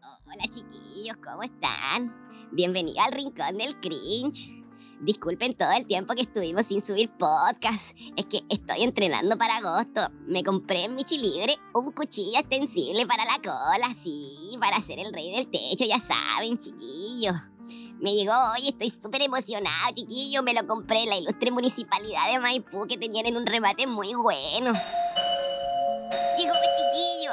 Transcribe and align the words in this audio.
Hola 0.00 0.44
chiquillos, 0.48 1.16
¿cómo 1.16 1.42
están? 1.42 2.14
Bienvenido 2.52 3.00
al 3.00 3.10
Rincón 3.10 3.58
del 3.58 3.74
Cringe. 3.80 4.64
Disculpen 5.00 5.54
todo 5.54 5.72
el 5.72 5.86
tiempo 5.86 6.14
que 6.14 6.22
estuvimos 6.22 6.66
sin 6.66 6.80
subir 6.80 7.10
podcast. 7.18 7.96
Es 8.16 8.26
que 8.26 8.42
estoy 8.48 8.84
entrenando 8.84 9.36
para 9.36 9.56
agosto. 9.56 10.02
Me 10.26 10.44
compré 10.44 10.84
en 10.84 10.94
Michi 10.94 11.18
Libre 11.18 11.56
un 11.74 11.90
cuchillo 11.90 12.38
extensible 12.38 13.06
para 13.06 13.24
la 13.24 13.38
cola, 13.38 13.92
sí, 14.00 14.56
para 14.60 14.80
ser 14.80 15.00
el 15.00 15.12
rey 15.12 15.32
del 15.32 15.48
techo, 15.48 15.84
ya 15.84 15.98
saben, 15.98 16.56
chiquillos. 16.58 17.34
Me 18.00 18.14
llegó 18.14 18.34
hoy, 18.52 18.68
estoy 18.68 18.90
súper 18.90 19.22
emocionado, 19.22 19.94
chiquillo. 19.94 20.44
Me 20.44 20.54
lo 20.54 20.64
compré 20.64 21.02
en 21.02 21.08
la 21.08 21.18
ilustre 21.18 21.50
municipalidad 21.50 22.32
de 22.32 22.38
Maipú 22.38 22.86
que 22.86 22.98
tenían 22.98 23.26
en 23.26 23.36
un 23.36 23.46
remate 23.46 23.88
muy 23.88 24.14
bueno. 24.14 24.72
Llegó, 26.36 26.54
chiquillo. 26.76 27.32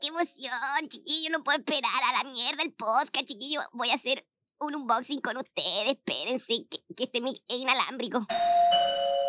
Qué 0.00 0.08
emoción, 0.08 0.88
chiquillo. 0.88 1.30
No 1.30 1.44
puedo 1.44 1.58
esperar 1.58 1.84
a 1.84 2.24
la 2.24 2.30
mierda 2.30 2.62
el 2.62 2.72
podcast, 2.72 3.24
chiquillo. 3.24 3.60
Voy 3.72 3.90
a 3.90 3.94
hacer 3.94 4.26
un 4.60 4.74
unboxing 4.74 5.20
con 5.20 5.36
ustedes. 5.36 5.88
Espérense, 5.88 6.66
que, 6.70 6.78
que 6.94 7.04
este 7.04 7.20
mic 7.20 7.36
es 7.48 7.60
inalámbrico. 7.60 8.26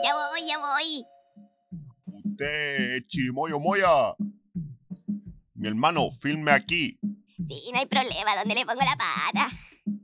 Ya 0.03 0.13
voy, 0.13 0.47
ya 0.47 0.57
voy. 0.57 1.05
Usted, 2.05 3.05
Chirimoyo 3.07 3.59
Moya. 3.59 4.15
Mi 5.53 5.67
hermano, 5.67 6.11
filme 6.11 6.51
aquí. 6.51 6.99
Sí, 7.37 7.71
no 7.73 7.79
hay 7.79 7.85
problema. 7.85 8.35
¿Dónde 8.37 8.55
le 8.55 8.65
pongo 8.65 8.81
la 8.81 8.95
pata? 8.95 9.49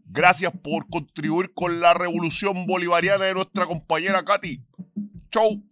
Gracias 0.06 0.54
por 0.64 0.88
contribuir 0.90 1.54
con 1.54 1.80
la 1.80 1.94
revolución 1.94 2.66
bolivariana 2.68 3.26
de 3.26 3.34
nuestra 3.34 3.66
compañera 3.66 4.24
Katy. 4.24 4.64
Chau. 5.32 5.64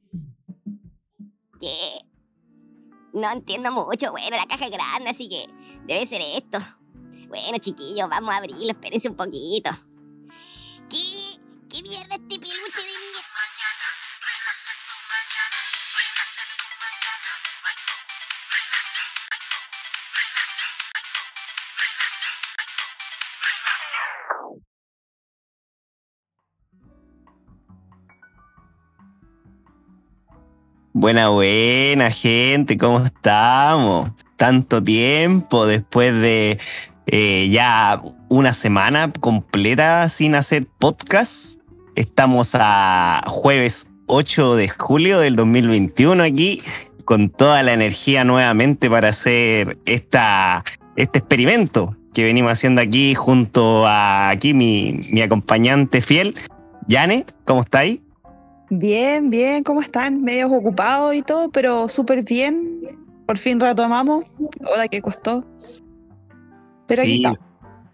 ¿Qué? 1.59 2.10
No 3.13 3.31
entiendo 3.31 3.71
mucho. 3.71 4.11
Bueno, 4.11 4.37
la 4.37 4.45
caja 4.45 4.65
es 4.65 4.71
grande, 4.71 5.09
así 5.09 5.27
que 5.27 5.45
debe 5.87 6.05
ser 6.05 6.21
esto. 6.21 6.59
Bueno, 7.27 7.57
chiquillos, 7.59 8.09
vamos 8.09 8.33
a 8.33 8.37
abrirlo. 8.37 8.71
Espérense 8.71 9.09
un 9.09 9.15
poquito. 9.15 9.69
¿Qué? 10.89 11.41
¿Qué 11.69 11.81
mierda 11.83 12.15
este 12.15 12.39
peluche 12.39 12.81
de 12.81 12.97
Buena, 30.93 31.29
buena, 31.29 32.11
gente, 32.11 32.77
¿cómo 32.77 32.99
estamos? 32.99 34.11
Tanto 34.35 34.83
tiempo 34.83 35.65
después 35.65 36.13
de 36.13 36.59
eh, 37.07 37.47
ya 37.49 38.03
una 38.27 38.51
semana 38.51 39.13
completa 39.21 40.09
sin 40.09 40.35
hacer 40.35 40.67
podcast. 40.79 41.61
Estamos 41.95 42.57
a 42.59 43.23
jueves 43.25 43.89
8 44.07 44.57
de 44.57 44.67
julio 44.67 45.19
del 45.21 45.37
2021 45.37 46.23
aquí 46.23 46.61
con 47.05 47.29
toda 47.29 47.63
la 47.63 47.71
energía 47.71 48.25
nuevamente 48.25 48.89
para 48.89 49.09
hacer 49.09 49.77
esta, 49.85 50.65
este 50.97 51.19
experimento 51.19 51.95
que 52.13 52.25
venimos 52.25 52.51
haciendo 52.51 52.81
aquí 52.81 53.15
junto 53.15 53.87
a 53.87 54.29
aquí 54.29 54.53
mi, 54.53 54.99
mi 55.09 55.21
acompañante 55.21 56.01
fiel, 56.01 56.35
Yane, 56.89 57.25
¿cómo 57.45 57.61
estáis? 57.61 58.01
Bien, 58.73 59.29
bien, 59.29 59.63
¿cómo 59.63 59.81
están? 59.81 60.23
Medios 60.23 60.49
ocupados 60.49 61.13
y 61.13 61.21
todo, 61.23 61.49
pero 61.49 61.89
súper 61.89 62.23
bien. 62.23 62.79
Por 63.25 63.37
fin 63.37 63.59
retomamos. 63.59 64.23
Hola, 64.61 64.87
que 64.87 65.01
costó. 65.01 65.43
Pero 66.87 67.01
aquí 67.01 67.17
Sí, 67.17 67.37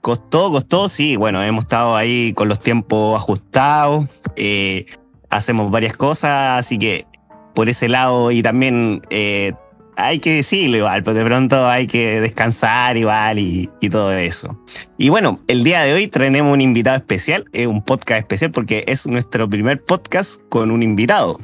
costó, 0.02 0.52
costó, 0.52 0.88
sí. 0.88 1.16
Bueno, 1.16 1.42
hemos 1.42 1.64
estado 1.64 1.96
ahí 1.96 2.32
con 2.34 2.48
los 2.48 2.60
tiempos 2.60 3.16
ajustados, 3.16 4.06
eh, 4.36 4.86
hacemos 5.32 5.72
varias 5.72 5.98
cosas, 5.98 6.60
así 6.60 6.78
que 6.78 7.08
por 7.56 7.70
ese 7.70 7.90
lado 7.90 8.30
y 8.30 8.44
también 8.44 9.02
eh, 9.10 9.54
hay 9.98 10.20
que 10.20 10.36
decirlo 10.36 10.78
igual, 10.78 11.04
pero 11.04 11.18
de 11.18 11.26
pronto 11.26 11.68
hay 11.68 11.88
que 11.88 12.22
descansar 12.22 12.96
igual 12.98 13.40
y, 13.40 13.70
y 13.82 13.90
todo 13.90 14.14
eso. 14.14 14.58
Y 14.98 15.10
bueno, 15.10 15.40
el 15.48 15.64
día 15.64 15.82
de 15.82 15.94
hoy 15.94 16.08
tenemos 16.08 16.54
un 16.54 16.62
invitado 16.62 16.98
especial, 16.98 17.46
es 17.52 17.66
un 17.68 17.82
podcast 17.82 18.20
especial 18.22 18.52
porque 18.52 18.86
es 18.88 19.08
nuestro 19.08 19.50
primer 19.50 19.84
podcast 19.84 20.40
con 20.50 20.70
un 20.72 20.84
invitado. 20.84 21.40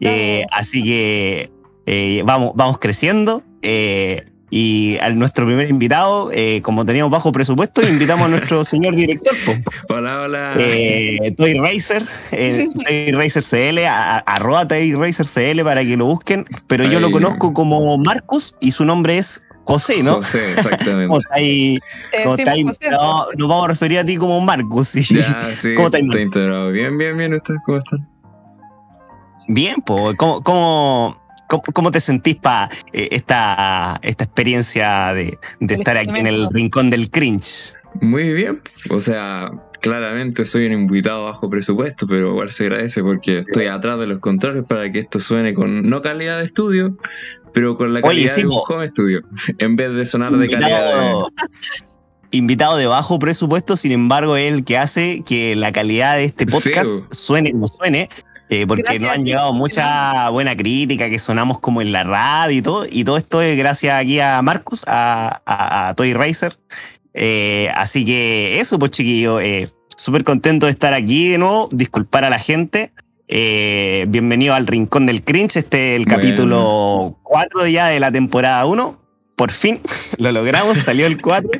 Eh, 0.00 0.44
así 0.52 0.84
que 0.84 1.50
eh, 1.86 2.22
vamos, 2.24 2.52
vamos 2.54 2.78
creciendo. 2.78 3.42
eh, 3.62 4.24
y 4.50 4.98
a 4.98 5.10
nuestro 5.10 5.46
primer 5.46 5.68
invitado, 5.68 6.30
eh, 6.32 6.60
como 6.62 6.84
teníamos 6.84 7.10
bajo 7.10 7.32
presupuesto, 7.32 7.82
invitamos 7.86 8.26
a 8.26 8.28
nuestro 8.28 8.64
señor 8.64 8.94
director, 8.94 9.36
po, 9.44 9.56
Hola, 9.94 10.20
hola. 10.22 10.54
eh, 10.58 11.34
Toy 11.36 11.54
Racer, 11.54 12.04
eh, 12.30 12.66
Toy 12.86 13.12
Racer 13.12 13.42
CL, 13.42 13.86
a- 13.86 14.18
arroba 14.18 14.68
Toy 14.68 14.94
Racer 14.94 15.26
CL 15.26 15.62
para 15.64 15.82
que 15.84 15.96
lo 15.96 16.06
busquen, 16.06 16.44
pero 16.66 16.84
yo 16.84 17.00
lo 17.00 17.06
Ahí. 17.08 17.12
conozco 17.12 17.52
como 17.52 17.98
Marcus 17.98 18.54
y 18.60 18.70
su 18.70 18.84
nombre 18.84 19.18
es 19.18 19.42
José, 19.64 20.02
¿no? 20.02 20.16
José, 20.16 20.52
exactamente. 20.52 21.06
¿Cómo 21.08 21.18
está 21.18 21.34
ahí? 21.36 21.78
Te 22.12 22.22
¿Cómo 22.22 22.34
está 22.36 22.50
ahí? 22.52 22.64
No, 22.64 23.24
nos 23.38 23.48
vamos 23.48 23.64
a 23.64 23.68
referir 23.68 23.98
a 23.98 24.04
ti 24.04 24.16
como 24.18 24.40
Marcus. 24.42 24.88
sí. 24.88 25.02
Ya, 25.02 25.56
sí, 25.56 25.74
¿Cómo 25.74 25.88
man? 25.90 26.18
integrado. 26.20 26.70
Bien, 26.70 26.96
bien, 26.98 27.16
bien. 27.16 27.32
¿Ustedes 27.34 27.60
cómo 27.64 27.78
están? 27.78 28.06
Bien, 29.48 29.76
pues, 29.84 30.16
¿cómo, 30.16 30.42
cómo, 30.42 31.16
cómo, 31.60 31.72
cómo 31.72 31.90
te 31.90 32.00
sentís 32.00 32.36
para 32.36 32.70
esta, 32.92 33.98
esta 34.02 34.24
experiencia 34.24 35.14
de, 35.14 35.38
estar 35.60 35.96
aquí 35.96 36.18
en 36.18 36.26
el 36.26 36.48
rincón 36.50 36.90
del 36.90 37.10
cringe? 37.10 37.72
Muy 38.00 38.32
bien. 38.32 38.60
O 38.90 39.00
sea, 39.00 39.50
claramente 39.80 40.44
soy 40.44 40.66
un 40.66 40.72
invitado 40.72 41.24
bajo 41.24 41.48
presupuesto, 41.48 42.06
pero 42.06 42.30
igual 42.30 42.50
se 42.52 42.64
agradece 42.64 43.02
porque 43.02 43.40
estoy 43.40 43.66
atrás 43.66 43.98
de 43.98 44.06
los 44.06 44.18
controles 44.18 44.64
para 44.66 44.90
que 44.90 45.00
esto 45.00 45.20
suene 45.20 45.54
con 45.54 45.88
no 45.88 46.02
calidad 46.02 46.38
de 46.38 46.46
estudio, 46.46 46.96
pero 47.52 47.76
con 47.76 47.94
la 47.94 48.00
Oye, 48.00 48.26
calidad 48.26 48.34
sí, 48.34 48.40
de 48.42 48.46
un 48.48 48.60
home 48.68 48.88
studio, 48.88 49.22
en 49.58 49.76
vez 49.76 49.92
de 49.92 50.04
sonar 50.04 50.32
de 50.32 50.48
calidad 50.48 50.96
de... 50.96 51.24
invitado, 52.30 52.76
de 52.76 52.86
bajo 52.86 53.18
presupuesto, 53.18 53.76
sin 53.76 53.92
embargo, 53.92 54.36
es 54.36 54.52
el 54.52 54.64
que 54.64 54.76
hace 54.76 55.22
que 55.24 55.54
la 55.54 55.70
calidad 55.70 56.16
de 56.16 56.24
este 56.24 56.44
Sí, 56.46 56.50
podcast 56.50 57.02
bo. 57.02 57.06
suene 57.14 57.52
como 57.52 57.68
suene. 57.68 58.08
Eh, 58.50 58.66
porque 58.66 58.82
Gracias 58.82 59.02
nos 59.02 59.10
han 59.12 59.24
ti, 59.24 59.30
llegado 59.30 59.52
mucha 59.52 60.28
buena 60.30 60.56
crítica, 60.56 61.08
que 61.08 61.18
sonamos 61.18 61.58
como 61.60 61.80
en 61.82 61.92
la 61.92 62.04
radio 62.04 62.58
y 62.58 62.62
todo, 62.62 62.86
y 62.90 63.04
todo 63.04 63.16
esto 63.16 63.42
es 63.42 63.56
gracias 63.56 64.00
aquí 64.00 64.20
a 64.20 64.40
Marcus, 64.42 64.84
a, 64.86 65.42
a, 65.46 65.88
a 65.88 65.94
Toy 65.94 66.12
Racer. 66.12 66.56
Eh, 67.14 67.70
así 67.74 68.04
que 68.04 68.60
eso, 68.60 68.78
pues 68.78 68.90
chiquillo, 68.90 69.40
eh, 69.40 69.68
súper 69.96 70.24
contento 70.24 70.66
de 70.66 70.72
estar 70.72 70.92
aquí 70.92 71.30
de 71.30 71.38
nuevo, 71.38 71.68
disculpar 71.72 72.24
a 72.24 72.30
la 72.30 72.38
gente. 72.38 72.92
Eh, 73.28 74.04
bienvenido 74.08 74.52
al 74.54 74.66
Rincón 74.66 75.06
del 75.06 75.24
Cringe, 75.24 75.56
este 75.56 75.94
es 75.94 76.00
el 76.00 76.04
Bueno. 76.04 76.20
capítulo 76.20 77.18
4 77.22 77.66
ya 77.68 77.86
de 77.88 78.00
la 78.00 78.12
temporada 78.12 78.66
1. 78.66 79.00
Por 79.36 79.50
fin 79.50 79.80
lo 80.18 80.30
logramos, 80.32 80.78
salió 80.78 81.06
el 81.06 81.20
4 81.20 81.50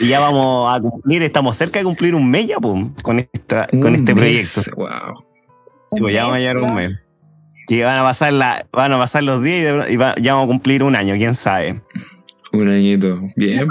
y 0.00 0.08
ya 0.08 0.20
vamos 0.20 0.74
a 0.74 0.80
cumplir, 0.80 1.22
estamos 1.22 1.56
cerca 1.56 1.78
de 1.78 1.84
cumplir 1.84 2.14
un 2.14 2.28
mes 2.28 2.46
ya 2.46 2.58
pum, 2.58 2.94
con, 3.02 3.18
esta, 3.18 3.66
con 3.68 3.94
este 3.94 4.14
mes, 4.14 4.52
proyecto. 4.52 4.76
Wow. 4.76 5.31
Sí, 5.92 6.00
pues 6.00 6.14
ya 6.14 6.22
vamos 6.22 6.36
a 6.36 6.40
llegar 6.40 6.58
un 6.58 6.74
mes. 6.74 7.04
Que 7.66 7.84
van 7.84 7.98
a 7.98 8.02
pasar 8.02 8.32
la, 8.32 8.66
van 8.72 8.92
a 8.92 8.98
pasar 8.98 9.22
los 9.22 9.42
días 9.42 9.60
y, 9.60 9.64
de- 9.64 9.92
y 9.92 9.96
va- 9.96 10.14
ya 10.20 10.34
vamos 10.34 10.46
a 10.46 10.48
cumplir 10.48 10.82
un 10.82 10.96
año, 10.96 11.14
quién 11.16 11.34
sabe. 11.34 11.80
Un 12.52 12.68
añito. 12.68 13.20
Bien. 13.36 13.68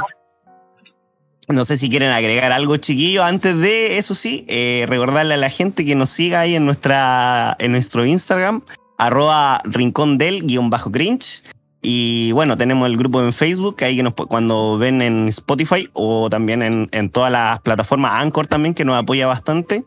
No 1.47 1.65
sé 1.65 1.75
si 1.75 1.89
quieren 1.89 2.11
agregar 2.11 2.51
algo, 2.51 2.77
chiquillos. 2.77 3.25
Antes 3.25 3.57
de 3.59 3.97
eso 3.97 4.15
sí, 4.15 4.45
eh, 4.47 4.85
recordarle 4.87 5.33
a 5.33 5.37
la 5.37 5.49
gente 5.49 5.85
que 5.85 5.95
nos 5.95 6.09
siga 6.09 6.39
ahí 6.41 6.55
en 6.55 6.65
nuestra, 6.65 7.55
en 7.59 7.73
nuestro 7.73 8.05
Instagram, 8.05 8.61
arroba 8.97 9.61
rincón 9.65 10.17
del 10.17 10.43
guion 10.45 10.69
bajo 10.69 10.91
cringe. 10.91 11.43
Y 11.81 12.31
bueno, 12.33 12.55
tenemos 12.55 12.87
el 12.87 12.95
grupo 12.95 13.21
en 13.21 13.33
Facebook, 13.33 13.83
ahí 13.83 13.97
que 13.97 14.03
nos, 14.03 14.13
cuando 14.13 14.77
ven 14.77 15.01
en 15.01 15.27
Spotify 15.27 15.89
o 15.93 16.29
también 16.29 16.61
en, 16.61 16.87
en 16.91 17.09
todas 17.09 17.31
las 17.31 17.59
plataformas, 17.61 18.11
Anchor 18.21 18.47
también, 18.47 18.73
que 18.75 18.85
nos 18.85 18.95
apoya 18.95 19.25
bastante. 19.27 19.83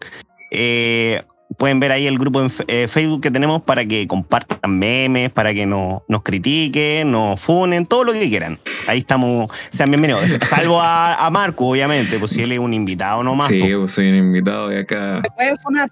Eh, 0.50 1.22
pueden 1.58 1.80
ver 1.80 1.92
ahí 1.92 2.06
el 2.06 2.18
grupo 2.18 2.40
en 2.40 2.48
eh, 2.68 2.86
Facebook 2.88 3.20
que 3.22 3.30
tenemos 3.30 3.62
para 3.62 3.84
que 3.84 4.06
compartan 4.06 4.58
memes, 4.78 5.30
para 5.30 5.52
que 5.54 5.66
no- 5.66 6.02
nos 6.08 6.22
critiquen, 6.22 7.10
nos 7.10 7.40
funen, 7.40 7.86
todo 7.86 8.04
lo 8.04 8.12
que 8.12 8.28
quieran. 8.28 8.58
Ahí 8.86 8.98
estamos, 8.98 9.50
sean 9.70 9.90
bienvenidos. 9.90 10.36
Salvo 10.42 10.80
a, 10.80 11.14
a 11.26 11.30
Marco, 11.30 11.66
obviamente, 11.68 12.18
pues 12.18 12.32
si 12.32 12.42
él 12.42 12.52
es 12.52 12.58
un 12.58 12.72
invitado 12.74 13.22
nomás. 13.22 13.48
Sí, 13.48 13.60
pues. 13.60 13.74
pues 13.76 13.92
soy 13.92 14.08
un 14.10 14.16
invitado 14.16 14.68
de 14.68 14.80
acá. 14.80 15.22
Puedes 15.36 15.60
funar. 15.62 15.88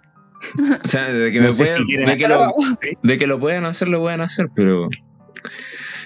O 0.84 0.88
sea, 0.88 1.08
de 1.08 1.30
que, 1.32 1.38
No 1.38 1.46
me 1.46 1.52
sé 1.52 1.62
puedan- 1.64 1.78
si 1.78 1.84
quieren 1.86 2.06
de, 2.08 2.16
que 2.18 2.28
lo, 2.28 2.48
de 3.02 3.18
que 3.18 3.26
lo 3.26 3.38
puedan 3.38 3.64
hacer, 3.64 3.88
lo 3.88 4.00
pueden 4.00 4.20
hacer, 4.20 4.48
pero 4.54 4.88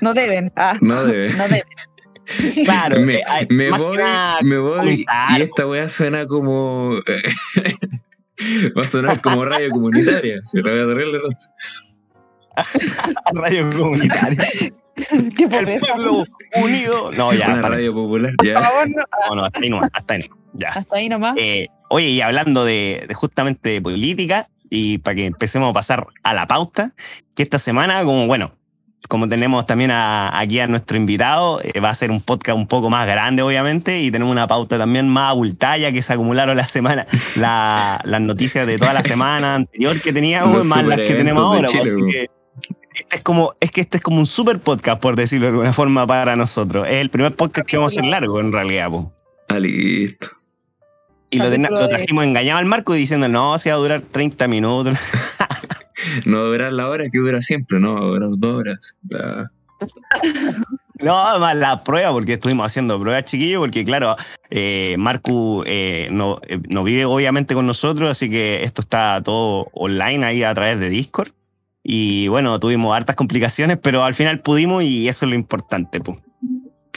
no 0.01 0.13
deben. 0.15 0.53
Ah, 0.57 0.77
no 0.81 1.05
debe. 1.05 1.33
no 1.35 1.45
deben. 1.45 1.63
Claro, 2.65 3.01
me, 3.03 3.15
eh, 3.19 3.23
me 3.51 3.71
voy, 3.71 3.99
nada, 3.99 4.41
me 4.43 4.59
voy 4.59 5.07
y 5.39 5.43
esta 5.43 5.65
weá 5.65 5.89
suena 5.89 6.27
como. 6.27 6.95
va 8.77 8.83
a 8.83 8.85
sonar 8.85 9.21
como 9.23 9.45
radio 9.45 9.71
comunitaria. 9.71 10.41
Se 10.45 10.63
la 10.63 10.71
voy 10.71 10.81
a 10.81 10.87
darle 10.87 11.03
el 11.05 11.23
rato. 11.23 11.37
radio 13.35 13.71
comunitaria. 13.79 14.45
Qué 15.37 15.45
El 15.45 15.51
pobreza. 15.51 15.87
pueblo 15.95 16.25
unido. 16.57 17.13
No, 17.13 17.35
ya, 17.35 17.49
Una 17.53 17.61
para. 17.61 17.75
radio 17.77 17.93
popular, 17.95 18.33
Por 18.37 18.47
favor, 18.53 18.89
no. 18.89 19.03
No, 19.29 19.35
no, 19.37 19.45
hasta 19.45 19.61
ahí 19.61 19.71
nomás, 19.71 19.91
hasta 19.93 20.15
ahí. 20.15 20.21
Ya. 20.55 20.69
Hasta 20.71 20.97
ahí 20.97 21.09
nomás. 21.09 21.35
Eh, 21.39 21.69
oye, 21.91 22.09
y 22.09 22.21
hablando 22.23 22.65
de, 22.65 23.05
de 23.07 23.15
justamente 23.15 23.71
de 23.71 23.83
política, 23.83 24.49
y 24.71 24.99
para 24.99 25.15
que 25.17 25.27
empecemos 25.27 25.71
a 25.71 25.75
pasar 25.75 26.07
a 26.23 26.33
la 26.35 26.47
pauta, 26.47 26.95
que 27.35 27.43
esta 27.43 27.59
semana, 27.59 28.03
como 28.05 28.27
bueno, 28.27 28.53
como 29.09 29.29
tenemos 29.29 29.67
también 29.67 29.91
a- 29.91 30.39
aquí 30.39 30.59
a 30.61 30.67
nuestro 30.67 30.97
invitado, 30.97 31.61
eh, 31.63 31.81
va 31.81 31.91
a 31.91 31.95
ser 31.95 32.11
un 32.11 32.21
podcast 32.21 32.57
un 32.57 32.67
poco 32.67 32.91
más 32.91 33.07
grande, 33.07 33.43
obviamente, 33.43 34.01
y 34.01 34.11
tenemos 34.11 34.33
una 34.33 34.47
pauta 34.47 34.79
también 34.79 35.09
más 35.09 35.31
abultada, 35.31 35.79
ya 35.79 35.93
que 35.93 36.03
se 36.03 36.13
acumularon 36.13 36.57
la 36.57 36.67
semana, 36.67 37.07
la- 37.37 38.01
las 38.05 38.21
noticias 38.21 38.67
de 38.67 38.79
toda 38.79 38.93
la 38.93 39.03
semana 39.03 39.55
anterior 39.57 40.01
que 40.01 40.13
teníamos, 40.13 40.57
Los 40.59 40.67
más 40.67 40.85
las 40.85 40.99
que 41.01 41.15
tenemos 41.15 41.43
ahora. 41.43 41.69
de 41.71 41.93
pues, 41.99 42.29
este 42.95 43.17
es 43.19 43.23
como, 43.23 43.53
es 43.61 43.71
que 43.71 43.83
este 43.83 43.99
es 43.99 44.03
como 44.03 44.19
un 44.19 44.27
super 44.27 44.59
podcast, 44.59 45.01
por 45.03 45.17
decirlo 45.17 45.47
de 45.47 45.51
alguna 45.53 45.73
forma, 45.75 46.07
para 46.07 46.35
nosotros. 46.35 46.87
Es 46.89 46.95
el 46.95 47.11
primer 47.11 47.35
podcast 47.37 47.69
que 47.69 47.77
vamos 47.77 47.93
a 47.95 48.01
hacer 48.01 48.11
largo, 48.11 48.41
en 48.41 48.53
realidad, 48.53 48.89
pues. 48.91 49.05
Ah, 49.49 49.59
listo. 49.59 50.29
Y 51.29 51.39
lo, 51.39 51.51
trajimos 51.89 52.25
engañado 52.25 52.59
al 52.59 52.65
marco 52.65 52.95
diciendo, 52.95 53.29
no, 53.29 53.59
se 53.59 53.69
va 53.71 53.75
a 53.77 53.79
durar 53.79 54.01
30 54.01 54.49
minutos. 54.49 54.97
No 56.25 56.45
durar 56.45 56.73
la 56.73 56.89
hora 56.89 57.05
que 57.11 57.19
dura 57.19 57.41
siempre, 57.43 57.79
no, 57.81 58.01
durar 58.01 58.31
dos 58.37 58.61
horas. 58.61 58.97
No, 61.01 61.39
más 61.39 61.57
la 61.57 61.85
prueba, 61.85 62.11
porque 62.13 62.35
estuvimos 62.35 62.67
haciendo 62.67 62.99
pruebas, 62.99 63.25
chiquillos, 63.25 63.61
porque 63.61 63.85
claro, 63.85 64.17
eh, 64.51 64.97
Marcu 64.99 65.63
eh, 65.67 66.09
no, 66.11 66.41
eh, 66.49 66.59
no 66.69 66.85
vive 66.85 67.05
obviamente 67.05 67.55
con 67.55 67.67
nosotros, 67.67 68.11
así 68.11 68.31
que 68.31 68.63
esto 68.63 68.81
está 68.81 69.21
todo 69.23 69.69
online 69.75 70.25
ahí 70.25 70.43
a 70.43 70.55
través 70.55 70.81
de 70.81 70.89
Discord. 70.89 71.33
Y 71.83 72.29
bueno, 72.29 72.59
tuvimos 72.59 72.97
hartas 72.97 73.15
complicaciones, 73.15 73.77
pero 73.77 74.03
al 74.03 74.15
final 74.15 74.41
pudimos 74.41 74.83
y 74.83 75.07
eso 75.09 75.27
es 75.27 75.29
lo 75.29 75.37
importante. 75.37 76.01
po. 76.01 76.19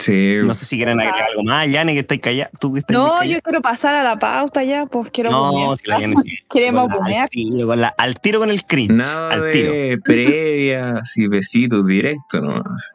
Sí, 0.00 0.36
No 0.42 0.54
sé 0.54 0.64
si 0.66 0.76
quieren 0.76 0.98
agregar 0.98 1.28
algo 1.30 1.42
más, 1.44 1.68
Yane, 1.68 1.92
que 1.94 2.00
estáis 2.00 2.20
callado. 2.20 2.50
¿Tú 2.58 2.72
que 2.72 2.78
estás 2.80 2.96
No, 2.96 3.04
callado? 3.10 3.24
yo 3.24 3.40
quiero 3.42 3.60
pasar 3.60 3.94
a 3.94 4.02
la 4.02 4.18
pauta 4.18 4.64
ya, 4.64 4.86
pues 4.86 5.10
quiero 5.10 5.30
No, 5.30 5.76
si 5.76 5.86
la 5.86 6.00
Yane 6.00 6.16
sí. 6.24 6.32
Queremos 6.50 6.82
Con 6.84 6.90
la- 6.90 6.96
comer. 6.96 7.20
al, 7.22 7.28
tiro, 7.28 7.66
con 7.66 7.80
la- 7.80 7.94
al 7.98 8.20
tiro 8.20 8.40
con 8.40 8.50
el 8.50 8.64
cringe. 8.64 8.92
nada 8.92 9.32
al 9.34 9.50
tiro. 9.52 9.70
de 9.72 9.98
previas 10.02 11.16
y 11.16 11.28
besitos 11.28 11.86
directos 11.86 12.42
nomás. 12.42 12.92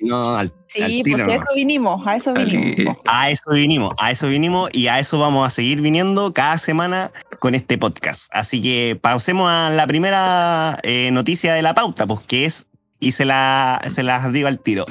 No, 0.00 0.36
al, 0.36 0.52
Sí, 0.66 0.82
al 0.82 0.90
tiro 1.02 1.24
pues 1.24 1.28
a 1.28 1.34
eso 1.36 1.44
vinimos, 1.56 2.06
a 2.06 2.16
eso 2.16 2.32
vinimos. 2.34 2.96
A 3.08 3.30
eso 3.30 3.50
vinimos, 3.50 3.94
a 3.98 4.10
eso 4.12 4.28
vinimos 4.28 4.70
y 4.72 4.86
a 4.86 4.98
eso 5.00 5.18
vamos 5.18 5.44
a 5.46 5.50
seguir 5.50 5.80
viniendo 5.80 6.32
cada 6.32 6.56
semana 6.58 7.10
con 7.40 7.54
este 7.56 7.78
podcast. 7.78 8.30
Así 8.32 8.60
que 8.60 8.96
pausemos 9.00 9.48
a 9.50 9.70
la 9.70 9.86
primera 9.88 10.78
eh, 10.84 11.10
noticia 11.12 11.52
de 11.54 11.62
la 11.62 11.74
pauta, 11.74 12.06
pues 12.06 12.20
que 12.20 12.44
es, 12.44 12.66
y 13.00 13.10
se, 13.12 13.24
la, 13.24 13.80
se 13.88 14.02
las 14.04 14.32
digo 14.32 14.46
al 14.46 14.60
tiro. 14.60 14.86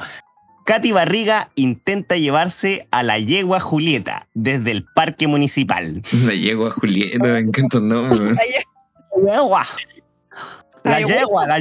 Katy 0.68 0.92
Barriga 0.92 1.48
intenta 1.54 2.16
llevarse 2.18 2.86
a 2.90 3.02
la 3.02 3.18
yegua 3.18 3.58
Julieta 3.58 4.28
desde 4.34 4.70
el 4.70 4.84
parque 4.84 5.26
municipal. 5.26 6.02
La 6.26 6.34
llego 6.34 6.66
a 6.66 6.70
Julieta, 6.72 7.26
me 7.26 7.38
encanta 7.38 7.78
el 7.78 7.88
nombre. 7.88 8.34
La 8.34 9.32
yegua. 9.32 9.66
La 10.84 11.00
yegua, 11.00 11.46
la, 11.46 11.60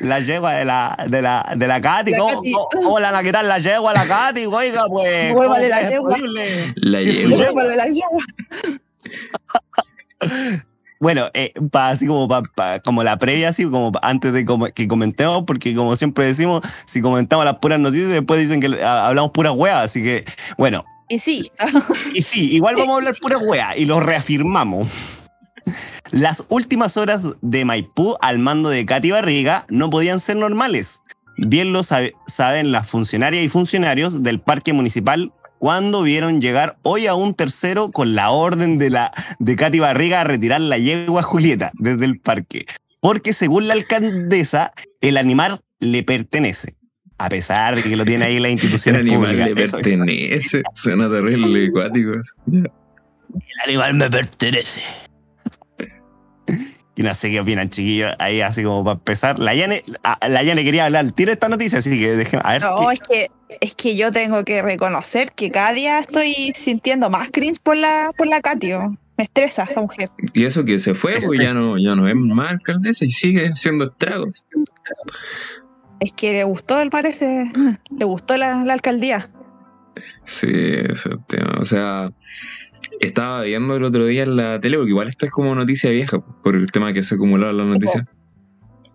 la 0.00 0.18
yegua 0.18 0.54
de 0.54 0.64
la, 0.64 1.06
de 1.08 1.22
la, 1.22 1.54
de 1.56 1.68
la 1.68 1.80
Katy. 1.80 2.10
La 2.10 2.18
¿Cómo, 2.18 2.42
cómo- 2.42 2.68
cómo 2.72 2.98
le 2.98 3.04
van 3.06 3.14
a 3.14 3.22
quitar 3.22 3.44
la 3.44 3.58
yegua 3.60 3.92
a 3.92 3.94
la 3.94 4.06
Katy? 4.08 4.46
Oiga, 4.46 4.82
pues. 4.88 5.08
Devuélvale 5.28 5.68
¿cómo 5.68 5.80
la 5.80 5.88
yegua. 5.88 6.10
posible? 6.10 6.74
La. 6.78 6.98
Devuélvale 6.98 7.76
la 7.76 7.84
yegua. 7.84 8.24
Bueno, 11.00 11.28
eh, 11.34 11.52
pa- 11.70 11.90
así 11.90 12.06
como 12.06 12.26
pa- 12.26 12.42
pa- 12.56 12.80
como 12.80 13.04
la 13.04 13.18
previa, 13.18 13.50
así 13.50 13.64
como 13.64 13.92
pa- 13.92 14.00
antes 14.02 14.32
de 14.32 14.44
como- 14.44 14.66
que 14.66 14.88
comentemos, 14.88 15.44
porque 15.46 15.74
como 15.74 15.94
siempre 15.94 16.24
decimos, 16.26 16.60
si 16.86 17.00
comentamos 17.00 17.44
las 17.44 17.56
puras 17.58 17.78
noticias, 17.78 18.10
después 18.10 18.40
dicen 18.40 18.60
que 18.60 18.82
ah, 18.82 19.06
hablamos 19.08 19.30
puras 19.30 19.52
weas, 19.56 19.84
así 19.84 20.02
que, 20.02 20.24
bueno, 20.56 20.84
Y 21.08 21.18
sí, 21.20 21.48
y 22.14 22.22
sí, 22.22 22.50
igual 22.52 22.74
vamos 22.76 22.90
a 22.90 22.96
hablar 22.96 23.14
puras 23.20 23.42
weas, 23.46 23.76
y 23.78 23.84
lo 23.84 24.00
reafirmamos. 24.00 24.88
Las 26.10 26.42
últimas 26.48 26.96
horas 26.96 27.20
de 27.42 27.64
Maipú 27.64 28.16
al 28.20 28.38
mando 28.38 28.68
de 28.70 28.84
Katy 28.86 29.10
Barriga 29.10 29.66
no 29.68 29.90
podían 29.90 30.18
ser 30.20 30.36
normales. 30.36 31.00
Bien 31.36 31.72
lo 31.72 31.82
sabe- 31.82 32.14
saben 32.26 32.72
las 32.72 32.88
funcionarias 32.88 33.44
y 33.44 33.48
funcionarios 33.48 34.22
del 34.22 34.40
parque 34.40 34.72
municipal 34.72 35.32
cuando 35.58 36.02
vieron 36.02 36.40
llegar 36.40 36.76
hoy 36.82 37.06
a 37.06 37.14
un 37.14 37.34
tercero 37.34 37.90
con 37.90 38.14
la 38.14 38.30
orden 38.30 38.78
de, 38.78 38.90
la, 38.90 39.12
de 39.38 39.56
Katy 39.56 39.78
Barriga 39.80 40.20
a 40.20 40.24
retirar 40.24 40.60
la 40.60 40.78
yegua 40.78 41.22
Julieta 41.22 41.70
desde 41.74 42.04
el 42.04 42.18
parque. 42.20 42.66
Porque 43.00 43.32
según 43.32 43.68
la 43.68 43.74
alcaldesa, 43.74 44.72
el 45.00 45.16
animal 45.16 45.60
le 45.80 46.02
pertenece. 46.02 46.74
A 47.18 47.28
pesar 47.28 47.74
de 47.76 47.82
que 47.82 47.96
lo 47.96 48.04
tiene 48.04 48.24
ahí 48.26 48.38
las 48.38 48.46
El 48.50 48.52
instituciones 48.54 49.00
animal 49.02 49.30
públicas. 49.36 49.48
le 49.54 49.62
Eso 49.64 49.78
es. 49.78 49.82
pertenece. 49.86 50.62
Suena 50.74 51.08
terrible. 51.10 51.70
Ya. 52.46 52.58
El 52.58 53.60
animal 53.64 53.94
me 53.94 54.08
pertenece. 54.10 54.82
Y 56.98 57.02
no 57.04 57.14
sé 57.14 57.30
qué 57.30 57.38
opinan, 57.40 57.68
chiquillos. 57.68 58.12
Ahí, 58.18 58.40
así 58.40 58.64
como 58.64 58.82
para 58.82 58.94
empezar. 58.98 59.38
La 59.38 59.54
Yane, 59.54 59.84
la 60.28 60.42
Yane 60.42 60.64
quería 60.64 60.84
hablar. 60.86 61.12
Tira 61.12 61.32
esta 61.32 61.48
noticia, 61.48 61.78
así 61.78 61.90
que 61.98 62.16
déjenme. 62.16 62.42
A 62.44 62.52
ver. 62.54 62.62
no, 62.62 62.88
¿qué- 62.88 62.92
es 62.94 63.00
que, 63.00 63.26
es 63.60 63.74
que 63.76 63.96
yo 63.96 64.10
tengo 64.10 64.44
que 64.44 64.62
reconocer 64.62 65.30
que 65.32 65.50
cada 65.52 65.72
día 65.72 66.00
estoy 66.00 66.34
sintiendo 66.56 67.08
más 67.08 67.30
cringe 67.30 67.60
por 67.62 67.76
la, 67.76 68.10
por 68.18 68.26
la 68.26 68.40
Katio. 68.40 68.96
Me 69.16 69.24
estresa 69.24 69.62
esa 69.62 69.80
mujer. 69.80 70.08
Y 70.34 70.44
eso 70.44 70.64
que 70.64 70.78
se 70.80 70.94
fue, 70.94 71.12
pues 71.24 71.40
ya 71.40 71.54
no, 71.54 71.78
ya 71.78 71.94
no 71.94 72.08
es 72.08 72.14
más 72.16 72.50
alcaldesa 72.50 73.04
y 73.04 73.12
sigue 73.12 73.48
haciendo 73.48 73.84
estragos. 73.84 74.46
Es 76.00 76.12
que 76.12 76.32
le 76.32 76.44
gustó, 76.44 76.76
me 76.76 76.90
parece, 76.90 77.50
le 77.96 78.04
gustó 78.04 78.36
la, 78.36 78.64
la 78.64 78.72
alcaldía. 78.72 79.28
Sí, 80.26 80.48
ese 80.48 81.10
tema. 81.26 81.58
O 81.60 81.64
sea, 81.64 82.10
estaba 83.00 83.42
viendo 83.42 83.76
el 83.76 83.84
otro 83.84 84.06
día 84.06 84.22
en 84.22 84.36
la 84.36 84.60
tele, 84.60 84.76
porque 84.76 84.90
igual 84.90 85.08
esto 85.08 85.26
es 85.26 85.32
como 85.32 85.54
noticia 85.54 85.90
vieja, 85.90 86.18
por 86.20 86.56
el 86.56 86.70
tema 86.70 86.92
que 86.92 87.02
se 87.02 87.14
acumularon 87.14 87.56
las 87.56 87.66
noticias. 87.66 88.04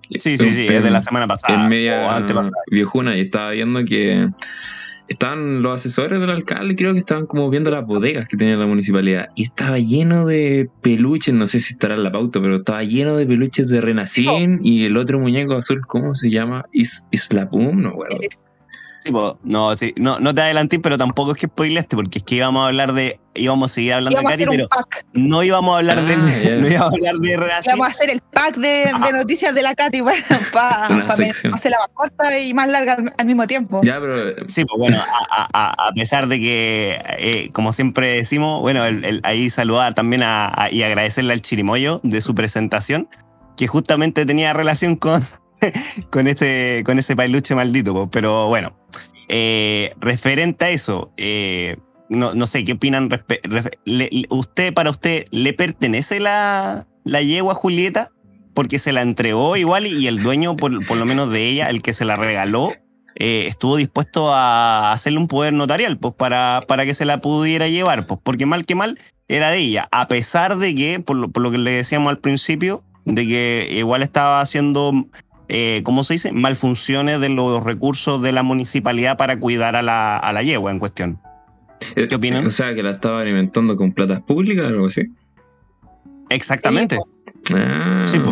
Sí, 0.10 0.38
sí, 0.38 0.52
sí, 0.52 0.68
es 0.68 0.84
de 0.84 0.92
la 0.92 1.02
semana 1.02 1.28
pasada. 1.28 1.56
En 1.56 1.62
o 1.62 1.70
media 1.70 2.24
viejuna, 2.70 3.16
y 3.16 3.22
estaba 3.22 3.52
viendo 3.52 3.84
que 3.86 4.30
estaban 5.08 5.62
los 5.62 5.80
asesores 5.80 6.20
del 6.20 6.30
alcalde, 6.30 6.76
creo 6.76 6.94
que 6.94 7.00
estaban 7.00 7.26
como 7.26 7.50
viendo 7.50 7.72
las 7.72 7.86
bodegas 7.86 8.28
que 8.28 8.38
tenía 8.38 8.58
la 8.58 8.68
municipalidad, 8.68 9.30
y 9.36 9.44
estaba 9.44 9.80
lleno 9.80 10.26
de 10.26 10.70
peluches, 10.82 11.34
no 11.34 11.46
sé 11.46 11.60
si 11.60 11.74
estará 11.74 11.96
en 11.96 12.04
la 12.04 12.12
pauta, 12.12 12.42
pero 12.42 12.58
estaba 12.58 12.84
lleno 12.84 13.16
de 13.16 13.26
peluches 13.26 13.68
de 13.68 13.82
Renacín 13.82 14.60
y 14.62 14.86
el 14.86 14.98
otro 14.98 15.20
muñeco 15.20 15.56
azul, 15.56 15.82
¿cómo 15.88 16.16
se 16.16 16.30
llama? 16.30 16.66
Is, 16.72 17.08
Islapum, 17.12 17.82
no, 17.82 17.94
bueno. 17.94 18.16
No, 19.44 19.76
sí, 19.78 19.94
no, 19.98 20.20
no 20.20 20.34
te 20.34 20.42
adelanté, 20.42 20.80
pero 20.80 20.98
tampoco 20.98 21.32
es 21.32 21.38
que 21.38 21.48
spoileaste, 21.48 21.96
porque 21.96 22.20
es 22.20 22.24
que 22.24 22.36
íbamos 22.36 22.64
a 22.64 22.68
hablar 22.68 22.94
de. 22.94 23.20
íbamos 23.36 23.72
a 23.72 23.74
seguir 23.74 23.94
hablando 23.94 24.20
Íbamos 24.22 24.38
de 24.38 24.46
Katy, 24.46 24.58
pero 24.58 24.70
no 25.14 25.44
íbamos 25.44 25.76
a 25.76 25.78
hablar 25.80 25.98
Ah, 26.00 26.02
del. 26.04 26.44
ya. 26.44 26.56
No 26.58 26.68
íbamos 26.68 26.94
a 26.94 26.96
hablar 26.96 27.16
de 27.16 27.38
Racing. 27.38 27.70
Íbamos 27.70 27.88
a 27.88 27.92
hacer 27.92 28.10
el 28.12 28.22
pack 28.32 28.56
de, 28.58 28.68
de 29.04 29.12
noticias 29.12 29.54
de 29.56 29.62
la 29.62 29.74
Katy 29.76 30.02
para 30.54 30.88
hacerla 31.54 31.78
más 31.80 31.90
corta 31.94 32.38
y 32.40 32.54
más 32.54 32.68
larga 32.70 32.94
al, 32.94 33.14
al 33.18 33.26
mismo 33.26 33.46
tiempo. 33.48 33.82
Ya, 33.84 34.00
pero 34.00 34.48
Sí, 34.48 34.64
pues 34.66 34.78
bueno, 34.78 34.98
a, 35.02 35.48
a- 35.54 35.88
a 35.88 35.92
pesar 35.94 36.28
de 36.28 36.40
que, 36.40 37.02
eh, 37.18 37.50
como 37.54 37.74
siempre 37.74 38.16
decimos, 38.16 38.62
bueno, 38.62 38.86
el- 38.86 39.04
el- 39.06 39.22
ahí 39.24 39.50
saludar 39.50 39.94
también 39.94 40.24
a- 40.24 40.52
a- 40.56 40.72
y 40.72 40.84
agradecerle 40.84 41.34
al 41.34 41.42
Chirimoyo 41.42 42.00
de 42.04 42.22
su 42.22 42.34
presentación, 42.36 43.08
que 43.58 43.68
justamente 43.68 44.26
tenía 44.26 44.54
relación 44.54 44.96
con, 44.96 45.24
con, 46.10 46.28
ese, 46.28 46.84
con 46.86 47.00
ese 47.00 47.16
pailuche 47.16 47.56
maldito, 47.56 48.10
pero 48.12 48.48
bueno, 48.48 48.76
eh, 49.30 49.94
referente 50.00 50.66
a 50.66 50.70
eso, 50.70 51.12
eh, 51.18 51.78
no, 52.10 52.34
no 52.34 52.48
sé 52.48 52.64
qué 52.64 52.74
opinan. 52.74 53.10
le- 53.86 54.26
¿Usted, 54.30 54.74
para 54.74 54.90
usted, 54.90 55.26
le 55.32 55.54
pertenece 55.54 56.20
la, 56.20 56.88
la 57.04 57.22
yegua 57.22 57.54
Julieta? 57.56 58.12
Porque 58.54 58.78
se 58.78 58.92
la 58.92 59.02
entregó 59.02 59.58
igual 59.58 59.88
y 59.88 60.06
el 60.08 60.22
dueño, 60.22 60.56
por, 60.56 60.86
por 60.86 60.98
lo 60.98 61.06
menos 61.06 61.32
de 61.32 61.50
ella, 61.50 61.70
el 61.70 61.82
que 61.82 61.94
se 61.94 62.06
la 62.06 62.18
regaló, 62.18 62.72
eh, 63.16 63.46
estuvo 63.48 63.78
dispuesto 63.78 64.32
a 64.34 64.92
hacerle 64.92 65.20
un 65.20 65.28
poder 65.28 65.54
notarial 65.54 65.98
pues, 65.98 66.14
para, 66.14 66.62
para 66.68 66.86
que 66.86 66.94
se 66.94 67.06
la 67.06 67.20
pudiera 67.20 67.68
llevar, 67.68 68.06
pues, 68.06 68.20
porque 68.24 68.46
mal 68.46 68.66
que 68.66 68.76
mal 68.76 69.00
era 69.28 69.50
de 69.50 69.58
ella, 69.58 69.88
a 69.92 70.08
pesar 70.08 70.58
de 70.58 70.76
que, 70.76 71.00
por 71.00 71.16
lo, 71.16 71.32
por 71.32 71.42
lo 71.42 71.50
que 71.50 71.58
le 71.58 71.72
decíamos 71.72 72.12
al 72.12 72.20
principio, 72.20 72.84
de 73.06 73.26
que 73.26 73.70
igual 73.72 74.04
estaba 74.04 74.40
haciendo, 74.42 74.94
eh, 75.50 75.82
¿cómo 75.84 76.04
se 76.04 76.14
dice?, 76.14 76.32
malfunciones 76.32 77.20
de 77.20 77.30
los 77.30 77.64
recursos 77.64 78.22
de 78.22 78.32
la 78.32 78.44
municipalidad 78.44 79.18
para 79.18 79.40
cuidar 79.40 79.76
a 79.76 79.82
la, 79.82 80.18
a 80.18 80.34
la 80.34 80.44
yegua 80.44 80.72
en 80.72 80.80
cuestión. 80.80 81.20
¿Qué 81.96 82.16
opinan? 82.16 82.46
O 82.48 82.52
sea, 82.52 82.74
que 82.74 82.82
la 82.84 82.92
estaba 82.92 83.22
alimentando 83.22 83.76
con 83.76 83.92
platas 83.92 84.22
públicas 84.22 84.66
o 84.66 84.68
algo 84.70 84.86
así. 84.88 85.04
Exactamente. 86.30 86.98
Ah, 87.54 88.04
Sí, 88.06 88.20
po. 88.20 88.32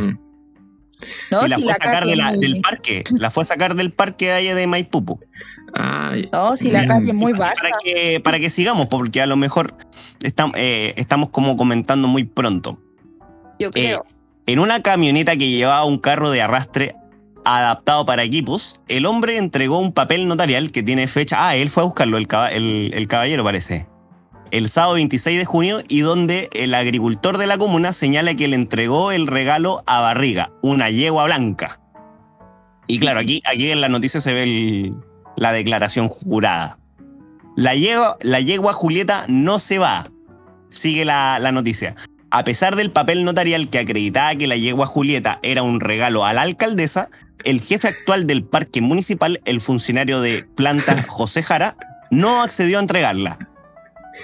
No, 1.32 1.46
y 1.46 1.50
la 1.50 1.56
si 1.56 1.64
fue 1.64 1.72
a 1.72 1.76
sacar 1.76 1.94
Katy 2.04 2.06
de 2.08 2.12
es 2.12 2.18
la- 2.18 2.32
muy- 2.32 2.40
del 2.40 2.62
parque, 2.62 3.04
la 3.18 3.32
fue 3.32 3.42
a 3.42 3.46
sacar 3.46 3.76
del 3.76 3.92
parque 3.92 4.26
de 4.28 4.32
allá 4.34 4.56
de 4.56 4.68
Maipú. 4.68 5.04
po. 5.04 5.20
ah, 5.74 6.14
No, 6.32 6.56
si 6.56 6.70
la. 6.70 6.86
Katy 6.86 7.10
es 7.10 7.14
muy 7.16 7.34
para, 7.34 7.54
que, 7.84 8.22
para 8.24 8.40
que 8.40 8.50
sigamos, 8.52 8.86
porque 8.88 9.20
a 9.22 9.26
lo 9.26 9.36
mejor 9.36 9.74
estam- 10.20 10.52
eh, 10.56 10.94
estamos 10.98 11.30
como 11.30 11.58
comentando 11.58 12.08
muy 12.08 12.24
pronto. 12.24 12.80
Yo 13.60 13.72
creo. 13.72 14.06
En 14.46 14.60
una 14.60 14.82
camioneta 14.84 15.36
que 15.36 15.50
llevaba 15.50 15.84
un 15.86 15.98
carro 15.98 16.30
de 16.32 16.42
arrastre 16.42 16.96
adaptado 17.46 18.06
para 18.06 18.24
equipos, 18.24 18.76
el 18.88 19.06
hombre 19.06 19.38
entregó 19.38 19.80
un 19.80 19.92
papel 19.94 20.28
notarial 20.28 20.72
que 20.72 20.84
tiene 20.84 21.08
fecha. 21.08 21.38
Ah, 21.48 21.56
él 21.56 21.70
fue 21.70 21.84
a 21.84 21.86
buscarlo, 21.88 22.18
el, 22.18 22.28
caba- 22.28 22.50
el- 22.50 22.92
el 22.94 23.08
caballero 23.08 23.44
parece. 23.44 23.88
El 24.52 24.68
sábado 24.68 24.96
26 24.96 25.40
de 25.40 25.46
junio 25.46 25.80
y 25.88 26.02
donde 26.02 26.50
el 26.54 26.74
agricultor 26.74 27.38
de 27.38 27.48
la 27.48 27.58
comuna 27.58 27.94
señala 27.94 28.34
que 28.36 28.48
le 28.50 28.58
entregó 28.58 29.12
el 29.14 29.28
regalo 29.28 29.82
a 29.88 30.02
Barriga, 30.02 30.52
una 30.62 30.90
yegua 30.90 31.26
blanca. 31.26 31.80
Y 32.88 33.00
claro, 33.00 33.22
aquí, 33.22 33.42
en 33.46 33.80
la 33.80 33.88
noticia 33.88 34.20
se 34.20 34.34
ve 34.34 34.92
la 35.38 35.54
declaración 35.54 36.10
jurada. 36.10 36.78
La 37.56 37.76
yegua, 37.76 38.18
la 38.22 38.42
yegua 38.42 38.74
Julieta 38.74 39.26
no 39.30 39.60
se 39.60 39.80
va. 39.80 40.10
Sigue 40.70 41.06
la 41.06 41.52
noticia. 41.54 41.96
A 42.34 42.44
pesar 42.46 42.76
del 42.78 42.92
papel 42.92 43.26
notarial 43.26 43.70
que 43.70 43.80
acreditaba 43.80 44.36
que 44.36 44.48
la 44.48 44.56
yegua 44.56 44.86
Julieta 44.86 45.40
era 45.44 45.64
un 45.64 45.80
regalo 45.82 46.26
a 46.26 46.34
la 46.34 46.42
alcaldesa, 46.44 47.10
el 47.46 47.62
jefe 47.62 47.88
actual 47.88 48.28
del 48.28 48.44
parque 48.44 48.82
municipal, 48.82 49.42
el 49.46 49.62
funcionario 49.62 50.22
de 50.22 50.44
planta 50.56 51.04
José 51.08 51.44
Jara, 51.44 51.76
no 52.10 52.42
accedió 52.42 52.78
a 52.78 52.82
entregarla. 52.82 53.40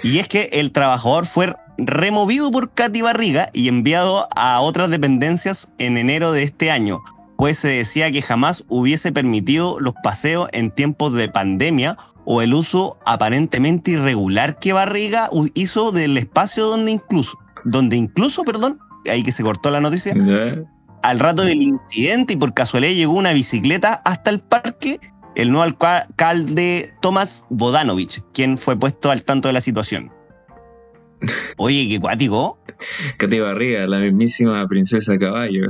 Y 0.02 0.18
es 0.18 0.28
que 0.28 0.48
el 0.52 0.70
trabajador 0.72 1.26
fue 1.26 1.54
removido 1.78 2.50
por 2.50 2.72
Katy 2.72 3.02
Barriga 3.02 3.50
y 3.52 3.68
enviado 3.68 4.28
a 4.36 4.60
otras 4.60 4.90
dependencias 4.90 5.72
en 5.78 5.96
enero 5.96 6.32
de 6.32 6.42
este 6.42 6.70
año, 6.70 7.02
pues 7.36 7.58
se 7.58 7.68
decía 7.68 8.10
que 8.10 8.20
jamás 8.20 8.64
hubiese 8.68 9.12
permitido 9.12 9.78
los 9.80 9.94
paseos 10.02 10.48
en 10.52 10.72
tiempos 10.72 11.14
de 11.14 11.28
pandemia 11.28 11.96
o 12.24 12.42
el 12.42 12.52
uso 12.52 12.98
aparentemente 13.06 13.92
irregular 13.92 14.58
que 14.58 14.72
Barriga 14.72 15.30
hizo 15.54 15.92
del 15.92 16.18
espacio 16.18 16.66
donde 16.66 16.90
incluso, 16.90 17.38
donde 17.64 17.96
incluso, 17.96 18.42
perdón, 18.42 18.80
ahí 19.08 19.22
que 19.22 19.32
se 19.32 19.42
cortó 19.42 19.70
la 19.70 19.80
noticia, 19.80 20.14
Ya. 20.14 20.62
Al 21.02 21.18
rato 21.18 21.42
del 21.42 21.62
incidente 21.62 22.34
y 22.34 22.36
por 22.36 22.54
casualidad 22.54 22.92
llegó 22.94 23.12
una 23.14 23.32
bicicleta 23.32 23.94
hasta 24.04 24.30
el 24.30 24.40
parque 24.40 24.98
el 25.36 25.50
nuevo 25.52 25.62
alca- 25.64 25.98
alcalde 26.08 26.92
Tomás 27.00 27.44
Bodanovich, 27.50 28.20
quien 28.34 28.58
fue 28.58 28.76
puesto 28.76 29.10
al 29.10 29.22
tanto 29.22 29.48
de 29.48 29.52
la 29.54 29.60
situación. 29.60 30.10
Oye, 31.58 31.86
qué 31.88 32.00
cuático. 32.00 32.58
Katy 33.18 33.38
Barriga, 33.40 33.86
la 33.86 33.98
mismísima 33.98 34.66
princesa 34.66 35.16
caballo. 35.18 35.66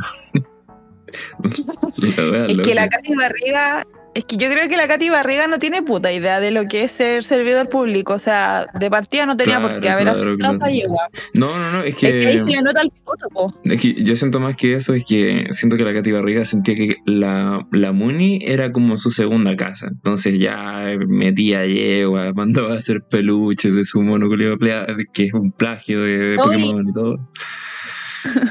La 1.42 2.47
Es 2.47 2.58
que 2.58 2.75
la. 2.75 2.88
Katy 2.88 3.14
Barriga, 3.14 3.87
es 4.18 4.25
que 4.25 4.37
yo 4.37 4.50
creo 4.50 4.68
que 4.68 4.76
la 4.76 4.88
Katy 4.88 5.10
Barriga 5.10 5.46
no 5.46 5.58
tiene 5.58 5.82
puta 5.82 6.12
idea 6.12 6.40
de 6.40 6.50
lo 6.50 6.64
que 6.68 6.82
es 6.84 6.90
ser 6.90 7.22
servidor 7.22 7.68
público. 7.68 8.14
O 8.14 8.18
sea, 8.18 8.66
de 8.78 8.90
partida 8.90 9.26
no 9.26 9.37
tenía 9.37 9.60
por 9.60 9.80
qué 9.80 9.88
haber 9.90 10.04
claro, 10.12 10.37
claro. 10.37 10.58
yegua. 10.70 11.08
No, 11.34 11.46
no, 11.56 11.72
no, 11.78 11.82
es 11.84 11.90
Es 11.90 11.94
que 11.96 12.06
ahí 12.08 12.20
se 12.22 12.44
que, 12.44 12.52
le 12.52 12.62
nota 12.62 12.80
el 12.82 12.90
po. 13.32 13.54
es 13.64 13.80
que 13.80 13.94
yo 13.94 14.16
siento 14.16 14.40
más 14.40 14.56
que 14.56 14.75
eso, 14.75 14.94
es 14.94 15.04
que 15.04 15.46
siento 15.52 15.76
que 15.76 15.84
la 15.84 15.92
Katy 15.94 16.10
Barriga 16.12 16.44
sentía 16.44 16.75
que 16.75 16.96
la, 17.06 17.66
la 17.70 17.92
Muni 17.92 18.40
era 18.42 18.72
como 18.72 18.96
su 18.96 19.10
segunda 19.10 19.54
casa. 19.56 19.87
Entonces 19.88 20.38
ya 20.38 20.82
metía 21.06 21.64
yegua, 21.64 22.32
mandaba 22.34 22.75
a 22.75 22.76
hacer 22.78 23.02
peluches 23.02 23.72
de 23.75 23.84
su 23.84 24.02
mono 24.02 24.26
culiao 24.28 24.56
plea- 24.58 24.87
que 25.12 25.26
es 25.26 25.32
un 25.34 25.52
plagio 25.52 26.02
de. 26.02 26.34
Pokémon 26.37 26.88
y 26.88 26.92
todo. 26.92 27.18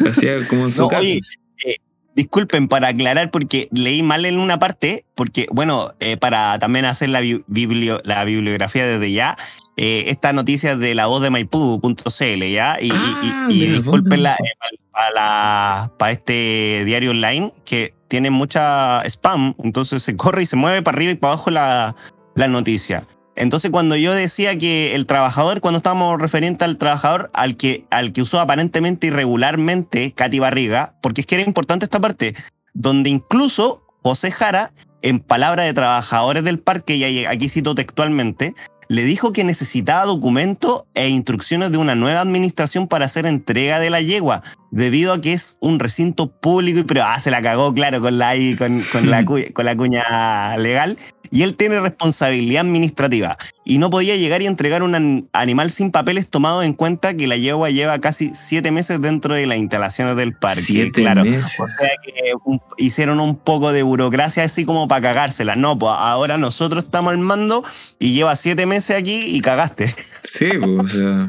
Hacía 0.09 0.38
como 0.47 0.65
en 0.65 0.71
su 0.71 0.81
No, 0.83 0.88
casa. 0.88 1.01
oye, 1.01 1.19
eh, 1.65 1.75
disculpen 2.17 2.67
para 2.67 2.89
aclarar 2.89 3.31
porque 3.31 3.69
leí 3.71 4.01
mal 4.03 4.25
en 4.25 4.39
una 4.39 4.57
parte, 4.59 5.05
porque 5.15 5.47
bueno, 5.51 5.93
eh, 6.00 6.17
para 6.17 6.57
también 6.59 6.83
hacer 6.86 7.09
la, 7.09 7.21
bi- 7.21 7.43
biblio- 7.47 8.01
la 8.03 8.25
bibliografía 8.25 8.86
desde 8.86 9.12
ya, 9.13 9.38
eh, 9.77 10.05
esta 10.07 10.33
noticia 10.33 10.74
es 10.74 10.79
de 10.79 10.95
la 10.95 11.05
voz 11.05 11.21
de 11.21 11.29
Maipú.cl, 11.29 12.51
¿ya? 12.51 12.77
Y, 12.81 12.88
y- 12.88 12.89
y- 12.89 13.31
Ah, 13.31 13.47
y 13.50 13.67
La 13.67 13.81
Maipú. 13.81 13.97
eh, 14.43 14.77
para, 14.91 15.12
la- 15.12 15.91
para 16.00 16.12
este 16.12 16.83
diario 16.86 17.12
online 17.12 17.53
que 17.65 17.93
tiene 18.07 18.31
mucha 18.31 19.03
spam, 19.05 19.53
entonces 19.63 20.01
se 20.01 20.15
corre 20.15 20.41
y 20.43 20.45
se 20.47 20.55
mueve 20.55 20.81
para 20.81 20.97
arriba 20.97 21.12
y 21.12 21.15
para 21.15 21.33
abajo 21.33 21.51
la, 21.51 21.95
la 22.36 22.47
noticia. 22.47 23.03
Entonces, 23.38 23.72
cuando 23.72 23.96
yo 23.96 24.13
decía 24.13 24.58
que 24.58 24.96
el 24.96 25.06
trabajador, 25.06 25.62
cuando 25.62 25.77
estábamos 25.77 26.20
referente 26.20 26.65
al 26.65 26.77
trabajador, 26.77 27.29
al 27.34 27.56
que, 27.56 27.86
al 27.91 28.12
que 28.12 28.24
usó 28.24 28.39
aparentemente 28.39 29.08
irregularmente 29.08 30.12
Katy 30.12 30.39
Barriga, 30.39 30.96
porque 31.01 31.22
es 31.22 31.27
que 31.27 31.36
era 31.36 31.44
importante 31.46 31.86
esta 31.86 32.00
parte, 32.01 32.34
donde 32.74 33.10
incluso 33.10 33.84
José 34.03 34.32
Jara, 34.32 34.72
en 35.03 35.20
palabra 35.20 35.63
de 35.63 35.74
trabajadores 35.74 36.44
del 36.44 36.60
parque, 36.60 36.96
y 36.96 37.25
aquí 37.25 37.48
cito 37.50 37.75
textualmente, 37.75 38.53
le 38.89 39.03
dijo 39.03 39.34
que 39.34 39.44
necesitaba 39.44 40.06
documentos 40.06 40.84
e 40.94 41.10
instrucciones 41.10 41.72
de 41.72 41.77
una 41.77 41.94
nueva 41.94 42.22
administración 42.22 42.88
para 42.88 43.03
hacer 43.06 43.25
entrega 43.25 43.79
de 43.79 43.89
la 43.89 44.00
yegua, 44.00 44.41
debido 44.72 45.12
a 45.12 45.20
que 45.20 45.34
es 45.34 45.58
un 45.60 45.77
recinto 45.79 46.32
público 46.32 46.79
y 46.79 46.84
pero 46.84 47.03
ah, 47.03 47.20
se 47.20 47.29
la 47.29 47.41
cagó, 47.41 47.74
claro, 47.74 48.00
con 48.00 48.17
la, 48.17 48.34
con, 48.58 48.82
con 48.91 49.10
la, 49.12 49.25
cu- 49.25 49.51
con 49.53 49.65
la 49.65 49.75
cuña 49.75 50.56
legal. 50.58 50.98
Y 51.31 51.43
él 51.43 51.55
tiene 51.55 51.79
responsabilidad 51.79 52.62
administrativa 52.65 53.38
y 53.65 53.77
no 53.77 53.89
podía 53.89 54.15
llegar 54.15 54.41
y 54.41 54.46
entregar 54.48 54.84
un 54.84 54.96
an- 54.96 55.27
animal 55.34 55.72
sin 55.72 55.91
papeles 55.91 56.29
tomado 56.29 56.63
en 56.63 56.74
cuenta 56.74 57.15
que 57.17 57.27
la 57.27 57.38
yegua 57.38 57.69
lleva 57.69 58.00
casi 58.00 58.31
siete 58.34 58.72
meses 58.72 59.01
dentro 59.01 59.36
de 59.36 59.46
las 59.46 59.57
instalaciones 59.57 60.15
del 60.15 60.34
parque. 60.34 60.62
Siete 60.62 61.01
claro. 61.01 61.24
meses. 61.24 61.53
O 61.60 61.67
sea 61.67 61.89
que 62.03 62.13
un- 62.46 62.62
hicieron 62.77 63.19
un 63.19 63.38
poco 63.38 63.72
de 63.74 63.84
burocracia 63.84 64.43
así 64.43 64.65
como 64.65 64.88
para 64.88 65.01
cagársela. 65.01 65.55
No, 65.55 65.77
pues 65.77 65.93
ahora 65.98 66.38
nosotros 66.38 66.84
estamos 66.86 67.12
al 67.12 67.19
mando 67.19 67.63
y 68.00 68.13
lleva 68.13 68.36
siete 68.36 68.65
meses 68.65 68.96
aquí 68.98 69.25
y 69.36 69.41
cagaste. 69.41 69.88
Sí, 70.24 70.50
pues, 70.62 70.84
o 70.84 70.88
sea. 70.88 71.27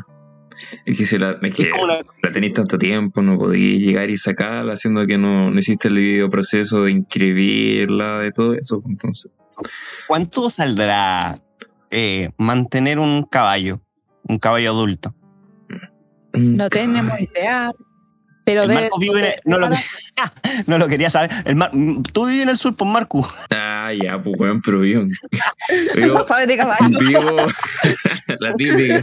Es 0.84 0.98
que 0.98 1.06
si 1.06 1.16
la, 1.18 1.36
es 1.40 1.54
que 1.54 1.70
la 2.22 2.32
tenéis 2.32 2.52
tanto 2.54 2.78
tiempo, 2.78 3.22
no 3.22 3.38
podéis 3.38 3.80
llegar 3.80 4.10
y 4.10 4.18
sacarla, 4.18 4.72
haciendo 4.72 5.06
que 5.06 5.16
no, 5.16 5.50
no 5.50 5.58
hiciste 5.58 5.86
el 5.88 5.94
debido 5.94 6.28
proceso 6.28 6.82
de 6.82 6.90
inscribirla, 6.90 8.18
de 8.18 8.32
todo 8.32 8.54
eso. 8.54 8.80
pues, 8.80 8.90
Entonces, 8.92 9.30
¿Cuánto 10.08 10.50
saldrá 10.50 11.38
eh, 11.90 12.30
mantener 12.38 12.98
un 12.98 13.22
caballo? 13.24 13.80
Un 14.24 14.38
caballo 14.38 14.70
adulto. 14.70 15.14
un 16.34 16.56
No 16.56 16.68
tenemos 16.70 17.20
idea. 17.20 17.70
Pero 18.44 18.62
El 18.62 18.68
de. 18.70 18.74
Marco 18.76 18.98
vive 18.98 19.18
en 19.18 19.24
el- 19.26 19.32
no, 19.44 19.58
lo, 19.58 19.68
no 20.66 20.78
lo 20.78 20.88
quería 20.88 21.10
saber. 21.10 21.30
El 21.44 21.56
Mar- 21.56 21.70
tú 22.14 22.24
vives 22.26 22.42
en 22.42 22.48
el 22.48 22.56
sur, 22.56 22.74
pues 22.74 22.90
Marco. 22.90 23.28
Ah, 23.50 23.92
ya, 23.92 24.20
pues, 24.22 24.34
weón, 24.38 24.62
pero 24.62 24.80
vivo. 24.80 25.04
vivo- 25.96 26.14
no 26.14 26.20
sabe 26.22 26.46
de 26.46 26.56
caballo. 26.56 26.98
vivo. 26.98 27.36
la 28.40 28.54
típica. 28.54 29.02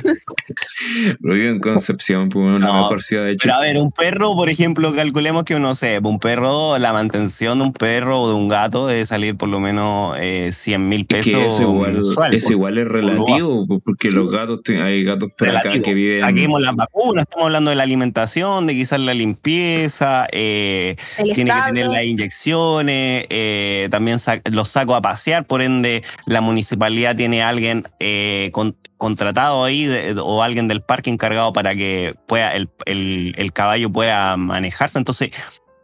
En 1.24 1.60
Concepción, 1.60 2.30
pues, 2.30 2.46
No, 2.60 2.74
mejor 2.74 3.04
ciudad 3.04 3.26
de 3.26 3.32
Chile. 3.38 3.42
Pero 3.44 3.54
a 3.56 3.60
ver, 3.62 3.78
un 3.78 3.92
perro, 3.92 4.36
por 4.36 4.50
ejemplo, 4.50 4.94
calculemos 4.94 5.44
que, 5.44 5.60
no 5.60 5.76
sé, 5.76 6.00
un 6.04 6.20
perro, 6.20 6.78
la 6.78 6.94
mantención 6.94 7.60
de 7.60 7.66
un 7.66 7.74
perro 7.74 8.22
o 8.22 8.30
de 8.30 8.36
un 8.36 8.48
gato 8.48 8.88
debe 8.88 9.06
salir 9.06 9.36
por 9.36 9.50
lo 9.50 9.60
menos 9.60 10.16
eh, 10.20 10.50
100 10.52 10.88
mil 10.88 11.02
Es 11.02 11.08
pesos. 11.08 11.32
que 11.34 11.46
eso 11.48 11.62
igual, 11.64 11.94
mensual, 11.94 12.34
eso 12.34 12.44
pues. 12.46 12.52
igual 12.52 12.78
es 12.78 12.88
relativo, 12.88 13.66
pues, 13.68 13.82
porque 13.84 14.12
los 14.12 14.32
gatos, 14.32 14.60
hay 14.70 15.04
gatos 15.04 15.30
por 15.38 15.50
acá 15.50 15.80
que 15.82 15.94
viven. 15.94 16.18
Saquemos 16.22 16.62
las 16.62 16.76
vacunas, 16.76 17.24
estamos 17.24 17.46
hablando 17.46 17.70
de 17.70 17.76
la 17.76 17.84
alimentación, 17.84 18.68
de 18.68 18.74
quizás 18.74 19.00
la 19.00 19.14
limpieza, 19.14 20.28
eh, 20.32 20.96
tiene 21.34 21.52
que 21.52 21.62
tener 21.68 21.88
las 21.88 22.04
inyecciones, 22.04 23.26
eh, 23.30 23.88
también 23.92 24.20
sa- 24.20 24.42
los 24.52 24.70
saco 24.70 24.96
a 24.96 25.02
pasear, 25.02 25.46
por 25.46 25.62
ende 25.62 26.04
la 26.26 26.42
municipalidad 26.42 27.16
tiene 27.16 27.42
a 27.42 27.50
alguien 27.50 27.88
eh, 28.00 28.50
con- 28.52 28.76
contratado 28.98 29.64
ahí 29.64 29.86
de- 29.86 30.16
o 30.20 30.42
alguien 30.44 30.68
del 30.68 30.82
parque 30.82 31.10
encargado 31.10 31.54
para 31.54 31.76
que 31.76 32.16
pueda 32.28 32.52
el, 32.54 32.70
el- 32.86 33.34
el 33.38 33.54
caballo 33.54 33.92
pueda 33.92 34.36
manejarse. 34.38 34.98
Entonces, 34.98 35.30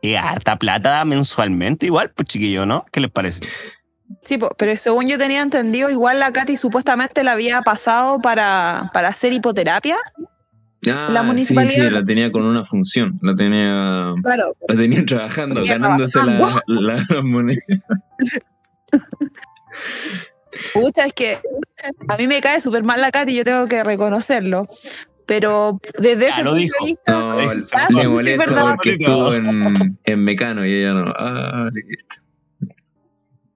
eh, 0.02 0.18
harta 0.18 0.58
plata 0.58 1.04
mensualmente 1.06 1.86
igual, 1.86 2.12
pues 2.16 2.28
chiquillo, 2.30 2.66
¿no? 2.66 2.86
¿Qué 2.92 3.00
les 3.02 3.12
parece? 3.12 3.42
Sí, 4.20 4.38
pero 4.58 4.76
según 4.76 5.08
yo 5.08 5.18
tenía 5.18 5.42
entendido, 5.42 5.90
igual 5.90 6.20
la 6.20 6.32
Katy 6.34 6.58
supuestamente 6.58 7.24
la 7.24 7.32
había 7.34 7.62
pasado 7.62 8.20
para, 8.22 8.90
para 8.94 9.08
hacer 9.10 9.32
hipoterapia. 9.32 9.96
Ah, 10.88 11.08
la 11.12 11.20
sí, 11.22 11.26
municipalidad- 11.28 11.88
Sí, 11.90 11.94
la 11.94 12.04
tenía 12.04 12.32
con 12.32 12.44
una 12.44 12.66
función, 12.66 13.20
la 13.22 13.36
tenía, 13.36 14.14
Claro. 14.24 14.56
la 14.68 14.76
tenían 14.76 15.06
trabajando, 15.06 15.62
Tenía 15.62 15.74
ganándose 15.78 16.18
la- 16.18 16.38
trabajando. 16.38 16.82
la- 16.82 17.06
las 17.08 17.24
monedas. 17.24 17.64
Pucha, 20.74 21.06
es 21.06 21.14
que 21.14 21.38
a 22.10 22.18
mí 22.18 22.28
me 22.28 22.42
cae 22.42 22.60
súper 22.62 22.84
mal 22.84 23.00
la 23.02 23.12
Katy, 23.12 23.34
yo 23.36 23.44
tengo 23.44 23.68
que 23.68 23.84
reconocerlo. 23.84 24.68
Pero 25.26 25.80
desde 26.00 26.24
Ya, 26.26 26.30
ese 26.30 26.44
lo 26.44 26.52
punto 26.52 26.64
dijo. 26.64 26.76
de 26.82 26.86
vista, 26.88 27.12
No, 27.14 27.42
Eh, 27.42 27.56
le 27.56 28.02
sí, 28.04 28.08
molesta 28.08 28.46
verdad. 28.46 28.66
porque 28.76 28.94
estuvo 28.94 29.34
en, 29.34 29.98
en 30.04 30.24
Mecano 30.26 30.66
y 30.66 30.74
ella 30.74 30.94
no. 30.94 31.14
Ah, 31.18 31.70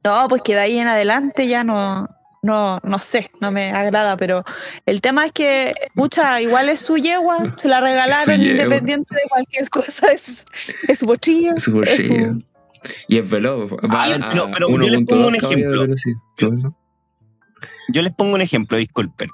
no, 0.04 0.28
pues 0.30 0.42
que 0.44 0.54
de 0.54 0.62
ahí 0.62 0.78
en 0.78 0.88
adelante 0.88 1.48
ya 1.48 1.64
no, 1.64 2.08
no, 2.44 2.80
no 2.84 3.00
sé, 3.00 3.30
no 3.42 3.52
me 3.52 3.72
agrada, 3.72 4.16
pero 4.18 4.44
el 4.86 5.02
tema 5.02 5.26
es 5.26 5.32
que, 5.32 5.74
mucha, 5.96 6.40
igual 6.42 6.70
es 6.70 6.80
su 6.82 6.98
yegua, 6.98 7.40
se 7.58 7.68
la 7.68 7.82
regalaron 7.82 8.40
independiente 8.42 9.16
de 9.16 9.22
cualquier 9.28 9.70
cosa, 9.70 10.12
es, 10.12 10.46
es 10.88 11.00
su 11.00 11.08
bochillo, 11.08 11.58
Su 11.58 11.72
es 11.72 11.74
bolsillo. 12.08 12.34
su... 12.34 12.44
Y 13.08 13.18
es 13.18 13.28
veloz. 13.28 13.72
Va 13.74 13.78
Ah, 13.90 14.14
a 14.14 14.30
pero- 14.30 14.52
pero 14.54 14.70
yo 14.70 14.78
les 14.78 14.92
1.2 15.00 15.06
pongo 15.08 15.28
un 15.28 15.36
ejemplo. 15.36 15.82
velocidad. 15.82 16.18
Yo 17.90 18.02
les 18.02 18.14
pongo 18.14 18.36
un 18.36 18.42
ejemplo, 18.42 18.78
disculpen. 18.78 19.30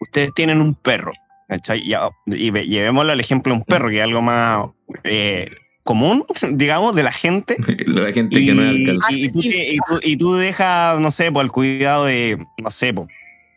Ustedes 0.00 0.32
tienen 0.34 0.60
un 0.60 0.74
perro, 0.74 1.12
¿cachai? 1.48 1.82
Y 2.26 2.50
llevémoslo 2.50 3.12
al 3.12 3.20
ejemplo 3.20 3.52
de 3.52 3.58
un 3.60 3.64
perro, 3.64 3.88
que 3.88 3.96
es 3.98 4.02
algo 4.04 4.22
más 4.22 4.66
eh, 5.04 5.48
común, 5.84 6.24
digamos, 6.52 6.94
de 6.94 7.02
la 7.02 7.12
gente. 7.12 7.56
La 7.86 8.12
gente 8.12 8.44
que 8.44 8.52
no 8.54 8.62
es 8.62 8.68
alcalde. 8.70 8.98
y, 9.10 9.24
y 9.26 9.28
tú, 9.30 9.40
y 9.44 9.78
tú- 9.78 10.00
y 10.02 10.16
tú 10.16 10.34
dejas, 10.34 11.00
no 11.00 11.10
sé, 11.10 11.32
por 11.32 11.44
el 11.44 11.50
cuidado 11.52 12.04
de, 12.06 12.38
no 12.62 12.70
sé, 12.70 12.92
po, 12.92 13.08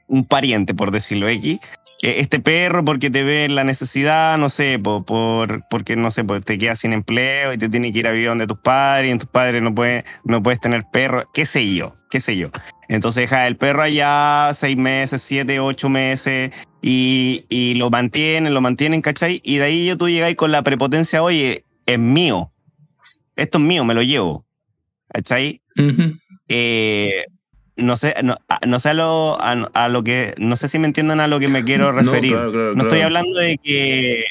un 0.07 0.23
pariente, 0.25 0.73
por 0.73 0.91
decirlo 0.91 1.27
X, 1.29 1.59
este 2.01 2.39
perro 2.39 2.85
porque 2.85 3.09
te 3.09 3.23
ve 3.23 3.49
la 3.49 3.63
necesidad, 3.63 4.37
no 4.37 4.49
sé, 4.49 4.79
po, 4.79 5.03
por, 5.03 5.63
porque, 5.69 5.95
no 5.95 6.11
sé, 6.11 6.23
pues 6.23 6.45
te 6.45 6.57
quedas 6.57 6.79
sin 6.79 6.93
empleo 6.93 7.53
y 7.53 7.57
te 7.57 7.67
tienes 7.67 7.91
que 7.91 7.99
ir 7.99 8.07
a 8.07 8.13
vivir 8.13 8.29
donde 8.29 8.47
tus 8.47 8.59
padres 8.59 9.09
y 9.09 9.11
en 9.11 9.19
tus 9.19 9.29
padres 9.29 9.61
no, 9.61 9.75
puede, 9.75 10.05
no 10.23 10.41
puedes 10.41 10.59
tener 10.59 10.83
perro, 10.91 11.29
qué 11.33 11.45
sé 11.45 11.73
yo, 11.73 11.95
qué 12.09 12.21
sé 12.21 12.37
yo. 12.37 12.47
Entonces 12.87 13.23
dejas 13.23 13.47
el 13.47 13.57
perro 13.57 13.81
allá 13.81 14.51
seis 14.53 14.77
meses, 14.77 15.21
siete, 15.21 15.59
ocho 15.59 15.89
meses 15.89 16.51
y, 16.81 17.45
y 17.49 17.75
lo 17.75 17.89
mantienen, 17.89 18.53
lo 18.53 18.61
mantienen, 18.61 19.01
¿cachai? 19.01 19.41
Y 19.43 19.57
de 19.57 19.65
ahí 19.65 19.87
yo 19.87 19.97
tú 19.97 20.07
llegáis 20.07 20.35
con 20.35 20.51
la 20.51 20.63
prepotencia, 20.63 21.21
oye, 21.21 21.65
es 21.85 21.99
mío, 21.99 22.51
esto 23.35 23.57
es 23.57 23.63
mío, 23.63 23.83
me 23.83 23.93
lo 23.93 24.03
llevo, 24.03 24.45
¿cachai? 25.09 25.61
Eh, 26.47 27.25
no 27.79 27.97
sé, 27.97 28.13
no, 28.23 28.37
no 28.67 28.79
sé 28.79 28.89
a 28.89 28.93
lo, 28.93 29.41
a, 29.41 29.51
a 29.73 29.87
lo 29.89 30.03
que, 30.03 30.35
no 30.37 30.55
sé 30.55 30.67
si 30.67 30.79
me 30.79 30.87
entienden 30.87 31.19
a 31.19 31.27
lo 31.27 31.39
que 31.39 31.47
me 31.47 31.63
quiero 31.63 31.91
No, 31.91 31.97
referir. 31.97 32.33
claro, 32.33 32.51
claro, 32.51 32.75
No 32.75 32.81
estoy 32.81 32.99
claro. 32.99 33.05
hablando 33.05 33.39
de 33.39 33.57
que, 33.57 34.23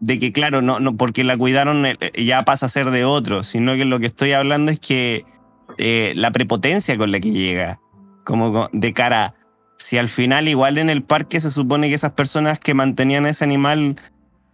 de 0.00 0.18
que 0.18 0.32
claro, 0.32 0.62
no, 0.62 0.80
no, 0.80 0.96
porque 0.96 1.24
la 1.24 1.36
cuidaron 1.36 1.86
eh, 1.86 1.96
ya 2.22 2.44
pasa 2.44 2.66
a 2.66 2.68
ser 2.68 2.90
de 2.90 3.04
otro, 3.04 3.42
sino 3.42 3.74
que 3.74 3.84
lo 3.84 3.98
que 4.00 4.06
estoy 4.06 4.32
hablando 4.32 4.70
es 4.70 4.80
que 4.80 5.24
eh, 5.78 6.12
la 6.16 6.30
prepotencia 6.30 6.96
con 6.98 7.10
la 7.12 7.20
que 7.20 7.30
llega, 7.32 7.78
como 8.24 8.52
co- 8.52 8.70
de 8.72 8.92
cara, 8.92 9.34
si 9.76 9.98
al 9.98 10.08
final 10.08 10.48
igual 10.48 10.78
en 10.78 10.90
el 10.90 11.02
parque 11.02 11.40
se 11.40 11.50
supone 11.50 11.88
que 11.88 11.94
esas 11.94 12.12
personas 12.12 12.58
que 12.58 12.74
mantenían 12.74 13.26
ese 13.26 13.44
animal, 13.44 13.96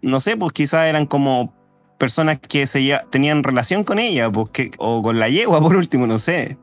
no 0.01 0.21
sé, 0.21 0.37
pues 0.37 0.53
quizás 0.53 0.87
eran 0.87 1.07
como 1.07 1.55
personas 1.99 2.39
que 2.41 2.67
se 2.67 2.99
tenían 3.11 3.45
relación 3.45 3.85
con 3.85 3.99
ella, 4.01 4.31
pues 4.31 4.51
que, 4.51 4.71
o 4.79 5.03
con 5.03 5.21
la 5.21 5.29
yegua 5.29 5.61
por 5.63 5.77
último, 5.77 6.07
no 6.07 6.19
sé. 6.19 6.57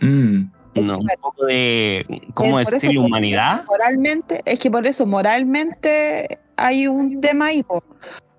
Mm. 0.00 0.46
No, 0.74 0.98
un 0.98 1.06
poco 1.20 1.46
de, 1.46 2.04
¿cómo 2.34 2.58
eso, 2.58 2.70
decirlo? 2.72 3.02
porque 3.02 3.06
Humanidad. 3.10 3.64
Moralmente, 3.66 4.40
es 4.44 4.58
que 4.58 4.70
por 4.70 4.86
eso, 4.86 5.06
moralmente 5.06 6.40
hay 6.56 6.86
un 6.88 7.20
tema 7.20 7.46
ahí, 7.46 7.62
po. 7.62 7.82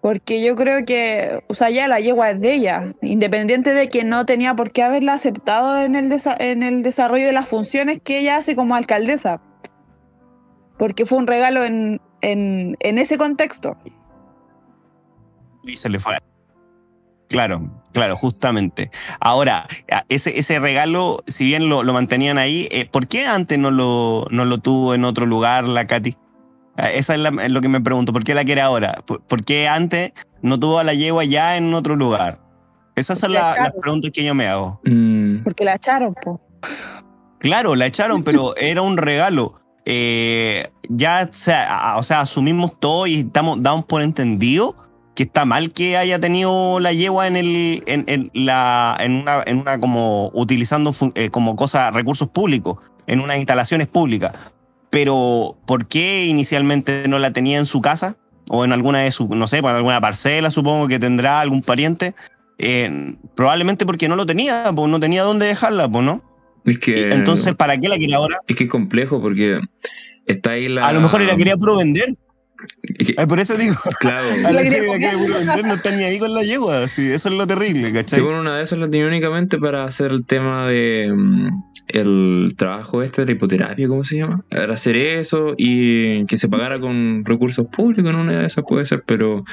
porque 0.01 0.43
yo 0.43 0.55
creo 0.55 0.85
que, 0.85 1.39
o 1.47 1.53
sea, 1.53 1.69
ya 1.69 1.87
la 1.87 1.99
yegua 1.99 2.29
es 2.31 2.41
de 2.41 2.53
ella, 2.53 2.93
independiente 3.01 3.73
de 3.73 3.89
que 3.89 4.03
no 4.03 4.25
tenía 4.25 4.53
por 4.55 4.71
qué 4.71 4.83
haberla 4.83 5.13
aceptado 5.13 5.81
en 5.81 5.95
el, 5.95 6.09
desa- 6.11 6.35
en 6.39 6.61
el 6.63 6.83
desarrollo 6.83 7.25
de 7.25 7.31
las 7.33 7.47
funciones 7.49 7.99
que 8.03 8.19
ella 8.19 8.37
hace 8.37 8.55
como 8.55 8.75
alcaldesa, 8.75 9.41
porque 10.77 11.05
fue 11.05 11.17
un 11.17 11.27
regalo 11.27 11.63
en, 11.63 11.99
en, 12.21 12.77
en 12.81 12.97
ese 12.99 13.17
contexto. 13.17 13.77
y 15.63 15.75
se 15.75 15.89
le 15.89 15.99
fue. 15.99 16.17
Claro, 17.27 17.69
claro, 17.91 18.15
justamente. 18.17 18.91
Ahora, 19.19 19.67
ese, 20.09 20.37
ese 20.37 20.59
regalo, 20.59 21.23
si 21.27 21.45
bien 21.45 21.69
lo, 21.69 21.83
lo 21.83 21.91
mantenían 21.93 22.37
ahí, 22.37 22.67
eh, 22.71 22.85
¿por 22.89 23.07
qué 23.07 23.25
antes 23.25 23.57
no 23.57 23.71
lo, 23.71 24.27
no 24.29 24.45
lo 24.45 24.59
tuvo 24.59 24.93
en 24.93 25.05
otro 25.05 25.25
lugar 25.25 25.65
la 25.67 25.87
Katy? 25.87 26.15
Ah, 26.77 26.91
Esa 26.91 27.15
es, 27.15 27.19
la- 27.21 27.29
es 27.43 27.51
lo 27.51 27.61
que 27.61 27.69
me 27.69 27.81
pregunto. 27.81 28.13
¿Por 28.13 28.23
qué 28.23 28.33
la 28.35 28.43
quiere 28.45 28.61
ahora? 28.61 29.01
¿Por, 29.07 29.21
por 29.23 29.43
qué 29.43 29.67
antes 29.67 30.11
no 30.41 30.59
tuvo 30.59 30.77
a 30.79 30.83
la 30.83 30.93
yegua 30.93 31.23
ya 31.23 31.57
en 31.57 31.73
otro 31.73 31.95
lugar? 31.95 32.39
Esas 32.95 33.17
son 33.19 33.33
la- 33.33 33.55
las 33.55 33.71
preguntas 33.81 34.11
que 34.13 34.23
yo 34.23 34.35
me 34.35 34.47
hago. 34.47 34.79
Mm. 34.85 35.43
Porque 35.43 35.65
la 35.65 35.75
echaron, 35.75 36.13
po. 36.23 36.39
Claro, 37.39 37.75
la 37.75 37.85
echaron, 37.87 38.23
pero 38.23 38.55
era 38.57 38.81
un 38.81 38.97
regalo. 38.97 39.55
Eh, 39.85 40.69
ya, 40.89 41.27
o 41.29 41.33
sea, 41.33 41.77
a- 41.77 41.97
o 41.97 42.03
sea, 42.03 42.21
asumimos 42.21 42.79
todo 42.79 43.07
y 43.07 43.19
estamos, 43.21 43.61
damos 43.63 43.85
por 43.85 44.01
entendido 44.01 44.75
que 45.15 45.23
está 45.23 45.45
mal 45.45 45.71
que 45.71 45.97
haya 45.97 46.19
tenido 46.19 46.79
la 46.79 46.91
yegua 46.91 47.27
en 47.27 47.37
el, 47.37 47.83
en, 47.87 48.03
en 48.07 48.29
la, 48.33 48.95
en 48.99 49.13
una, 49.13 49.43
en 49.45 49.57
una 49.59 49.79
como 49.79 50.29
utilizando 50.33 50.93
eh, 51.15 51.29
como 51.29 51.55
cosa, 51.55 51.89
recursos 51.89 52.29
públicos, 52.29 52.77
en 53.07 53.21
unas 53.21 53.37
instalaciones 53.37 53.87
públicas. 53.87 54.33
Pero, 54.89 55.57
¿por 55.65 55.87
qué 55.87 56.25
inicialmente 56.25 57.07
no 57.07 57.17
la 57.17 57.31
tenía 57.31 57.57
en 57.57 57.65
su 57.65 57.81
casa? 57.81 58.17
O 58.49 58.63
en 58.63 58.71
alguna 58.71 58.99
de 58.99 59.11
sus, 59.11 59.29
no 59.29 59.47
sé, 59.47 59.61
para 59.61 59.77
alguna 59.77 59.99
parcela, 59.99 60.51
supongo 60.51 60.87
que 60.87 60.99
tendrá 60.99 61.39
algún 61.39 61.61
pariente. 61.61 62.13
Eh, 62.57 63.15
probablemente 63.35 63.85
porque 63.85 64.07
no 64.07 64.15
lo 64.15 64.25
tenía, 64.25 64.71
pues 64.75 64.89
no 64.89 64.99
tenía 64.99 65.23
dónde 65.23 65.47
dejarla, 65.47 65.89
pues, 65.89 66.05
¿no? 66.05 66.23
Es 66.65 66.79
que, 66.79 67.09
Entonces, 67.09 67.53
¿para 67.53 67.77
qué 67.77 67.87
la 67.87 67.97
quiere 67.97 68.15
ahora? 68.15 68.37
es 68.47 68.55
que 68.55 68.65
es 68.65 68.69
complejo 68.69 69.21
porque 69.21 69.59
está 70.25 70.51
ahí 70.51 70.67
la. 70.67 70.87
A 70.87 70.93
lo 70.93 71.01
mejor 71.01 71.21
la 71.21 71.37
quería 71.37 71.57
puro 71.57 71.77
vender. 71.77 72.15
Por 73.27 73.39
eso 73.39 73.57
digo, 73.57 73.75
claro. 73.99 74.25
a 74.45 74.51
La 74.51 74.51
la 74.51 74.61
vender, 74.61 75.65
no 75.65 75.73
está 75.75 75.91
ni 75.91 76.03
ahí 76.03 76.19
con 76.19 76.33
la 76.33 76.43
yegua. 76.43 76.87
Sí, 76.87 77.07
eso 77.11 77.29
es 77.29 77.35
lo 77.35 77.45
terrible, 77.47 77.91
¿cachai? 77.91 78.19
Según 78.19 78.35
una 78.35 78.57
de 78.57 78.63
esas 78.63 78.79
la 78.79 78.89
tenía 78.89 79.07
únicamente 79.07 79.57
para 79.57 79.83
hacer 79.85 80.11
el 80.11 80.25
tema 80.25 80.67
de 80.67 81.11
mm, 81.15 81.49
el 81.89 82.53
trabajo 82.57 83.03
este 83.03 83.21
de 83.21 83.25
la 83.27 83.31
hipoterapia, 83.33 83.87
¿cómo 83.87 84.03
se 84.03 84.17
llama? 84.17 84.43
Era 84.49 84.73
hacer 84.73 84.95
eso 84.97 85.53
y 85.57 86.25
que 86.25 86.37
se 86.37 86.47
pagara 86.49 86.79
con 86.79 87.23
recursos 87.25 87.67
públicos 87.67 88.11
en 88.11 88.19
una 88.19 88.39
de 88.39 88.45
esas 88.47 88.63
puede 88.67 88.85
ser, 88.85 89.03
pero, 89.05 89.43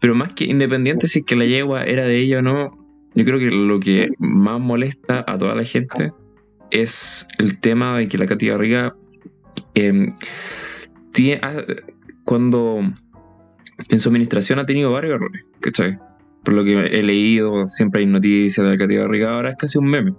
pero 0.00 0.14
más 0.14 0.32
que 0.34 0.44
independiente 0.44 1.08
si 1.08 1.20
es 1.20 1.24
que 1.26 1.36
la 1.36 1.44
yegua 1.44 1.84
era 1.84 2.04
de 2.04 2.16
ella 2.18 2.38
o 2.38 2.42
no, 2.42 2.78
yo 3.14 3.24
creo 3.24 3.38
que 3.38 3.50
lo 3.50 3.80
que 3.80 4.10
más 4.18 4.60
molesta 4.60 5.24
a 5.26 5.38
toda 5.38 5.54
la 5.54 5.64
gente 5.64 6.12
es 6.70 7.26
el 7.38 7.58
tema 7.58 7.96
de 7.98 8.08
que 8.08 8.18
la 8.18 8.26
Katy 8.26 8.48
Garriga 8.48 8.94
eh, 9.74 10.08
tie- 11.12 11.38
ah, 11.42 11.62
cuando 12.26 12.80
en 13.88 14.00
su 14.00 14.08
administración 14.08 14.58
ha 14.58 14.66
tenido 14.66 14.92
varios 14.92 15.14
errores, 15.14 15.46
¿cachai? 15.60 15.98
Por 16.44 16.54
lo 16.54 16.64
que 16.64 16.72
he 16.72 17.02
leído, 17.02 17.66
siempre 17.66 18.02
hay 18.02 18.06
noticias 18.06 18.66
de 18.66 18.76
la 18.76 19.00
Garriga, 19.00 19.34
ahora 19.34 19.50
es 19.50 19.56
casi 19.56 19.78
un 19.78 19.86
meme. 19.86 20.12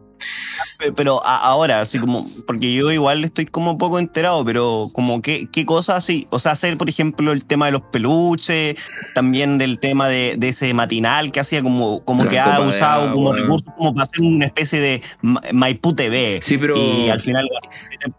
Pe- 0.79 0.91
Pero 0.91 1.23
a- 1.25 1.37
ahora, 1.39 1.81
así 1.81 1.99
como, 1.99 2.25
porque 2.45 2.73
yo 2.73 2.91
igual 2.91 3.23
estoy 3.23 3.45
como 3.45 3.71
un 3.71 3.77
poco 3.77 3.99
enterado, 3.99 4.43
pero 4.45 4.89
como 4.93 5.21
qué, 5.21 5.47
qué 5.51 5.65
cosas 5.65 5.97
así, 5.97 6.27
o 6.29 6.39
sea, 6.39 6.51
hacer 6.53 6.77
por 6.77 6.89
ejemplo 6.89 7.31
el 7.31 7.45
tema 7.45 7.65
de 7.67 7.73
los 7.73 7.81
peluches, 7.91 8.75
también 9.13 9.57
del 9.57 9.79
tema 9.79 10.07
de, 10.07 10.35
de 10.37 10.49
ese 10.49 10.73
matinal 10.73 11.31
que 11.31 11.39
hacía 11.39 11.61
como, 11.63 12.03
como 12.03 12.23
La 12.23 12.29
que 12.29 12.39
ha 12.39 12.61
usado 12.61 13.11
como 13.11 13.29
agua. 13.29 13.41
recursos 13.41 13.73
como 13.77 13.93
para 13.93 14.03
hacer 14.03 14.21
una 14.21 14.45
especie 14.45 14.79
de 14.79 15.01
Ma- 15.21 15.41
Maipú 15.53 15.93
TV. 15.93 16.39
Sí, 16.41 16.57
pero... 16.57 16.75
Y 16.77 17.09
al 17.09 17.19
final 17.19 17.47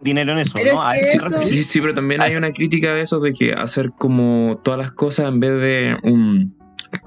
dinero 0.01 0.33
en 0.33 0.39
eso, 0.39 0.59
¿no? 0.73 0.93
es 0.93 1.15
eso. 1.15 1.39
Sí, 1.39 1.63
sí, 1.63 1.81
pero 1.81 1.95
también 1.95 2.21
hay 2.23 2.35
una 2.37 2.53
crítica 2.53 2.93
de 2.95 3.03
eso 3.03 3.19
de 3.21 3.33
que 3.33 3.53
hacer 3.53 3.93
como 3.99 4.61
todas 4.65 4.79
las 4.79 4.93
cosas 4.93 5.27
en 5.27 5.41
vez 5.41 5.51
de 5.61 5.97
un 6.03 6.58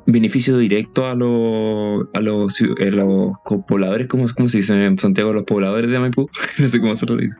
beneficio 0.05 0.57
directo 0.57 1.05
a 1.07 1.15
los 1.15 2.07
a 2.13 2.19
los, 2.21 2.59
ciu- 2.59 2.75
eh, 2.79 2.91
los 2.91 3.33
pobladores, 3.67 4.07
¿cómo, 4.07 4.25
cómo 4.35 4.49
se 4.49 4.57
dice 4.59 4.73
en 4.85 4.97
Santiago? 4.99 5.33
Los 5.33 5.43
pobladores 5.43 5.89
de 5.89 5.99
Maipú, 5.99 6.29
no 6.57 6.67
sé 6.69 6.79
cómo 6.79 6.95
se 6.95 7.05
lo 7.05 7.17
dice. 7.17 7.37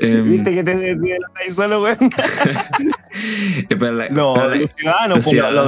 Em, 0.00 0.28
¿Viste 0.30 0.50
que 0.52 0.62
te 0.64 0.74
te- 0.76 0.96
ahí 1.44 1.50
solo, 1.52 1.80
güey? 1.80 1.94
para 3.78 3.92
la- 3.92 4.08
Los, 4.08 4.38
para 4.38 4.56
los 4.56 4.70
ciudadanos, 4.70 5.18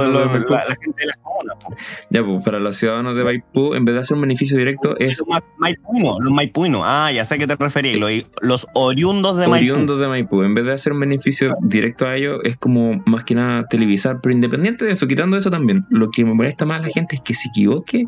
los 0.07 0.23
de 0.23 0.29
Maipú. 0.39 0.53
la, 0.53 0.65
la 0.65 0.75
gente 0.75 0.99
de 0.99 1.05
las 1.07 1.17
comunas. 1.17 1.55
po. 1.63 1.75
ya, 2.09 2.23
pues, 2.23 2.43
para 2.45 2.59
los 2.59 2.77
ciudadanos 2.77 3.15
de 3.15 3.23
Maipú, 3.23 3.73
en 3.73 3.85
vez 3.85 3.95
de 3.95 4.01
hacer 4.01 4.15
un 4.15 4.21
beneficio 4.21 4.57
directo, 4.57 4.95
es 4.99 5.19
Los 5.19 5.27
maipuinos, 5.57 6.17
los 6.21 6.31
maipuinos. 6.31 6.81
Ah, 6.83 7.11
ya 7.11 7.25
sé 7.25 7.35
a 7.35 7.37
qué 7.37 7.47
te 7.47 7.55
referís. 7.55 7.97
Los, 7.97 8.11
los 8.41 8.67
oriundos 8.73 9.37
de 9.37 9.47
Maipú. 9.47 9.71
oriundos 9.73 9.99
de 9.99 10.07
Maipú. 10.07 10.43
En 10.43 10.53
vez 10.53 10.65
de 10.65 10.73
hacer 10.73 10.93
un 10.93 10.99
beneficio 10.99 11.55
directo 11.61 12.05
a 12.07 12.15
ellos, 12.15 12.39
es 12.43 12.57
como 12.57 13.01
más 13.05 13.23
que 13.23 13.35
nada 13.35 13.65
televisar. 13.67 14.19
Pero 14.21 14.33
independiente 14.33 14.85
de 14.85 14.91
eso, 14.91 15.07
quitando 15.07 15.37
eso 15.37 15.49
también, 15.51 15.85
lo 15.89 16.09
que 16.11 16.23
me 16.25 16.33
molesta 16.33 16.65
más 16.65 16.79
a 16.79 16.87
la 16.87 16.89
gente 16.89 17.15
es 17.15 17.21
que 17.21 17.33
se 17.33 17.49
equivoque, 17.49 18.07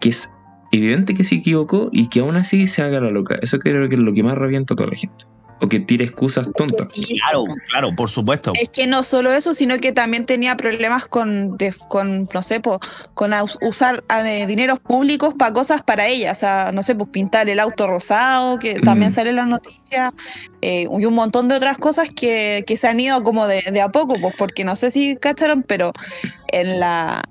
que 0.00 0.08
es 0.10 0.30
evidente 0.72 1.14
que 1.14 1.22
se 1.24 1.36
equivocó 1.36 1.88
y 1.92 2.08
que 2.08 2.20
aún 2.20 2.34
así 2.36 2.66
se 2.66 2.82
haga 2.82 3.00
la 3.00 3.08
loca. 3.10 3.36
Eso 3.40 3.58
creo 3.60 3.88
que 3.88 3.94
es 3.94 4.00
lo 4.00 4.12
que 4.12 4.22
más 4.24 4.36
revienta 4.36 4.74
a 4.74 4.76
toda 4.76 4.90
la 4.90 4.96
gente. 4.96 5.24
O 5.64 5.68
que 5.68 5.80
tire 5.80 6.04
excusas 6.04 6.46
tontas. 6.56 6.90
Sí, 6.94 7.18
Claro, 7.18 7.44
claro, 7.70 7.96
por 7.96 8.10
supuesto. 8.10 8.52
Es 8.60 8.68
que 8.68 8.86
no 8.86 9.02
solo 9.02 9.32
eso, 9.32 9.54
sino 9.54 9.78
que 9.78 9.92
también 9.92 10.26
tenía 10.26 10.56
problemas 10.56 11.06
con, 11.06 11.56
de- 11.56 11.74
con 11.88 12.28
no 12.34 12.42
sé, 12.42 12.60
po, 12.60 12.78
con 13.14 13.32
usar 13.62 14.04
de 14.22 14.46
dineros 14.46 14.78
públicos 14.80 15.34
para 15.38 15.52
cosas 15.54 15.82
para 15.82 16.06
ella. 16.06 16.32
O 16.32 16.34
sea, 16.34 16.70
no 16.74 16.82
sé, 16.82 16.94
pues 16.94 17.08
pintar 17.10 17.48
el 17.48 17.58
auto 17.60 17.86
rosado, 17.86 18.58
que 18.58 18.74
también 18.74 19.10
Mm. 19.10 19.14
sale 19.14 19.30
en 19.30 19.36
las 19.36 19.46
noticias, 19.48 20.12
eh, 20.60 20.86
y 20.90 21.04
un 21.06 21.14
montón 21.14 21.48
de 21.48 21.54
otras 21.56 21.78
cosas 21.78 22.08
que, 22.10 22.62
que 22.66 22.76
se 22.76 22.86
han 22.88 23.00
ido 23.00 23.22
como 23.22 23.46
de, 23.46 23.62
de 23.72 23.80
a 23.80 23.88
poco, 23.88 24.16
pues 24.20 24.34
porque 24.36 24.64
no 24.64 24.76
sé 24.76 24.90
si 24.90 25.16
cacharon, 25.16 25.62
pero 25.62 25.92
en 26.52 26.78
la, 26.78 27.22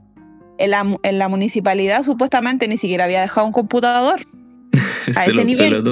en 0.58 0.72
la, 0.72 0.98
en 1.04 1.20
la 1.20 1.30
municipalidad 1.30 2.02
supuestamente 2.04 2.68
ni 2.68 2.78
siquiera 2.78 3.06
había 3.06 3.22
dejado 3.22 3.46
un 3.46 3.54
computador. 3.54 4.22
Se 5.14 5.30
ese 5.30 5.46
nivel. 5.46 5.84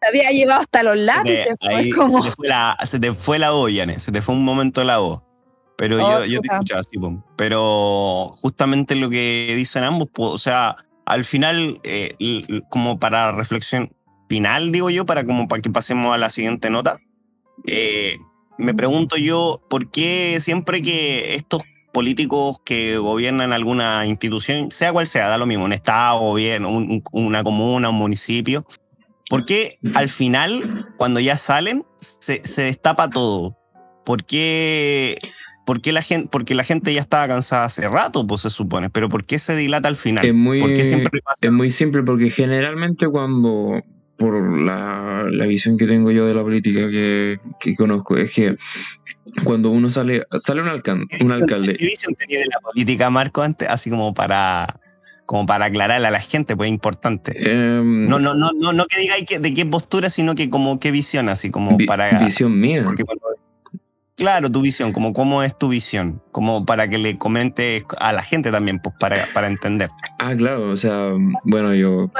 Se 0.00 0.08
había 0.08 0.30
llevado 0.30 0.60
hasta 0.60 0.82
los 0.82 0.94
te- 0.94 1.02
lápices, 1.02 1.56
pues, 1.60 1.74
ahí 1.74 1.90
como... 1.90 2.22
se, 2.22 2.30
te 2.30 2.36
fue 2.36 2.48
la, 2.48 2.78
se 2.84 3.00
te 3.00 3.12
fue 3.12 3.38
la 3.38 3.50
voz, 3.50 3.72
Yane, 3.72 3.98
Se 3.98 4.12
te 4.12 4.22
fue 4.22 4.34
un 4.34 4.44
momento 4.44 4.84
la 4.84 4.98
voz. 4.98 5.22
Pero 5.76 5.96
Oh, 5.96 6.00
yo, 6.00 6.24
yo 6.24 6.40
te 6.40 6.48
escuchaba 6.48 6.80
así. 6.80 6.96
Pero 7.36 8.28
justamente 8.42 8.96
lo 8.96 9.08
que 9.10 9.52
dicen 9.56 9.84
ambos, 9.84 10.08
o 10.16 10.36
sea, 10.38 10.76
al 11.06 11.24
final, 11.24 11.80
eh, 11.84 12.16
como 12.68 12.98
para 12.98 13.32
reflexión 13.32 13.92
final, 14.28 14.72
digo 14.72 14.90
yo, 14.90 15.06
para 15.06 15.24
como 15.24 15.46
para 15.48 15.62
que 15.62 15.70
pasemos 15.70 16.12
a 16.14 16.18
la 16.18 16.30
siguiente 16.30 16.68
nota, 16.68 16.98
eh, 17.66 18.18
me 18.58 18.74
pregunto 18.74 19.16
yo, 19.16 19.62
¿por 19.70 19.90
qué 19.90 20.38
siempre 20.40 20.82
que 20.82 21.34
estos 21.36 21.62
políticos 21.92 22.58
que 22.64 22.98
gobiernan 22.98 23.52
alguna 23.52 24.04
institución, 24.04 24.70
sea 24.70 24.92
cual 24.92 25.06
sea, 25.06 25.28
da 25.28 25.38
lo 25.38 25.46
mismo, 25.46 25.64
un 25.64 25.72
estado, 25.72 26.18
gobierno, 26.20 26.70
un- 26.70 27.02
una 27.12 27.42
comuna, 27.44 27.88
un 27.90 27.96
municipio. 27.96 28.66
¿Por 29.28 29.44
qué 29.44 29.78
al 29.94 30.08
final, 30.08 30.86
cuando 30.96 31.20
ya 31.20 31.36
salen, 31.36 31.84
se, 31.98 32.40
se 32.44 32.62
destapa 32.62 33.10
todo? 33.10 33.56
¿Por 34.04 34.24
qué, 34.24 35.18
por 35.66 35.82
qué 35.82 35.92
la 35.92 36.00
gente, 36.02 36.28
porque 36.32 36.54
la 36.54 36.64
gente 36.64 36.94
ya 36.94 37.00
estaba 37.02 37.28
cansada 37.28 37.66
hace 37.66 37.86
rato, 37.88 38.26
pues 38.26 38.40
se 38.40 38.50
supone, 38.50 38.88
pero 38.88 39.08
¿por 39.10 39.26
qué 39.26 39.38
se 39.38 39.54
dilata 39.54 39.88
al 39.88 39.96
final? 39.96 40.24
Es 40.24 40.32
muy, 40.34 40.60
¿Por 40.60 40.72
qué 40.72 40.84
siempre 40.84 41.20
pasa? 41.20 41.36
es 41.42 41.52
muy 41.52 41.70
simple 41.70 42.02
porque 42.02 42.30
generalmente 42.30 43.06
cuando, 43.06 43.82
por 44.16 44.62
la, 44.64 45.26
la 45.30 45.44
visión 45.44 45.76
que 45.76 45.86
tengo 45.86 46.10
yo 46.10 46.24
de 46.26 46.32
la 46.32 46.42
política 46.42 46.88
que, 46.88 47.38
que 47.60 47.76
conozco, 47.76 48.16
es 48.16 48.32
que 48.32 48.56
cuando 49.44 49.68
uno 49.70 49.90
sale, 49.90 50.24
sale 50.38 50.62
un, 50.62 50.68
alcan- 50.68 51.06
un 51.20 51.28
¿Qué 51.28 51.34
alcalde, 51.34 51.72
visión 51.74 52.14
tenía 52.14 52.38
de 52.38 52.46
la 52.46 52.60
política, 52.60 53.10
Marco, 53.10 53.42
antes? 53.42 53.68
Así 53.68 53.90
como 53.90 54.14
para, 54.14 54.80
como 55.28 55.44
para 55.44 55.66
aclararle 55.66 56.06
a 56.06 56.10
la 56.10 56.20
gente, 56.20 56.56
pues 56.56 56.68
es 56.68 56.72
importante. 56.72 57.32
em, 57.50 58.08
No, 58.08 58.18
no, 58.18 58.32
no, 58.34 58.50
no, 58.58 58.72
no 58.72 58.86
que 58.86 58.98
digáis 58.98 59.24
que, 59.26 59.38
de 59.38 59.52
qué 59.52 59.66
postura, 59.66 60.08
sino 60.08 60.34
que 60.34 60.48
como 60.48 60.80
qué 60.80 60.90
visión, 60.90 61.28
así 61.28 61.50
como 61.50 61.76
vi- 61.76 61.84
para. 61.84 62.18
visión 62.18 62.58
mía. 62.58 62.80
porque 62.82 63.04
claro, 64.16 64.50
tu 64.50 64.62
visión, 64.62 64.90
como 64.92 65.12
cómo 65.12 65.42
es 65.42 65.56
tu 65.56 65.68
visión, 65.68 66.22
como 66.32 66.64
para 66.64 66.88
que 66.88 66.96
le 66.96 67.18
comentes 67.18 67.84
a 67.98 68.14
la 68.14 68.22
gente 68.22 68.50
también, 68.50 68.80
pues 68.80 68.94
para, 68.98 69.26
para 69.34 69.48
entender. 69.48 69.90
Ah, 70.18 70.34
claro, 70.34 70.70
o 70.70 70.76
sea, 70.78 71.10
bueno, 71.44 71.74
yo 71.74 72.10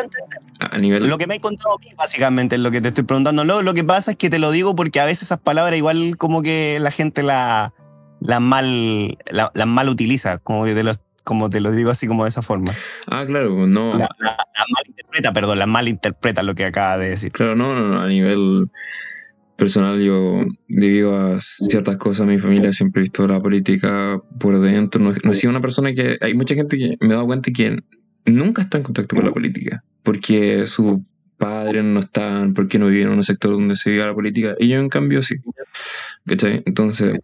a 0.60 0.76
nivel... 0.76 1.08
Lo 1.08 1.16
que 1.16 1.26
me 1.26 1.36
has 1.36 1.40
contado 1.40 1.76
a 1.76 1.78
mí, 1.78 1.90
básicamente, 1.96 2.56
es 2.56 2.60
lo 2.60 2.70
que 2.70 2.82
te 2.82 2.88
estoy 2.88 3.04
preguntando. 3.04 3.42
Lo, 3.46 3.62
lo 3.62 3.72
que 3.72 3.84
pasa 3.84 4.10
es 4.10 4.16
que 4.18 4.28
te 4.28 4.38
lo 4.38 4.50
digo 4.50 4.76
porque 4.76 5.00
a 5.00 5.06
veces 5.06 5.22
esas 5.22 5.38
palabras 5.40 5.78
igual 5.78 6.18
como 6.18 6.42
que 6.42 6.76
la 6.78 6.90
gente 6.90 7.22
la- 7.22 7.72
las 8.20 8.40
mal, 8.42 9.16
la- 9.30 9.50
las 9.54 9.66
mal 9.66 9.88
utiliza, 9.88 10.38
como 10.38 10.64
que 10.66 10.74
te 10.74 10.82
lo, 10.84 10.92
como 11.28 11.50
te 11.50 11.60
lo 11.60 11.72
digo 11.72 11.90
así 11.90 12.06
como 12.06 12.24
de 12.24 12.30
esa 12.30 12.40
forma. 12.40 12.72
Ah, 13.06 13.22
claro, 13.26 13.66
no, 13.66 13.92
La, 13.92 14.08
la, 14.18 14.30
la 14.30 14.64
malinterpreta, 14.74 15.32
perdón, 15.34 15.58
la 15.58 15.66
malinterpreta 15.66 16.42
lo 16.42 16.54
que 16.54 16.64
acaba 16.64 16.96
de 16.96 17.10
decir. 17.10 17.32
Claro, 17.32 17.54
no, 17.54 17.74
no, 17.74 17.86
no, 17.86 18.00
a 18.00 18.08
nivel 18.08 18.70
personal 19.54 20.00
yo, 20.00 20.40
debido 20.68 21.14
a 21.14 21.38
ciertas 21.40 21.98
cosas, 21.98 22.26
mi 22.26 22.38
familia 22.38 22.72
siempre 22.72 23.00
ha 23.00 23.02
visto 23.02 23.28
la 23.28 23.42
política 23.42 24.18
por 24.40 24.58
dentro, 24.58 25.02
no, 25.02 25.12
no 25.22 25.30
he 25.30 25.34
sido 25.34 25.50
una 25.50 25.60
persona 25.60 25.92
que, 25.92 26.16
hay 26.22 26.32
mucha 26.32 26.54
gente 26.54 26.78
que 26.78 26.96
me 27.00 27.08
he 27.08 27.12
dado 27.12 27.26
cuenta 27.26 27.50
que 27.50 27.76
nunca 28.24 28.62
está 28.62 28.78
en 28.78 28.84
contacto 28.84 29.14
con 29.14 29.26
la 29.26 29.32
política, 29.32 29.84
porque 30.02 30.66
sus 30.66 31.00
padres 31.36 31.84
no 31.84 32.00
están, 32.00 32.54
porque 32.54 32.78
no 32.78 32.86
viven 32.86 33.08
en 33.08 33.18
un 33.18 33.22
sector 33.22 33.52
donde 33.52 33.76
se 33.76 33.90
vive 33.90 34.06
la 34.06 34.14
política, 34.14 34.54
y 34.58 34.68
yo 34.68 34.78
en 34.78 34.88
cambio 34.88 35.22
sí, 35.22 35.34
¿cachai? 36.24 36.62
Entonces, 36.64 37.18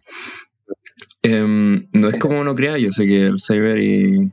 em, 1.25 1.87
no 1.93 2.09
es 2.09 2.17
como 2.19 2.39
uno 2.39 2.55
crea, 2.55 2.77
yo 2.77 2.91
sé 2.91 3.05
que 3.05 3.25
el 3.27 3.39
Cyber 3.39 3.77
y 3.79 4.31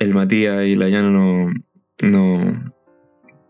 el 0.00 0.14
Matías 0.14 0.64
y 0.66 0.74
la 0.74 0.88
Llana 0.88 1.10
no, 1.10 1.52
no, 2.02 2.72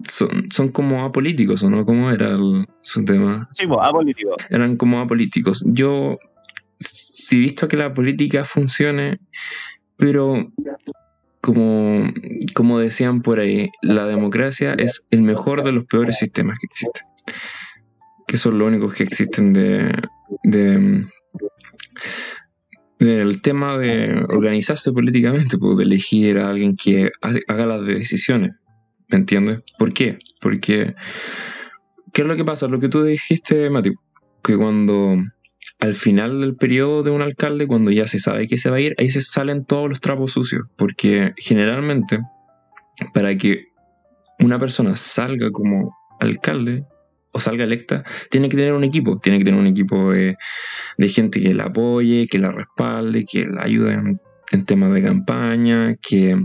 son, 0.09 0.49
son 0.51 0.69
como 0.69 1.05
apolíticos, 1.05 1.63
¿o 1.63 1.71
no? 1.71 1.85
¿Cómo 1.85 2.11
era 2.11 2.31
el- 2.31 2.67
su 2.83 3.05
tema? 3.05 3.49
Sí, 3.53 3.67
pues, 3.67 3.79
apolítico. 3.83 4.37
Eran 4.51 4.77
como 4.77 5.01
apolíticos. 5.01 5.63
Yo 5.67 6.19
he 7.31 7.37
visto 7.37 7.69
que 7.69 7.77
la 7.77 7.95
política 7.95 8.45
funcione, 8.45 9.19
pero 9.97 10.53
como, 11.41 12.11
como 12.55 12.79
decían 12.79 13.23
por 13.23 13.39
ahí, 13.41 13.71
la 13.83 14.07
democracia 14.07 14.75
es 14.75 15.07
el 15.11 15.23
mejor 15.23 15.65
de 15.65 15.73
los 15.73 15.85
peores 15.85 16.19
sistemas 16.19 16.59
que 16.59 16.67
existen. 16.67 17.03
Que 18.27 18.37
son 18.39 18.59
los 18.59 18.69
únicos 18.69 18.95
que 18.95 19.03
existen 19.05 19.53
de, 19.53 19.93
de 20.45 21.05
del 22.99 23.43
tema 23.43 23.77
de 23.79 24.25
organizarse 24.29 24.93
políticamente, 24.93 25.59
pues, 25.59 25.77
de 25.79 25.85
elegir 25.85 26.39
a 26.39 26.51
alguien 26.51 26.77
que 26.77 27.11
ha- 27.23 27.53
haga 27.53 27.67
las 27.67 27.85
decisiones. 27.87 28.53
¿Me 29.09 29.19
entiendes? 29.19 29.61
¿Por 29.79 29.93
qué? 29.93 30.19
Porque, 30.41 30.95
¿qué 32.13 32.23
es 32.23 32.29
lo 32.29 32.37
que 32.37 32.45
pasa? 32.45 32.69
Lo 32.69 32.81
que 32.81 32.89
tú 32.89 33.03
dijiste, 33.03 33.69
Mati, 33.69 33.93
que 34.43 34.57
cuando 34.57 35.17
al 35.81 35.95
final 35.95 36.41
del 36.41 36.57
periodo 36.57 37.03
de 37.03 37.11
un 37.11 37.21
alcalde, 37.21 37.67
cuando 37.67 37.91
ya 37.91 38.07
se 38.07 38.19
sabe 38.19 38.47
que 38.47 38.57
se 38.59 38.71
va 38.71 38.77
a 38.77 38.81
ir, 38.81 38.95
ahí 38.99 39.11
se 39.11 39.21
salen 39.21 39.65
todos 39.65 39.89
los 39.89 40.01
trapos 40.01 40.33
sucios. 40.33 40.63
Porque 40.77 41.33
generalmente, 41.37 42.21
para 43.13 43.37
que 43.37 43.67
una 44.39 44.59
persona 44.59 44.97
salga 44.97 45.51
como 45.51 45.95
alcalde 46.21 46.85
o 47.35 47.41
salga 47.41 47.65
electa, 47.65 48.05
tiene 48.31 48.49
que 48.49 48.57
tener 48.57 48.73
un 48.73 48.85
equipo. 48.85 49.19
Tiene 49.19 49.39
que 49.39 49.45
tener 49.45 49.59
un 49.59 49.67
equipo 49.67 50.13
de, 50.13 50.37
de 50.97 51.09
gente 51.09 51.41
que 51.41 51.53
la 51.53 51.65
apoye, 51.65 52.29
que 52.31 52.39
la 52.39 52.53
respalde, 52.53 53.27
que 53.27 53.45
la 53.45 53.65
ayude 53.65 53.95
en, 53.95 54.21
en 54.53 54.65
temas 54.65 54.95
de 54.95 55.03
campaña, 55.03 55.97
que, 55.97 56.41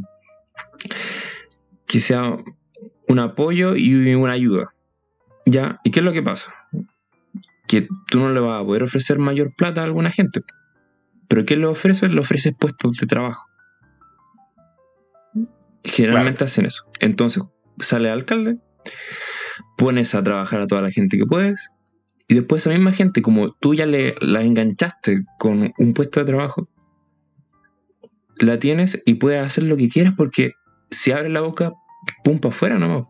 que 1.85 1.99
sea 1.99 2.37
un 3.07 3.19
apoyo 3.19 3.75
y 3.75 4.15
una 4.15 4.33
ayuda. 4.33 4.73
¿Ya? 5.45 5.79
¿Y 5.83 5.91
qué 5.91 5.99
es 5.99 6.05
lo 6.05 6.11
que 6.11 6.23
pasa? 6.23 6.53
Que 7.67 7.87
tú 8.07 8.19
no 8.19 8.31
le 8.31 8.39
vas 8.39 8.61
a 8.61 8.65
poder 8.65 8.81
ofrecer 8.81 9.19
mayor 9.19 9.53
plata 9.55 9.81
a 9.81 9.83
alguna 9.83 10.11
gente. 10.11 10.41
Pero 11.27 11.45
¿qué 11.45 11.55
le 11.55 11.67
ofreces? 11.67 12.11
Le 12.11 12.19
ofreces 12.19 12.55
puestos 12.59 12.97
de 12.97 13.05
trabajo. 13.05 13.45
Generalmente 15.83 16.43
hacen 16.43 16.65
eso. 16.65 16.85
Entonces, 16.99 17.43
sale 17.79 18.09
alcalde, 18.09 18.57
pones 19.79 20.13
a 20.13 20.21
trabajar 20.21 20.61
a 20.61 20.67
toda 20.67 20.81
la 20.81 20.91
gente 20.91 21.17
que 21.17 21.25
puedes, 21.25 21.71
y 22.27 22.35
después 22.35 22.61
esa 22.61 22.69
misma 22.69 22.91
gente, 22.91 23.23
como 23.23 23.53
tú 23.53 23.73
ya 23.73 23.87
le, 23.87 24.13
la 24.21 24.41
enganchaste 24.41 25.23
con 25.39 25.73
un 25.75 25.93
puesto 25.93 26.19
de 26.19 26.27
trabajo, 26.27 26.67
la 28.37 28.59
tienes 28.59 29.01
y 29.05 29.15
puedes 29.15 29.43
hacer 29.43 29.63
lo 29.63 29.77
que 29.77 29.89
quieras 29.89 30.13
porque 30.15 30.51
si 30.91 31.11
abres 31.11 31.31
la 31.31 31.41
boca, 31.41 31.73
pum 32.23 32.39
para 32.39 32.53
afuera 32.53 32.77
nomás. 32.77 33.05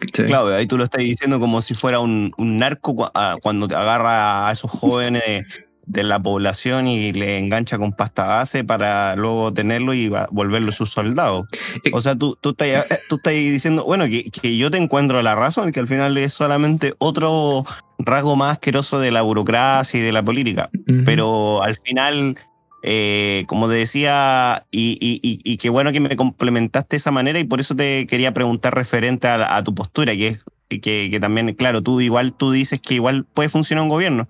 ¿Cachai? 0.00 0.26
Claro, 0.26 0.48
ahí 0.48 0.66
tú 0.66 0.78
lo 0.78 0.84
estás 0.84 1.02
diciendo 1.02 1.40
como 1.40 1.60
si 1.60 1.74
fuera 1.74 1.98
un, 2.00 2.32
un 2.38 2.58
narco 2.58 3.10
ah, 3.14 3.36
cuando 3.42 3.66
te 3.66 3.74
agarra 3.74 4.48
a 4.48 4.52
esos 4.52 4.70
jóvenes 4.70 5.44
de 5.88 6.04
la 6.04 6.22
población 6.22 6.86
y 6.86 7.12
le 7.12 7.38
engancha 7.38 7.78
con 7.78 7.92
pasta 7.92 8.26
base 8.26 8.62
para 8.62 9.16
luego 9.16 9.52
tenerlo 9.52 9.94
y 9.94 10.10
volverlo 10.30 10.70
sus 10.70 10.90
soldados. 10.90 11.46
Eh, 11.82 11.90
O 11.92 12.02
sea, 12.02 12.14
tú, 12.14 12.36
tú, 12.40 12.50
estás, 12.50 12.68
eh, 12.68 12.98
tú 13.08 13.16
estás 13.16 13.32
diciendo, 13.32 13.84
bueno, 13.84 14.04
que, 14.04 14.24
que 14.30 14.56
yo 14.56 14.70
te 14.70 14.78
encuentro 14.78 15.20
la 15.22 15.34
razón, 15.34 15.72
que 15.72 15.80
al 15.80 15.88
final 15.88 16.16
es 16.18 16.34
solamente 16.34 16.94
otro 16.98 17.64
rasgo 17.98 18.36
más 18.36 18.52
asqueroso 18.52 19.00
de 19.00 19.10
la 19.10 19.22
burocracia 19.22 19.98
y 19.98 20.02
de 20.02 20.12
la 20.12 20.22
política. 20.22 20.70
Pero 21.04 21.62
al 21.62 21.74
final, 21.76 22.36
eh, 22.82 23.44
como 23.48 23.68
te 23.68 23.74
decía, 23.74 24.66
y, 24.70 24.98
y, 25.00 25.20
y, 25.22 25.40
y 25.42 25.56
qué 25.56 25.70
bueno 25.70 25.90
que 25.90 26.00
me 26.00 26.14
complementaste 26.16 26.96
de 26.96 26.98
esa 26.98 27.10
manera 27.10 27.40
y 27.40 27.44
por 27.44 27.60
eso 27.60 27.74
te 27.74 28.06
quería 28.06 28.32
preguntar 28.32 28.74
referente 28.74 29.26
a, 29.26 29.56
a 29.56 29.64
tu 29.64 29.74
postura, 29.74 30.14
que 30.14 30.28
es 30.28 30.44
que, 30.68 31.08
que 31.10 31.18
también, 31.18 31.54
claro, 31.54 31.82
tú 31.82 31.98
igual 32.02 32.34
tú 32.34 32.52
dices 32.52 32.78
que 32.78 32.94
igual 32.94 33.24
puede 33.24 33.48
funcionar 33.48 33.84
un 33.84 33.88
gobierno. 33.88 34.28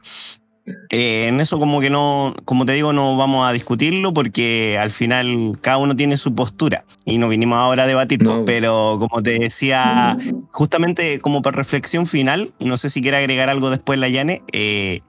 Eh, 0.90 1.26
en 1.28 1.40
eso 1.40 1.58
como 1.58 1.80
que 1.80 1.90
no, 1.90 2.34
como 2.44 2.64
te 2.66 2.72
digo, 2.72 2.92
no 2.92 3.16
vamos 3.16 3.48
a 3.48 3.52
discutirlo 3.52 4.12
porque 4.14 4.78
al 4.80 4.90
final 4.90 5.58
cada 5.60 5.78
uno 5.78 5.94
tiene 5.96 6.16
su 6.16 6.34
postura 6.34 6.84
y 7.04 7.18
no 7.18 7.28
vinimos 7.28 7.58
ahora 7.58 7.84
a 7.84 7.86
debatir, 7.86 8.22
No. 8.22 8.44
pero 8.44 8.96
como 8.98 9.22
te 9.22 9.38
decía, 9.38 10.16
justamente 10.52 11.18
como 11.20 11.42
para 11.42 11.56
reflexión 11.56 12.06
final, 12.06 12.52
y 12.58 12.66
no 12.66 12.76
sé 12.76 12.90
si 12.90 13.00
quiere 13.02 13.18
agregar 13.18 13.48
algo 13.48 13.70
después 13.70 13.98
la 13.98 14.08
Yane, 14.08 14.42
eh, 14.52 15.00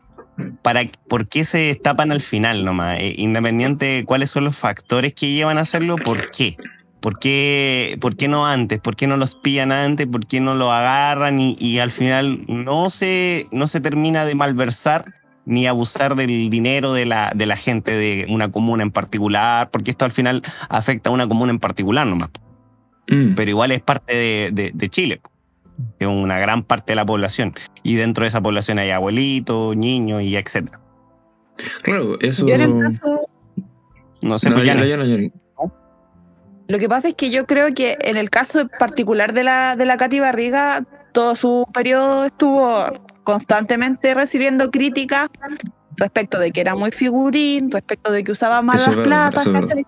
para, 0.61 0.83
¿por 1.07 1.27
qué 1.27 1.43
se 1.43 1.57
destapan 1.57 2.11
al 2.11 2.21
final 2.21 2.63
nomás? 2.63 2.99
Eh, 2.99 3.13
independiente 3.17 3.85
de 3.85 4.05
cuáles 4.05 4.29
son 4.31 4.45
los 4.45 4.55
factores 4.55 5.13
que 5.13 5.31
llevan 5.31 5.57
a 5.57 5.61
hacerlo, 5.61 5.97
¿por 5.97 6.31
qué? 6.31 6.55
¿Por 7.01 7.17
qué, 7.17 7.97
por 8.01 8.17
qué 8.17 8.27
no 8.27 8.45
antes? 8.45 8.79
¿Por 8.79 8.97
qué 8.97 9.07
no 9.07 9.15
los 9.15 9.35
pillan 9.35 9.71
antes? 9.71 10.05
¿Por 10.07 10.27
qué 10.27 10.41
no 10.41 10.55
lo 10.55 10.71
agarran? 10.73 11.39
Y, 11.39 11.55
y 11.57 11.79
al 11.79 11.91
final 11.91 12.43
no 12.47 12.89
se, 12.89 13.47
no 13.51 13.67
se 13.67 13.79
termina 13.79 14.25
de 14.25 14.35
malversar 14.35 15.05
ni 15.49 15.65
abusar 15.67 16.15
del 16.15 16.49
dinero 16.49 16.93
de 16.93 17.05
la, 17.07 17.31
de 17.35 17.45
la 17.47 17.55
gente 17.57 17.91
de 17.97 18.25
una 18.29 18.51
comuna 18.51 18.83
en 18.83 18.91
particular, 18.91 19.69
porque 19.71 19.89
esto 19.91 20.05
al 20.05 20.12
final 20.12 20.43
afecta 20.69 21.09
a 21.09 21.13
una 21.13 21.27
comuna 21.27 21.51
en 21.51 21.59
particular 21.59 22.05
nomás 22.07 22.29
Mm. 23.12 23.33
pero 23.33 23.49
igual 23.49 23.71
es 23.71 23.81
parte 23.81 24.13
de, 24.15 24.49
de- 24.53 24.71
de 24.71 24.89
Chile, 24.89 25.19
es 25.97 26.07
una 26.07 26.38
gran 26.38 26.62
parte 26.62 26.91
de 26.91 26.95
la 26.95 27.05
población. 27.07 27.55
Y 27.81 27.95
dentro 27.95 28.23
de 28.23 28.27
esa 28.27 28.39
población 28.39 28.77
hay 28.77 28.91
abuelitos, 28.91 29.75
niños 29.75 30.21
y 30.21 30.35
etcétera. 30.35 30.79
Claro, 31.81 32.19
eso. 32.21 32.45
Yo 32.47 32.53
en 32.53 32.62
el 32.62 32.83
caso, 32.83 33.27
No 34.21 34.38
sé, 34.38 34.51
No, 34.51 34.57
ya, 34.59 34.75
Yana. 34.75 34.85
ya, 34.85 34.97
ya, 34.97 35.05
ya. 35.05 35.29
lo 36.67 36.77
que 36.77 36.88
pasa 36.88 37.07
es 37.07 37.15
que 37.15 37.31
yo 37.31 37.47
creo 37.47 37.73
que 37.73 37.97
en 38.01 38.15
el 38.17 38.29
caso 38.29 38.67
particular 38.77 39.33
de 39.33 39.43
la, 39.43 39.75
de 39.75 39.85
la 39.88 39.97
Katy 39.97 40.19
Barriga, 40.19 40.83
todo 41.12 41.35
su 41.35 41.65
periodo 41.73 42.25
estuvo 42.25 42.85
constantemente 43.29 44.13
recibiendo 44.15 44.71
críticas 44.71 45.29
respecto 45.97 46.39
de 46.39 46.51
que 46.51 46.61
era 46.61 46.75
muy 46.75 46.91
figurín, 46.91 47.69
respecto 47.69 48.11
de 48.11 48.23
que 48.23 48.31
usaba 48.31 48.61
mal 48.61 48.79
Eso 48.79 49.03
platas, 49.03 49.45
eso 49.45 49.51
es 49.51 49.61
¿cachai? 49.61 49.85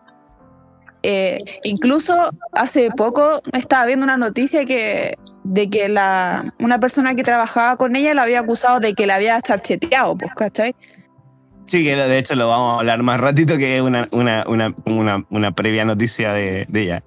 Eh, 1.04 1.44
incluso 1.64 2.14
hace 2.54 2.92
poco 2.92 3.42
estaba 3.54 3.88
viendo 3.88 4.04
una 4.04 4.18
noticia 4.18 4.66
que 4.66 5.18
de 5.44 5.68
que 5.68 5.90
la, 5.90 6.54
una 6.60 6.80
persona 6.80 7.16
que 7.16 7.24
trabajaba 7.24 7.76
con 7.78 7.96
ella 7.96 8.14
la 8.14 8.24
había 8.24 8.42
acusado 8.42 8.80
de 8.80 8.94
que 8.94 9.08
la 9.08 9.16
había 9.16 9.42
charcheteado, 9.42 10.16
pues, 10.16 10.36
¿cachai? 10.36 10.76
Sí, 11.66 11.84
que 11.84 11.96
de 11.96 12.18
hecho 12.20 12.36
lo 12.36 12.48
vamos 12.48 12.76
a 12.76 12.80
hablar 12.82 13.02
más 13.02 13.20
ratito, 13.20 13.58
que 13.58 13.82
una, 13.82 14.08
una, 14.12 14.46
una, 14.48 14.76
una, 14.86 15.26
una 15.32 15.52
previa 15.54 15.84
noticia 15.84 16.34
de, 16.34 16.68
de 16.70 16.82
ella. 16.84 17.04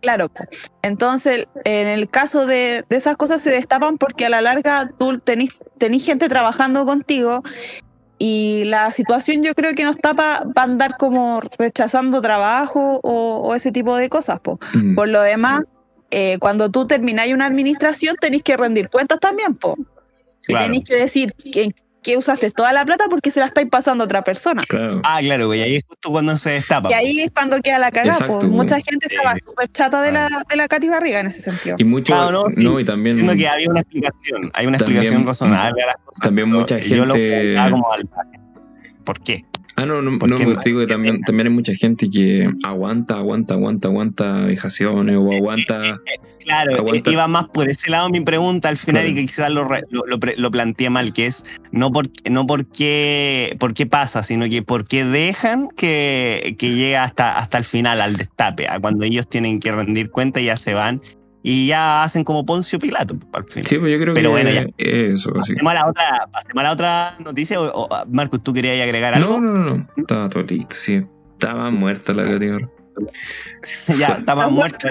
Claro. 0.00 0.30
Entonces, 0.82 1.46
en 1.64 1.86
el 1.86 2.10
caso 2.10 2.46
de, 2.46 2.84
de 2.88 2.96
esas 2.96 3.16
cosas 3.16 3.40
se 3.40 3.50
destapan 3.50 3.96
porque 3.96 4.26
a 4.26 4.30
la 4.30 4.42
larga 4.42 4.90
tú 4.98 5.18
tenés, 5.18 5.48
tenés 5.78 6.04
gente 6.04 6.28
trabajando 6.28 6.84
contigo 6.84 7.42
y 8.18 8.64
la 8.66 8.92
situación 8.92 9.42
yo 9.42 9.54
creo 9.54 9.74
que 9.74 9.84
no 9.84 9.90
está 9.90 10.14
para 10.14 10.44
andar 10.56 10.96
como 10.98 11.40
rechazando 11.58 12.20
trabajo 12.20 13.00
o, 13.02 13.38
o 13.38 13.54
ese 13.54 13.72
tipo 13.72 13.96
de 13.96 14.08
cosas. 14.08 14.40
po. 14.40 14.58
Mm. 14.74 14.94
Por 14.94 15.08
lo 15.08 15.22
demás, 15.22 15.62
eh, 16.10 16.38
cuando 16.38 16.70
tú 16.70 16.86
termináis 16.86 17.34
una 17.34 17.46
administración 17.46 18.16
tenés 18.20 18.42
que 18.42 18.56
rendir 18.56 18.88
cuentas 18.88 19.18
también. 19.20 19.54
Po. 19.54 19.76
Y 20.46 20.54
tenéis 20.54 20.84
que 20.84 20.96
decir 20.96 21.32
que, 21.32 21.74
que 22.04 22.16
usaste 22.16 22.50
toda 22.50 22.72
la 22.72 22.84
plata 22.84 23.06
porque 23.10 23.30
se 23.30 23.40
la 23.40 23.46
estáis 23.46 23.68
pasando 23.68 24.04
a 24.04 24.06
otra 24.06 24.22
persona. 24.22 24.62
Claro. 24.68 25.00
Ah, 25.04 25.18
claro, 25.20 25.46
güey, 25.46 25.62
ahí 25.62 25.76
es 25.76 25.84
justo 25.88 26.10
cuando 26.10 26.36
se 26.36 26.50
destapa. 26.50 26.88
Y 26.90 26.92
ahí 26.94 27.20
es 27.22 27.30
cuando 27.32 27.58
queda 27.60 27.78
la 27.78 27.90
cagada. 27.90 28.24
po. 28.26 28.42
Mucha 28.42 28.76
gente 28.80 29.06
estaba 29.10 29.32
Eh, 29.32 29.40
súper 29.44 29.72
chata 29.72 30.02
de 30.02 30.12
la, 30.12 30.44
de 30.48 30.56
la 30.56 30.68
Katy 30.68 30.88
Barriga 30.88 31.20
en 31.20 31.26
ese 31.26 31.40
sentido. 31.40 31.76
Y 31.78 31.84
mucho, 31.84 32.12
Claro, 32.12 32.44
no, 32.44 32.48
no, 32.70 32.76
sí. 32.76 32.82
y 32.82 32.84
también, 32.84 33.18
Entiendo 33.18 33.36
que 33.42 33.48
había 33.48 33.68
una 33.70 33.80
explicación, 33.80 34.50
hay 34.54 34.66
una 34.66 34.78
También- 34.78 34.98
explicación 35.00 35.26
razonable 35.26 35.82
a 35.82 35.86
las 35.86 35.96
cosas. 36.04 36.20
también 36.20 36.48
mucha 36.50 36.78
Yo 36.78 37.06
lo 37.06 37.14
gente- 37.14 37.54
como 37.70 37.92
al 37.92 38.08
¿Por 39.04 39.20
qué? 39.20 39.44
Ah, 39.76 39.86
no, 39.86 40.00
no, 40.02 40.18
¿Por 40.18 40.28
no, 40.28 40.36
pues 40.36 40.64
digo 40.64 40.80
que 40.80 40.86
también, 40.86 41.20
también 41.22 41.48
hay 41.48 41.52
mucha 41.52 41.74
gente 41.74 42.08
que 42.08 42.48
aguanta, 42.62 43.16
aguanta, 43.16 43.54
aguanta, 43.54 43.88
aguanta 43.88 44.32
vejaciones 44.42 45.16
o 45.16 45.32
aguanta. 45.32 46.00
Claro, 46.44 46.74
Aguanta. 46.76 47.10
eh, 47.10 47.12
iba 47.12 47.26
más 47.26 47.46
por 47.48 47.68
ese 47.68 47.90
lado 47.90 48.08
mi 48.10 48.20
pregunta 48.20 48.68
al 48.68 48.76
final 48.76 49.02
Claro. 49.02 49.08
y 49.08 49.14
que 49.14 49.20
quizás 49.22 49.50
lo, 49.50 49.64
lo, 49.90 50.06
lo 50.06 50.18
lo 50.36 50.50
planteé 50.50 50.90
mal, 50.90 51.12
que 51.12 51.26
es 51.26 51.42
no 51.72 51.90
por, 51.90 52.08
no 52.30 52.46
por, 52.46 52.66
qué, 52.66 53.56
por 53.58 53.74
qué 53.74 53.86
pasa, 53.86 54.22
sino 54.22 54.48
que 54.48 54.62
por 54.62 54.86
qué 54.86 55.04
dejan 55.04 55.68
que, 55.76 56.54
que 56.58 56.70
llegue 56.70 56.96
hasta, 56.96 57.38
hasta 57.38 57.58
el 57.58 57.64
final, 57.64 58.00
al 58.00 58.14
destape, 58.16 58.68
a 58.68 58.78
cuando 58.78 59.04
ellos 59.04 59.26
tienen 59.28 59.58
que 59.58 59.72
rendir 59.72 60.10
cuenta 60.10 60.40
y 60.40 60.44
ya 60.46 60.56
se 60.56 60.74
van 60.74 61.00
y 61.46 61.66
ya 61.66 62.04
hacen 62.04 62.24
como 62.24 62.46
Poncio 62.46 62.78
Pilato 62.78 63.16
al 63.34 63.44
final. 63.44 63.68
Sí, 63.68 63.78
pues 63.78 63.92
yo 63.92 64.00
creo 64.00 64.14
Pero 64.14 64.30
que 64.30 64.42
bueno, 64.44 64.50
ya. 64.50 64.66
eso. 64.78 65.30
así. 65.38 65.52
¿Pasemos 65.52 65.72
a 65.72 65.74
la 65.74 65.86
otra, 65.88 66.28
pasemos 66.32 66.60
a 66.60 66.62
la 66.62 66.72
otra 66.72 67.16
noticia? 67.18 67.60
O, 67.60 67.84
o, 67.84 67.88
Marcos, 68.08 68.42
¿tú 68.42 68.54
querías 68.54 68.80
agregar 68.80 69.12
algo? 69.12 69.38
No, 69.38 69.40
no, 69.40 69.52
no, 69.52 69.76
no. 69.76 69.88
Estaba 69.94 70.30
todo 70.30 70.42
listo, 70.44 70.74
sí. 70.74 71.04
Estaba 71.34 71.70
muerta 71.70 72.14
la 72.14 72.22
categoría. 72.22 72.70
ya, 73.98 74.06
estaba 74.20 74.48
muerta. 74.48 74.88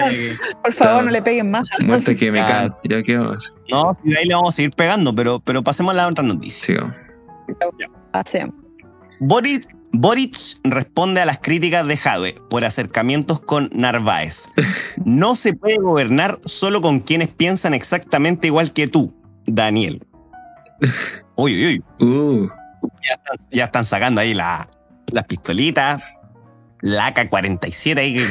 Por 0.62 0.72
favor, 0.72 1.04
no 1.04 1.10
le 1.10 1.22
peguen 1.22 1.50
más. 1.50 1.66
Muerta 1.84 2.14
que 2.14 2.30
me 2.30 2.38
cansa. 2.38 2.78
Ya 2.84 3.02
qué 3.02 3.18
más. 3.18 3.52
No, 3.68 3.92
sí, 3.92 4.10
de 4.10 4.18
ahí 4.18 4.26
le 4.26 4.34
vamos 4.34 4.50
a 4.50 4.52
seguir 4.52 4.70
pegando, 4.76 5.12
pero, 5.12 5.40
pero 5.40 5.64
pasemos 5.64 5.92
a 5.92 5.96
la 5.96 6.06
otra 6.06 6.22
noticia. 6.22 6.94
Hacemos. 8.12 8.54
Boric, 9.18 9.66
Boric 9.96 10.36
responde 10.64 11.20
a 11.20 11.24
las 11.24 11.38
críticas 11.38 11.86
de 11.86 11.96
Jadwe 11.96 12.34
por 12.50 12.64
acercamientos 12.64 13.40
con 13.40 13.70
Narváez. 13.72 14.48
No 15.04 15.36
se 15.36 15.52
puede 15.54 15.76
gobernar 15.76 16.38
solo 16.46 16.80
con 16.80 17.00
quienes 17.00 17.28
piensan 17.28 17.74
exactamente 17.74 18.46
igual 18.48 18.72
que 18.72 18.88
tú, 18.88 19.12
Daniel. 19.46 20.04
Uy, 21.36 21.52
uy, 21.66 21.82
uy. 22.00 22.06
Uh, 22.06 22.48
Ya 23.02 23.14
están, 23.14 23.36
ya 23.50 23.64
están 23.64 23.84
sacando 23.84 24.20
ahí 24.20 24.34
la- 24.34 24.66
las 25.12 25.24
pistolitas. 25.26 26.02
La 26.86 27.06
AK-47 27.14 27.98
ahí 27.98 28.12
que, 28.14 28.26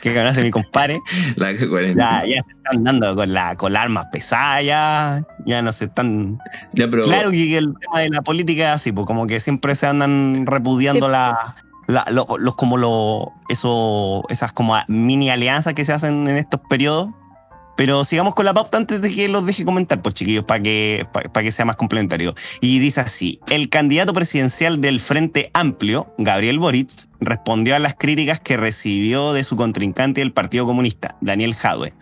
que 0.00 0.14
conoce 0.14 0.42
mi 0.42 0.50
compadre. 0.50 0.98
la 1.36 1.54
que 1.54 1.68
40. 1.68 2.02
Ya, 2.02 2.26
ya 2.26 2.42
se 2.42 2.52
están 2.52 2.82
dando 2.82 3.14
con, 3.14 3.34
la, 3.34 3.54
con 3.56 3.74
las 3.74 3.82
armas 3.82 4.06
pesadas, 4.10 4.64
ya, 4.64 5.22
ya 5.44 5.60
no 5.60 5.72
se 5.74 5.84
están 5.84 6.38
Ya, 6.72 6.88
pero. 6.90 7.02
Claro 7.02 7.30
que 7.30 7.58
el 7.58 7.74
tema 7.78 8.00
de 8.00 8.08
la 8.08 8.22
política 8.22 8.70
es 8.70 8.74
así, 8.76 8.92
pues 8.92 9.06
como 9.06 9.26
que 9.26 9.40
siempre 9.40 9.74
se 9.74 9.86
andan 9.86 10.46
repudiando 10.46 11.04
Sí. 11.06 11.12
la, 11.12 11.54
la- 11.86 12.06
lo- 12.10 12.38
los 12.38 12.54
como 12.54 12.78
lo, 12.78 13.32
eso, 13.50 14.24
esas 14.30 14.52
como 14.52 14.74
mini 14.88 15.28
alianzas 15.28 15.74
que 15.74 15.84
se 15.84 15.92
hacen 15.92 16.26
en 16.28 16.36
estos 16.38 16.60
periodos. 16.70 17.10
Pero 17.78 18.04
sigamos 18.04 18.34
con 18.34 18.44
la 18.44 18.52
pauta 18.52 18.76
antes 18.76 19.00
de 19.00 19.08
que 19.08 19.28
los 19.28 19.46
deje 19.46 19.64
comentar, 19.64 20.02
pues 20.02 20.16
chiquillos, 20.16 20.42
para 20.42 20.60
que, 20.60 21.06
para 21.12 21.44
que 21.44 21.52
sea 21.52 21.64
más 21.64 21.76
complementario. 21.76 22.34
Y 22.60 22.80
dice 22.80 23.02
así, 23.02 23.38
el 23.50 23.68
candidato 23.68 24.12
presidencial 24.12 24.80
del 24.80 24.98
Frente 24.98 25.52
Amplio, 25.54 26.12
Gabriel 26.18 26.58
Boric, 26.58 26.90
respondió 27.20 27.76
a 27.76 27.78
las 27.78 27.94
críticas 27.94 28.40
que 28.40 28.56
recibió 28.56 29.32
de 29.32 29.44
su 29.44 29.54
contrincante 29.54 30.20
del 30.20 30.32
Partido 30.32 30.66
Comunista, 30.66 31.16
Daniel 31.20 31.54
Jadwe, 31.54 31.94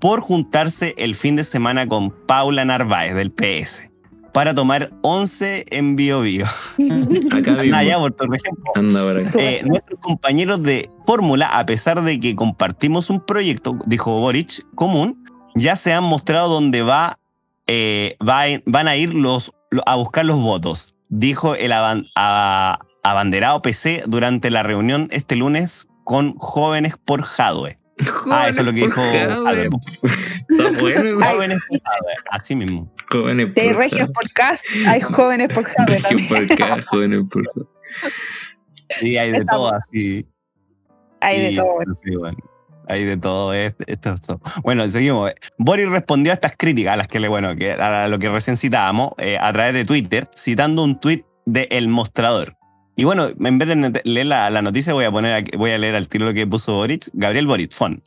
por 0.00 0.20
juntarse 0.20 0.94
el 0.98 1.14
fin 1.14 1.36
de 1.36 1.44
semana 1.44 1.88
con 1.88 2.10
Paula 2.26 2.66
Narváez 2.66 3.14
del 3.14 3.32
PS 3.32 3.90
para 4.32 4.54
tomar 4.54 4.90
11 5.02 5.66
en 5.70 5.96
Bio 5.96 6.22
Bio. 6.22 6.46
Acá. 7.30 7.56
Allá 7.74 7.98
por 7.98 8.12
Torrejón. 8.12 8.58
Anda. 8.74 9.00
Eh, 9.38 9.60
nuestros 9.64 10.00
compañeros 10.00 10.62
de 10.62 10.88
fórmula, 11.06 11.46
a 11.46 11.64
pesar 11.66 12.02
de 12.02 12.18
que 12.18 12.34
compartimos 12.34 13.10
un 13.10 13.20
proyecto, 13.20 13.78
dijo 13.86 14.18
Boric, 14.20 14.64
común, 14.74 15.21
ya 15.54 15.76
se 15.76 15.92
han 15.92 16.04
mostrado 16.04 16.48
dónde 16.48 16.82
va, 16.82 17.18
eh, 17.66 18.16
va 18.26 18.48
en- 18.48 18.62
van 18.66 18.88
a 18.88 18.96
ir 18.96 19.14
los, 19.14 19.52
lo- 19.70 19.82
a 19.86 19.96
buscar 19.96 20.24
los 20.24 20.40
votos, 20.40 20.94
dijo 21.08 21.54
el 21.54 21.72
aban- 21.72 22.06
a- 22.16 22.78
abanderado 23.04 23.62
PC 23.62 24.02
durante 24.06 24.50
la 24.50 24.62
reunión 24.62 25.08
este 25.10 25.36
lunes 25.36 25.86
con 26.04 26.34
jóvenes 26.38 26.96
por 27.04 27.22
Jadwe. 27.22 27.78
Ah, 28.30 28.48
eso 28.48 28.60
es 28.60 28.66
lo 28.66 28.72
que 28.72 28.80
dijo 28.80 29.00
Jadwe. 29.00 29.68
Jóvenes 30.48 31.58
por 31.68 31.80
Jadwe, 31.82 32.12
así 32.30 32.56
mismo. 32.56 32.92
Jóvenes 33.10 33.48
Si 33.54 33.60
hay 33.60 33.68
por 33.68 33.76
regios 33.78 34.08
por 34.10 34.32
CAS, 34.32 34.62
hay 34.86 35.00
jóvenes 35.00 35.48
por 35.52 35.64
Regios 35.64 36.02
también. 36.06 36.28
por 36.28 36.38
acá, 36.66 36.82
jóvenes 36.88 37.20
por 37.30 37.42
acá. 37.42 37.60
Sí, 39.00 39.16
hay 39.16 39.30
de 39.32 39.38
Está 39.38 39.52
todo 39.52 39.74
así. 39.74 40.26
Hay 41.20 41.40
de 41.40 41.48
Sí, 41.50 41.56
todo. 41.56 41.78
sí, 42.02 42.16
bueno. 42.16 42.38
Hay 42.92 43.04
de 43.04 43.16
todo 43.16 43.54
es- 43.54 43.74
esto. 43.86 44.14
Bueno, 44.62 44.88
seguimos. 44.88 45.32
Boris 45.58 45.90
respondió 45.90 46.32
a 46.32 46.34
estas 46.34 46.56
críticas, 46.56 46.92
a 46.92 46.96
las 46.96 47.08
que 47.08 47.20
le, 47.20 47.28
bueno, 47.28 47.56
que 47.56 47.72
a 47.72 48.06
lo 48.08 48.18
que 48.18 48.28
recién 48.28 48.56
citábamos, 48.56 49.12
eh, 49.18 49.38
a 49.40 49.52
través 49.52 49.72
de 49.72 49.84
Twitter, 49.84 50.28
citando 50.36 50.84
un 50.84 51.00
tweet 51.00 51.24
de 51.46 51.68
El 51.70 51.88
Mostrador. 51.88 52.54
Y 52.94 53.04
bueno, 53.04 53.28
en 53.40 53.56
vez 53.58 53.68
de 53.68 54.02
leer 54.04 54.26
la, 54.26 54.50
la 54.50 54.60
noticia, 54.60 54.92
voy 54.92 55.06
a 55.06 55.10
poner 55.10 55.32
aquí- 55.34 55.56
voy 55.56 55.70
a 55.70 55.78
leer 55.78 55.94
al 55.94 56.06
tiro 56.08 56.26
lo 56.26 56.34
que 56.34 56.46
puso 56.46 56.74
Boric, 56.74 57.08
Gabriel 57.14 57.46
Boric, 57.46 57.72
fon. 57.72 58.02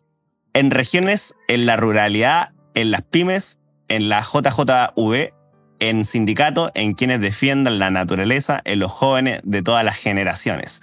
En 0.54 0.70
regiones, 0.70 1.34
en 1.48 1.66
la 1.66 1.76
ruralidad, 1.78 2.50
en 2.76 2.92
las 2.92 3.02
pymes, 3.02 3.58
en 3.88 4.08
la 4.10 4.22
JJV, 4.22 5.34
en 5.80 6.06
sindicatos, 6.06 6.72
en 6.76 6.94
quienes 6.94 7.20
defiendan 7.20 7.80
la 7.80 7.90
naturaleza, 7.90 8.62
en 8.66 8.80
los 8.80 8.92
jóvenes 8.92 9.42
de 9.44 9.62
todas 9.64 9.84
las 9.84 9.98
generaciones 9.98 10.82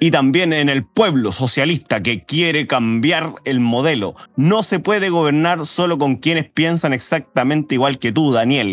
y 0.00 0.10
también 0.10 0.52
en 0.52 0.68
el 0.68 0.84
pueblo 0.84 1.32
socialista 1.32 2.02
que 2.02 2.24
quiere 2.24 2.66
cambiar 2.66 3.34
el 3.44 3.60
modelo. 3.60 4.14
No 4.36 4.62
se 4.62 4.80
puede 4.80 5.10
gobernar 5.10 5.66
solo 5.66 5.98
con 5.98 6.16
quienes 6.16 6.48
piensan 6.50 6.92
exactamente 6.92 7.74
igual 7.76 7.98
que 7.98 8.10
tú, 8.12 8.32
Daniel. 8.32 8.68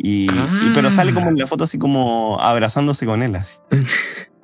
Y, 0.00 0.30
y- 0.30 0.70
pero 0.74 0.90
sale 0.90 1.12
como 1.12 1.28
en 1.28 1.36
la 1.38 1.46
foto 1.46 1.64
así 1.64 1.76
como 1.78 2.38
abrazándose 2.40 3.04
con 3.04 3.22
él 3.22 3.34
así. 3.34 3.56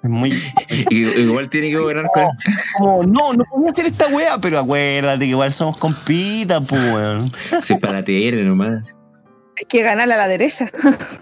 Es 0.03 0.11
muy 0.11 0.33
Igual 0.91 1.49
tiene 1.49 1.71
que 1.71 1.77
gobernar 1.79 2.11
con 2.13 2.25
como, 2.77 3.03
no, 3.05 3.33
no 3.33 3.45
podía 3.45 3.71
hacer 3.71 3.87
esta 3.87 4.09
wea, 4.09 4.39
pero 4.39 4.59
acuérdate 4.59 5.21
que 5.21 5.27
igual 5.31 5.53
somos 5.53 5.77
compitas, 5.79 6.61
pues. 6.69 7.65
Sí, 7.65 7.77
para 7.77 8.05
tele 8.05 8.43
nomás. 8.45 8.99
Hay 9.57 9.65
que 9.69 9.83
ganarle 9.83 10.15
a 10.15 10.19
la 10.19 10.29
derecha. 10.29 10.71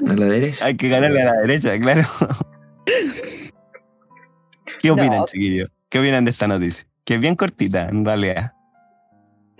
A 0.08 0.12
la 0.14 0.24
derecha. 0.26 0.64
Hay 0.64 0.76
que 0.76 0.88
ganarle 0.88 1.20
a 1.22 1.26
la 1.26 1.40
derecha, 1.42 1.78
claro. 1.78 2.02
¿Qué 4.82 4.90
opinan, 4.90 5.18
No. 5.18 5.24
chiquillos? 5.26 5.70
¿Qué 5.88 5.98
opinan 6.00 6.24
de 6.24 6.30
esta 6.32 6.46
noticia? 6.48 6.86
Que 7.04 7.14
es 7.14 7.20
bien 7.20 7.36
cortita, 7.36 7.88
en 7.88 8.04
realidad. 8.04 8.52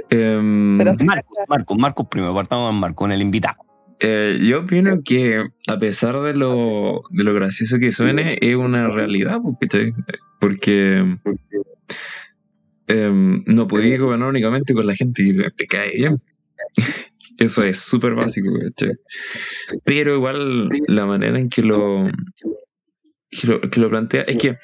Pero- 0.09 0.43
Marcos, 0.43 1.37
Marcos, 1.49 1.79
Marcos 1.79 2.07
primero, 2.11 2.35
partamos 2.35 2.69
con 2.71 2.81
Marcos, 2.81 2.97
con 2.97 3.13
el 3.13 3.23
invitado. 3.23 3.57
eh, 4.01 4.39
yo 4.43 4.61
opino 4.63 5.01
que 5.05 5.45
a 5.69 5.79
pesar 5.79 6.21
de 6.23 6.35
lo, 6.35 7.03
de 7.11 7.23
lo 7.25 7.35
gracioso 7.35 7.79
que 7.79 7.93
suene, 7.93 8.37
es 8.41 8.57
una 8.57 8.89
realidad, 8.89 9.39
pues, 9.43 9.55
¿cachai? 9.61 9.95
porque 10.41 11.05
em, 12.89 13.45
no 13.47 13.67
podéis 13.69 14.01
gobernar 14.01 14.29
únicamente 14.29 14.75
con 14.75 14.87
la 14.87 14.95
gente 14.97 15.23
que 15.25 15.51
te 15.57 15.67
cae 15.67 15.95
bien. 15.97 16.21
Eso 17.39 17.63
es 17.63 17.79
súper 17.79 18.15
básico, 18.15 18.51
¿cachai? 18.61 18.97
Pero 19.85 20.15
igual 20.17 20.69
la 20.89 21.07
manera 21.07 21.39
en 21.39 21.49
que 21.49 21.63
lo, 21.63 22.09
que 23.31 23.47
lo, 23.47 23.61
que 23.61 23.81
lo 23.81 23.89
plantea 23.89 24.23
es 24.23 24.37
que 24.37 24.57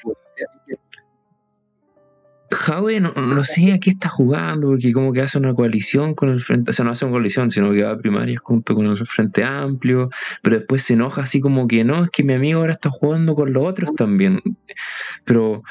Jadwe 2.51 2.99
no, 2.99 3.13
no 3.13 3.43
sé 3.43 3.73
a 3.73 3.79
qué 3.79 3.89
está 3.89 4.09
jugando, 4.09 4.69
porque 4.69 4.91
como 4.91 5.13
que 5.13 5.21
hace 5.21 5.37
una 5.37 5.53
coalición 5.53 6.15
con 6.15 6.29
el 6.29 6.41
Frente, 6.41 6.71
o 6.71 6.73
sea, 6.73 6.85
no 6.85 6.91
hace 6.91 7.05
una 7.05 7.13
coalición, 7.13 7.51
sino 7.51 7.71
que 7.71 7.83
va 7.83 7.91
a 7.91 7.97
primarias 7.97 8.41
junto 8.41 8.75
con 8.75 8.85
el 8.85 8.97
Frente 9.05 9.43
Amplio, 9.43 10.09
pero 10.41 10.57
después 10.57 10.83
se 10.83 10.93
enoja 10.93 11.23
así 11.23 11.39
como 11.39 11.67
que 11.67 11.83
no, 11.83 12.05
es 12.05 12.09
que 12.09 12.23
mi 12.23 12.33
amigo 12.33 12.59
ahora 12.59 12.73
está 12.73 12.89
jugando 12.89 13.35
con 13.35 13.53
los 13.53 13.65
otros 13.65 13.95
también. 13.95 14.41
Pero, 15.25 15.63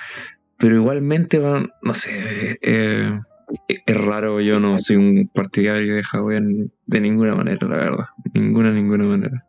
pero 0.59 0.77
igualmente 0.77 1.39
van, 1.39 1.71
no 1.83 1.95
sé, 1.95 2.59
eh, 2.63 3.21
es 3.69 3.79
es 3.87 3.97
raro, 3.97 4.41
yo 4.41 4.61
no 4.61 4.79
soy 4.79 4.97
un 4.97 5.31
partidario 5.33 5.97
de 5.97 6.03
Huawei 6.13 6.71
de 6.87 7.01
ninguna 7.01 7.35
manera, 7.35 7.67
la 7.67 7.77
verdad. 7.77 8.07
Ninguna, 8.35 8.73
ninguna 8.73 9.05
manera. 9.05 9.45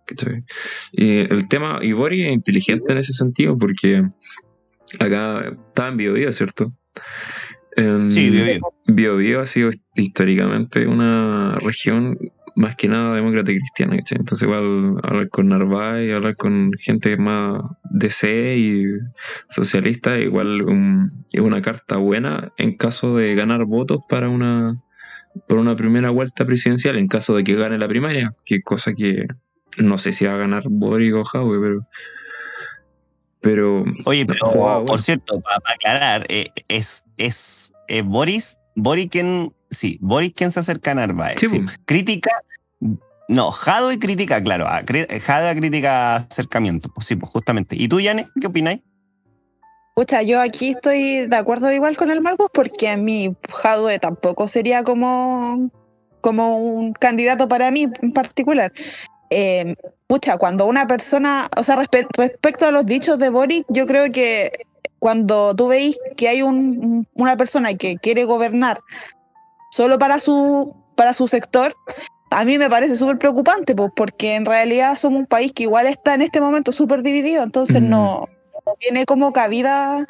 Y 0.91 1.19
el 1.19 1.47
tema, 1.47 1.79
y 1.81 1.91
es 1.91 2.31
inteligente 2.31 2.91
en 2.91 2.99
ese 2.99 3.13
sentido, 3.13 3.57
porque 3.57 4.03
acá 4.99 5.53
estaba 5.67 5.89
en 5.89 6.33
¿cierto? 6.33 6.73
En 7.75 8.11
Sí, 8.11 8.29
Bio 8.29 8.45
Bio. 8.45 8.59
Bio 8.87 9.17
Bio 9.17 9.41
ha 9.41 9.45
sido 9.45 9.69
históricamente 9.95 10.87
una 10.87 11.55
región 11.61 12.17
más 12.55 12.75
que 12.75 12.89
nada 12.89 13.15
demócrata 13.15 13.51
y 13.51 13.57
cristiana, 13.59 13.95
¿cachai? 13.97 14.17
Entonces 14.19 14.45
igual 14.45 14.95
hablar 15.03 15.29
con 15.29 15.47
Narváez, 15.47 16.13
hablar 16.13 16.35
con 16.35 16.71
gente 16.77 17.15
más 17.15 17.61
DC 17.91 18.57
y 18.57 18.85
socialista, 19.47 20.17
igual 20.19 20.63
un- 20.63 21.25
es 21.31 21.39
una 21.41 21.61
carta 21.61 21.97
buena 21.97 22.51
en 22.57 22.75
caso 22.75 23.15
de 23.15 23.35
ganar 23.35 23.65
votos 23.65 23.99
para 24.09 24.29
una 24.29 24.75
por 25.47 25.59
una 25.59 25.75
primera 25.75 26.09
vuelta 26.09 26.43
presidencial, 26.45 26.97
en 26.97 27.07
caso 27.07 27.35
de 27.35 27.43
que 27.43 27.55
gane 27.55 27.77
la 27.77 27.87
primaria, 27.87 28.33
que 28.45 28.61
cosa 28.61 28.93
que 28.93 29.25
no 29.77 29.97
sé 29.99 30.11
si 30.11 30.25
va 30.25 30.33
a 30.33 30.37
ganar 30.37 30.63
Boric 30.67 31.13
o 31.15 31.21
Howe, 31.21 31.61
pero 31.61 31.87
pero 33.41 33.85
Oye, 34.05 34.25
No, 34.25 34.33
pero 34.33 34.85
por 34.85 35.01
cierto, 35.01 35.39
para 35.41 35.61
aclarar, 35.73 36.25
eh, 36.29 36.47
es, 36.67 37.03
es 37.17 37.71
eh, 37.87 38.01
Boris, 38.01 38.57
Boris 38.75 39.07
quien, 39.09 39.53
sí, 39.69 39.97
Boris 40.01 40.33
quien 40.35 40.51
se 40.51 40.59
acerca 40.59 40.91
a 40.91 40.95
Narváez. 40.95 41.39
Sí, 41.39 41.47
sí. 41.47 41.65
Crítica, 41.85 42.31
no, 43.29 43.51
Jadwe 43.51 43.99
critica, 43.99 44.41
claro, 44.41 44.65
a, 44.67 44.83
Jadwe 45.21 45.55
critica 45.55 46.15
acercamiento, 46.15 46.89
pues 46.93 47.07
sí, 47.07 47.15
pues 47.15 47.31
justamente. 47.31 47.75
¿Y 47.77 47.87
tú, 47.87 47.99
Yane, 47.99 48.27
qué 48.41 48.47
opináis? 48.47 48.81
Pucha, 49.95 50.23
yo 50.23 50.41
aquí 50.41 50.69
estoy 50.69 51.27
de 51.27 51.35
acuerdo 51.35 51.71
igual 51.71 51.95
con 51.95 52.09
el 52.09 52.21
Marcos 52.21 52.47
porque 52.53 52.89
a 52.89 52.97
mí 52.97 53.35
Jadwe 53.49 53.99
tampoco 53.99 54.47
sería 54.47 54.83
como, 54.83 55.69
como 56.21 56.57
un 56.57 56.93
candidato 56.93 57.47
para 57.47 57.69
mí 57.69 57.85
en 58.01 58.11
particular. 58.13 58.71
Eh, 59.29 59.75
pucha, 60.07 60.37
cuando 60.37 60.65
una 60.65 60.87
persona, 60.87 61.49
o 61.57 61.63
sea, 61.63 61.75
respe- 61.77 62.07
respecto 62.17 62.65
a 62.65 62.71
los 62.71 62.85
dichos 62.85 63.19
de 63.19 63.29
Boric, 63.29 63.65
yo 63.69 63.85
creo 63.85 64.11
que 64.11 64.51
cuando 64.97 65.55
tú 65.55 65.67
veis 65.67 65.99
que 66.17 66.27
hay 66.29 66.41
un- 66.41 67.07
una 67.13 67.37
persona 67.37 67.73
que 67.73 67.95
quiere 67.97 68.25
gobernar 68.25 68.79
solo 69.71 69.99
para 69.99 70.19
su, 70.19 70.75
para 70.95 71.13
su 71.13 71.27
sector, 71.27 71.73
a 72.31 72.43
mí 72.43 72.57
me 72.57 72.69
parece 72.69 72.95
súper 72.95 73.17
preocupante, 73.17 73.75
pues, 73.75 73.91
porque 73.95 74.35
en 74.35 74.45
realidad 74.45 74.95
somos 74.95 75.19
un 75.21 75.25
país 75.25 75.51
que 75.53 75.63
igual 75.63 75.87
está 75.87 76.15
en 76.15 76.21
este 76.21 76.41
momento 76.41 76.71
súper 76.71 77.01
dividido, 77.03 77.43
entonces 77.43 77.81
Mm. 77.81 77.89
no, 77.89 78.27
no 78.65 78.73
tiene 78.79 79.05
como 79.05 79.31
cabida 79.31 80.05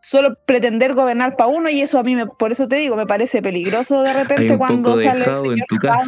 solo 0.00 0.36
pretender 0.46 0.94
gobernar 0.94 1.36
para 1.36 1.50
uno 1.50 1.68
y 1.68 1.82
eso 1.82 1.98
a 1.98 2.02
mí, 2.02 2.16
me, 2.16 2.26
por 2.26 2.50
eso 2.52 2.66
te 2.66 2.76
digo, 2.76 2.96
me 2.96 3.06
parece 3.06 3.42
peligroso 3.42 4.00
de 4.02 4.12
repente 4.14 4.56
cuando 4.56 4.96
sale 4.98 5.24
el 5.24 5.30
en 5.32 5.38
señor 5.38 5.66
tu 5.68 5.76
casa. 5.76 6.02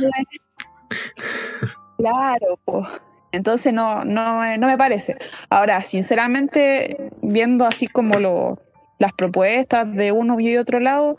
Claro, 2.00 2.58
pues. 2.64 2.86
Entonces 3.32 3.72
no, 3.72 4.04
no, 4.04 4.40
me- 4.40 4.58
no 4.58 4.66
me 4.66 4.76
parece. 4.76 5.16
Ahora, 5.50 5.80
sinceramente, 5.82 7.10
viendo 7.22 7.64
así 7.64 7.86
como 7.86 8.18
lo, 8.18 8.58
las 8.98 9.12
propuestas 9.12 9.92
de 9.94 10.10
uno 10.12 10.40
y 10.40 10.56
otro 10.56 10.80
lado, 10.80 11.16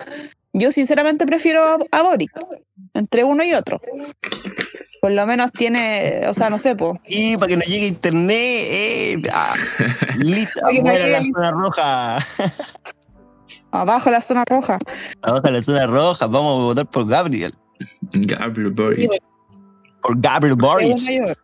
yo 0.54 0.72
sinceramente 0.72 1.26
prefiero 1.26 1.64
a, 1.64 1.78
a 1.92 2.02
Boric, 2.04 2.32
entre 2.94 3.24
uno 3.24 3.44
y 3.44 3.54
otro. 3.54 3.80
Por 5.02 5.12
lo 5.12 5.26
menos 5.26 5.52
tiene, 5.54 6.24
o 6.28 6.34
sea, 6.34 6.50
no 6.50 6.58
sé, 6.60 6.76
pues. 6.76 6.98
Sí, 7.06 7.36
para 7.38 7.48
que 7.48 7.58
no 7.58 7.64
llegue 7.64 7.88
internet, 7.88 8.36
eh, 8.38 9.22
ah, 9.32 9.56
listo, 10.18 10.60
Para 10.62 10.74
que 10.74 10.82
no 10.84 10.90
fuera 10.92 11.08
la 11.08 11.22
zona 11.22 11.52
roja, 11.52 12.18
Abajo 13.72 14.10
la 14.12 14.22
zona 14.22 14.44
roja. 14.50 14.78
abajo 15.22 15.50
la 15.50 15.64
zona 15.64 15.88
roja, 15.88 16.28
vamos 16.28 16.60
a 16.60 16.64
votar 16.66 16.86
por 16.88 17.08
Gabriel, 17.08 17.54
Gabriel 18.12 18.72
Boric. 18.72 19.10
Por 20.02 20.20
Gabriel 20.20 20.58
mayor. 20.58 21.38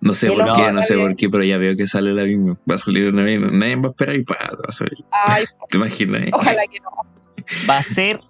No 0.00 0.14
sé 0.14 0.28
por 0.28 0.56
qué, 0.56 0.72
no 0.72 0.82
sé 0.82 0.96
por 0.96 1.14
qué, 1.16 1.28
pero 1.28 1.44
ya 1.44 1.58
veo 1.58 1.76
que 1.76 1.86
sale 1.86 2.14
la 2.14 2.24
misma. 2.24 2.56
Va 2.68 2.76
a 2.76 2.78
salir 2.78 3.12
la 3.12 3.22
misma. 3.22 3.50
Nadie 3.50 3.76
va 3.76 3.88
a 3.88 3.90
esperar 3.90 4.16
y 4.16 4.24
pa, 4.24 4.34
va 4.34 4.68
a 4.68 4.72
salir. 4.72 5.04
Ay, 5.10 5.44
¿Te 5.70 5.76
imaginas? 5.76 6.22
eh? 6.22 6.30
ojalá 6.32 6.62
que 6.70 6.80
no. 6.80 6.90
Va 7.68 7.78
a 7.78 7.82
ser 7.82 8.20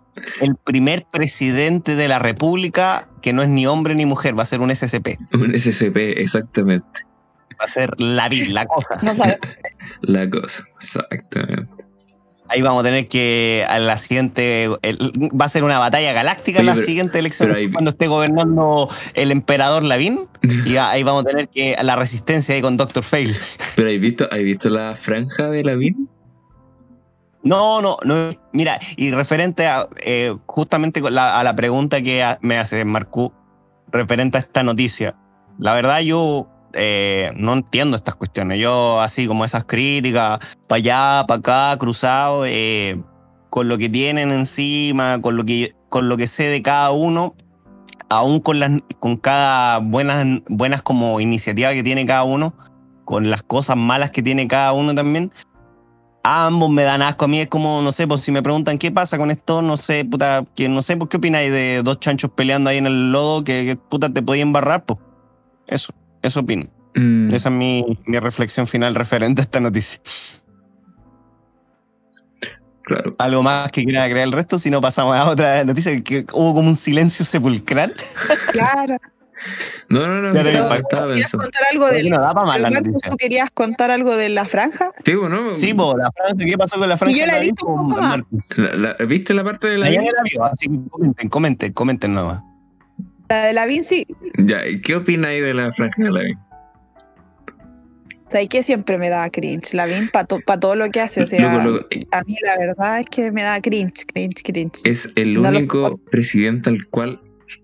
el 0.40 0.56
primer 0.56 1.06
presidente 1.10 1.94
de 1.94 2.08
la 2.08 2.18
República 2.18 3.08
que 3.22 3.32
no 3.32 3.42
es 3.42 3.48
ni 3.48 3.66
hombre 3.66 3.94
ni 3.94 4.04
mujer, 4.06 4.36
va 4.36 4.42
a 4.42 4.46
ser 4.46 4.60
un 4.60 4.74
SCP. 4.74 5.16
Un 5.34 5.58
SCP, 5.58 5.96
exactamente. 6.18 6.86
Va 7.60 7.64
a 7.64 7.68
ser 7.68 7.90
la 8.00 8.28
vil, 8.28 8.54
la 8.54 8.66
cosa. 8.66 8.98
No 9.02 9.14
sabemos. 9.14 9.40
La 10.02 10.28
cosa, 10.28 10.62
exactamente. 10.80 11.66
Ahí 12.50 12.62
vamos 12.62 12.80
a 12.80 12.84
tener 12.84 13.06
que 13.06 13.66
a 13.68 13.78
la 13.78 13.98
siguiente 13.98 14.64
el- 14.82 14.98
va 15.38 15.44
a 15.44 15.48
ser 15.48 15.64
una 15.64 15.78
batalla 15.78 16.12
galáctica 16.12 16.60
en 16.60 16.66
la 16.66 16.74
pero- 16.74 16.86
siguiente 16.86 17.18
elección 17.18 17.52
ahí- 17.52 17.70
cuando 17.70 17.90
esté 17.90 18.06
gobernando 18.06 18.88
el 19.14 19.30
emperador 19.32 19.82
Lavín 19.82 20.26
y 20.64 20.76
ahí 20.76 21.02
vamos 21.02 21.24
a 21.24 21.28
tener 21.28 21.48
que 21.48 21.74
a 21.74 21.82
la 21.82 21.96
resistencia 21.96 22.54
ahí 22.54 22.62
con 22.62 22.76
Doctor 22.76 23.02
Fail. 23.02 23.36
Pero 23.76 23.90
¿has 23.90 24.00
visto, 24.00 24.28
¿has 24.30 24.38
visto 24.38 24.68
la 24.70 24.94
franja 24.96 25.50
de 25.50 25.62
la 25.64 25.74
vida? 25.74 25.96
No, 27.42 27.80
no, 27.80 27.96
no. 28.04 28.30
Mira, 28.52 28.78
y 28.96 29.10
referente 29.12 29.66
a 29.66 29.88
eh, 30.04 30.34
justamente 30.46 31.00
la- 31.10 31.38
a 31.38 31.44
la 31.44 31.54
pregunta 31.54 32.02
que 32.02 32.24
me 32.40 32.58
hace 32.58 32.84
Marcu 32.84 33.32
referente 33.92 34.38
a 34.38 34.40
esta 34.40 34.62
noticia, 34.62 35.14
la 35.58 35.74
verdad 35.74 36.00
yo 36.00 36.48
eh, 36.72 37.32
no 37.36 37.54
entiendo 37.54 37.96
estas 37.96 38.14
cuestiones. 38.16 38.60
Yo 38.60 39.00
así 39.00 39.26
como 39.26 39.44
esas 39.44 39.64
críticas, 39.64 40.38
para 40.66 40.78
allá, 40.78 41.26
para 41.26 41.38
acá, 41.38 41.78
cruzado, 41.78 42.44
eh, 42.46 43.00
con 43.50 43.68
lo 43.68 43.78
que 43.78 43.88
tienen 43.88 44.32
encima, 44.32 45.20
con 45.20 45.36
lo 45.36 45.44
que, 45.44 45.74
con 45.88 46.08
lo 46.08 46.16
que 46.16 46.26
sé 46.26 46.44
de 46.44 46.62
cada 46.62 46.90
uno, 46.90 47.34
aún 48.08 48.40
con, 48.40 48.60
las, 48.60 48.72
con 49.00 49.16
cada 49.16 49.78
buenas, 49.78 50.40
buenas 50.48 50.82
como 50.82 51.20
iniciativa 51.20 51.72
que 51.72 51.82
tiene 51.82 52.06
cada 52.06 52.24
uno, 52.24 52.54
con 53.04 53.30
las 53.30 53.42
cosas 53.42 53.76
malas 53.76 54.10
que 54.10 54.22
tiene 54.22 54.46
cada 54.48 54.72
uno 54.72 54.94
también, 54.94 55.32
ambos 56.22 56.70
me 56.70 56.82
dan 56.82 57.02
asco. 57.02 57.24
A 57.24 57.28
mí 57.28 57.40
es 57.40 57.48
como, 57.48 57.80
no 57.82 57.92
sé, 57.92 58.06
pues 58.06 58.20
si 58.22 58.32
me 58.32 58.42
preguntan 58.42 58.78
qué 58.78 58.90
pasa 58.90 59.18
con 59.18 59.30
esto, 59.30 59.62
no 59.62 59.76
sé, 59.76 60.04
puta, 60.04 60.44
que 60.54 60.68
no 60.68 60.82
sé, 60.82 60.96
pues 60.96 61.08
qué 61.08 61.16
opináis 61.16 61.50
de 61.50 61.82
dos 61.82 62.00
chanchos 62.00 62.30
peleando 62.34 62.70
ahí 62.70 62.78
en 62.78 62.86
el 62.86 63.12
lodo 63.12 63.44
que, 63.44 63.64
que, 63.64 63.76
puta 63.76 64.12
te 64.12 64.22
podía 64.22 64.42
embarrar, 64.42 64.84
pues. 64.84 64.98
Eso, 65.66 65.92
eso 66.22 66.40
opino. 66.40 66.66
Mm, 66.94 67.32
Esa 67.34 67.48
es 67.48 67.54
mi, 67.54 67.98
mi 68.06 68.18
reflexión 68.18 68.66
final 68.66 68.94
referente 68.94 69.42
a 69.42 69.44
esta 69.44 69.60
noticia. 69.60 70.00
claro. 72.82 73.12
Algo 73.18 73.42
más 73.42 73.70
que 73.70 73.84
quiera 73.84 74.04
agregar 74.04 74.26
el 74.26 74.32
resto, 74.32 74.58
si 74.58 74.70
no 74.70 74.80
pasamos 74.80 75.14
a 75.16 75.28
otra 75.28 75.64
noticia, 75.64 75.98
que 76.02 76.24
hubo 76.32 76.54
como 76.54 76.68
un 76.68 76.76
silencio 76.76 77.24
sepulcral. 77.24 77.94
Claro. 78.52 78.96
No, 79.88 80.00
no, 80.08 80.20
no, 80.20 80.32
pero 80.32 80.46
¿Querías 81.06 81.30
contar 81.30 81.62
algo 81.70 81.86
de 81.86 82.10
no 82.10 82.18
da 82.18 82.34
para 82.34 82.46
más 82.46 82.60
la. 82.60 82.70
¿Tú 82.82 83.16
querías 83.16 83.48
contar 83.52 83.90
algo 83.92 84.16
de 84.16 84.30
la 84.30 84.44
franja? 84.46 84.90
Sí, 85.04 85.14
bueno, 85.14 85.54
Sí, 85.54 85.72
pues, 85.74 85.94
la 85.96 86.10
franja, 86.10 86.44
¿qué 86.44 86.58
pasó 86.58 86.76
con 86.78 86.88
la 86.88 86.96
franja? 86.96 87.16
yo 87.16 87.24
la 87.26 87.38
he 87.38 87.40
visto 87.42 87.64
un 87.66 87.88
poco 87.88 88.00
más. 88.02 88.08
Marcos. 88.18 88.58
la- 88.58 88.74
la- 88.98 89.04
¿viste 89.06 89.34
la 89.34 89.44
parte 89.44 89.68
de 89.68 89.78
la 89.78 89.90
La 89.90 90.00
vio, 90.00 90.44
así 90.44 90.66
que 90.68 90.78
comenten, 90.90 91.28
comenten, 91.28 91.72
comenten 91.72 92.14
nomás. 92.14 92.42
La 93.28 93.46
de 93.46 93.52
la 93.52 93.66
Vinci, 93.66 94.06
Ya, 94.38 94.66
¿y 94.66 94.80
¿qué 94.80 94.96
opináis 94.96 95.42
de 95.42 95.54
la 95.54 95.70
franja 95.72 96.04
de 96.04 96.10
la 96.10 96.20
vida? 96.20 96.44
¿sabes 98.28 98.48
que 98.48 98.62
siempre 98.62 98.98
me 98.98 99.08
da 99.08 99.28
cringe? 99.30 99.72
La 99.74 99.86
Vin 99.86 100.08
para 100.10 100.26
todo 100.26 100.74
lo 100.76 100.90
que 100.90 101.00
hace, 101.00 101.22
o 101.22 101.26
sea, 101.26 101.56
Loco, 101.56 101.64
loco, 101.64 101.86
a 102.12 102.22
mí 102.24 102.36
la 102.44 102.58
verdad 102.58 103.00
es 103.00 103.06
que 103.06 103.32
me 103.32 103.42
da 103.42 103.60
cringe, 103.60 104.04
cringe, 104.12 104.42
cringe. 104.44 104.80
es 104.84 105.10
el 105.16 105.34
No 105.34 105.48
único 105.48 105.98
presidente 106.10 106.70
al 106.70 106.86
cual 106.88 107.20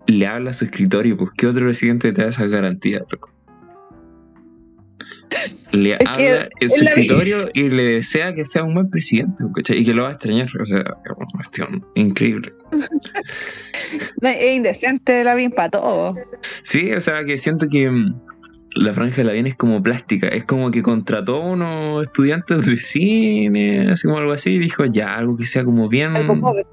le 0.07 0.25
habla 0.25 0.49
a 0.49 0.53
su 0.53 0.65
escritorio. 0.65 1.17
Pues, 1.17 1.31
¿qué 1.37 1.47
otro 1.47 1.65
presidente 1.65 2.11
te 2.11 2.21
da 2.23 2.29
esa 2.29 2.45
garantía, 2.47 3.01
loco? 3.09 3.31
Le 5.71 5.93
Es 5.93 6.07
habla 6.07 6.49
en 6.59 6.69
su 6.69 6.83
escritorio 6.83 7.49
y 7.53 7.69
le 7.69 7.83
desea 7.83 8.33
que 8.33 8.45
sea 8.45 8.63
un 8.63 8.73
buen 8.73 8.89
presidente, 8.89 9.43
¿cachai? 9.55 9.79
Y 9.79 9.85
que 9.85 9.93
lo 9.93 10.03
va 10.03 10.09
a 10.09 10.11
extrañar. 10.13 10.49
O 10.59 10.65
sea, 10.65 10.79
es 10.79 11.11
una 11.15 11.27
cuestión 11.33 11.85
increíble. 11.95 12.53
No, 14.21 14.29
es 14.29 14.55
indecente 14.55 15.23
la 15.23 15.35
Vin 15.35 15.51
para 15.51 15.69
todo. 15.69 16.15
Sí, 16.63 16.91
o 16.93 17.01
sea, 17.01 17.25
que 17.25 17.37
siento 17.37 17.67
que 17.69 17.89
mm, 17.89 18.15
la 18.75 18.93
franja 18.93 19.17
de 19.17 19.23
la 19.25 19.33
bien 19.33 19.47
es 19.47 19.55
como 19.55 19.83
plástica. 19.83 20.27
Es 20.27 20.45
como 20.45 20.71
que 20.71 20.81
contrató 20.81 21.43
a 21.43 21.51
unos 21.51 22.03
estudiantes 22.03 22.65
de 22.65 22.77
cine, 22.77 23.91
así 23.91 24.07
como 24.07 24.19
algo 24.19 24.31
así, 24.31 24.51
y 24.51 24.59
dijo 24.59 24.85
ya, 24.85 25.15
algo 25.15 25.35
que 25.35 25.45
sea 25.45 25.63
como 25.63 25.87
bien, 25.89 26.15
Algo 26.15 26.39
pobre. 26.39 26.65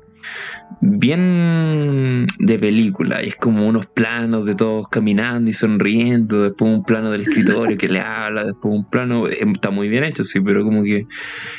Bien 0.81 2.27
de 2.39 2.59
película. 2.59 3.23
Y 3.23 3.29
es 3.29 3.37
como 3.37 3.67
unos 3.67 3.87
planos 3.87 4.47
de 4.47 4.55
todos 4.55 4.89
caminando 4.89 5.51
y 5.51 5.55
sonriendo, 5.55 6.43
después 6.43 6.71
un 6.71 6.85
plano 6.85 7.11
del 7.11 7.23
escritorio 7.23 7.77
que 7.79 7.89
le 7.89 8.01
habla, 8.01 8.45
después 8.45 8.75
un 8.75 8.89
plano. 8.89 9.29
eh, 9.29 9.39
Está 9.53 9.71
muy 9.71 9.89
bien 9.89 10.05
hecho, 10.05 10.25
sí, 10.25 10.41
pero 10.41 10.65
como 10.65 10.83
que, 10.83 11.07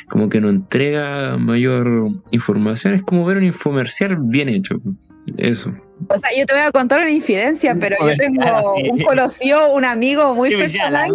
como 0.08 0.28
que 0.28 0.40
no 0.40 0.50
entrega 0.50 1.36
mayor 1.38 2.10
información. 2.30 2.94
Es 2.94 3.02
como 3.02 3.24
ver 3.24 3.38
un 3.38 3.44
infomercial 3.44 4.16
bien 4.20 4.48
hecho. 4.48 4.80
Eso. 5.38 5.72
O 6.08 6.18
sea, 6.18 6.30
yo 6.36 6.44
te 6.44 6.52
voy 6.52 6.62
a 6.62 6.70
contar 6.70 7.00
una 7.00 7.10
infidencia, 7.10 7.76
pero 7.80 7.96
yo 8.00 8.14
tengo 8.16 8.74
un 8.92 8.98
conocido, 9.00 9.72
un 9.72 9.84
amigo 9.84 10.34
muy 10.34 10.54
personal, 10.54 11.10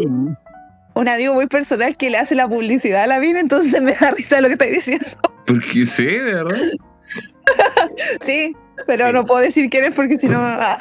un 0.96 1.08
amigo 1.08 1.34
muy 1.36 1.48
personal 1.48 1.96
que 1.96 2.10
le 2.10 2.18
hace 2.18 2.34
la 2.34 2.48
publicidad 2.48 3.04
a 3.04 3.08
la 3.08 3.20
Vin, 3.20 3.38
entonces 3.38 3.82
me 3.82 3.94
da 3.94 4.12
risa 4.12 4.42
lo 4.42 4.48
que 4.48 4.54
estoy 4.54 4.72
diciendo. 4.72 5.06
Porque 5.46 5.86
sí, 5.86 6.06
de 6.06 6.20
verdad. 6.20 6.58
Sí, 8.22 8.56
pero 8.88 9.12
no 9.12 9.26
puedo 9.26 9.42
decir 9.42 9.70
quién 9.70 9.84
es 9.86 9.94
porque 9.94 10.18
si 10.18 10.28
no 10.30 10.40
me 10.40 10.56
va- 10.58 10.78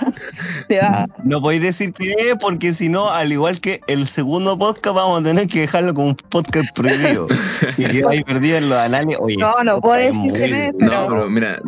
te 0.68 0.78
va- 0.78 1.06
No 1.24 1.40
podéis 1.40 1.62
decir 1.62 1.92
qué 1.92 2.14
es 2.18 2.36
porque 2.40 2.72
si 2.72 2.88
no, 2.88 3.10
al 3.10 3.32
igual 3.32 3.60
que 3.60 3.80
el 3.88 4.06
segundo 4.06 4.56
podcast, 4.58 4.94
vamos 4.94 5.20
a 5.20 5.24
tener 5.24 5.46
que 5.48 5.62
dejarlo 5.62 5.94
como 5.94 6.08
un 6.08 6.14
podcast 6.16 6.74
prohibido. 6.76 7.26
y 7.76 7.84
queda 7.86 8.10
ahí 8.10 8.22
perdido 8.22 8.58
en 8.58 8.68
los 8.68 8.78
anales. 8.78 9.16
Oye, 9.20 9.36
No, 9.36 9.52
no 9.64 9.80
puedo 9.80 9.94
decir 10.00 10.32
quién 10.32 10.54
es, 10.54 10.72
No, 10.74 10.88
pero, 10.88 11.08
pero 11.08 11.30
mira, 11.30 11.58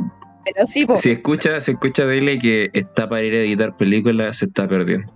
pero 0.45 0.67
sí, 0.67 0.87
po. 0.87 0.97
si 0.99 1.11
escucha, 1.13 1.61
si 1.61 1.73
escucha 1.73 2.07
dile 2.07 2.39
que 2.39 2.71
está 2.75 3.09
para 3.09 3.23
ir 3.23 3.35
a 3.35 3.39
editar 3.39 3.77
películas, 3.77 4.39
se 4.39 4.45
está 4.47 4.69
perdiendo. 4.69 5.13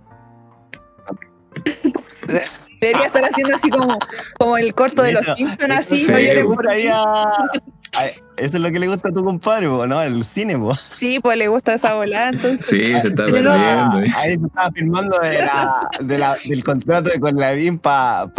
Debería 2.85 3.07
estar 3.07 3.23
haciendo 3.25 3.55
así 3.55 3.69
como, 3.69 3.97
como 4.39 4.57
el 4.57 4.73
corto 4.73 5.01
de 5.01 5.13
los 5.13 5.25
Simpsons, 5.25 5.63
eso 5.63 5.93
así, 5.95 6.05
no 6.07 6.11
lo 6.13 6.17
que 6.17 6.21
le 6.23 6.27
lloren 6.27 6.45
por 6.47 6.55
gusta 6.55 6.73
mí. 6.75 6.81
Eso 8.37 8.57
es 8.57 8.63
lo 8.63 8.69
que 8.71 8.79
le 8.79 8.87
gusta 8.89 9.07
a 9.07 9.11
tu 9.13 9.23
compadre, 9.23 9.67
¿no? 9.67 10.01
El 10.01 10.25
cine, 10.25 10.57
po. 10.57 10.75
Sí, 10.75 11.19
pues 11.21 11.37
le 11.37 11.47
gusta 11.47 11.75
esa 11.75 11.93
volada, 11.93 12.27
entonces. 12.29 12.67
Sí, 12.67 12.85
se 12.85 12.97
está 13.07 13.25
perdiendo. 13.25 14.01
eh. 14.01 14.07
Ahí 14.17 14.35
se 14.35 14.45
estaba 14.45 14.69
firmando 14.71 15.17
de 15.19 15.37
la, 15.39 15.89
de 16.01 16.17
la- 16.17 16.35
del 16.49 16.63
contrato 16.65 17.09
de 17.09 17.19
Conlavin 17.21 17.79
para 17.79 18.29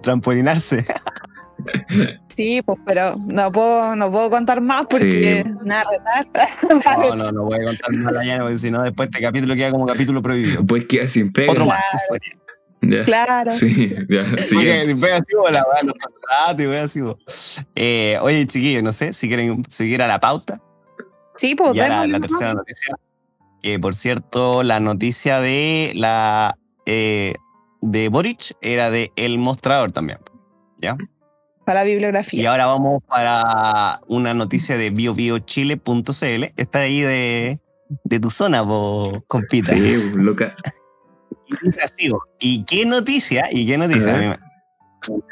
trampolinarse. 0.00 0.84
Sí, 2.28 2.62
pues, 2.64 2.78
pero 2.86 3.14
no 3.34 3.52
puedo, 3.52 3.94
no 3.94 4.10
puedo 4.10 4.30
contar 4.30 4.62
más 4.62 4.86
porque 4.88 5.44
nada, 5.64 5.84
retar. 5.90 6.48
No, 7.10 7.16
no, 7.16 7.32
no 7.32 7.42
voy 7.44 7.58
a 7.60 7.64
contar 7.66 7.92
más 7.96 8.16
allá 8.16 8.38
porque 8.40 8.56
si 8.56 8.70
no, 8.70 8.82
después 8.82 9.10
este 9.12 9.20
capítulo 9.22 9.54
queda 9.54 9.70
como 9.70 9.84
capítulo 9.84 10.22
prohibido. 10.22 10.64
Pues 10.64 10.86
queda 10.86 11.06
sin 11.06 11.30
pega. 11.32 11.52
Otro 11.52 11.66
más. 11.66 11.82
Ya. 12.90 13.04
Claro. 13.04 13.52
Sí, 13.52 13.94
ya, 14.08 14.24
Porque 14.52 14.80
así, 15.12 15.34
la 15.52 15.64
los 15.84 15.94
contratos 15.94 16.66
y 16.66 16.74
así, 16.74 17.00
po. 17.00 17.16
Eh, 17.76 18.18
oye, 18.20 18.44
chiquillos, 18.48 18.82
no 18.82 18.92
sé 18.92 19.12
si 19.12 19.28
quieren 19.28 19.64
seguir 19.68 20.02
a 20.02 20.08
la 20.08 20.18
pauta. 20.18 20.60
Sí, 21.36 21.54
pues, 21.54 21.74
ya 21.74 22.04
la, 22.06 22.18
tercera 22.18 22.54
noticia. 22.54 22.96
Que 23.62 23.78
por 23.78 23.94
cierto, 23.94 24.64
la 24.64 24.80
noticia 24.80 25.40
de 25.40 25.92
la 25.94 26.58
eh, 26.86 27.34
de 27.80 28.08
Boric 28.08 28.56
era 28.60 28.90
de 28.90 29.12
El 29.14 29.38
Mostrador 29.38 29.92
también. 29.92 30.18
para 31.64 31.84
la 31.84 31.88
Y 31.88 31.92
bibliografía. 31.92 32.50
ahora 32.50 32.66
vamos 32.66 33.04
para 33.04 34.00
una 34.08 34.34
noticia 34.34 34.76
de 34.76 34.90
biobiochile.cl. 34.90 36.44
Está 36.56 36.80
ahí 36.80 37.02
de, 37.02 37.60
de 38.02 38.20
tu 38.20 38.30
zona, 38.30 38.66
po, 38.66 39.22
compita. 39.28 39.74
Sí, 39.74 40.12
loca. 40.16 40.56
Y 41.50 41.66
dice 41.66 41.82
así, 41.82 42.08
po, 42.10 42.22
¿y 42.38 42.64
qué 42.64 42.84
noticia? 42.86 43.48
¿Y 43.50 43.66
qué 43.66 43.76
noticia? 43.78 44.38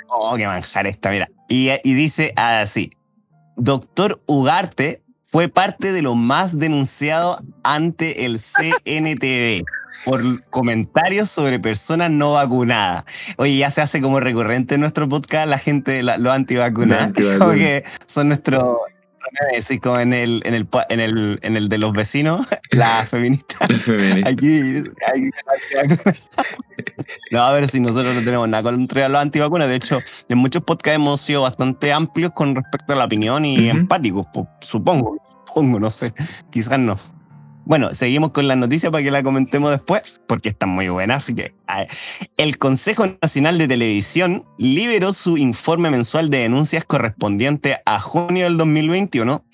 Oh, 0.08 0.34
qué 0.36 0.46
manjar 0.46 0.86
esta, 0.86 1.10
mira. 1.10 1.28
Y, 1.48 1.70
y 1.84 1.94
dice 1.94 2.32
así, 2.36 2.90
Doctor 3.56 4.20
Ugarte 4.26 5.02
fue 5.30 5.48
parte 5.48 5.92
de 5.92 6.02
lo 6.02 6.14
más 6.14 6.58
denunciado 6.58 7.38
ante 7.62 8.24
el 8.24 8.38
CNTV 8.40 9.64
por 10.04 10.20
comentarios 10.50 11.30
sobre 11.30 11.58
personas 11.58 12.10
no 12.10 12.32
vacunadas. 12.34 13.04
Oye, 13.36 13.56
ya 13.58 13.70
se 13.70 13.80
hace 13.82 14.00
como 14.00 14.20
recurrente 14.20 14.74
en 14.76 14.80
nuestro 14.82 15.08
podcast 15.08 15.48
la 15.48 15.58
gente, 15.58 16.02
la- 16.02 16.18
los 16.18 16.32
antivacunados, 16.32 17.08
Los 17.08 17.08
antivacunas. 17.08 17.38
como 17.46 17.52
que 17.52 17.84
son 18.06 18.28
nuestros... 18.28 18.76
Sí, 19.60 19.78
como 19.78 19.98
en 20.00 20.12
el, 20.12 20.42
en, 20.44 20.54
el, 20.54 20.68
en, 20.88 21.00
el, 21.00 21.38
en 21.42 21.56
el 21.56 21.68
de 21.68 21.78
los 21.78 21.92
vecinos, 21.92 22.46
la 22.70 23.04
feminista. 23.06 23.66
Feminista. 23.66 24.30
Aquí, 24.30 24.82
aquí 25.06 25.30
No, 27.30 27.42
a 27.42 27.52
ver 27.52 27.68
si 27.68 27.80
nosotros 27.80 28.14
no 28.14 28.22
tenemos 28.24 28.48
nada 28.48 28.62
contra 28.62 29.08
los 29.08 29.20
antivacunas. 29.20 29.68
De 29.68 29.76
hecho, 29.76 30.02
en 30.28 30.38
muchos 30.38 30.62
podcasts 30.62 30.96
hemos 30.96 31.20
sido 31.20 31.42
bastante 31.42 31.92
amplios 31.92 32.32
con 32.32 32.54
respecto 32.54 32.92
a 32.92 32.96
la 32.96 33.04
opinión 33.04 33.44
y 33.44 33.68
Ujú. 33.68 33.78
empáticos, 33.78 34.26
po- 34.32 34.48
supongo. 34.60 35.16
Supongo, 35.46 35.80
no 35.80 35.90
sé. 35.90 36.12
Quizás 36.50 36.78
no. 36.78 36.96
Bueno, 37.68 37.94
seguimos 37.94 38.30
con 38.30 38.48
la 38.48 38.56
noticia 38.56 38.90
para 38.90 39.04
que 39.04 39.10
la 39.10 39.22
comentemos 39.22 39.70
después, 39.70 40.20
porque 40.26 40.48
está 40.48 40.66
muy 40.66 40.88
buena. 40.88 41.16
Así 41.16 41.34
que 41.34 41.54
el 42.36 42.58
Consejo 42.58 43.06
Nacional 43.22 43.58
de 43.58 43.68
Televisión 43.68 44.44
liberó 44.58 45.12
su 45.12 45.36
informe 45.36 45.90
mensual 45.90 46.30
de 46.30 46.38
denuncias 46.38 46.84
correspondiente 46.84 47.78
a 47.84 48.00
junio 48.00 48.44
del 48.44 48.56
2021 48.56 49.44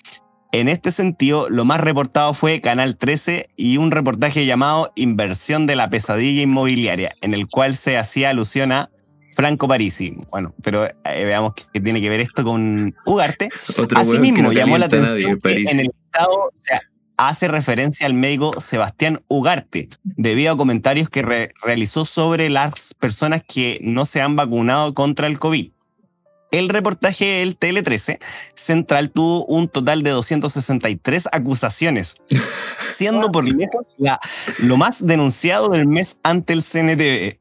en 0.55 0.69
este 0.69 0.93
sentido, 0.93 1.49
lo 1.49 1.65
más 1.65 1.81
reportado 1.81 2.33
fue 2.33 2.61
Canal 2.61 2.95
13 2.95 3.47
y 3.57 3.75
un 3.75 3.91
reportaje 3.91 4.45
llamado 4.45 4.93
Inversión 4.95 5.67
de 5.67 5.75
la 5.75 5.89
pesadilla 5.89 6.43
inmobiliaria, 6.43 7.11
en 7.19 7.33
el 7.33 7.49
cual 7.49 7.75
se 7.75 7.97
hacía 7.97 8.29
alusión 8.29 8.71
a 8.71 8.89
Franco 9.35 9.67
Parisi. 9.67 10.15
Bueno, 10.31 10.55
pero 10.63 10.85
eh, 10.85 10.93
veamos 11.03 11.55
qué 11.73 11.81
tiene 11.81 11.99
que 11.99 12.09
ver 12.09 12.21
esto 12.21 12.45
con 12.45 12.95
Ugarte. 13.05 13.49
Otro 13.77 13.99
Asimismo, 13.99 14.43
no 14.43 14.53
llamó 14.53 14.77
la 14.77 14.85
atención 14.85 15.37
nadie, 15.43 15.65
que 15.65 15.71
en 15.71 15.79
el 15.81 15.87
Estado 16.05 16.31
o 16.31 16.51
sea, 16.55 16.81
hace 17.17 17.47
referencia 17.47 18.05
al 18.05 18.13
médico 18.13 18.59
Sebastián 18.61 19.21
Ugarte, 19.27 19.87
debido 20.03 20.53
a 20.53 20.57
comentarios 20.57 21.09
que 21.09 21.21
re- 21.21 21.53
realizó 21.63 22.05
sobre 22.05 22.49
las 22.49 22.93
personas 22.99 23.43
que 23.47 23.79
no 23.81 24.05
se 24.05 24.21
han 24.21 24.35
vacunado 24.35 24.93
contra 24.93 25.27
el 25.27 25.39
COVID. 25.39 25.71
El 26.51 26.69
reportaje 26.69 27.25
del 27.39 27.57
TL13 27.59 28.17
Central 28.53 29.09
tuvo 29.09 29.45
un 29.45 29.67
total 29.67 30.03
de 30.03 30.11
263 30.11 31.27
acusaciones, 31.31 32.15
siendo 32.85 33.31
por 33.31 33.45
lejos 33.47 33.87
lo 34.59 34.77
más 34.77 35.05
denunciado 35.05 35.69
del 35.69 35.87
mes 35.87 36.17
ante 36.23 36.53
el 36.53 36.63
CNTV. 36.63 37.39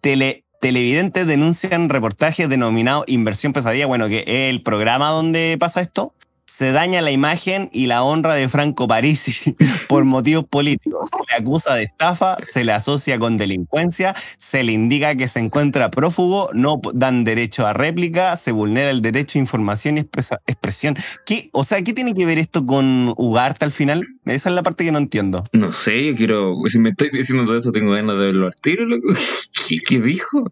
Tele- 0.00 0.44
televidentes 0.60 1.26
denuncian 1.26 1.88
reportajes 1.88 2.48
denominados 2.48 3.04
Inversión 3.08 3.52
Pesadilla, 3.52 3.86
bueno, 3.86 4.08
que 4.08 4.20
es 4.26 4.50
el 4.50 4.62
programa 4.62 5.10
donde 5.10 5.56
pasa 5.60 5.80
esto. 5.80 6.14
Se 6.50 6.72
daña 6.72 7.02
la 7.02 7.10
imagen 7.10 7.68
y 7.74 7.86
la 7.88 8.02
honra 8.02 8.34
de 8.34 8.48
Franco 8.48 8.88
Parisi 8.88 9.54
por 9.88 10.04
motivos 10.06 10.44
políticos. 10.44 11.10
Se 11.10 11.18
le 11.30 11.42
acusa 11.42 11.74
de 11.74 11.82
estafa, 11.82 12.38
se 12.42 12.64
le 12.64 12.72
asocia 12.72 13.18
con 13.18 13.36
delincuencia, 13.36 14.14
se 14.38 14.64
le 14.64 14.72
indica 14.72 15.14
que 15.14 15.28
se 15.28 15.40
encuentra 15.40 15.90
prófugo, 15.90 16.48
no 16.54 16.80
dan 16.94 17.24
derecho 17.24 17.66
a 17.66 17.74
réplica, 17.74 18.34
se 18.36 18.52
vulnera 18.52 18.88
el 18.88 19.02
derecho 19.02 19.38
a 19.38 19.42
información 19.42 19.98
y 19.98 20.00
expresa- 20.00 20.40
expresión. 20.46 20.96
¿Qué, 21.26 21.50
o 21.52 21.64
sea, 21.64 21.82
¿qué 21.82 21.92
tiene 21.92 22.14
que 22.14 22.24
ver 22.24 22.38
esto 22.38 22.64
con 22.64 23.12
Ugarte 23.18 23.66
al 23.66 23.72
final? 23.72 24.06
Esa 24.24 24.48
es 24.48 24.54
la 24.54 24.62
parte 24.62 24.86
que 24.86 24.92
no 24.92 24.98
entiendo. 24.98 25.44
No 25.52 25.70
sé, 25.74 26.02
yo 26.06 26.16
quiero. 26.16 26.54
Si 26.68 26.78
me 26.78 26.88
estáis 26.90 27.12
diciendo 27.12 27.44
todo 27.44 27.58
eso, 27.58 27.72
tengo 27.72 27.92
ganas 27.92 28.18
de 28.18 28.24
verlo 28.24 28.46
al 28.46 28.56
tiro, 28.56 28.86
loco. 28.86 29.08
¿Qué, 29.68 29.80
qué 29.86 30.00
dijo? 30.00 30.50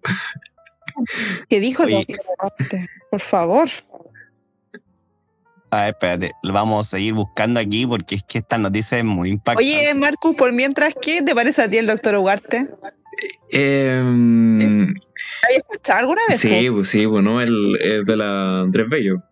¿Qué 1.48 1.58
dijo 1.60 1.84
Oye. 1.84 2.04
el? 2.06 2.16
Por 3.10 3.20
favor. 3.20 3.68
A 5.70 5.80
ver, 5.84 5.88
espérate, 5.90 6.32
lo 6.42 6.52
vamos 6.52 6.86
a 6.86 6.90
seguir 6.90 7.14
buscando 7.14 7.60
aquí 7.60 7.86
porque 7.86 8.16
es 8.16 8.22
que 8.22 8.38
esta 8.38 8.56
noticia 8.58 8.98
es 8.98 9.04
muy 9.04 9.30
impactante. 9.30 9.68
Oye, 9.68 9.94
Marcus, 9.94 10.36
por 10.36 10.52
mientras, 10.52 10.94
¿qué 10.94 11.22
te 11.22 11.34
parece 11.34 11.62
a 11.62 11.68
ti 11.68 11.78
el 11.78 11.86
doctor 11.86 12.14
Ugarte? 12.14 12.68
Em, 13.50 14.94
¿Has 15.42 15.56
escuchado 15.56 16.00
alguna 16.00 16.20
vez? 16.28 16.40
sí, 16.40 16.68
pues 16.70 16.88
sí, 16.88 17.06
bueno, 17.06 17.40
el, 17.40 17.78
el 17.80 18.04
de 18.04 18.16
la 18.16 18.60
Andrés 18.60 18.88
Bello. 18.88 19.22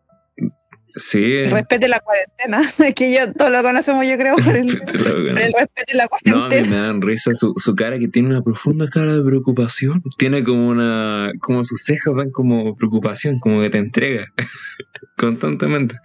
Sí. 0.96 1.44
Respete 1.46 1.88
la 1.88 1.98
cuarentena. 2.00 2.60
Es 2.88 2.94
que 2.94 3.12
yo 3.12 3.32
todos 3.32 3.50
lo 3.50 3.62
conocemos, 3.62 4.06
yo 4.06 4.16
creo, 4.16 4.36
por 4.36 4.56
el, 4.56 4.78
por 4.80 4.96
el 5.40 5.52
respete 5.52 5.94
la 5.94 6.06
No, 6.26 6.44
a 6.44 6.44
mí 6.44 6.48
cuarentena. 6.48 6.68
me 6.68 6.76
dan 6.86 7.02
risa 7.02 7.32
su, 7.34 7.52
su 7.56 7.74
cara 7.74 7.98
que 7.98 8.08
tiene 8.08 8.28
una 8.28 8.42
profunda 8.42 8.88
cara 8.88 9.16
de 9.16 9.22
preocupación. 9.24 10.02
Tiene 10.18 10.44
como 10.44 10.68
una. 10.68 11.32
como 11.40 11.64
sus 11.64 11.82
cejas 11.84 12.14
dan 12.16 12.30
como 12.30 12.76
preocupación, 12.76 13.38
como 13.40 13.60
que 13.60 13.70
te 13.70 13.78
entrega 13.78 14.26
constantemente. 15.18 15.96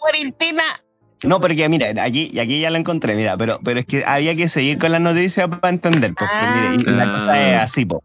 cuarentena. 0.00 0.62
No, 1.22 1.40
porque 1.40 1.66
mira, 1.70 1.88
aquí, 2.04 2.30
y 2.32 2.38
aquí 2.38 2.60
ya 2.60 2.68
la 2.70 2.78
encontré, 2.78 3.14
mira, 3.14 3.36
pero, 3.38 3.58
pero 3.64 3.80
es 3.80 3.86
que 3.86 4.04
había 4.04 4.36
que 4.36 4.46
seguir 4.46 4.78
con 4.78 4.92
las 4.92 5.00
noticias 5.00 5.48
para 5.48 5.70
entender, 5.70 6.12
pues, 6.14 6.28
pues, 6.30 6.76
mire, 6.78 6.90
y 6.92 6.94
la 6.96 7.04
Ah. 7.04 7.12
cosa 7.26 7.50
es 7.50 7.58
así, 7.62 7.86
pues. 7.86 8.02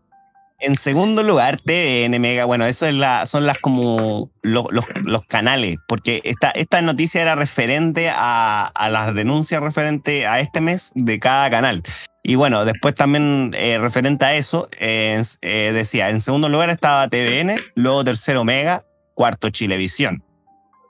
En 0.62 0.76
segundo 0.76 1.24
lugar, 1.24 1.58
TVN 1.62 2.20
Mega, 2.20 2.44
bueno, 2.44 2.66
eso 2.66 2.86
es 2.86 2.96
son 3.30 3.46
las 3.46 3.58
como 3.60 4.30
lo- 4.42 4.68
los, 4.72 5.26
canales, 5.26 5.78
porque 5.88 6.22
esta, 6.26 6.52
esta 6.52 6.82
noticia 6.82 7.22
era 7.22 7.36
referente 7.36 8.10
a, 8.14 8.66
a 8.68 8.90
las 8.90 9.16
denuncias 9.16 9.62
referente 9.62 10.28
a 10.28 10.42
este 10.42 10.60
mes 10.60 10.92
de 10.96 11.18
cada 11.20 11.50
canal. 11.50 11.82
Y 12.24 12.36
bueno, 12.36 12.66
después 12.66 12.94
también 12.94 13.52
eh, 13.56 13.78
referente 13.80 14.26
a 14.26 14.36
eso, 14.36 14.68
es- 14.80 15.38
eh, 15.42 15.72
decía, 15.74 16.10
en 16.10 16.20
segundo 16.20 16.50
lugar 16.50 16.70
estaba 16.70 17.08
TVN, 17.08 17.58
luego 17.76 18.04
tercero 18.04 18.44
Mega, 18.44 18.84
cuarto 19.14 19.50
Chilevisión. 19.50 20.22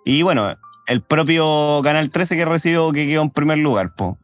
Y 0.04 0.24
bueno, 0.24 0.56
el 0.88 1.04
propio 1.04 1.82
Canal 1.84 2.10
13 2.10 2.36
que 2.36 2.46
recibió 2.46 2.92
que 2.92 3.06
quedó 3.06 3.22
en 3.22 3.30
primer 3.30 3.60
lugar, 3.60 3.94
po. 3.96 4.18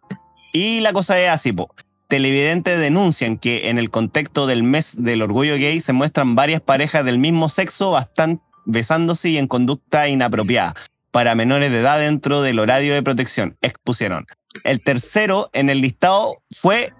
Y 0.54 0.80
la 0.80 0.92
cosa 0.94 1.20
es 1.20 1.30
así, 1.30 1.54
po. 1.54 1.70
Televidentes 2.08 2.80
denuncian 2.80 3.38
que 3.38 3.70
en 3.70 3.78
el 3.80 3.90
contexto 3.90 4.46
del 4.46 4.64
mes 4.64 5.02
del 5.02 5.22
orgullo 5.22 5.56
gay 5.56 5.80
se 5.80 5.94
muestran 5.94 6.36
varias 6.36 6.62
parejas 6.62 7.04
del 7.04 7.18
mismo 7.18 7.50
sexo 7.50 7.92
bastan- 7.92 8.42
besándose 8.66 9.30
y 9.30 9.38
en 9.38 9.48
conducta 9.48 10.08
inapropiada 10.08 10.76
para 11.12 11.34
menores 11.34 11.72
de 11.72 11.80
edad 11.80 12.00
dentro 12.00 12.42
del 12.42 12.60
horario 12.60 12.94
de 12.94 13.02
protección, 13.02 13.58
expusieron. 13.62 14.26
El 14.64 14.82
tercero 14.82 15.50
en 15.54 15.70
el 15.70 15.82
listado 15.82 16.42
fue 16.52 16.94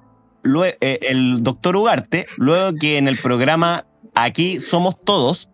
eh, 0.82 1.00
el 1.02 1.44
doctor 1.44 1.76
Ugarte, 1.76 2.26
luego 2.38 2.78
que 2.80 2.98
en 2.98 3.08
el 3.08 3.18
programa 3.18 3.86
Aquí 4.16 4.60
Somos 4.60 4.96
Todos 5.04 5.50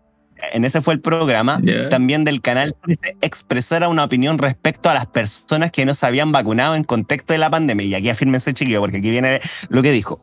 en 0.53 0.65
ese 0.65 0.81
fue 0.81 0.93
el 0.93 0.99
programa, 1.01 1.61
también 1.89 2.23
del 2.23 2.41
canal 2.41 2.75
dice 2.85 3.15
expresar 3.21 3.87
una 3.87 4.03
opinión 4.03 4.37
respecto 4.37 4.89
a 4.89 4.93
las 4.93 5.05
personas 5.07 5.71
que 5.71 5.85
no 5.85 5.93
se 5.93 6.05
habían 6.05 6.31
vacunado 6.31 6.75
en 6.75 6.83
contexto 6.83 7.33
de 7.33 7.39
la 7.39 7.49
pandemia. 7.49 7.85
Y 7.85 7.95
aquí 7.95 8.09
afírmense, 8.09 8.53
chiquillo, 8.53 8.81
porque 8.81 8.97
aquí 8.97 9.09
viene 9.09 9.39
lo 9.69 9.81
que 9.81 9.91
dijo. 9.91 10.19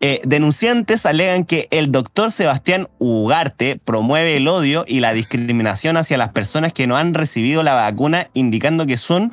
Eh, 0.00 0.20
denunciantes 0.24 1.06
alegan 1.06 1.44
que 1.44 1.68
el 1.70 1.90
doctor 1.90 2.30
Sebastián 2.30 2.88
Ugarte 2.98 3.80
promueve 3.82 4.36
el 4.36 4.48
odio 4.48 4.84
y 4.86 5.00
la 5.00 5.12
discriminación 5.12 5.96
hacia 5.96 6.18
las 6.18 6.30
personas 6.30 6.72
que 6.72 6.86
no 6.86 6.96
han 6.96 7.14
recibido 7.14 7.62
la 7.62 7.74
vacuna, 7.74 8.28
indicando 8.34 8.86
que 8.86 8.96
son 8.96 9.30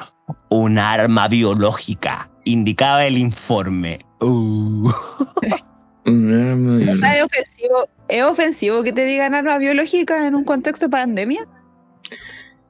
un 0.49 0.77
arma 0.77 1.27
biológica, 1.27 2.29
indicaba 2.45 3.05
el 3.05 3.17
informe. 3.17 3.99
Uh. 4.21 4.91
Un 6.05 6.33
arma 6.33 6.73
O 6.73 6.77
biológica. 6.77 6.95
sea, 6.95 7.17
¿Es 7.17 7.23
ofensivo, 7.23 7.89
¿Es 8.09 8.23
ofensivo 8.23 8.83
que 8.83 8.93
te 8.93 9.05
digan 9.05 9.33
arma 9.33 9.57
biológica 9.57 10.25
en 10.27 10.35
un 10.35 10.43
contexto 10.43 10.85
de 10.87 10.91
pandemia? 10.91 11.41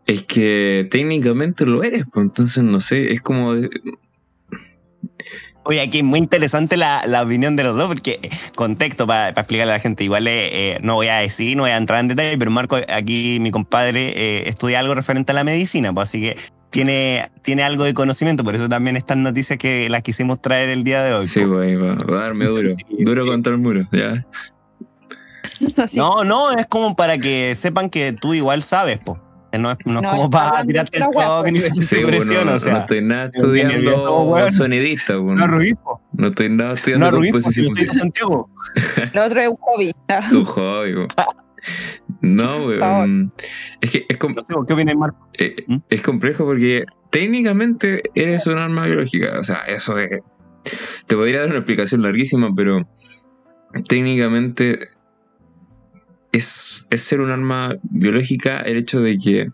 Es 0.05 0.23
que 0.23 0.87
técnicamente 0.91 1.65
lo 1.65 1.83
eres, 1.83 2.05
pues 2.11 2.25
entonces 2.25 2.63
no 2.63 2.81
sé, 2.81 3.13
es 3.13 3.21
como. 3.21 3.53
Oye, 5.63 5.79
aquí 5.79 5.99
es 5.99 6.03
muy 6.03 6.17
interesante 6.17 6.75
la, 6.75 7.05
la 7.05 7.21
opinión 7.21 7.55
de 7.55 7.63
los 7.63 7.77
dos, 7.77 7.87
porque 7.87 8.19
eh, 8.23 8.29
contexto 8.55 9.05
para 9.05 9.29
explicarle 9.29 9.73
a 9.73 9.75
la 9.75 9.79
gente, 9.79 10.03
igual 10.03 10.27
eh, 10.27 10.49
eh, 10.73 10.79
no 10.81 10.95
voy 10.95 11.07
a 11.07 11.17
decir, 11.17 11.55
no 11.55 11.63
voy 11.63 11.71
a 11.71 11.77
entrar 11.77 11.99
en 11.99 12.07
detalle, 12.07 12.35
pero 12.37 12.49
Marco, 12.49 12.77
aquí 12.89 13.37
mi 13.39 13.51
compadre 13.51 14.09
eh, 14.15 14.49
estudia 14.49 14.79
algo 14.79 14.95
referente 14.95 15.31
a 15.33 15.35
la 15.35 15.43
medicina, 15.43 15.93
pues 15.93 16.09
así 16.09 16.19
que 16.21 16.35
tiene, 16.71 17.29
tiene 17.43 17.63
algo 17.63 17.83
de 17.83 17.93
conocimiento, 17.93 18.43
por 18.43 18.55
eso 18.55 18.67
también 18.67 18.95
estas 18.97 19.17
noticias 19.17 19.59
que 19.59 19.89
las 19.89 20.01
quisimos 20.01 20.41
traer 20.41 20.69
el 20.69 20.83
día 20.83 21.03
de 21.03 21.13
hoy. 21.13 21.27
Sí, 21.27 21.39
pues. 21.41 21.49
güey, 21.49 21.75
va, 21.75 21.95
va 22.11 22.21
a 22.21 22.23
darme 22.25 22.45
duro. 22.47 22.75
Duro 22.99 23.25
contra 23.25 23.53
el 23.53 23.59
muro, 23.59 23.83
ya. 23.91 24.25
Así. 25.77 25.97
No, 25.97 26.23
no, 26.23 26.51
es 26.51 26.65
como 26.67 26.95
para 26.95 27.17
que 27.17 27.55
sepan 27.55 27.89
que 27.89 28.13
tú 28.13 28.33
igual 28.33 28.63
sabes, 28.63 28.99
pues. 29.05 29.19
No 29.59 29.69
es, 29.71 29.77
no 29.83 29.99
es 29.99 30.03
No, 30.03 30.11
como 30.11 30.29
para 30.29 30.63
tirarte 30.63 30.97
el 30.97 31.03
guapa. 31.11 31.39
toque 31.39 31.51
ni 31.51 31.59
Sí, 31.83 31.95
bueno, 31.95 32.07
presión, 32.07 32.47
no, 32.47 32.53
o 32.53 32.59
sea. 32.59 32.71
no 32.71 32.79
estoy 32.79 33.01
nada 33.01 33.25
estudiando 33.25 34.23
hueones. 34.23 34.55
sonidista, 34.55 35.13
pues, 35.21 35.23
No, 35.25 35.35
no, 35.35 35.47
Rubí, 35.47 35.73
po. 35.73 35.99
no 36.13 36.27
estoy 36.27 36.49
nada 36.49 36.71
estudiando 36.71 37.11
no, 37.11 37.17
po, 37.17 37.23
composición. 37.23 37.75
Santiago. 37.75 38.49
Lo 39.13 39.25
otro 39.25 39.41
es 39.41 39.47
un 39.49 39.55
hobby. 39.57 39.91
Tu 40.29 40.45
hobby, 40.45 40.93
po. 40.95 41.07
No, 42.21 42.67
mm, 43.07 43.31
es 43.81 43.91
que 43.91 44.05
es, 44.07 44.17
com- 44.17 44.33
No 44.35 44.41
sé, 44.41 44.53
¿qué 44.67 44.73
opinas, 44.73 44.95
Marco? 44.95 45.27
eh, 45.37 45.55
¿Mm? 45.67 45.77
es 45.89 46.01
complejo 46.01 46.45
porque 46.45 46.85
técnicamente 47.09 48.03
eres 48.15 48.47
un 48.47 48.57
arma 48.57 48.85
biológica. 48.85 49.39
O 49.39 49.43
sea, 49.43 49.57
eso 49.67 49.97
es. 49.99 50.21
Te 51.07 51.15
podría 51.15 51.39
dar 51.41 51.49
una 51.49 51.57
explicación 51.57 52.01
larguísima, 52.03 52.53
pero 52.55 52.87
técnicamente 53.87 54.89
es, 56.31 56.87
es 56.89 57.01
ser 57.01 57.21
un 57.21 57.31
arma 57.31 57.75
biológica 57.83 58.59
el 58.59 58.77
hecho 58.77 59.01
de 59.01 59.17
que 59.17 59.47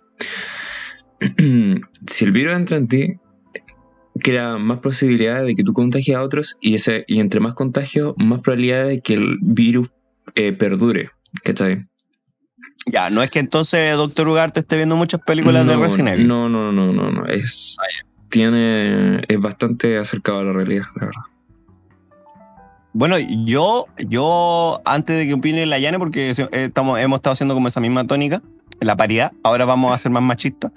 si 2.08 2.26
el 2.26 2.32
virus 2.32 2.54
entra 2.54 2.78
en 2.78 2.88
ti, 2.88 3.14
crea 4.20 4.58
más 4.58 4.80
posibilidades 4.80 5.46
de 5.48 5.56
que 5.56 5.64
tú 5.64 5.74
contagies 5.74 6.18
a 6.18 6.24
otros 6.24 6.58
y, 6.62 6.76
ese, 6.76 7.06
y 7.08 7.20
entre 7.20 7.40
más 7.40 7.54
contagios, 7.54 8.14
más 8.18 8.42
probabilidades 8.42 8.90
de 8.98 9.02
que 9.02 9.14
el 9.14 9.38
virus 9.42 9.90
eh, 10.36 10.52
perdure. 10.54 11.10
¿Cachai? 11.44 11.86
Ya, 12.86 13.10
no 13.10 13.22
es 13.22 13.30
que 13.30 13.40
entonces 13.40 13.96
Doctor 13.98 14.28
Ugarte 14.30 14.62
esté 14.62 14.78
viendo 14.78 14.96
muchas 14.96 15.20
películas 15.22 15.68
de 15.68 15.76
Resident 15.76 16.10
Evil. 16.10 16.28
No, 16.28 16.48
no, 16.48 16.72
no, 16.72 16.94
no, 16.94 17.12
no. 17.12 17.26
Es, 17.26 17.78
tiene, 18.30 19.22
es 19.28 19.40
bastante 19.40 19.98
acercado 19.98 20.40
a 20.40 20.44
la 20.44 20.52
realidad, 20.54 20.86
la 20.96 21.08
verdad. 21.08 21.22
Bueno, 22.94 23.18
yo, 23.20 23.86
yo, 24.08 24.82
antes 24.86 25.18
de 25.18 25.28
que 25.28 25.34
opine 25.34 25.66
la 25.66 25.78
Yane, 25.80 26.00
porque 26.00 26.32
eh, 26.32 26.48
estamos, 26.52 27.00
hemos 27.00 27.18
estado 27.18 27.34
haciendo 27.34 27.54
como 27.54 27.68
esa 27.68 27.80
misma 27.80 28.08
tónica, 28.08 28.42
la 28.80 28.96
paridad, 28.96 29.32
ahora 29.44 29.66
vamos 29.66 29.94
a 29.94 29.98
ser 29.98 30.12
más 30.12 30.24
machistas. 30.24 30.72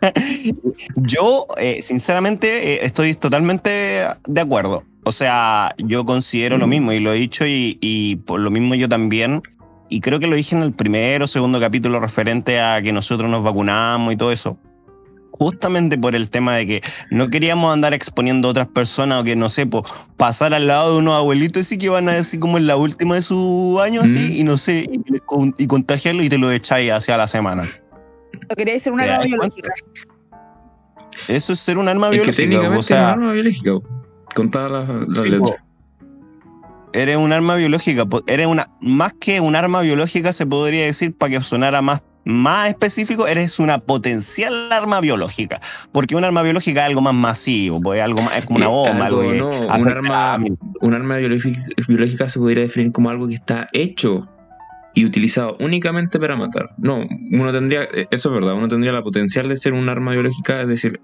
yo, 0.96 1.46
eh, 1.58 1.82
sinceramente, 1.82 2.74
eh, 2.74 2.78
estoy 2.86 3.14
totalmente 3.14 4.04
de 4.26 4.40
acuerdo. 4.40 4.84
O 5.04 5.12
sea, 5.12 5.74
yo 5.78 6.04
considero 6.04 6.58
lo 6.58 6.66
Mm. 6.66 6.70
mismo 6.70 6.92
y 6.92 7.00
lo 7.00 7.12
he 7.12 7.16
dicho 7.16 7.46
y, 7.46 7.78
y 7.80 8.16
por 8.16 8.40
lo 8.40 8.50
mismo 8.50 8.74
yo 8.74 8.88
también. 8.88 9.42
Y 9.90 10.00
creo 10.00 10.20
que 10.20 10.26
lo 10.28 10.36
dije 10.36 10.56
en 10.56 10.62
el 10.62 10.72
primero 10.72 11.24
o 11.24 11.28
segundo 11.28 11.58
capítulo 11.60 11.98
referente 12.00 12.60
a 12.60 12.80
que 12.80 12.92
nosotros 12.92 13.28
nos 13.28 13.42
vacunamos 13.42 14.12
y 14.12 14.16
todo 14.16 14.30
eso. 14.32 14.56
Justamente 15.32 15.96
por 15.98 16.14
el 16.14 16.30
tema 16.30 16.54
de 16.56 16.66
que 16.66 16.82
no 17.10 17.28
queríamos 17.30 17.72
andar 17.72 17.92
exponiendo 17.94 18.48
a 18.48 18.50
otras 18.52 18.68
personas 18.68 19.20
o 19.22 19.24
que, 19.24 19.34
no 19.36 19.48
sé, 19.48 19.66
po, 19.66 19.82
pasar 20.16 20.52
al 20.54 20.66
lado 20.66 20.92
de 20.92 20.98
unos 20.98 21.14
abuelitos 21.14 21.62
así 21.62 21.78
que 21.78 21.88
van 21.88 22.08
a 22.08 22.12
decir 22.12 22.38
como 22.40 22.58
en 22.58 22.66
la 22.66 22.76
última 22.76 23.14
de 23.16 23.22
su 23.22 23.78
año 23.82 24.02
así 24.02 24.18
Mm. 24.18 24.32
y 24.40 24.44
no 24.44 24.56
sé, 24.58 24.88
y, 25.58 25.66
contagiarlo 25.66 26.22
y 26.22 26.28
te 26.28 26.36
lo 26.38 26.52
echáis 26.52 26.92
hacia 26.92 27.16
la 27.16 27.26
semana. 27.26 27.62
¿No 28.48 28.54
queréis 28.56 28.82
ser 28.82 28.92
un 28.92 28.98
¿Te 28.98 29.04
arma 29.10 29.24
biológica? 29.24 29.70
Eso 31.26 31.52
es 31.54 31.58
ser 31.60 31.78
un 31.78 31.88
arma 31.88 32.06
Es 32.08 32.10
que 32.10 32.16
biológica. 32.18 32.36
técnicamente 32.42 32.78
o 32.78 32.82
sea, 32.82 32.96
es 33.10 33.16
un 33.16 33.22
arma 33.22 33.32
biológica, 33.32 33.70
con 34.34 34.50
todas 34.50 34.70
las, 34.70 34.88
las 35.08 35.18
Sí, 35.18 35.24
letras. 35.30 35.40
po. 35.40 35.69
Eres 36.92 37.16
un 37.16 37.32
arma 37.32 37.56
biológica. 37.56 38.06
Eres 38.26 38.46
una. 38.46 38.68
Más 38.80 39.12
que 39.14 39.40
un 39.40 39.56
arma 39.56 39.80
biológica, 39.80 40.32
se 40.32 40.46
podría 40.46 40.84
decir, 40.84 41.14
para 41.16 41.32
que 41.32 41.40
sonara 41.40 41.82
más, 41.82 42.02
más 42.24 42.68
específico, 42.68 43.26
eres 43.26 43.58
una 43.58 43.78
potencial 43.78 44.72
arma 44.72 45.00
biológica. 45.00 45.60
Porque 45.92 46.16
un 46.16 46.24
arma 46.24 46.42
biológica 46.42 46.82
es 46.82 46.88
algo 46.88 47.00
más 47.00 47.14
masivo, 47.14 47.80
pues, 47.80 47.98
es 47.98 48.04
algo 48.04 48.22
más, 48.22 48.36
es 48.36 48.44
como 48.44 48.58
una 48.58 48.68
bomba, 48.68 49.06
algo, 49.06 49.20
algo 49.20 49.50
no, 49.50 49.78
un 49.78 49.88
arma-. 49.88 50.38
Un 50.80 50.94
arma 50.94 51.16
biológica, 51.18 51.60
biológica 51.86 52.28
se 52.28 52.38
podría 52.38 52.62
definir 52.62 52.92
como 52.92 53.10
algo 53.10 53.28
que 53.28 53.34
está 53.34 53.68
hecho 53.72 54.28
y 54.94 55.04
utilizado 55.04 55.56
únicamente 55.60 56.18
para 56.18 56.34
matar. 56.36 56.70
No, 56.78 57.04
uno 57.30 57.52
tendría, 57.52 57.84
eh, 57.84 58.08
eso 58.10 58.28
es 58.30 58.34
verdad, 58.34 58.54
uno 58.54 58.66
tendría 58.68 58.92
la 58.92 59.02
potencial 59.02 59.48
de 59.48 59.56
ser 59.56 59.72
un 59.72 59.88
arma 59.88 60.12
biológica, 60.12 60.60
es 60.62 60.68
decir, 60.68 61.00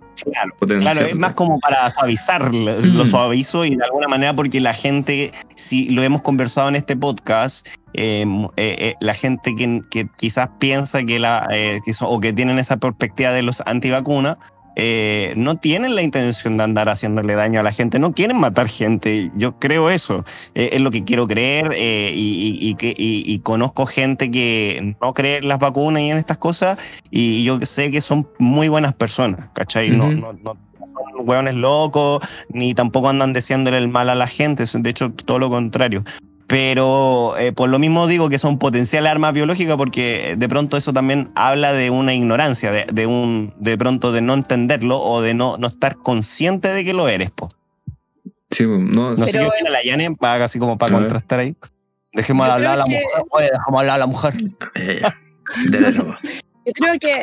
Claro, 0.66 1.02
es 1.06 1.14
más 1.14 1.32
como 1.34 1.58
para 1.60 1.88
suavizar, 1.90 2.54
lo 2.54 2.72
Mm. 2.80 2.96
lo 2.96 3.06
suavizo 3.06 3.64
y 3.64 3.76
de 3.76 3.84
alguna 3.84 4.08
manera 4.08 4.34
porque 4.34 4.60
la 4.60 4.74
gente, 4.74 5.30
si 5.54 5.88
lo 5.90 6.02
hemos 6.02 6.22
conversado 6.22 6.68
en 6.68 6.76
este 6.76 6.96
podcast, 6.96 7.66
eh, 7.94 8.24
eh, 8.56 8.76
eh, 8.78 8.94
la 9.00 9.14
gente 9.14 9.54
que, 9.54 9.82
que 9.90 10.08
quizás 10.18 10.50
piensa 10.58 11.04
que 11.04 11.18
la, 11.18 11.46
que 11.84 11.92
son- 11.92 12.08
o 12.10 12.20
que 12.20 12.32
tienen 12.32 12.58
esa 12.58 12.76
perspectiva 12.78 13.30
de 13.32 13.42
los 13.42 13.62
antivacunas, 13.66 14.36
eh, 14.76 15.32
no 15.36 15.56
tienen 15.56 15.94
la 15.94 16.02
intención 16.02 16.56
de 16.58 16.64
andar 16.64 16.88
haciéndole 16.88 17.34
daño 17.34 17.60
a 17.60 17.62
la 17.62 17.72
gente, 17.72 17.98
no 17.98 18.12
quieren 18.12 18.38
matar 18.38 18.68
gente, 18.68 19.30
yo 19.36 19.58
creo 19.58 19.90
eso, 19.90 20.24
Eh, 20.54 20.70
es 20.74 20.80
lo 20.80 20.90
que 20.90 21.02
quiero 21.04 21.26
creer 21.26 21.72
eh, 21.74 22.12
y, 22.14 22.76
y- 22.78 23.38
conozco 23.40 23.86
gente 23.86 24.30
que 24.30 24.94
no 25.00 25.14
cree 25.14 25.38
en 25.38 25.48
las 25.48 25.58
vacunas 25.58 26.02
y 26.02 26.10
en 26.10 26.16
estas 26.18 26.38
cosas 26.38 26.78
y 27.10 27.42
yo 27.44 27.58
sé 27.62 27.90
que 27.90 28.00
son 28.00 28.28
muy 28.38 28.68
buenas 28.68 28.92
personas, 28.94 29.48
¿cachai? 29.54 29.90
No, 29.90 30.08
Ujú. 30.08 30.20
no, 30.20 30.32
no 30.34 30.56
son 30.78 31.28
hueones 31.28 31.54
locos, 31.54 32.22
ni 32.52 32.74
tampoco 32.74 33.08
andan 33.08 33.32
deseándole 33.32 33.78
el 33.78 33.88
mal 33.88 34.08
a 34.10 34.14
la 34.14 34.26
gente, 34.26 34.64
de 34.72 34.90
hecho 34.90 35.10
todo 35.12 35.38
lo 35.38 35.48
contrario. 35.50 36.04
Pero 36.48 37.36
eh, 37.38 37.52
por 37.52 37.68
lo 37.68 37.78
mismo 37.78 38.06
digo 38.06 38.28
que 38.28 38.38
son 38.38 38.58
potencial 38.58 39.06
armas 39.06 39.32
biológicas 39.32 39.76
porque 39.76 40.30
eh, 40.32 40.36
de 40.36 40.48
pronto 40.48 40.76
eso 40.76 40.92
también 40.92 41.30
habla 41.34 41.72
de 41.72 41.90
una 41.90 42.14
ignorancia, 42.14 42.70
de, 42.70 42.86
de 42.92 43.06
un 43.06 43.52
de 43.58 43.76
pronto 43.76 44.12
de 44.12 44.20
no 44.22 44.34
entenderlo 44.34 45.00
o 45.00 45.22
de 45.22 45.34
no, 45.34 45.56
no 45.58 45.66
estar 45.66 45.96
consciente 45.96 46.72
de 46.72 46.84
que 46.84 46.92
lo 46.92 47.08
eres. 47.08 47.30
Po. 47.32 47.48
Sí, 48.50 48.64
no, 48.64 49.14
No 49.14 49.26
sé 49.26 49.32
Pero- 49.32 49.50
qué 49.50 49.56
opina 49.56 49.70
la 49.70 49.82
Yane, 49.82 50.14
para, 50.14 50.44
así 50.44 50.58
como 50.60 50.78
para 50.78 50.92
contrastar 50.94 51.40
ahí. 51.40 51.56
Dejemos 52.12 52.48
hablar 52.48 52.74
a 52.74 52.76
la 52.76 52.84
mujer. 52.86 53.02
Oye, 53.30 53.48
dejamos 53.52 53.80
hablar 53.80 53.94
a 53.96 53.98
la 53.98 54.06
mujer. 54.06 54.34
eh, 54.76 55.02
de 55.70 55.80
la 55.80 55.90
nueva. 55.90 56.18
Yo 56.22 56.72
creo 56.74 56.94
que. 57.00 57.22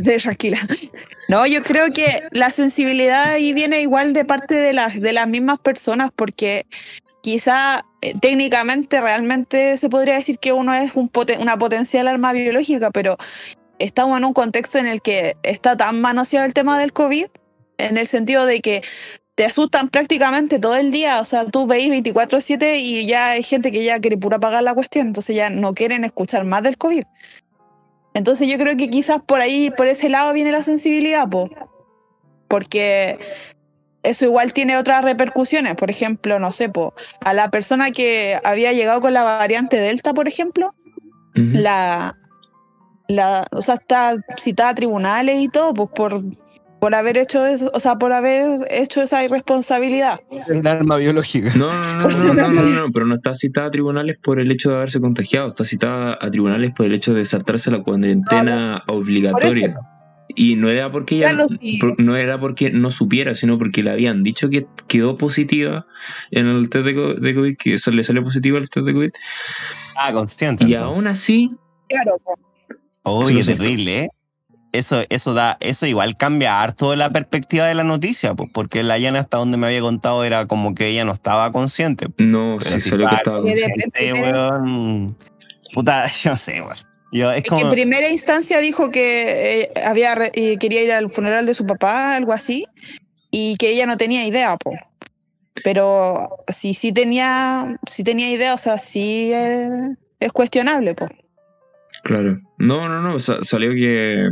De 0.00 0.18
tranquila. 0.18 0.58
No, 1.28 1.46
yo 1.46 1.62
creo 1.62 1.92
que 1.92 2.20
la 2.32 2.50
sensibilidad 2.50 3.30
ahí 3.30 3.52
viene 3.52 3.80
igual 3.82 4.12
de 4.14 4.24
parte 4.24 4.56
de 4.56 4.72
las, 4.72 5.00
de 5.00 5.12
las 5.12 5.28
mismas 5.28 5.60
personas, 5.60 6.10
porque 6.14 6.66
quizá 7.26 7.84
eh, 8.02 8.14
técnicamente 8.20 9.00
realmente 9.00 9.76
se 9.78 9.88
podría 9.88 10.14
decir 10.14 10.38
que 10.38 10.52
uno 10.52 10.72
es 10.72 10.94
una 10.94 11.58
potencial 11.58 12.06
arma 12.06 12.32
biológica, 12.32 12.92
pero 12.92 13.16
estamos 13.80 14.16
en 14.16 14.26
un 14.26 14.32
contexto 14.32 14.78
en 14.78 14.86
el 14.86 15.02
que 15.02 15.36
está 15.42 15.76
tan 15.76 16.00
manoseado 16.00 16.46
el 16.46 16.54
tema 16.54 16.78
del 16.78 16.92
COVID, 16.92 17.26
en 17.78 17.98
el 17.98 18.06
sentido 18.06 18.46
de 18.46 18.60
que 18.60 18.80
te 19.34 19.44
asustan 19.44 19.88
prácticamente 19.88 20.60
todo 20.60 20.76
el 20.76 20.92
día, 20.92 21.20
o 21.20 21.24
sea, 21.24 21.46
tú 21.46 21.66
veis 21.66 21.90
24/7 21.90 22.76
y 22.76 23.08
ya 23.08 23.30
hay 23.30 23.42
gente 23.42 23.72
que 23.72 23.82
ya 23.82 23.98
quiere 23.98 24.16
pura 24.16 24.38
pagar 24.38 24.62
la 24.62 24.74
cuestión, 24.74 25.08
entonces 25.08 25.34
ya 25.34 25.50
no 25.50 25.74
quieren 25.74 26.04
escuchar 26.04 26.44
más 26.44 26.62
del 26.62 26.78
COVID. 26.78 27.02
Entonces 28.14 28.46
yo 28.46 28.56
creo 28.56 28.76
que 28.76 28.88
quizás 28.88 29.20
por 29.20 29.40
ahí, 29.40 29.72
por 29.76 29.88
ese 29.88 30.08
lado 30.08 30.32
viene 30.32 30.52
la 30.52 30.62
sensibilidad, 30.62 31.28
po. 31.28 31.50
porque 32.46 33.18
eso 34.06 34.24
igual 34.24 34.52
tiene 34.52 34.76
otras 34.76 35.04
repercusiones. 35.04 35.74
Por 35.74 35.90
ejemplo, 35.90 36.38
no 36.38 36.52
sé, 36.52 36.68
po, 36.68 36.94
a 37.20 37.34
la 37.34 37.50
persona 37.50 37.90
que 37.90 38.36
había 38.44 38.72
llegado 38.72 39.00
con 39.00 39.12
la 39.12 39.22
variante 39.22 39.76
Delta, 39.76 40.14
por 40.14 40.28
ejemplo, 40.28 40.74
la, 41.34 42.16
la, 43.08 43.46
o 43.52 43.60
sea, 43.60 43.74
está 43.74 44.14
citada 44.38 44.70
a 44.70 44.74
tribunales 44.74 45.36
y 45.36 45.48
todo, 45.48 45.74
pues 45.74 45.90
por, 45.94 46.22
por 46.80 46.94
haber 46.94 47.18
hecho 47.18 47.44
eso, 47.46 47.70
o 47.74 47.80
sea, 47.80 47.96
por 47.96 48.12
haber 48.12 48.60
hecho 48.70 49.02
esa 49.02 49.22
irresponsabilidad. 49.22 50.20
El 50.48 50.66
arma 50.66 50.96
biológica. 50.96 51.52
No, 51.56 51.66
no, 51.66 52.08
no, 52.08 52.08
no, 52.08 52.34
no, 52.34 52.48
no, 52.48 52.62
no, 52.62 52.80
no, 52.80 52.86
pero 52.92 53.06
no 53.06 53.16
está 53.16 53.34
citada 53.34 53.66
a 53.66 53.70
tribunales 53.70 54.16
por 54.22 54.40
el 54.40 54.50
hecho 54.50 54.70
de 54.70 54.76
haberse 54.76 55.00
contagiado, 55.00 55.48
está 55.48 55.64
citada 55.64 56.18
a 56.20 56.30
tribunales 56.30 56.72
por 56.74 56.86
el 56.86 56.94
hecho 56.94 57.12
de 57.12 57.24
saltarse 57.24 57.70
la 57.70 57.82
cuarentena 57.82 58.82
obligatoria. 58.86 59.78
Y 60.38 60.54
no 60.56 60.68
era 60.68 60.92
porque 60.92 61.16
ella 61.16 61.30
Claro, 61.30 61.48
sí. 61.48 61.78
por- 61.80 61.98
no 61.98 62.14
era 62.14 62.38
porque 62.38 62.70
no 62.70 62.90
supiera, 62.90 63.34
sino 63.34 63.58
porque 63.58 63.82
le 63.82 63.90
habían 63.90 64.22
dicho 64.22 64.48
que 64.50 64.66
quedó 64.86 65.16
positiva 65.16 65.86
en 66.30 66.46
el 66.46 66.68
test 66.68 66.84
de, 66.84 66.94
co- 66.94 67.14
de 67.14 67.34
COVID, 67.34 67.56
que 67.56 67.74
eso 67.74 67.90
le 67.90 68.04
salió 68.04 68.22
positivo 68.22 68.58
al 68.58 68.68
test 68.68 68.86
de 68.86 68.92
COVID. 68.92 69.10
Ah, 69.96 70.12
consciente. 70.12 70.64
Y 70.64 70.74
entonces. 70.74 70.96
aún 70.96 71.06
así, 71.06 71.50
Claro. 71.88 72.12
Oye, 73.02 73.42
siento. 73.44 73.62
terrible, 73.62 74.00
¿eh? 74.04 74.08
Eso, 74.72 75.04
eso 75.08 75.32
da, 75.32 75.56
eso 75.60 75.86
igual 75.86 76.16
cambia 76.18 76.60
harto 76.60 76.94
la 76.96 77.10
perspectiva 77.10 77.66
de 77.66 77.74
la 77.74 77.84
noticia, 77.84 78.34
pues, 78.34 78.50
porque 78.52 78.82
la 78.82 78.98
Yana 78.98 79.20
hasta 79.20 79.38
donde 79.38 79.56
me 79.56 79.66
había 79.68 79.80
contado 79.80 80.22
era 80.22 80.46
como 80.46 80.74
que 80.74 80.88
ella 80.88 81.04
no 81.06 81.12
estaba 81.12 81.50
consciente. 81.50 82.08
no, 82.18 82.56
Pero 82.58 82.72
sí 82.72 82.80
si 82.80 82.90
salió 82.90 83.08
que 83.08 83.14
estaba 83.14 83.38
consciente, 83.38 85.14
Puta, 85.72 86.06
yo 86.22 86.36
sé, 86.36 86.60
weón. 86.60 86.76
Yo, 87.12 87.30
es 87.32 87.44
Es 87.44 87.50
que 87.50 87.60
en 87.60 87.70
primera 87.70 88.08
instancia 88.10 88.58
dijo 88.60 88.90
que 88.90 89.62
eh, 89.62 89.70
había 89.84 90.14
re- 90.14 90.32
eh, 90.34 90.56
quería 90.58 90.82
ir 90.82 90.92
al 90.92 91.10
funeral 91.10 91.46
de 91.46 91.54
su 91.54 91.64
papá, 91.66 92.16
algo 92.16 92.32
así, 92.32 92.64
y 93.30 93.56
que 93.56 93.70
ella 93.70 93.86
no 93.86 93.96
tenía 93.96 94.26
idea, 94.26 94.56
po. 94.56 94.72
Pero 95.64 96.28
sí, 96.48 96.74
sí 96.74 96.92
tenía, 96.92 97.78
sí 97.88 98.04
tenía 98.04 98.30
idea, 98.30 98.54
o 98.54 98.58
sea, 98.58 98.78
sí 98.78 99.30
eh, 99.32 99.68
es 100.20 100.32
cuestionable, 100.32 100.94
po. 100.94 101.08
Claro. 102.02 102.40
No, 102.58 102.88
no, 102.88 103.00
no. 103.00 103.18
sa- 103.18 103.42
salió 103.42 103.70
que, 103.70 104.28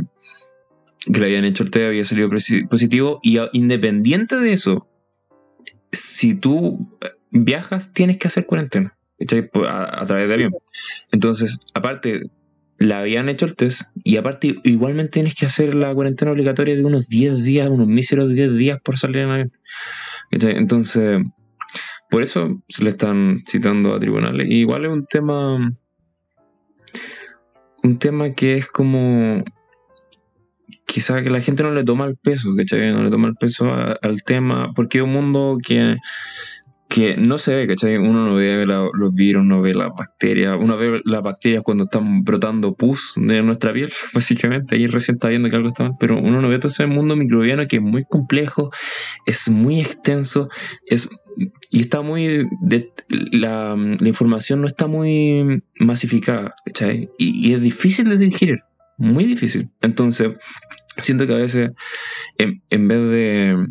que 1.13 1.19
le 1.21 1.25
habían 1.27 1.45
hecho 1.45 1.63
el 1.63 1.71
test, 1.71 1.87
había 1.87 2.05
salido 2.05 2.29
positivo. 2.69 3.21
Y 3.23 3.39
independiente 3.53 4.37
de 4.37 4.53
eso, 4.53 4.87
si 5.93 6.35
tú 6.35 6.99
eh, 7.01 7.09
viajas, 7.31 7.93
tienes 7.93 8.19
que 8.19 8.29
hacer 8.29 8.47
cuarentena. 8.47 8.97
A, 9.67 10.03
a 10.03 10.07
través 10.07 10.29
de 10.29 10.35
Sí, 10.35 10.35
avión. 10.45 10.53
Entonces, 11.13 11.59
aparte, 11.73 12.23
le 12.79 12.95
habían 12.95 13.29
hecho 13.29 13.47
el 13.47 13.57
test. 13.57 13.83
Y 14.03 14.17
aparte, 14.17 14.57
igualmente 14.65 15.13
tienes 15.13 15.35
que 15.35 15.47
hacer 15.47 15.75
la 15.75 15.95
cuarentena 15.95 16.33
obligatoria 16.33 16.75
de 16.75 16.85
unos 16.85 17.09
10 17.09 17.43
días, 17.43 17.69
unos 17.69 17.87
míseros 17.87 18.33
10 18.33 18.57
días 18.57 18.81
por 18.83 18.99
salir 18.99 19.19
en 19.19 19.31
avión. 19.31 19.53
Entonces, 20.31 21.21
por 22.11 22.23
eso 22.23 22.63
se 22.69 22.85
le 22.85 22.91
están 22.91 23.43
citando 23.47 23.95
a 23.95 24.01
tribunales. 24.01 24.49
Igual 24.51 24.85
es 24.85 24.91
un 24.91 25.07
tema 25.07 25.59
un 27.85 27.99
tema 27.99 28.33
que 28.33 28.57
es 28.57 28.67
como 28.67 29.45
quizá 30.87 31.23
que 31.23 31.31
la 31.31 31.43
gente 31.43 31.63
no 31.63 31.73
le 31.73 31.85
toma 31.85 32.07
el 32.07 32.17
peso, 32.17 32.55
¿cachai? 32.57 32.93
No 32.93 33.03
le 33.03 33.11
toma 33.11 33.29
el 33.29 33.35
peso 33.35 33.67
al 34.01 34.23
tema, 34.23 34.73
porque 34.75 34.99
es 34.99 35.05
un 35.05 35.13
mundo 35.13 35.59
que, 35.63 35.97
que 36.89 37.17
no 37.17 37.39
se 37.39 37.55
ve, 37.55 37.67
¿cachai? 37.67 37.97
Uno 37.97 38.27
no 38.27 38.35
ve 38.35 38.67
los 38.67 39.15
virus, 39.15 39.45
no 39.45 39.61
ve 39.63 39.75
las 39.75 39.91
bacterias, 39.97 40.57
uno 40.61 40.77
ve 40.77 41.01
las 41.05 41.23
bacterias 41.23 41.63
cuando 41.65 41.85
están 41.85 42.25
brotando 42.25 42.75
pus 42.75 43.15
de 43.17 43.43
nuestra 43.43 43.73
piel, 43.73 43.93
básicamente, 44.15 44.77
ahí 44.77 44.87
recién 44.87 45.17
está 45.17 45.29
viendo 45.29 45.51
que 45.51 45.57
algo 45.57 45.69
está 45.69 45.85
mal, 45.85 45.95
pero 45.99 46.19
uno 46.19 46.41
no 46.41 46.49
ve 46.49 46.59
todo 46.59 46.69
ese 46.69 46.87
mundo 46.87 47.17
microbiano 47.17 47.67
que 47.67 47.77
es 47.77 47.83
muy 47.83 48.05
complejo, 48.05 48.71
es 49.27 49.49
muy 49.49 49.81
extenso, 49.81 50.49
es 50.87 51.09
y 51.71 51.81
está 51.81 52.03
muy 52.03 52.47
la, 53.09 53.75
la 53.77 54.09
información 54.09 54.61
no 54.61 54.69
está 54.69 54.87
muy 54.87 55.65
masificada 55.81 56.55
¿cachai? 56.65 57.11
Y, 57.19 57.49
y 57.49 57.55
es 57.55 57.61
difícil 57.61 58.09
de 58.09 58.17
digerir 58.17 58.61
muy 58.99 59.25
difícil 59.25 59.69
entonces 59.81 60.31
siento 60.99 61.27
que 61.27 61.33
a 61.33 61.39
veces 61.39 61.71
en, 62.39 62.63
en 62.71 62.89
vez 62.89 63.01
de 63.11 63.67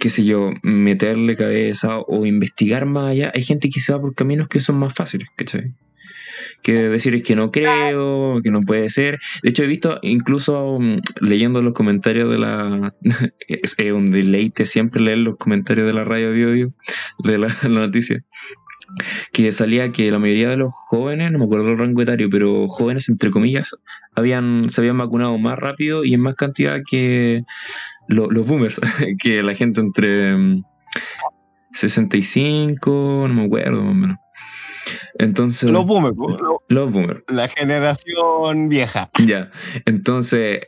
qué 0.00 0.10
sé 0.10 0.24
yo 0.24 0.50
meterle 0.62 1.36
cabeza 1.36 2.00
o 2.00 2.26
investigar 2.26 2.86
más 2.86 3.12
allá 3.12 3.30
hay 3.34 3.44
gente 3.44 3.70
que 3.70 3.80
se 3.80 3.92
va 3.92 4.00
por 4.00 4.14
caminos 4.14 4.48
que 4.48 4.58
son 4.58 4.76
más 4.76 4.94
fáciles 4.94 5.28
¿cachai? 5.36 5.74
que 6.62 6.72
decir 6.72 7.14
es 7.14 7.22
que 7.22 7.36
no 7.36 7.50
creo, 7.50 8.40
que 8.42 8.50
no 8.50 8.60
puede 8.60 8.88
ser. 8.88 9.18
De 9.42 9.50
hecho, 9.50 9.62
he 9.62 9.66
visto, 9.66 9.98
incluso 10.02 10.78
mm, 10.78 11.00
leyendo 11.20 11.62
los 11.62 11.74
comentarios 11.74 12.30
de 12.30 12.38
la. 12.38 12.94
es 13.48 13.76
un 13.92 14.10
deleite 14.10 14.66
siempre 14.66 15.02
leer 15.02 15.18
los 15.18 15.36
comentarios 15.36 15.86
de 15.86 15.92
la 15.92 16.04
radio 16.04 16.32
Bio, 16.32 16.72
de 17.18 17.38
la, 17.38 17.48
la 17.62 17.68
noticia. 17.68 18.24
Que 19.32 19.52
salía 19.52 19.92
que 19.92 20.10
la 20.10 20.18
mayoría 20.18 20.50
de 20.50 20.56
los 20.56 20.72
jóvenes, 20.74 21.30
no 21.30 21.38
me 21.38 21.44
acuerdo 21.44 21.70
el 21.70 21.78
rango 21.78 22.02
etario, 22.02 22.28
pero 22.28 22.66
jóvenes 22.66 23.08
entre 23.08 23.30
comillas, 23.30 23.70
habían, 24.16 24.68
se 24.68 24.80
habían 24.80 24.98
vacunado 24.98 25.38
más 25.38 25.56
rápido 25.56 26.04
y 26.04 26.14
en 26.14 26.20
más 26.20 26.34
cantidad 26.34 26.80
que 26.88 27.44
lo- 28.10 28.30
los 28.30 28.46
boomers, 28.46 28.80
que 29.22 29.42
la 29.42 29.54
gente 29.54 29.80
entre 29.80 30.36
mm, 30.36 30.62
65, 31.72 33.26
no 33.28 33.34
me 33.34 33.44
acuerdo 33.44 33.82
más 33.82 33.90
o 33.92 33.94
menos. 33.94 34.18
Entonces, 35.18 35.70
los 35.70 35.84
boomers, 35.86 36.16
lo- 36.16 36.62
los 36.68 36.92
boomers. 36.92 37.22
la 37.28 37.48
generación 37.48 38.68
vieja. 38.68 39.10
Ya, 39.24 39.50
entonces 39.86 40.60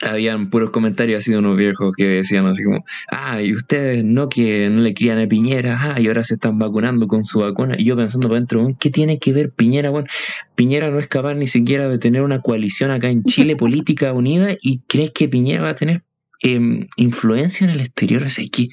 habían 0.00 0.50
puros 0.50 0.70
comentarios 0.70 1.18
así 1.20 1.32
de 1.32 1.38
unos 1.38 1.56
viejos 1.56 1.94
que 1.96 2.04
decían 2.04 2.46
así 2.46 2.62
como, 2.62 2.84
ah, 3.10 3.40
y 3.42 3.52
ustedes 3.52 4.04
no 4.04 4.28
que 4.28 4.68
no 4.70 4.80
le 4.80 4.94
crían 4.94 5.18
a 5.18 5.26
Piñera, 5.26 5.76
ah, 5.80 6.00
y 6.00 6.06
ahora 6.06 6.22
se 6.22 6.34
están 6.34 6.58
vacunando 6.58 7.06
con 7.08 7.24
su 7.24 7.40
vacuna. 7.40 7.74
Y 7.78 7.84
yo 7.84 7.96
pensando 7.96 8.28
para 8.28 8.38
adentro, 8.38 8.60
"Weón, 8.60 8.74
¿qué 8.78 8.90
tiene 8.90 9.18
que 9.18 9.32
ver 9.32 9.50
Piñera? 9.52 9.90
Bueno, 9.90 10.06
Piñera 10.54 10.90
no 10.90 10.98
es 11.00 11.08
capaz 11.08 11.34
ni 11.34 11.46
siquiera 11.48 11.88
de 11.88 11.98
tener 11.98 12.22
una 12.22 12.40
coalición 12.42 12.90
acá 12.92 13.08
en 13.08 13.24
Chile 13.24 13.56
política 13.56 14.12
unida 14.12 14.50
y 14.60 14.80
crees 14.86 15.10
que 15.12 15.28
Piñera 15.28 15.62
va 15.62 15.70
a 15.70 15.74
tener 15.74 16.02
em, 16.42 16.88
influencia 16.96 17.64
en 17.64 17.70
el 17.70 17.80
exterior. 17.80 18.22
O 18.24 18.28
sea, 18.28 18.44
¿qué, 18.52 18.68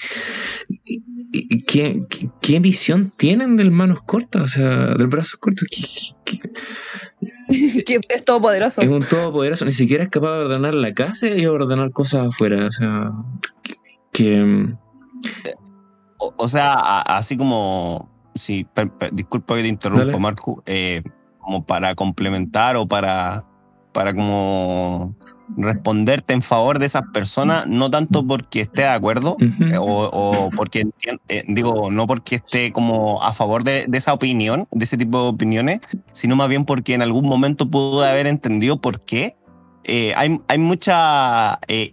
y- 0.86 1.04
y- 1.32 1.62
qué, 1.64 2.02
qué- 2.10 2.30
qué 2.42 2.60
visión 2.60 3.12
tienen 3.18 3.56
del 3.58 3.72
manos 3.72 4.00
cortas? 4.04 4.42
O 4.44 4.48
sea, 4.48 4.70
del 4.96 5.08
brazo 5.08 5.38
corto. 5.40 5.66
¿Qué- 5.70 5.84
qué- 6.26 6.40
qué- 6.40 6.50
que 7.86 8.00
es 8.10 8.26
todopoderoso. 8.26 8.82
es 8.82 8.88
un 8.90 9.00
todopoderoso, 9.02 9.66
ni 9.66 9.72
siquiera 9.72 10.04
es 10.04 10.10
capaz 10.10 10.34
de 10.38 10.46
ordenar 10.46 10.74
la 10.76 10.94
casa 10.94 11.28
y 11.30 11.46
ordenar 11.46 11.92
cosas 11.92 12.28
afuera. 12.28 12.66
O 12.68 12.72
sea, 12.72 13.12
que. 14.12 14.68
O, 16.18 16.34
o 16.38 16.50
sea, 16.50 16.74
a- 16.74 17.18
así 17.18 17.38
como, 17.38 18.10
sí, 18.36 18.66
per- 18.74 18.92
per- 18.92 19.14
disculpa 19.14 19.56
que 19.56 19.62
te 19.64 19.68
interrumpo, 19.70 20.06
Dale. 20.08 20.20
Marco, 20.20 20.64
eh, 20.66 21.02
como 21.40 21.66
para 21.66 21.96
complementar 21.96 22.76
o 22.76 22.88
para, 22.88 23.46
para 23.92 24.14
como 24.14 25.16
responderte 25.58 26.34
en 26.34 26.42
favor 26.42 26.80
de 26.80 26.86
esas 26.86 27.04
personas, 27.14 27.68
no 27.68 27.90
tanto 27.90 28.26
porque 28.26 28.62
esté 28.62 28.84
de 28.84 28.90
acuerdo, 28.90 29.36
ujú. 29.36 29.64
eh, 29.64 29.78
o, 29.78 30.10
o 30.12 30.50
porque 30.52 30.86
eh, 31.28 31.44
digo, 31.48 31.90
no 31.90 32.06
porque 32.08 32.36
esté 32.36 32.72
como 32.72 33.22
a 33.24 33.34
favor 33.34 33.64
de, 33.64 33.86
de 33.88 33.98
esa 33.98 34.14
opinión, 34.14 34.68
de 34.72 34.86
ese 34.86 34.98
tipo 34.98 35.24
de 35.24 35.30
opiniones, 35.30 35.80
sino 36.12 36.36
más 36.36 36.50
bien 36.50 36.66
porque 36.66 36.94
en 36.94 37.02
algún 37.02 37.28
momento 37.28 37.70
pude 37.70 38.08
haber 38.08 38.28
entendido 38.28 38.80
por 38.80 39.02
qué. 39.02 39.36
Eh, 39.86 40.14
hay, 40.16 40.40
hay 40.48 40.60
mucha, 40.60 41.60
eh, 41.68 41.92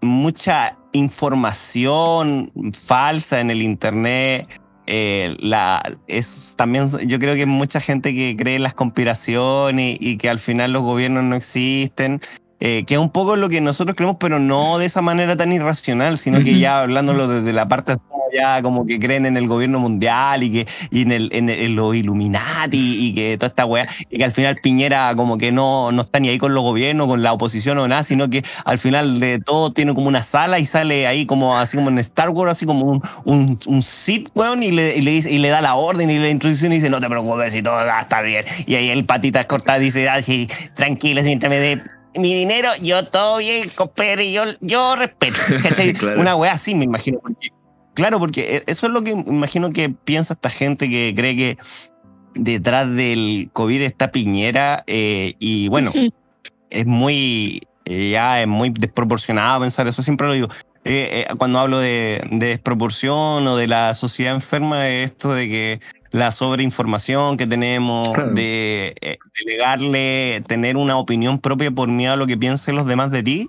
mucha 0.00 0.78
información 0.92 2.50
falsa 2.86 3.40
en 3.40 3.50
el 3.50 3.60
internet. 3.60 4.60
Eh, 4.86 5.36
la, 5.40 5.96
es 6.06 6.54
también 6.56 6.88
yo 7.06 7.18
creo 7.18 7.34
que 7.34 7.40
hay 7.40 7.46
mucha 7.46 7.80
gente 7.80 8.14
que 8.14 8.36
cree 8.36 8.56
en 8.56 8.62
las 8.62 8.74
conspiraciones 8.74 9.96
y, 10.00 10.16
que 10.18 10.28
al 10.28 10.38
final 10.38 10.72
los 10.72 10.82
gobiernos 10.82 11.24
no 11.24 11.36
existen 11.36 12.20
eh, 12.60 12.84
que 12.86 12.94
es 12.94 13.00
un 13.00 13.10
poco 13.10 13.36
lo 13.36 13.48
que 13.48 13.60
nosotros 13.60 13.94
creemos, 13.94 14.16
pero 14.18 14.38
no 14.38 14.78
de 14.78 14.86
esa 14.86 15.02
manera 15.02 15.36
tan 15.36 15.52
irracional, 15.52 16.16
sino 16.16 16.40
que 16.40 16.58
ya 16.58 16.80
hablándolo 16.80 17.28
desde 17.28 17.52
la 17.52 17.68
parte 17.68 17.96
ya 18.34 18.60
como 18.62 18.84
que 18.86 18.98
creen 18.98 19.26
en 19.26 19.36
el 19.36 19.46
gobierno 19.48 19.78
mundial 19.78 20.42
y 20.42 20.50
que 20.52 20.66
y 20.90 21.02
en, 21.02 21.12
el, 21.12 21.28
en, 21.32 21.48
el- 21.48 21.60
en 21.60 21.76
los 21.76 21.94
Illuminati 21.94 23.06
y 23.08 23.14
que 23.14 23.36
toda 23.38 23.48
esta 23.48 23.66
weá, 23.66 23.86
y 24.10 24.18
que 24.18 24.24
al 24.24 24.32
final 24.32 24.56
Piñera 24.62 25.14
como 25.16 25.38
que 25.38 25.52
no, 25.52 25.92
no 25.92 26.02
está 26.02 26.20
ni 26.20 26.28
ahí 26.28 26.38
con 26.38 26.54
los 26.54 26.62
gobiernos, 26.62 27.06
con 27.06 27.22
la 27.22 27.32
oposición 27.32 27.78
o 27.78 27.88
nada, 27.88 28.04
sino 28.04 28.28
que 28.30 28.42
al 28.64 28.78
final 28.78 29.20
de 29.20 29.38
todo 29.38 29.70
tiene 29.72 29.94
como 29.94 30.08
una 30.08 30.22
sala 30.22 30.58
y 30.58 30.66
sale 30.66 31.06
ahí 31.06 31.26
como 31.26 31.56
así 31.56 31.76
como 31.76 31.88
en 31.90 31.98
Star 31.98 32.30
Wars, 32.30 32.52
así 32.52 32.66
como 32.66 32.84
un, 32.86 33.02
un, 33.24 33.58
un 33.66 33.82
Sith, 33.82 34.28
weón, 34.34 34.62
y 34.62 34.70
le, 34.72 34.96
y, 34.96 35.02
le 35.02 35.10
dice, 35.12 35.30
y 35.30 35.38
le 35.38 35.48
da 35.50 35.60
la 35.60 35.74
orden 35.74 36.10
y 36.10 36.18
la 36.18 36.28
introducción 36.28 36.72
y 36.72 36.76
dice, 36.76 36.90
no 36.90 37.00
te 37.00 37.08
preocupes, 37.08 37.52
si 37.52 37.62
todo 37.62 37.80
estar 37.98 38.24
bien. 38.24 38.44
Y 38.66 38.74
ahí 38.74 38.90
el 38.90 39.04
patitas 39.04 39.46
cortadas 39.46 39.80
dice, 39.80 40.08
ah, 40.08 40.20
sí, 40.22 40.48
tranquilo, 40.74 41.22
mientras 41.22 41.50
me 41.50 41.58
dé 41.58 41.82
mi 42.16 42.32
dinero, 42.34 42.68
yo 42.80 43.04
todo 43.04 43.38
bien, 43.38 43.68
compadre, 43.74 44.30
yo, 44.32 44.42
yo 44.60 44.96
respeto. 44.96 45.40
¿cachai? 45.62 45.92
Claro. 45.92 46.20
Una 46.20 46.36
weá 46.36 46.52
así, 46.52 46.74
me 46.74 46.84
imagino. 46.84 47.18
porque- 47.20 47.50
claro, 47.94 48.18
porque 48.18 48.56
e- 48.56 48.64
eso 48.70 48.86
es 48.86 48.92
lo 48.92 49.02
que 49.02 49.14
me 49.16 49.22
imagino 49.28 49.70
que 49.70 49.88
piensa 49.90 50.34
esta 50.34 50.50
gente 50.50 50.88
que 50.90 51.12
cree 51.16 51.36
que 51.36 51.58
detrás 52.34 52.94
del 52.94 53.50
COVID 53.52 53.80
está 53.82 54.10
Piñera 54.12 54.82
eh, 54.86 55.34
y 55.38 55.68
bueno, 55.68 55.90
es 56.70 56.86
muy, 56.86 57.62
eh, 57.84 58.10
ya 58.10 58.42
es 58.42 58.48
muy 58.48 58.70
desproporcionado 58.70 59.60
pensar 59.60 59.86
eso, 59.88 60.02
siempre 60.02 60.26
lo 60.26 60.34
digo. 60.34 60.48
Eh, 60.86 61.24
eh, 61.30 61.34
cuando 61.38 61.58
hablo 61.60 61.78
de, 61.78 62.22
de 62.30 62.46
desproporción 62.48 63.46
o 63.46 63.56
de 63.56 63.68
la 63.68 63.94
sociedad 63.94 64.34
enferma, 64.34 64.86
es 64.88 65.12
esto 65.12 65.32
de 65.32 65.48
que 65.48 65.80
la 66.10 66.30
sobreinformación 66.30 67.36
que 67.38 67.46
tenemos, 67.46 68.10
Claro. 68.10 68.32
de 68.32 68.94
eh, 69.00 69.16
delegarle, 69.44 70.42
tener 70.46 70.76
una 70.76 70.96
opinión 70.98 71.38
propia 71.38 71.70
por 71.70 71.88
miedo 71.88 72.12
a 72.12 72.16
lo 72.16 72.26
que 72.26 72.36
piensen 72.36 72.76
los 72.76 72.86
demás 72.86 73.10
de 73.10 73.22
ti, 73.22 73.48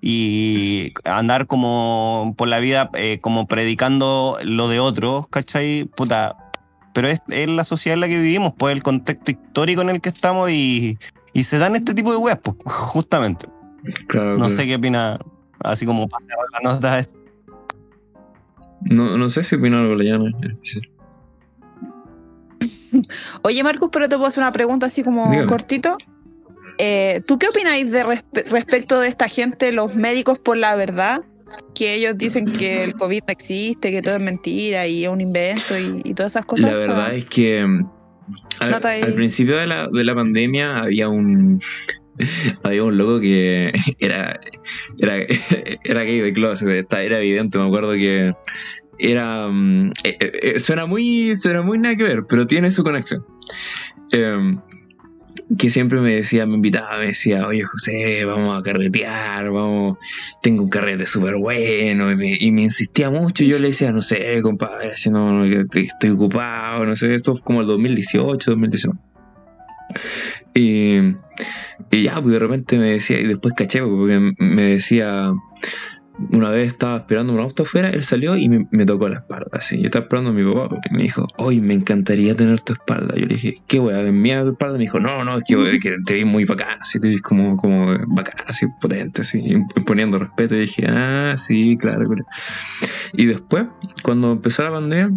y 0.00 0.92
andar 1.04 1.46
como 1.46 2.34
por 2.36 2.48
la 2.48 2.58
vida 2.60 2.90
eh, 2.94 3.18
como 3.20 3.46
predicando 3.46 4.38
lo 4.44 4.68
de 4.68 4.80
otros, 4.80 5.26
¿cachai? 5.28 5.84
Puta, 5.96 6.36
pero 6.94 7.08
es, 7.08 7.20
es 7.28 7.48
la 7.48 7.64
sociedad 7.64 7.94
en 7.94 8.00
la 8.00 8.08
que 8.08 8.18
vivimos, 8.20 8.52
pues 8.56 8.74
el 8.74 8.82
contexto 8.82 9.30
histórico 9.30 9.82
en 9.82 9.90
el 9.90 10.00
que 10.00 10.08
estamos 10.08 10.50
y, 10.50 10.98
y 11.32 11.44
se 11.44 11.58
dan 11.58 11.76
este 11.76 11.94
tipo 11.94 12.10
de 12.12 12.16
weas, 12.18 12.38
pues, 12.42 12.56
justamente. 12.64 13.46
Claro, 14.08 14.32
No 14.32 14.36
claro. 14.46 14.50
sé 14.50 14.66
qué 14.66 14.76
opina, 14.76 15.18
así 15.60 15.86
como 15.86 16.08
cerrar 16.20 16.46
la 16.62 16.72
nota. 16.72 17.06
No, 18.82 19.16
no 19.18 19.28
sé 19.28 19.42
si 19.42 19.56
opina 19.56 19.80
algo 19.80 19.96
llama. 19.96 20.30
Oye, 23.42 23.62
Marcus, 23.62 23.90
pero 23.92 24.08
te 24.08 24.16
puedo 24.16 24.28
hacer 24.28 24.42
una 24.42 24.52
pregunta 24.52 24.86
así 24.86 25.02
como 25.02 25.30
Dígame. 25.30 25.46
cortito. 25.46 25.96
Eh, 26.78 27.20
¿Tú 27.26 27.38
qué 27.38 27.48
opináis 27.48 27.90
de 27.90 28.04
respe- 28.04 28.50
respecto 28.50 29.00
de 29.00 29.08
esta 29.08 29.28
gente, 29.28 29.72
los 29.72 29.94
médicos 29.96 30.38
por 30.38 30.56
la 30.56 30.76
verdad? 30.76 31.20
Que 31.74 31.94
ellos 31.94 32.16
dicen 32.16 32.52
que 32.52 32.84
el 32.84 32.94
COVID 32.94 33.20
no 33.26 33.32
existe, 33.32 33.90
que 33.90 34.02
todo 34.02 34.16
es 34.16 34.22
mentira 34.22 34.86
y 34.86 35.04
es 35.04 35.10
un 35.10 35.20
invento 35.20 35.78
y, 35.78 36.00
y 36.04 36.14
todas 36.14 36.32
esas 36.32 36.46
cosas. 36.46 36.70
La 36.70 36.76
verdad 36.76 37.14
es 37.14 37.24
que 37.24 37.64
mm, 37.64 37.90
al, 38.60 38.74
al 38.74 39.14
principio 39.14 39.56
de 39.56 39.66
la, 39.66 39.88
de 39.88 40.04
la 40.04 40.14
pandemia 40.14 40.76
había 40.78 41.08
un 41.08 41.58
había 42.62 42.84
un 42.84 42.98
loco 42.98 43.20
que 43.20 43.72
era 43.98 44.38
era, 44.98 45.16
era 45.84 46.02
gay 46.02 46.20
de 46.20 46.32
closet, 46.32 46.92
era 46.92 47.18
evidente, 47.18 47.58
me 47.58 47.66
acuerdo 47.66 47.92
que 47.92 48.32
era 48.98 49.48
mm, 49.48 49.92
eh, 50.04 50.16
eh, 50.20 50.32
eh, 50.42 50.58
suena 50.60 50.84
muy 50.86 51.34
suena 51.36 51.62
muy 51.62 51.78
nada 51.78 51.96
que 51.96 52.04
ver, 52.04 52.24
pero 52.28 52.46
tiene 52.46 52.70
su 52.70 52.82
conexión. 52.82 53.24
Em, 54.10 54.60
que 55.58 55.70
siempre 55.70 56.00
me 56.00 56.12
decía, 56.12 56.46
me 56.46 56.54
invitaba, 56.54 56.98
me 56.98 57.06
decía, 57.06 57.46
oye 57.46 57.62
José, 57.62 58.24
vamos 58.24 58.58
a 58.58 58.62
carretear, 58.62 59.50
vamos, 59.50 59.98
tengo 60.42 60.64
un 60.64 60.70
carrete 60.70 61.06
súper 61.06 61.36
bueno, 61.36 62.10
y 62.12 62.50
me, 62.50 62.62
insistía 62.62 63.10
mucho, 63.10 63.44
yo 63.44 63.58
le 63.58 63.68
decía, 63.68 63.92
no 63.92 64.02
sé, 64.02 64.40
compadre, 64.42 64.96
si 64.96 65.10
no, 65.10 65.44
estoy 65.44 66.10
ocupado, 66.10 66.86
no 66.86 66.96
sé, 66.96 67.14
esto 67.14 67.34
fue 67.34 67.42
como 67.42 67.60
el 67.60 67.66
2018, 67.66 68.50
2019. 68.50 68.98
Y, 70.54 70.98
y 71.90 72.02
ya, 72.02 72.20
pues 72.20 72.32
de 72.32 72.38
repente 72.38 72.78
me 72.78 72.90
decía, 72.90 73.20
y 73.20 73.26
después 73.26 73.54
caché, 73.54 73.80
porque 73.80 74.32
me 74.38 74.62
decía, 74.62 75.32
una 76.32 76.50
vez 76.50 76.72
estaba 76.72 76.98
esperando 76.98 77.32
un 77.32 77.40
auto 77.40 77.62
afuera, 77.62 77.90
él 77.90 78.02
salió 78.02 78.36
y 78.36 78.48
me, 78.48 78.86
tocó 78.86 79.08
la 79.08 79.16
espalda, 79.16 79.50
así. 79.52 79.78
Yo 79.78 79.86
estaba 79.86 80.04
esperando 80.04 80.30
a 80.30 80.32
mi 80.32 80.44
papá 80.44 80.76
y 80.90 80.94
me 80.94 81.02
dijo, 81.04 81.26
hoy 81.36 81.60
me 81.60 81.74
encantaría 81.74 82.34
tener 82.34 82.60
tu 82.60 82.72
espalda. 82.72 83.14
Yo 83.14 83.26
le 83.26 83.34
dije, 83.34 83.62
¿qué 83.66 83.78
weá? 83.78 84.00
¿En 84.00 84.20
mi 84.20 84.30
espalda? 84.30 84.78
Me 84.78 84.84
dijo, 84.84 85.00
no, 85.00 85.24
no, 85.24 85.38
es 85.38 85.44
que, 85.44 85.96
te 86.04 86.14
vi 86.14 86.24
muy 86.24 86.44
bacán, 86.44 86.80
así, 86.80 87.00
te 87.00 87.08
vi 87.08 87.18
como, 87.18 87.56
como 87.56 87.96
bacán, 88.08 88.44
así, 88.46 88.66
potente, 88.80 89.22
así, 89.22 89.38
imponiendo 89.76 90.18
respeto. 90.18 90.56
Y 90.56 90.60
dije, 90.60 90.86
ah, 90.88 91.34
sí, 91.36 91.76
claro. 91.78 92.04
Y 93.12 93.26
después, 93.26 93.66
cuando 94.02 94.32
empezó 94.32 94.62
la 94.64 94.72
pandemia, 94.72 95.10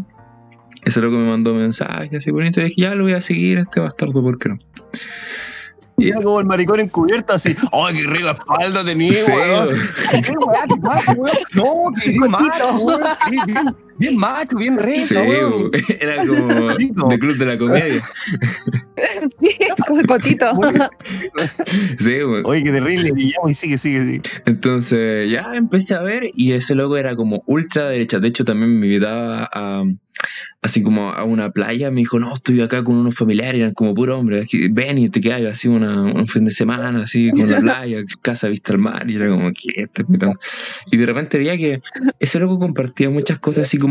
ese 0.84 1.02
loco 1.02 1.18
me 1.18 1.30
mandó 1.30 1.54
mensajes 1.54 2.14
así 2.14 2.32
bonito 2.32 2.60
y 2.60 2.66
dije, 2.66 2.82
ya 2.82 2.96
lo 2.96 3.04
voy 3.04 3.14
a 3.14 3.22
seguir 3.22 3.58
a 3.58 3.62
este 3.62 3.80
bastardo, 3.80 4.22
¿por 4.22 4.38
qué 4.40 4.50
no? 4.50 4.60
Y 6.02 6.10
era 6.10 6.22
como 6.22 6.40
el 6.40 6.46
maricón 6.46 6.80
encubierto, 6.80 7.34
así. 7.34 7.56
¡Ay, 7.72 7.96
qué 7.96 8.04
rica 8.08 8.32
espalda 8.32 8.84
tenía. 8.84 9.12
No, 11.54 11.64
qué 12.04 12.16
macho, 12.28 12.76
weón. 12.78 13.02
Sí, 14.02 14.08
bien, 14.08 14.20
macho, 14.20 14.58
bien 14.58 14.78
Sí, 14.80 14.84
rezo, 14.84 15.24
weón. 15.24 15.72
era 16.00 16.18
como 16.26 17.10
de 17.10 17.20
club 17.20 17.38
de 17.38 17.46
la 17.46 17.58
comedia. 17.58 18.02
Sí, 19.40 19.58
como 19.88 20.04
Cotito. 20.04 20.46
Sí, 22.00 22.22
güey. 22.22 22.44
Oye, 22.46 22.64
qué 22.64 22.72
terrible. 22.72 23.12
Y 23.16 23.54
sigue, 23.54 23.78
sigue, 23.78 24.06
sigue. 24.06 24.22
Entonces 24.46 25.30
ya 25.30 25.54
empecé 25.56 25.96
a 25.96 26.02
ver 26.02 26.30
y 26.34 26.54
ese 26.54 26.76
loco 26.76 26.98
era 26.98 27.16
como 27.16 27.44
ultra 27.48 27.90
derecha. 27.90 28.20
De 28.20 28.28
hecho 28.28 28.46
también 28.46 28.80
me 28.80 28.86
invitaba 28.86 29.50
a 29.52 29.84
así 30.62 30.84
como 30.84 31.12
a 31.12 31.24
una 31.24 31.52
playa. 31.52 31.92
Me 31.92 32.02
dijo, 32.02 32.20
no, 32.20 32.34
estoy 32.34 32.62
acá 32.62 32.84
con 32.84 32.96
unos 32.96 33.16
familiares, 33.16 33.60
eran 33.60 33.74
como 33.74 33.94
puro 33.94 34.18
hombre. 34.18 34.46
Ven 34.72 34.98
y 34.98 35.10
te 35.10 35.22
quedas 35.22 35.44
así 35.46 35.68
una, 35.68 36.04
un 36.04 36.28
fin 36.28 36.46
de 36.46 36.52
semana, 36.52 37.04
así 37.04 37.32
con 37.32 37.50
la 37.50 37.60
playa, 37.60 38.00
casa 38.22 38.48
vista 38.48 38.74
al 38.74 38.80
mar. 38.80 39.10
Y 39.10 39.16
era 39.16 39.30
como, 39.30 39.52
¿qué? 39.52 39.90
Y 40.92 40.98
de 40.98 41.06
repente 41.06 41.38
veía 41.38 41.58
que 41.58 41.82
ese 42.20 42.40
loco 42.40 42.60
compartía 42.60 43.10
muchas 43.10 43.40
cosas 43.40 43.68
así 43.68 43.78
como 43.78 43.91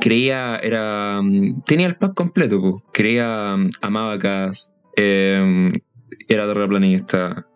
creía, 0.00 0.56
era, 0.56 1.20
mm, 1.22 1.62
tenía 1.62 1.86
el 1.86 1.96
pack 1.96 2.14
completo, 2.14 2.60
po. 2.60 2.82
creía, 2.92 3.56
mm, 3.56 3.70
amaba 3.80 4.18
Cass, 4.18 4.76
eh, 4.96 5.70
era 6.28 6.46
terraplanista, 6.46 7.46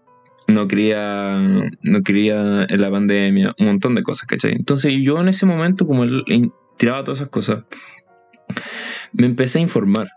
no 0.48 0.68
creía, 0.68 1.38
no 1.82 2.02
creía 2.02 2.66
en 2.68 2.80
la 2.80 2.90
pandemia, 2.90 3.54
un 3.58 3.66
montón 3.66 3.94
de 3.94 4.02
cosas, 4.02 4.26
¿cachai? 4.26 4.52
Entonces 4.52 4.94
yo 5.02 5.20
en 5.20 5.28
ese 5.28 5.46
momento, 5.46 5.86
como 5.86 6.04
él 6.04 6.52
tiraba 6.76 7.04
todas 7.04 7.20
esas 7.20 7.30
cosas, 7.30 7.64
me 9.12 9.26
empecé 9.26 9.58
a 9.58 9.62
informar, 9.62 10.08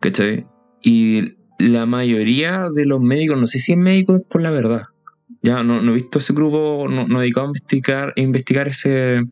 ¿cachai? 0.00 0.46
Y 0.82 1.34
la 1.58 1.84
mayoría 1.86 2.68
de 2.74 2.86
los 2.86 3.00
médicos, 3.00 3.38
no 3.38 3.46
sé 3.46 3.58
si 3.58 3.72
es 3.72 3.78
médico 3.78 4.22
por 4.28 4.40
la 4.40 4.50
verdad, 4.50 4.84
ya 5.42 5.62
no, 5.62 5.80
no 5.80 5.92
he 5.92 5.94
visto 5.94 6.18
ese 6.18 6.32
grupo, 6.32 6.86
no, 6.88 7.06
no 7.06 7.18
he 7.18 7.22
dedicado 7.22 7.46
a 7.46 7.50
investigar, 7.50 8.12
a 8.16 8.20
investigar 8.20 8.68
ese, 8.68 9.24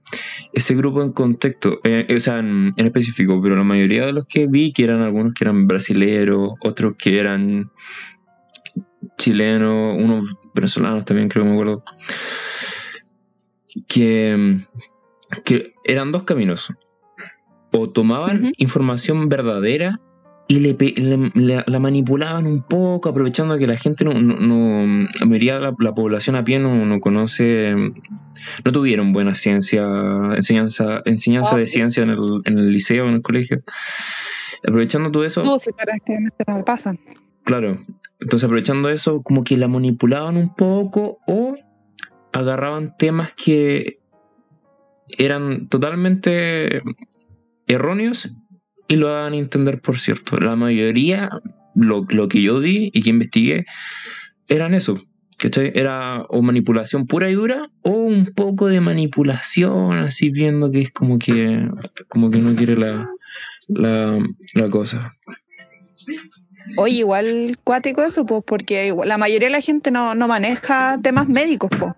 ese 0.52 0.74
grupo 0.74 1.02
en 1.02 1.12
contexto, 1.12 1.80
eh, 1.84 2.06
o 2.14 2.20
sea, 2.20 2.38
en, 2.38 2.70
en 2.76 2.86
específico, 2.86 3.40
pero 3.42 3.56
la 3.56 3.64
mayoría 3.64 4.06
de 4.06 4.12
los 4.12 4.26
que 4.26 4.46
vi, 4.46 4.72
que 4.72 4.84
eran 4.84 5.02
algunos 5.02 5.34
que 5.34 5.44
eran 5.44 5.66
brasileros, 5.66 6.52
otros 6.60 6.94
que 6.96 7.18
eran 7.18 7.70
chilenos, 9.18 9.96
unos 9.98 10.34
venezolanos 10.54 11.04
también 11.04 11.28
creo 11.28 11.44
que 11.44 11.48
me 11.50 11.54
acuerdo, 11.54 11.84
que, 13.86 14.60
que 15.44 15.74
eran 15.84 16.12
dos 16.12 16.22
caminos. 16.24 16.72
O 17.70 17.90
tomaban 17.90 18.52
información 18.56 19.28
verdadera 19.28 20.00
y 20.50 20.60
le, 20.60 20.72
pe- 20.74 20.94
le- 20.96 21.30
la, 21.34 21.62
la 21.66 21.78
manipulaban 21.78 22.46
un 22.46 22.62
poco, 22.62 23.10
aprovechando 23.10 23.58
que 23.58 23.66
la 23.66 23.76
gente 23.76 24.04
no, 24.04 24.14
no, 24.14 24.36
no- 24.36 25.08
la 25.20 25.26
mayoría 25.26 25.54
de 25.56 25.60
la, 25.60 25.74
la 25.78 25.94
población 25.94 26.36
a 26.36 26.44
pie 26.44 26.58
no, 26.58 26.86
no 26.86 27.00
conoce, 27.00 27.74
no 27.76 28.72
tuvieron 28.72 29.12
buena 29.12 29.34
ciencia, 29.34 29.84
enseñanza, 30.34 31.02
enseñanza 31.04 31.56
de 31.56 31.66
ciencia 31.66 32.02
en 32.02 32.10
el, 32.10 32.18
en 32.46 32.58
el 32.58 32.70
liceo, 32.70 33.08
en 33.08 33.14
el 33.16 33.22
colegio. 33.22 33.62
Aprovechando 34.66 35.10
todo 35.12 35.24
eso, 35.24 35.42
No, 35.44 35.58
sí, 35.58 35.70
para 35.76 35.92
que 36.04 36.14
no 36.48 36.56
me 36.56 36.64
pasan. 36.64 36.98
Claro. 37.44 37.78
Entonces, 38.20 38.44
aprovechando 38.44 38.88
eso, 38.88 39.22
como 39.22 39.44
que 39.44 39.56
la 39.56 39.68
manipulaban 39.68 40.36
un 40.36 40.54
poco 40.54 41.18
o 41.26 41.56
agarraban 42.32 42.92
temas 42.98 43.32
que 43.34 43.98
eran 45.16 45.68
totalmente 45.68 46.82
erróneos 47.66 48.30
y 48.88 48.96
lo 48.96 49.08
daban 49.08 49.34
a 49.34 49.36
entender 49.36 49.80
por 49.80 49.98
cierto. 49.98 50.38
La 50.38 50.56
mayoría, 50.56 51.30
lo, 51.74 52.06
lo 52.08 52.28
que 52.28 52.42
yo 52.42 52.60
di 52.60 52.90
y 52.92 53.02
que 53.02 53.10
investigué, 53.10 53.66
eran 54.48 54.74
eso. 54.74 54.98
¿cachai? 55.36 55.70
Era 55.74 56.22
o 56.30 56.42
manipulación 56.42 57.06
pura 57.06 57.30
y 57.30 57.34
dura 57.34 57.70
o 57.82 57.90
un 57.90 58.32
poco 58.34 58.66
de 58.66 58.80
manipulación, 58.80 59.92
así 59.98 60.30
viendo 60.30 60.70
que 60.72 60.80
es 60.80 60.90
como 60.90 61.18
que, 61.18 61.68
como 62.08 62.28
que 62.30 62.38
no 62.38 62.56
quiere 62.56 62.76
la, 62.76 63.06
la, 63.68 64.18
la 64.54 64.70
cosa. 64.70 65.14
Oye, 66.76 66.98
igual 66.98 67.56
cuático 67.64 68.02
eso, 68.02 68.26
pues, 68.26 68.42
porque 68.46 68.92
la 69.04 69.16
mayoría 69.16 69.48
de 69.48 69.52
la 69.52 69.60
gente 69.60 69.90
no, 69.90 70.14
no 70.14 70.28
maneja 70.28 70.98
temas 71.02 71.28
médicos, 71.28 71.70
pues. 71.78 71.92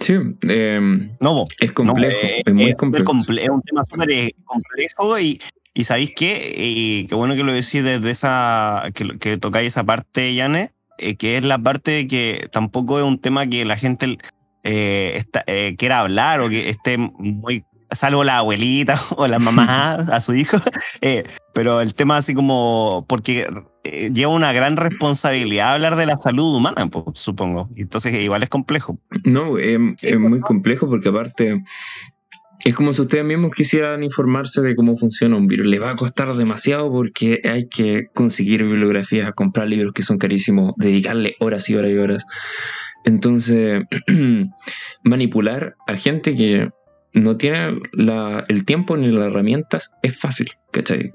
Sí, 0.00 0.14
em, 0.42 1.10
No. 1.20 1.44
Es 1.60 1.72
complejo, 1.72 2.16
No, 2.22 2.28
eh, 2.28 2.42
es 2.44 2.52
muy 2.54 2.64
súper 2.72 2.76
complejo. 2.76 3.12
comple- 3.12 3.42
es 3.42 3.48
un 3.48 3.62
tema 3.62 3.84
súper 3.88 4.10
eh, 4.10 4.34
complejo 4.44 5.18
y, 5.18 5.40
y 5.78 5.84
¿sabéis 5.84 6.10
qué? 6.16 6.54
Y 6.56 7.06
qué 7.06 7.14
bueno 7.14 7.36
que 7.36 7.44
lo 7.44 7.52
decís 7.52 7.84
desde 7.84 8.10
esa, 8.10 8.90
que, 8.94 9.16
que 9.20 9.36
tocáis 9.36 9.68
esa 9.68 9.84
parte, 9.84 10.34
Yane, 10.34 10.72
eh, 10.98 11.14
que 11.14 11.36
es 11.36 11.44
la 11.44 11.56
parte 11.56 12.08
que 12.08 12.48
tampoco 12.50 12.98
es 12.98 13.04
un 13.04 13.20
tema 13.20 13.46
que 13.46 13.64
la 13.64 13.76
gente 13.76 14.18
eh, 14.64 15.12
está- 15.14 15.44
eh, 15.46 15.76
quiera 15.78 16.00
hablar 16.00 16.40
o 16.40 16.48
que 16.48 16.68
esté 16.68 16.98
muy, 16.98 17.64
salvo 17.92 18.24
la 18.24 18.38
abuelita 18.38 19.00
o 19.16 19.28
la 19.28 19.38
mamá 19.38 19.92
a 20.12 20.20
su 20.20 20.34
hijo, 20.34 20.56
eh, 21.00 21.22
pero 21.54 21.80
el 21.80 21.94
tema 21.94 22.16
así 22.16 22.34
como, 22.34 23.06
porque 23.08 23.48
eh, 23.84 24.10
lleva 24.12 24.32
una 24.32 24.52
gran 24.52 24.76
responsabilidad 24.76 25.74
hablar 25.74 25.94
de 25.94 26.06
la 26.06 26.16
salud 26.16 26.56
humana, 26.56 26.88
pues, 26.88 27.04
supongo, 27.20 27.68
entonces 27.76 28.12
igual 28.14 28.42
es 28.42 28.48
complejo. 28.48 28.98
No, 29.22 29.56
em, 29.60 29.94
Sí, 29.96 30.08
es 30.08 30.14
pues, 30.14 30.28
muy 30.28 30.40
complejo 30.40 30.88
porque 30.88 31.10
aparte 31.10 31.62
es 32.68 32.74
como 32.74 32.92
si 32.92 33.00
ustedes 33.00 33.24
mismos 33.24 33.54
quisieran 33.54 34.02
informarse 34.02 34.60
de 34.60 34.76
cómo 34.76 34.94
funciona 34.98 35.38
un 35.38 35.46
virus. 35.46 35.66
Les 35.66 35.80
va 35.80 35.92
a 35.92 35.96
costar 35.96 36.34
demasiado 36.34 36.92
porque 36.92 37.40
hay 37.44 37.66
que 37.66 38.08
conseguir 38.12 38.62
bibliografías, 38.62 39.32
comprar 39.34 39.68
libros 39.68 39.94
que 39.94 40.02
son 40.02 40.18
carísimos, 40.18 40.74
dedicarle 40.76 41.34
horas 41.40 41.70
y 41.70 41.76
horas 41.76 41.92
y 41.92 41.96
horas. 41.96 42.26
Entonces, 43.06 43.84
manipular 45.02 45.76
a 45.86 45.96
gente 45.96 46.36
que 46.36 46.68
no 47.14 47.38
tiene 47.38 47.80
el 48.48 48.64
tiempo 48.66 48.98
ni 48.98 49.10
las 49.10 49.28
herramientas 49.28 49.92
es 50.02 50.18
fácil, 50.18 50.50
¿cachai? 50.70 51.10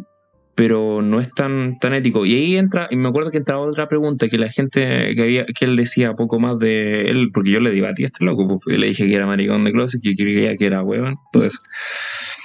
Pero 0.55 1.01
no 1.01 1.19
es 1.19 1.31
tan, 1.33 1.79
tan 1.79 1.93
ético. 1.93 2.25
Y 2.25 2.33
ahí 2.33 2.57
entra, 2.57 2.87
y 2.91 2.95
me 2.95 3.09
acuerdo 3.09 3.31
que 3.31 3.37
entraba 3.37 3.61
otra 3.61 3.87
pregunta 3.87 4.27
que 4.29 4.37
la 4.37 4.49
gente, 4.49 5.13
que 5.15 5.21
había, 5.21 5.45
que 5.45 5.65
él 5.65 5.75
decía 5.75 6.13
poco 6.13 6.39
más 6.39 6.59
de 6.59 7.09
él, 7.09 7.31
porque 7.33 7.51
yo 7.51 7.59
le 7.59 7.71
debatí 7.71 8.03
a 8.03 8.07
este 8.07 8.25
loco, 8.25 8.59
y 8.67 8.77
le 8.77 8.87
dije 8.87 9.07
que 9.07 9.15
era 9.15 9.25
maricón 9.25 9.63
de 9.63 9.71
closet, 9.71 10.01
que 10.01 10.15
creía 10.15 10.55
que 10.55 10.65
era 10.65 10.83
huevón, 10.83 11.17
todo 11.31 11.45
eso. 11.45 11.59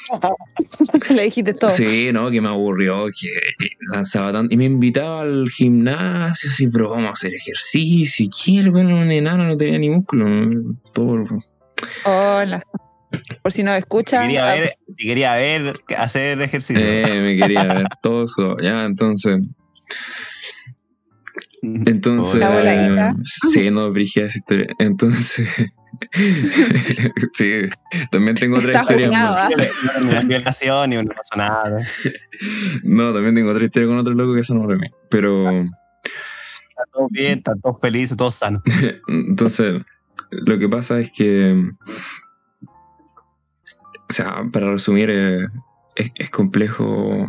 Le 1.11 1.23
dijiste 1.23 1.53
todo. 1.55 1.71
Sí, 1.71 2.11
no, 2.13 2.31
que 2.31 2.41
me 2.41 2.49
aburrió, 2.49 3.07
que 3.07 3.29
lanzaba 3.93 4.33
tanto. 4.33 4.55
Y 4.55 4.57
me 4.57 4.65
invitaba 4.65 5.23
al 5.23 5.49
gimnasio, 5.51 6.51
así, 6.51 6.69
pero 6.69 6.91
vamos 6.91 7.11
a 7.11 7.13
hacer 7.13 7.35
ejercicio. 7.35 8.27
¿Y 8.27 8.31
quién? 8.31 8.73
Bueno, 8.73 8.97
un 8.99 9.11
enano 9.11 9.45
no 9.45 9.57
tenía 9.57 9.79
ni 9.79 9.91
músculo. 9.91 10.51
Todo. 10.93 11.27
Hola. 12.05 12.63
Por 13.43 13.53
si 13.53 13.63
no 13.63 13.73
Te 13.73 13.79
escuchan. 13.79 14.23
quería 14.27 14.45
ver, 14.45 14.77
te 14.97 15.05
quería 15.05 15.35
ver 15.37 15.81
hacer 15.97 16.41
ejercicio. 16.43 16.83
Eh, 16.85 17.21
me 17.21 17.37
quería 17.37 17.65
ver 17.65 17.87
todo 18.03 18.25
eso. 18.25 18.57
Ya, 18.61 18.85
entonces. 18.85 19.39
Entonces. 21.63 22.35
La 22.41 22.51
voladita. 22.51 23.15
sí, 23.53 23.71
no, 23.71 23.91
brigida 23.91 24.27
esa 24.27 24.39
historia. 24.39 24.67
Entonces. 24.79 25.49
sí, 27.33 27.63
también 28.11 28.37
tengo 28.37 28.59
otra 28.59 28.71
Está 28.71 28.83
historia. 28.83 29.09
más. 29.09 29.53
¿ah? 29.57 30.01
Una 30.03 30.23
violación, 30.23 30.91
no 30.91 31.05
pasó 31.15 31.37
nada. 31.37 31.85
No, 32.85 33.13
también 33.13 33.35
tengo 33.35 33.51
otra 33.51 33.65
historia 33.65 33.89
con 33.89 33.99
otro 33.99 34.15
loco 34.15 34.35
que 34.35 34.41
eso 34.41 34.55
no 34.55 34.67
lo 34.67 34.79
vi. 34.79 34.89
Pero. 35.11 35.51
Está 35.51 36.85
todo 36.93 37.09
bien, 37.11 37.39
están 37.39 37.61
todos 37.61 37.81
felices, 37.81 38.17
todos 38.17 38.35
sanos. 38.37 38.63
Entonces, 39.09 39.83
lo 40.31 40.59
que 40.59 40.69
pasa 40.69 41.01
es 41.01 41.11
que. 41.13 41.71
O 44.09 44.13
sea, 44.13 44.45
para 44.53 44.71
resumir, 44.71 45.11
eh, 45.11 45.47
es, 45.97 46.11
es 46.15 46.31
complejo 46.31 47.27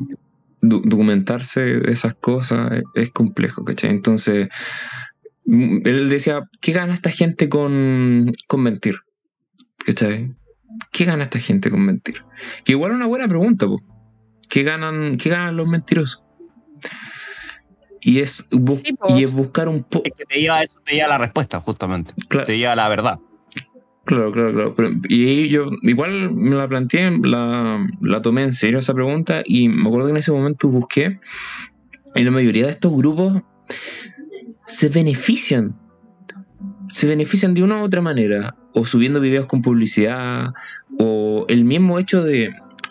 do- 0.62 0.82
documentarse 0.84 1.92
esas 1.92 2.16
cosas, 2.16 2.72
es, 2.72 2.84
es 2.96 3.12
complejo, 3.12 3.64
¿cachai? 3.66 3.90
Entonces, 3.90 4.48
mm, 5.46 5.80
él 5.86 6.10
decía, 6.10 6.42
¿qué 6.62 6.72
gana 6.72 6.94
esta 6.94 7.12
gente 7.12 7.50
con, 7.50 8.32
con 8.48 8.62
mentir? 8.64 9.00
¿Cachai? 9.86 10.34
¿Qué 10.92 11.06
gana 11.06 11.24
esta 11.24 11.40
gente 11.40 11.70
con 11.70 11.82
mentir? 11.86 12.24
Que 12.64 12.74
igual 12.74 12.92
es 12.92 12.96
una 12.98 13.08
buena 13.08 13.28
pregunta, 13.28 13.66
po. 13.66 13.82
¿Qué 14.50 14.64
ganan, 14.64 15.18
qué 15.18 15.30
ganan 15.30 15.58
los 15.58 15.68
mentirosos? 15.68 16.26
Y 18.02 18.20
es, 18.20 18.48
Sí, 18.70 18.96
y 19.10 19.24
es 19.24 19.36
buscar 19.36 19.68
un 19.68 19.84
poco. 19.84 20.06
Es 20.06 20.14
que 20.14 20.26
te 20.26 20.40
lleva, 20.40 20.62
eso 20.62 20.80
te 20.86 20.94
lleva 20.94 21.06
a 21.08 21.10
la 21.10 21.18
respuesta, 21.18 21.60
justamente. 21.60 22.14
Claro. 22.30 22.46
Te 22.46 22.58
lleva 22.58 22.72
a 22.72 22.76
la 22.78 22.88
verdad. 22.88 23.20
Claro, 24.10 24.32
claro, 24.32 24.54
claro. 24.54 24.74
Pero- 24.76 24.90
y 25.08 25.50
yo 25.50 25.70
igual 25.84 26.34
me 26.34 26.56
la 26.56 26.68
planteé, 26.68 27.12
la, 27.22 27.88
la 28.02 28.22
tomé 28.24 28.42
en 28.42 28.54
serio 28.54 28.80
esa 28.80 28.96
pregunta 28.96 29.44
y 29.46 29.70
me 29.70 29.88
acuerdo 29.88 30.08
que 30.08 30.12
en 30.14 30.18
ese 30.18 30.32
momento 30.32 30.68
busqué 30.68 31.20
y 32.16 32.24
la 32.24 32.32
mayoría 32.32 32.66
de 32.66 32.72
estos 32.72 32.92
grupos 32.98 33.44
se 34.66 34.90
benefician. 34.90 35.76
Se 36.90 37.06
benefician 37.06 37.54
de 37.54 37.62
una 37.62 37.78
u 37.78 37.84
otra 37.84 38.02
manera, 38.02 38.56
o 38.74 38.84
subiendo 38.84 39.22
videos 39.22 39.46
con 39.46 39.62
publicidad, 39.62 40.54
o 40.98 41.46
el 41.48 41.64
mismo 41.64 42.00
hecho 42.00 42.24
de, 42.24 42.50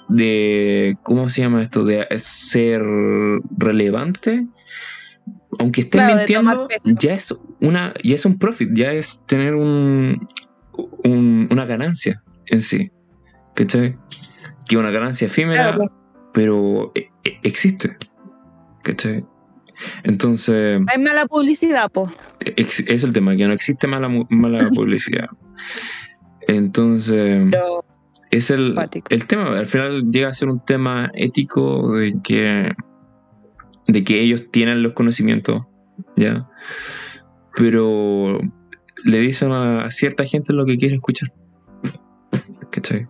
de 0.09 0.97
¿cómo 1.03 1.29
se 1.29 1.41
llama 1.41 1.63
esto? 1.63 1.85
De 1.85 2.07
ser 2.19 2.81
relevante, 3.57 4.47
aunque 5.59 5.89
Claro, 5.89 6.15
tomar 6.33 6.59
mintiendo, 6.59 7.01
ya 7.01 7.15
es 7.15 7.35
una, 7.61 7.93
ya 8.05 8.15
es 8.15 8.25
un 8.25 8.39
profit, 8.39 8.71
ya 8.73 8.93
es 8.93 9.25
tener 9.27 9.57
un, 9.57 10.29
un- 11.05 11.49
una 11.51 11.65
ganancia 11.67 12.23
en 12.47 12.61
sí. 12.63 12.91
¿Cachai? 13.55 13.97
Que 14.69 14.77
una 14.77 14.91
ganancia 14.91 15.27
efímera, 15.27 15.73
Claro, 15.75 15.93
pero 16.33 16.93
e- 16.95 17.09
e- 17.25 17.39
existe. 17.43 17.97
¿Cachai? 18.85 19.25
Entonces, 20.05 20.81
Hay 20.95 21.03
mala 21.03 21.27
publicidad, 21.27 21.91
po. 21.91 22.11
es 22.57 23.05
el 23.05 23.13
tema, 23.13 23.37
que 23.37 23.47
no 23.47 23.53
existe 23.53 23.87
mala, 23.87 24.09
mala 24.29 24.59
publicidad. 24.75 25.29
Entonces, 26.49 27.49
Pero 27.51 27.85
es 28.31 28.51
el, 28.51 28.75
el 29.11 29.27
tema, 29.27 29.59
al 29.59 29.67
final 29.67 30.11
llega 30.11 30.29
a 30.29 30.33
ser 30.35 30.49
un 30.49 30.61
tema 30.65 31.11
ético 31.15 31.93
de 31.95 32.15
que, 32.23 32.73
de 33.87 34.05
que 34.05 34.21
ellos 34.21 34.51
tienen 34.51 34.83
los 34.83 34.93
conocimientos, 34.95 35.63
¿ya? 36.17 36.49
Pero 37.57 38.41
le 39.05 39.19
dicen 39.21 39.53
a 39.53 39.91
cierta 39.91 40.25
gente 40.25 40.53
lo 40.53 40.65
que 40.65 40.77
quiere 40.77 40.97
escuchar. 40.97 41.31
¿Cachai? 42.71 43.07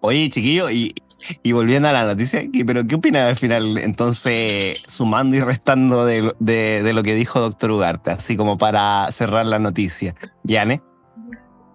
Oye, 0.00 0.28
chiquillo, 0.28 0.70
y, 0.70 0.94
y 1.42 1.52
volviendo 1.52 1.88
a 1.88 1.92
la 1.92 2.04
noticia, 2.04 2.46
¿qué- 2.52 2.64
¿pero 2.64 2.86
qué 2.86 2.94
opinas 2.94 3.28
al 3.28 3.36
final? 3.36 3.78
Entonces, 3.78 4.82
sumando 4.86 5.36
y 5.36 5.40
restando 5.40 6.04
de, 6.06 6.22
lo- 6.22 6.36
de- 6.38 6.82
de 6.82 6.92
lo 6.92 7.02
que 7.02 7.14
dijo 7.14 7.40
Doctor 7.40 7.70
Ugarte, 7.72 8.10
así 8.10 8.36
como 8.36 8.56
para 8.58 9.10
cerrar 9.10 9.46
la 9.46 9.58
noticia. 9.58 10.14
¿Yane? 10.44 10.80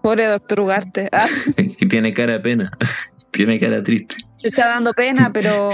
Pobre 0.02 0.26
doctor 0.28 0.62
Ugarte. 0.62 1.10
Ah, 1.12 1.28
Que 1.56 1.86
tiene 1.88 2.14
cara 2.14 2.34
de 2.34 2.40
pena, 2.40 2.72
tiene 3.32 3.60
cara 3.60 3.84
triste. 3.84 4.16
te 4.42 4.50
está 4.50 4.68
dando 4.70 4.94
pena, 4.94 5.32
pero 5.34 5.72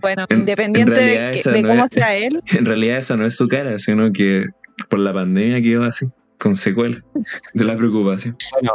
bueno, 0.00 0.24
En- 0.28 0.36
en 0.36 0.38
independiente 0.40 0.94
realidad 0.94 1.32
de, 1.44 1.52
de 1.52 1.62
no 1.62 1.68
cómo 1.68 1.84
es- 1.84 1.90
sea 1.90 2.16
él, 2.16 2.40
En 2.52 2.64
realidad 2.64 2.98
esa 2.98 3.16
no 3.16 3.26
es 3.26 3.36
su 3.36 3.46
cara, 3.48 3.78
sino 3.78 4.10
que 4.12 4.44
por 4.88 4.98
la 5.00 5.12
pandemia 5.12 5.60
quedó 5.60 5.84
así, 5.84 6.06
con 6.40 6.56
secuelas 6.56 7.02
de 7.54 7.64
la 7.64 7.76
preocupación. 7.76 8.36
Bueno, 8.52 8.72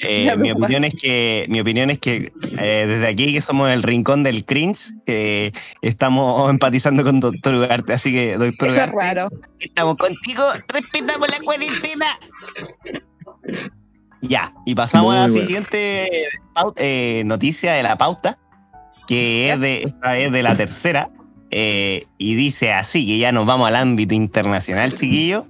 eh, 0.00 0.34
mi 0.38 0.52
opinión 0.52 0.84
es 0.84 0.94
que, 0.94 1.46
mi 1.48 1.60
opinión 1.60 1.90
es 1.90 1.98
que 1.98 2.32
eh, 2.58 2.86
desde 2.88 3.06
aquí, 3.06 3.32
que 3.32 3.40
somos 3.40 3.68
el 3.70 3.82
rincón 3.82 4.22
del 4.22 4.44
cringe, 4.44 4.92
eh, 5.06 5.52
estamos 5.82 6.48
empatizando 6.48 7.02
con 7.02 7.20
Doctor 7.20 7.56
Ugarte. 7.56 7.92
Así 7.92 8.12
que, 8.12 8.36
Doctor 8.38 8.68
eso 8.68 8.80
es 8.80 8.92
Ugarte, 8.92 9.14
raro. 9.14 9.28
estamos 9.58 9.96
contigo, 9.96 10.44
respetamos 10.68 11.28
la 11.28 11.44
cuarentena. 11.44 12.06
Ya, 14.22 14.52
y 14.64 14.74
pasamos 14.74 15.14
a 15.14 15.16
la 15.16 15.26
bueno. 15.28 15.40
siguiente 15.40 16.10
eh, 16.76 17.22
noticia 17.24 17.72
de 17.72 17.82
la 17.82 17.98
pauta, 17.98 18.38
que 19.06 19.50
es 19.50 19.60
de, 19.60 19.78
esta 19.78 20.18
es 20.18 20.32
de 20.32 20.42
la 20.42 20.56
tercera, 20.56 21.10
eh, 21.50 22.06
y 22.18 22.34
dice 22.34 22.72
así, 22.72 23.06
que 23.06 23.18
ya 23.18 23.32
nos 23.32 23.46
vamos 23.46 23.68
al 23.68 23.76
ámbito 23.76 24.14
internacional, 24.14 24.92
chiquillo, 24.92 25.46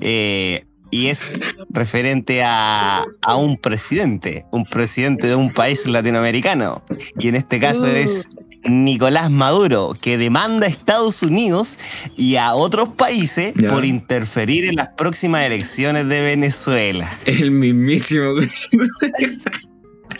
eh, 0.00 0.64
y 0.92 1.08
es 1.08 1.40
referente 1.70 2.42
a, 2.44 3.04
a 3.22 3.36
un 3.36 3.56
presidente, 3.56 4.44
un 4.52 4.64
presidente 4.64 5.26
de 5.26 5.34
un 5.34 5.50
país 5.52 5.84
latinoamericano, 5.86 6.82
y 7.18 7.26
en 7.28 7.34
este 7.34 7.58
caso 7.58 7.82
Uh. 7.84 7.86
es 7.96 8.28
Nicolás 8.64 9.28
Maduro, 9.28 9.94
que 10.00 10.16
demanda 10.18 10.66
a 10.66 10.70
Estados 10.70 11.22
Unidos 11.24 11.78
y 12.16 12.36
a 12.36 12.54
otros 12.54 12.90
países 12.90 13.52
Ya. 13.56 13.66
por 13.68 13.84
interferir 13.84 14.66
en 14.66 14.76
las 14.76 14.88
próximas 14.96 15.42
elecciones 15.44 16.06
de 16.08 16.20
Venezuela. 16.20 17.18
El 17.26 17.50
mismísimo. 17.50 18.34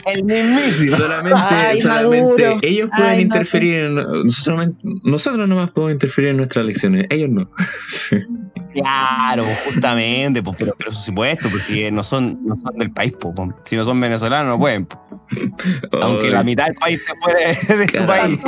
El 0.06 0.24
mismísimo. 0.24 0.96
solamente 0.96 1.38
Ay, 1.50 1.80
solamente 1.80 2.42
Maduro. 2.42 2.58
ellos 2.62 2.90
pueden 2.96 3.10
Ay, 3.12 3.20
interferir 3.22 3.74
en. 3.74 3.94
Nosotros, 3.94 4.68
nosotros 5.04 5.48
nomás 5.48 5.70
podemos 5.70 5.92
interferir 5.94 6.30
en 6.30 6.36
nuestras 6.38 6.64
elecciones, 6.64 7.06
ellos 7.10 7.30
no. 7.30 7.48
Claro, 8.74 9.44
justamente, 9.66 10.42
pues, 10.42 10.56
pero, 10.58 10.74
pero 10.78 10.90
por 10.90 10.98
supuesto, 10.98 11.48
pues 11.50 11.64
si 11.64 11.90
no 11.90 12.02
son, 12.02 12.38
no 12.44 12.56
son 12.56 12.78
del 12.78 12.90
país, 12.90 13.12
pues, 13.20 13.34
pues, 13.36 13.50
si 13.64 13.76
no 13.76 13.84
son 13.84 14.00
venezolanos 14.00 14.54
no 14.54 14.58
pueden, 14.58 14.86
pues. 14.86 15.02
aunque 16.00 16.30
la 16.30 16.42
mitad 16.42 16.66
del 16.66 16.74
país 16.76 16.98
esté 16.98 17.12
fuera 17.22 17.48
de 17.78 17.88
su 17.98 18.06
país. 18.06 18.38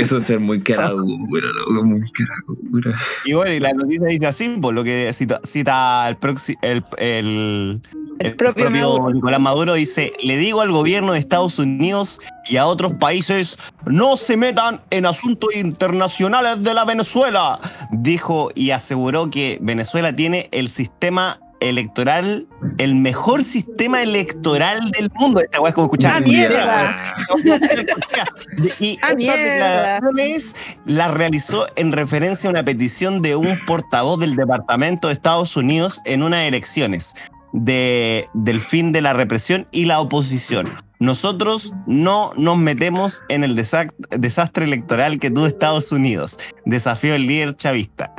Eso 0.00 0.16
es 0.16 0.24
ser 0.24 0.40
muy 0.40 0.60
caradura, 0.60 1.46
loco, 1.68 1.84
muy 1.84 2.00
caradura. 2.10 3.00
Y 3.24 3.32
bueno, 3.34 3.52
y 3.52 3.60
la 3.60 3.72
noticia 3.72 4.06
dice 4.08 4.26
así, 4.26 4.58
por 4.60 4.74
lo 4.74 4.82
que 4.82 5.12
cita, 5.12 5.40
cita 5.44 6.08
el, 6.08 6.18
proxi- 6.18 6.58
el, 6.62 6.84
el, 6.98 7.80
El 8.20 8.36
propio 8.36 8.70
Maduro. 8.70 9.10
Nicolás 9.10 9.40
Maduro, 9.40 9.74
dice, 9.74 10.12
le 10.22 10.36
digo 10.36 10.60
al 10.60 10.70
gobierno 10.70 11.12
de 11.12 11.18
Estados 11.18 11.58
Unidos 11.58 12.20
y 12.48 12.56
a 12.56 12.66
otros 12.66 12.92
países, 12.94 13.58
no 13.86 14.16
se 14.16 14.36
metan 14.36 14.80
en 14.90 15.06
asuntos 15.06 15.54
internacionales 15.54 16.62
de 16.62 16.74
la 16.74 16.84
Venezuela, 16.84 17.58
dijo 17.90 18.50
y 18.54 18.70
aseguró 18.70 19.30
que 19.30 19.58
Venezuela 19.60 20.14
tiene 20.14 20.48
el 20.52 20.68
sistema 20.68 21.40
electoral, 21.60 22.46
el 22.78 22.94
mejor 22.94 23.42
sistema 23.42 24.02
electoral 24.02 24.90
del 24.92 25.10
mundo. 25.14 25.40
Esta 25.40 25.60
weá 25.60 25.70
es 25.70 25.74
como 25.74 25.86
escuchar 25.86 26.12
¡Ah, 26.16 26.20
mierda! 26.20 27.14
y 28.80 28.98
¡Ah, 29.02 29.14
estas 29.18 29.38
declaraciones 29.38 30.56
las 30.84 31.10
realizó 31.12 31.66
en 31.76 31.92
referencia 31.92 32.48
a 32.48 32.52
una 32.52 32.64
petición 32.64 33.22
de 33.22 33.36
un 33.36 33.58
portavoz 33.66 34.20
del 34.20 34.36
Departamento 34.36 35.08
de 35.08 35.14
Estados 35.14 35.56
Unidos 35.56 36.00
en 36.04 36.22
unas 36.22 36.46
elecciones 36.46 37.14
de, 37.54 38.28
del 38.34 38.60
fin 38.60 38.92
de 38.92 39.00
la 39.00 39.12
represión 39.14 39.66
y 39.70 39.86
la 39.86 40.00
oposición. 40.00 40.68
Nosotros 40.98 41.72
no 41.86 42.32
nos 42.36 42.58
metemos 42.58 43.22
en 43.28 43.44
el 43.44 43.56
desa- 43.56 43.92
desastre 44.10 44.64
electoral 44.64 45.18
que 45.18 45.30
tuvo 45.30 45.46
Estados 45.46 45.90
Unidos, 45.92 46.38
desafió 46.66 47.14
el 47.14 47.26
líder 47.26 47.54
chavista. 47.56 48.12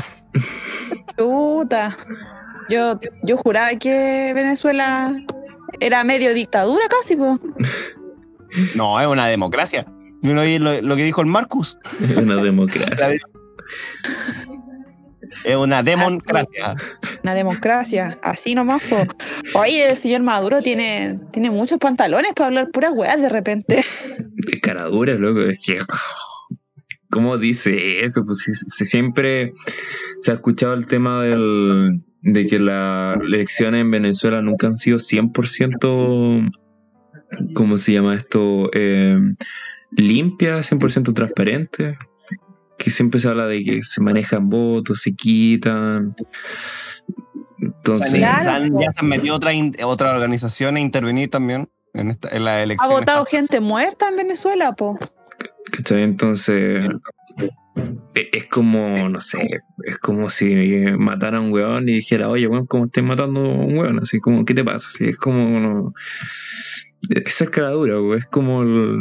Chuta. 1.17 1.95
Yo, 2.69 2.99
yo 3.23 3.37
juraba 3.37 3.69
que 3.77 4.31
Venezuela 4.33 5.13
era 5.79 6.03
medio 6.03 6.33
dictadura 6.33 6.83
casi, 6.89 7.15
po. 7.15 7.37
No, 8.73 9.01
es 9.01 9.07
una 9.07 9.27
democracia. 9.27 9.85
¿No 10.21 10.39
oí 10.41 10.59
lo, 10.59 10.81
lo 10.81 10.95
que 10.95 11.03
dijo 11.03 11.19
el 11.21 11.27
Marcus? 11.27 11.77
Es 12.01 12.15
una 12.15 12.41
democracia. 12.41 13.09
Es 15.45 15.55
una 15.55 15.83
democracia. 15.83 16.75
Una 17.23 17.33
democracia, 17.35 18.17
así 18.23 18.55
nomás. 18.55 18.81
Po. 18.83 19.05
Oye, 19.53 19.89
el 19.89 19.95
señor 19.95 20.21
Maduro 20.21 20.61
tiene, 20.61 21.19
tiene 21.31 21.51
muchos 21.51 21.77
pantalones 21.77 22.33
para 22.33 22.47
hablar 22.47 22.71
puras 22.71 22.91
weas 22.93 23.21
de 23.21 23.29
repente. 23.29 23.83
Qué 24.49 24.59
cara 24.59 24.85
dura, 24.85 25.13
loco. 25.13 25.41
Es 25.41 25.59
que. 25.63 25.79
¿Cómo 27.11 27.37
dice 27.37 28.03
eso? 28.03 28.25
Pues 28.25 28.39
si, 28.39 28.53
si 28.55 28.85
siempre 28.85 29.51
se 30.19 30.31
ha 30.31 30.33
escuchado 30.33 30.73
el 30.73 30.87
tema 30.87 31.23
del, 31.23 32.01
de 32.21 32.45
que 32.47 32.59
las 32.59 33.21
elecciones 33.21 33.81
en 33.81 33.91
Venezuela 33.91 34.41
nunca 34.41 34.67
han 34.67 34.77
sido 34.77 34.97
100%. 34.97 36.51
¿Cómo 37.53 37.77
se 37.77 37.93
llama 37.93 38.15
esto? 38.15 38.71
Eh, 38.73 39.19
limpias, 39.91 40.71
100% 40.71 41.13
transparentes. 41.13 41.97
Que 42.77 42.91
siempre 42.91 43.19
se 43.19 43.27
habla 43.29 43.47
de 43.47 43.63
que 43.63 43.83
se 43.83 44.01
manejan 44.01 44.49
votos, 44.49 45.01
se 45.01 45.15
quitan. 45.15 46.15
Entonces, 47.59 48.13
Claro, 48.13 48.65
ya 48.81 48.91
se 48.91 48.99
han 48.99 49.07
metido 49.07 49.35
otra, 49.35 49.53
in- 49.53 49.75
otra 49.83 50.13
organización 50.13 50.75
a 50.75 50.79
intervenir 50.79 51.29
también 51.29 51.69
en, 51.93 52.09
esta, 52.09 52.29
en 52.35 52.43
la 52.45 52.55
Ha 52.57 52.63
elección. 52.63 52.91
votado 52.91 53.25
gente 53.25 53.59
muerta 53.59 54.09
en 54.09 54.17
Venezuela, 54.17 54.73
po. 54.73 54.99
¿cachai? 55.71 56.03
Entonces, 56.03 56.87
e- 58.15 58.29
es 58.33 58.47
como, 58.47 59.09
no 59.09 59.21
sé, 59.21 59.61
es 59.85 59.97
como 59.99 60.29
si 60.29 60.53
matara 60.97 61.37
a 61.37 61.41
un 61.41 61.51
weón 61.53 61.87
y 61.89 61.93
dijera, 61.93 62.29
oye, 62.29 62.47
weón, 62.47 62.65
¿cómo 62.67 62.85
estás 62.85 63.03
matando 63.03 63.39
a 63.39 63.43
un 63.65 63.77
weón? 63.77 63.99
Así 64.01 64.19
como, 64.19 64.43
¿qué 64.45 64.53
te 64.53 64.63
pasa? 64.63 64.87
Así, 64.93 65.05
es 65.05 65.17
como, 65.17 65.59
no, 65.59 65.93
es 67.09 67.33
ser 67.33 67.51
cara 67.51 67.69
dura, 67.71 68.01
weón, 68.01 68.17
es 68.17 68.25
como 68.27 68.61
el, 68.63 68.97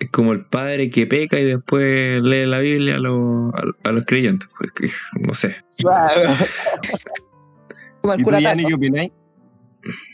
es 0.00 0.10
como 0.10 0.32
el 0.32 0.44
padre 0.46 0.90
que 0.90 1.06
peca 1.06 1.38
y 1.38 1.44
después 1.44 2.20
lee 2.22 2.46
la 2.46 2.58
Biblia 2.58 2.96
a, 2.96 2.98
los- 2.98 3.54
a, 3.54 3.88
a 3.88 3.92
los 3.92 4.04
creyentes, 4.04 4.48
pues, 4.58 4.72
que, 4.72 4.88
no 5.20 5.34
sé. 5.34 5.56
Claro. 5.78 6.30
Como 8.02 8.12
el 8.14 8.20
¿Y 8.20 8.24
tú, 8.24 8.68
qué 8.68 8.74
opináis? 8.74 9.10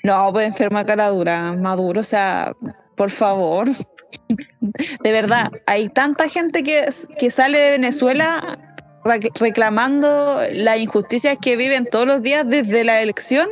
No, 0.04 0.32
pues 0.32 0.46
enferma 0.46 0.84
cara 0.86 1.08
dura, 1.08 1.52
Maduro, 1.54 2.00
o 2.02 2.04
sea, 2.04 2.52
por 2.96 3.10
favor. 3.10 3.68
De 5.02 5.12
verdad, 5.12 5.50
hay 5.66 5.88
tanta 5.88 6.28
gente 6.28 6.62
que, 6.62 6.84
que 7.18 7.30
sale 7.30 7.58
de 7.58 7.70
Venezuela 7.72 8.58
rec- 9.04 9.36
reclamando 9.40 10.40
las 10.52 10.78
injusticias 10.78 11.36
que 11.42 11.56
viven 11.56 11.84
todos 11.90 12.06
los 12.06 12.22
días 12.22 12.48
desde 12.48 12.84
la 12.84 13.00
elección 13.02 13.48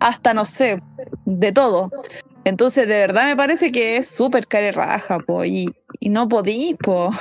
hasta, 0.00 0.34
no 0.34 0.44
sé, 0.44 0.80
de 1.24 1.52
todo. 1.52 1.90
Entonces, 2.48 2.88
de 2.88 2.98
verdad 2.98 3.26
me 3.26 3.36
parece 3.36 3.70
que 3.72 3.96
es 3.98 4.08
súper 4.08 4.46
carerraja, 4.46 5.18
po, 5.20 5.44
y, 5.44 5.70
y 6.00 6.08
no 6.08 6.28
podí, 6.28 6.76
po. 6.82 7.12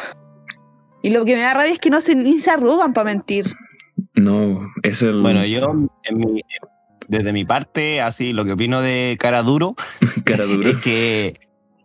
Y 1.04 1.10
lo 1.12 1.26
que 1.26 1.36
me 1.36 1.42
da 1.42 1.54
rabia 1.54 1.74
es 1.74 1.80
que 1.80 1.90
no 1.90 2.02
se, 2.02 2.16
ni 2.16 2.40
se 2.40 2.50
arrugan 2.52 2.94
para 2.94 3.06
mentir. 3.06 3.46
No, 4.16 4.68
es 4.84 5.02
el... 5.02 5.22
Bueno, 5.22 5.46
yo, 5.46 5.66
en 6.04 6.18
mi- 6.18 6.42
desde 7.08 7.32
mi 7.34 7.46
parte, 7.46 8.02
así, 8.02 8.34
lo 8.34 8.44
que 8.46 8.52
opino 8.54 8.82
de 8.82 9.16
cara 9.20 9.42
duro 9.44 9.76
cara 10.26 10.46
dura. 10.46 10.70
es 10.72 10.76
que 10.78 11.40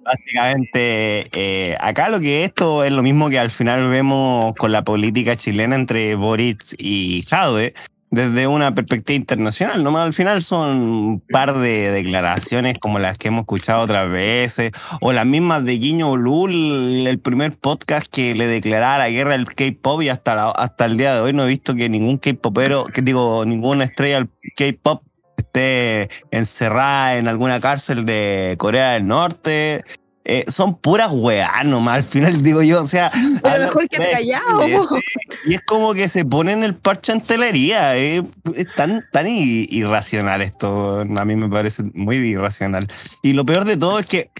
básicamente 0.05 1.29
eh, 1.33 1.77
acá 1.81 2.09
lo 2.09 2.19
que 2.21 2.45
esto 2.45 2.83
es 2.85 2.93
lo 2.93 3.03
mismo 3.03 3.31
que 3.31 3.39
al 3.39 3.51
final 3.51 3.89
vemos 3.89 4.55
con 4.57 4.73
la 4.73 4.83
política 4.83 5.37
chilena 5.37 5.77
entre 5.77 6.17
Boric 6.17 6.65
y 6.79 7.23
Jadwe 7.23 7.75
desde 8.13 8.47
una 8.47 8.75
perspectiva 8.75 9.17
internacional. 9.17 9.83
Nomás 9.83 10.05
al 10.05 10.13
final 10.13 10.43
son 10.43 10.69
un 10.83 11.21
par 11.21 11.55
de 11.57 11.91
declaraciones 11.91 12.79
como 12.79 12.99
las 12.99 13.17
que 13.19 13.29
hemos 13.29 13.41
escuchado 13.41 13.81
otras 13.83 14.09
veces, 14.11 14.71
o 15.01 15.13
las 15.13 15.27
mismas 15.27 15.65
de 15.65 15.79
Guiño 15.79 16.17
Lul, 16.17 17.07
el 17.07 17.19
primer 17.19 17.53
podcast 17.59 18.07
que 18.13 18.35
le 18.35 18.47
declaraba 18.47 18.99
la 18.99 19.11
guerra 19.11 19.35
al 19.35 19.47
K-pop 19.47 20.03
y 20.03 20.11
hasta, 20.11 20.35
la- 20.35 20.51
hasta 20.51 20.85
el 20.85 20.99
día 20.99 21.15
de 21.15 21.21
hoy 21.23 21.33
no 21.33 21.45
he 21.45 21.49
visto 21.49 21.75
que 21.75 21.89
ningún 21.89 22.19
K-popero, 22.19 22.85
que 22.85 23.01
digo, 23.01 23.45
ninguna 23.47 23.85
estrella 23.85 24.17
del 24.19 24.29
K-pop 24.57 25.03
esté 25.39 26.11
encerrada 26.31 27.17
en 27.17 27.29
alguna 27.29 27.61
cárcel 27.61 28.05
de 28.05 28.57
Corea 28.59 28.93
del 28.93 29.07
Norte. 29.07 29.83
Eh, 30.25 30.45
son 30.49 30.79
puras 30.79 31.11
weas 31.13 31.65
nomás, 31.65 31.97
al 31.97 32.03
final 32.05 32.43
digo 32.43 32.63
yo, 32.63 32.83
o 32.83 32.87
sea... 32.87 33.11
Pero 33.43 33.65
mejor 33.65 33.89
que 33.89 33.99
te 33.99 34.11
callado, 34.11 34.67
y 35.45 35.55
es 35.55 35.61
como 35.63 35.95
que 35.95 36.09
se 36.09 36.25
ponen 36.25 36.63
el 36.63 36.75
parche 36.75 37.13
en 37.13 37.21
telería. 37.21 37.97
eh. 37.97 38.23
Es 38.55 38.73
tan, 38.77 39.05
tan 39.13 39.27
irracional 39.27 40.43
esto. 40.43 41.01
A 41.01 41.25
mí 41.25 41.35
me 41.37 41.49
parece 41.49 41.83
muy 41.95 42.17
irracional. 42.19 42.87
Y 43.23 43.33
lo 43.33 43.45
peor 43.45 43.65
de 43.65 43.77
todo 43.77 43.99
es 43.99 44.07
que 44.07 44.31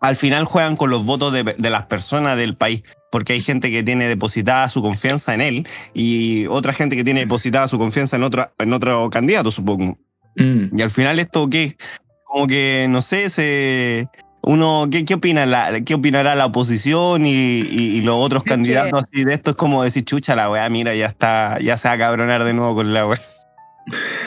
al 0.00 0.16
final 0.16 0.44
juegan 0.44 0.76
con 0.76 0.90
los 0.90 1.06
votos 1.06 1.32
de, 1.32 1.42
de 1.44 1.70
las 1.70 1.86
personas 1.86 2.36
del 2.36 2.54
país. 2.56 2.82
Porque 3.10 3.32
hay 3.32 3.40
gente 3.40 3.70
que 3.70 3.82
tiene 3.82 4.08
depositada 4.08 4.68
su 4.68 4.82
confianza 4.82 5.32
en 5.32 5.40
él 5.40 5.68
y 5.94 6.46
otra 6.48 6.74
gente 6.74 6.96
que 6.96 7.04
tiene 7.04 7.20
depositada 7.20 7.68
su 7.68 7.78
confianza 7.78 8.16
en 8.16 8.24
otro, 8.24 8.52
en 8.58 8.72
otro 8.74 9.08
candidato, 9.08 9.50
supongo. 9.50 9.96
Mm. 10.36 10.78
Y 10.78 10.82
al 10.82 10.90
final 10.90 11.18
esto 11.18 11.48
qué, 11.48 11.76
como 12.24 12.46
que 12.46 12.86
no 12.90 13.00
sé, 13.00 13.30
se 13.30 14.08
uno 14.46 14.86
qué, 14.90 15.04
qué 15.04 15.14
opina 15.14 15.44
la, 15.44 15.80
qué 15.84 15.94
opinará 15.94 16.34
la 16.36 16.46
oposición 16.46 17.26
y, 17.26 17.32
y- 17.32 17.96
y 17.96 18.00
los 18.00 18.14
otros 18.16 18.42
candidatos 18.44 19.02
así 19.02 19.24
de 19.24 19.34
esto 19.34 19.50
es 19.50 19.56
como 19.56 19.82
decir 19.82 20.04
chucha 20.04 20.34
la 20.36 20.48
weá, 20.50 20.68
mira, 20.70 20.94
ya 20.94 21.06
está, 21.06 21.58
ya 21.60 21.76
se 21.76 21.88
va 21.88 21.94
a 21.94 21.98
cabronar 21.98 22.44
de 22.44 22.54
nuevo 22.54 22.76
con 22.76 22.94
la 22.94 23.06
weá. 23.06 23.18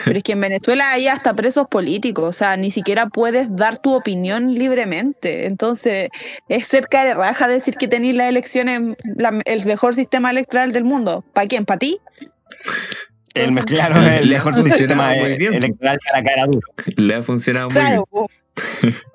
Pero 0.06 0.18
es 0.18 0.24
que 0.24 0.32
en 0.34 0.40
Venezuela 0.42 0.92
hay 0.92 1.08
hasta 1.08 1.34
presos 1.34 1.68
políticos, 1.68 2.24
o 2.24 2.32
sea, 2.32 2.56
ni 2.58 2.72
siquiera 2.72 3.08
puedes 3.08 3.54
dar 3.58 3.78
tu 3.78 3.94
opinión 3.94 4.54
libremente. 4.56 5.46
Entonces, 5.48 6.08
es 6.48 6.68
ser 6.68 6.88
cara 6.88 7.10
de 7.10 7.14
raja 7.16 7.48
decir 7.50 7.76
que 7.76 7.88
tenéis 7.90 8.16
las 8.16 8.30
elecciones, 8.30 8.96
la- 9.16 9.42
el 9.46 9.66
mejor 9.66 9.96
sistema 9.96 10.32
electoral 10.32 10.72
del 10.72 10.84
mundo. 10.86 11.24
¿Para 11.34 11.48
quién? 11.48 11.66
¿Para 11.66 11.80
ti? 11.80 11.98
El, 13.34 13.50
Entonces- 13.50 13.66
claro, 13.66 14.02
el 14.02 14.30
mejor 14.30 14.56
sistema 14.56 15.16
electoral 15.16 15.98
para 16.12 16.24
cara 16.24 16.46
dura. 16.46 16.68
Le 16.96 17.16
ha 17.16 17.24
funcionado 17.24 17.70
muy 17.70 17.82
bien. 17.82 18.96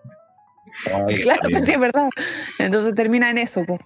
Claro, 0.85 1.49
que 1.49 1.63
sí, 1.63 1.73
es 1.73 1.81
verdad. 1.81 2.09
Entonces 2.59 2.95
termina 2.95 3.31
en 3.31 3.39
eso. 3.39 3.65
po. 3.65 3.79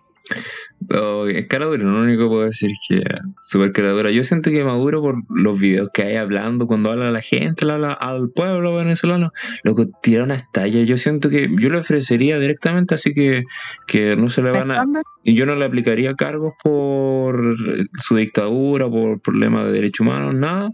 Oh, 0.94 1.26
es 1.26 1.46
cara 1.48 1.66
dura, 1.66 1.84
lo 1.84 2.00
único 2.00 2.22
que 2.22 2.28
puedo 2.28 2.44
decir 2.44 2.70
es 2.70 2.78
que 2.88 2.96
es 2.96 3.20
súper 3.40 3.72
cara 3.72 3.90
dura. 3.90 4.10
Yo 4.10 4.24
siento 4.24 4.50
que 4.50 4.64
Maduro, 4.64 5.02
por 5.02 5.16
los 5.28 5.58
videos 5.58 5.90
que 5.92 6.02
hay 6.02 6.16
hablando, 6.16 6.66
cuando 6.66 6.90
habla 6.90 7.08
a 7.08 7.10
la 7.10 7.20
gente, 7.20 7.70
habla 7.70 7.92
al 7.92 8.30
pueblo 8.30 8.74
venezolano, 8.74 9.32
loco, 9.64 9.86
tira 10.02 10.24
una 10.24 10.36
estalla. 10.36 10.82
Yo 10.84 10.96
siento 10.96 11.28
que 11.30 11.48
yo 11.58 11.68
le 11.68 11.78
ofrecería 11.78 12.38
directamente, 12.38 12.94
así 12.94 13.12
que, 13.12 13.44
que 13.86 14.16
no 14.16 14.30
se 14.30 14.42
le 14.42 14.50
van 14.50 14.70
a. 14.70 14.84
Yo 15.24 15.44
no 15.44 15.56
le 15.56 15.64
aplicaría 15.64 16.14
cargos 16.14 16.54
por 16.62 17.56
su 18.00 18.16
dictadura, 18.16 18.88
por 18.88 19.20
problemas 19.20 19.66
de 19.66 19.72
derechos 19.72 20.06
humanos, 20.06 20.34
nada. 20.34 20.70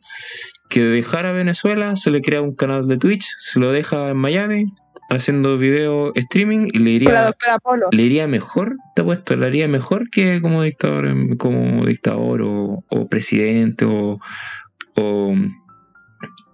Que 0.68 0.80
dejara 0.80 1.32
Venezuela, 1.32 1.96
se 1.96 2.10
le 2.10 2.22
crea 2.22 2.40
un 2.40 2.54
canal 2.54 2.86
de 2.86 2.98
Twitch, 2.98 3.26
se 3.38 3.58
lo 3.58 3.72
deja 3.72 4.10
en 4.10 4.16
Miami, 4.16 4.72
haciendo 5.10 5.58
video 5.58 6.12
streaming 6.14 6.68
y 6.72 6.78
le 6.78 6.84
la 6.84 6.90
iría 6.90 7.22
doctora 7.24 7.58
Polo. 7.58 7.86
le 7.92 8.02
iría 8.02 8.26
mejor, 8.26 8.76
te 8.94 9.02
he 9.02 9.04
puesto, 9.04 9.36
le 9.36 9.46
haría 9.46 9.68
mejor 9.68 10.08
que 10.10 10.40
como 10.40 10.62
dictador, 10.62 11.06
en- 11.06 11.36
como 11.36 11.84
dictador 11.84 12.42
o, 12.42 12.84
o 12.88 13.08
presidente 13.08 13.84
o, 13.84 14.18
o, 14.96 15.34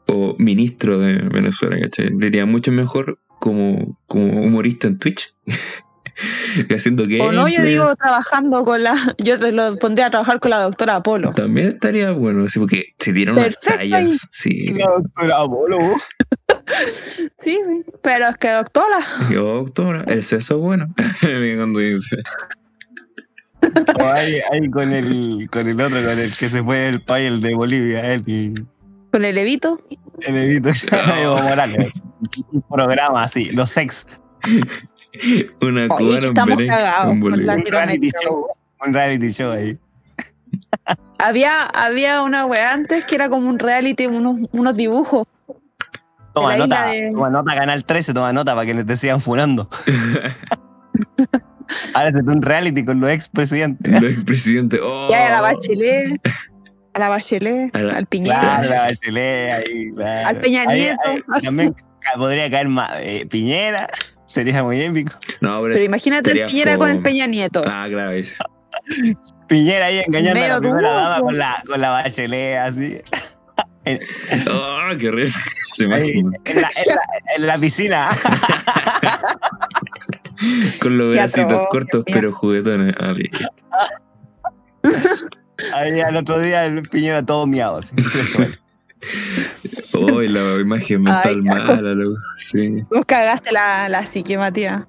o 0.07 0.35
ministro 0.39 0.99
de 0.99 1.15
Venezuela, 1.19 1.79
¿cachai? 1.81 2.11
Le 2.19 2.27
iría 2.27 2.47
mucho 2.47 2.73
mejor 2.73 3.19
como, 3.39 3.99
como 4.07 4.43
humorista 4.43 4.87
en 4.89 4.99
Twitch. 4.99 5.35
haciendo 6.75 7.07
que 7.07 7.21
O 7.21 7.33
no, 7.33 7.49
yo 7.49 7.63
digo 7.63 7.95
trabajando 7.97 8.65
con 8.65 8.83
la. 8.83 8.95
Yo 9.19 9.39
te 9.39 9.53
lo 9.53 9.77
pondría 9.77 10.07
a 10.07 10.11
trabajar 10.11 10.39
con 10.41 10.51
la 10.51 10.59
doctora 10.63 10.97
Apolo. 10.97 11.33
también 11.35 11.69
estaría 11.69 12.11
bueno, 12.11 12.47
sí, 12.49 12.59
porque 12.59 12.95
se 12.99 13.13
dieron 13.13 13.39
unas 13.39 13.59
tallas, 13.61 14.19
sí. 14.31 14.73
La 14.75 14.87
doctora 14.99 15.41
Apolo, 15.43 15.79
vos. 15.79 16.03
Sí, 17.37 17.61
pero 18.03 18.29
es 18.29 18.37
que 18.39 18.51
doctora. 18.51 18.99
Yo, 19.31 19.43
doctora, 19.65 20.05
el 20.07 20.23
sexo 20.23 20.59
bueno. 20.59 20.93
Cuando 21.21 21.79
dice. 21.81 22.17
O 24.01 24.07
ahí, 24.07 24.41
ahí 24.51 24.71
con 24.71 24.93
el 24.93 25.49
con 25.51 25.69
el 25.69 25.81
otro, 25.81 26.03
con 26.03 26.19
el 26.19 26.35
que 26.37 26.49
se 26.49 26.63
fue 26.63 26.79
del 26.79 27.03
país, 27.03 27.29
el 27.29 27.41
de 27.41 27.55
Bolivia, 27.55 28.15
el, 28.15 28.67
Con 29.13 29.25
el 29.25 29.37
Evito. 29.37 29.81
el 30.21 30.37
Evito 30.37 30.71
Evo 31.19 31.41
Morales. 31.43 32.03
Un 32.53 32.63
programa 32.63 33.25
así, 33.25 33.47
los 33.47 33.71
sex. 33.71 34.07
Una 35.61 35.89
cubana 35.89 36.19
en 36.19 36.25
estamos 36.25 36.57
Belén, 36.57 36.71
cagados 36.71 37.13
en 37.13 37.21
Bolivia. 37.21 37.55
Un 37.55 37.65
reality 37.65 38.11
show. 38.23 38.47
Un 38.87 38.95
reality 38.95 39.31
show 39.31 39.51
ahí. 39.51 39.79
Había, 41.19 41.67
había 41.67 42.23
una 42.23 42.47
wea 42.47 42.73
antes 42.73 43.05
que 43.05 43.15
era 43.15 43.29
como 43.29 43.49
un 43.49 43.59
reality, 43.59 44.07
unos, 44.07 44.49
unos 44.53 44.77
dibujos. 44.77 45.27
Toma 46.35 46.57
nota, 46.57 46.87
de- 46.87 47.11
toma 47.13 47.31
nota, 47.31 47.55
Canal 47.55 47.85
13, 47.85 48.15
toma 48.15 48.33
nota 48.33 48.55
para 48.55 48.67
que 48.67 48.75
no 48.75 48.85
te 48.87 48.97
sigan 48.97 49.21
funando. 49.21 49.69
Ahora 51.95 52.11
se 52.13 52.19
un 52.19 52.43
reality 52.43 52.85
con 52.85 53.01
los 53.01 53.11
expresidentes. 53.11 53.95
El 54.03 54.05
expresidente. 54.11 54.79
Oh. 54.83 55.09
Y 55.11 55.15
hay 55.15 55.27
a 55.27 55.31
la 55.31 55.41
Bachelet, 55.41 56.21
a 56.95 56.99
la 56.99 57.09
Bachelet, 57.09 57.75
A 57.77 57.81
la- 57.81 57.97
al 57.97 58.07
Piñera. 58.07 58.41
Claro, 58.41 58.69
la 58.71 58.81
Bachelet, 58.83 59.53
ahí, 59.53 59.93
claro. 59.95 60.29
Al 60.29 60.37
Peña 60.39 60.65
Nieto. 60.67 61.01
ahí 61.05 61.23
también 61.43 61.75
podría 62.17 62.51
caer 62.51 62.69
ma- 62.69 62.91
eh, 63.01 63.27
Piñera. 63.27 63.89
Sería 64.27 64.63
muy 64.63 64.81
épico. 64.81 65.13
No, 65.41 65.61
pero, 65.63 65.75
Pero 65.75 65.85
imagínate 65.85 66.31
el 66.33 66.47
Piñera 66.47 66.77
con 66.79 66.91
el. 66.91 67.03
Peña 67.03 67.27
Nieto. 67.27 67.63
Ah, 67.67 67.87
claro, 67.91 68.11
eso. 68.13 68.35
Piñera 69.49 69.87
ahí 69.87 70.03
engañando 70.07 70.31
a 70.31 70.35
Medio 70.43 70.55
la 70.55 70.61
primera 70.61 70.89
duro. 70.89 70.93
dama 71.01 71.21
con 71.21 71.39
la, 71.39 71.63
con 71.67 71.81
la 71.81 71.91
bachelet 71.91 72.59
así. 72.59 73.01
Oh, 74.51 74.89
qué 74.99 75.09
horrible. 75.09 75.33
Se 75.75 75.85
Ahí, 75.85 76.11
imagina. 76.19 76.39
en, 76.45 76.61
la, 76.61 76.69
en 76.69 76.95
la- 76.95 77.35
en 77.37 77.47
la 77.47 77.59
piscina. 77.59 78.09
Con 80.83 80.99
los 80.99 81.15
bracitos 81.15 81.69
cortos, 81.71 82.05
pero 82.07 82.33
juguetones. 82.33 82.95
arriba. 82.99 83.39
Ahí 85.75 86.01
al 86.01 86.17
otro 86.17 86.39
día 86.41 86.65
el 86.65 86.83
Piñera 86.83 87.25
todo 87.25 87.47
miado. 87.47 87.79
así. 87.79 87.95
Oh, 89.95 90.23
y 90.23 90.29
la 90.29 90.57
imagen 90.61 91.07
Ay, 91.09 91.37
mental 91.37 91.61
asco. 91.61 91.75
mala, 91.77 91.93
loco. 91.93 92.17
Sí. 92.39 92.83
Vos 92.91 93.05
cagaste 93.07 93.53
la, 93.53 93.89
la 93.89 94.05
psique, 94.07 94.37
Matías. 94.39 94.83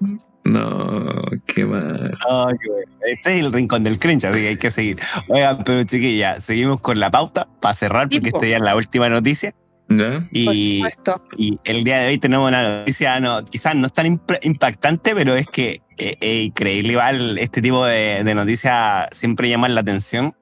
No, 0.44 1.06
qué 1.46 1.66
mal. 1.66 2.18
Ay, 2.30 2.56
qué 2.64 2.70
bueno. 2.72 2.92
Este 3.06 3.36
es 3.36 3.39
el 3.42 3.54
rincón 3.54 3.84
del 3.84 4.00
cringe, 4.00 4.26
así 4.26 4.39
que 4.42 4.48
hay 4.50 4.58
que 4.58 4.72
seguir. 4.72 5.00
Oigan, 5.28 5.64
pero 5.64 5.84
chiquilla, 5.84 6.42
seguimos 6.42 6.80
con 6.82 7.00
la 7.00 7.12
pauta 7.12 7.48
para 7.62 7.74
cerrar, 7.74 8.04
porque 8.10 8.22
Tipo. 8.22 8.38
esta 8.38 8.48
ya 8.48 8.56
es 8.58 8.62
la 8.64 8.76
última 8.76 9.08
noticia. 9.10 9.54
¿Ya? 9.89 10.20
Por 10.20 10.56
Y, 10.56 10.78
supuesto. 10.78 11.22
y 11.38 11.60
el 11.66 11.84
día 11.84 12.00
de 12.00 12.08
hoy 12.10 12.18
tenemos 12.18 12.48
una 12.48 12.64
noticia, 12.80 13.20
no, 13.20 13.44
quizás 13.46 13.76
no 13.76 13.88
es 13.88 13.94
tan 13.94 14.06
impre- 14.08 14.39
impactante, 14.44 15.14
pero 15.14 15.36
es 15.36 15.48
que 15.48 15.82
eh, 15.98 16.16
es 16.22 16.46
increíble. 16.48 16.94
Igual 16.94 17.38
este 17.38 17.62
tipo 17.62 17.86
de, 17.86 18.24
de 18.24 18.36
noticias 18.36 19.08
siempre 19.12 19.50
llaman 19.50 19.76
la 19.76 19.82
atención. 19.82 20.34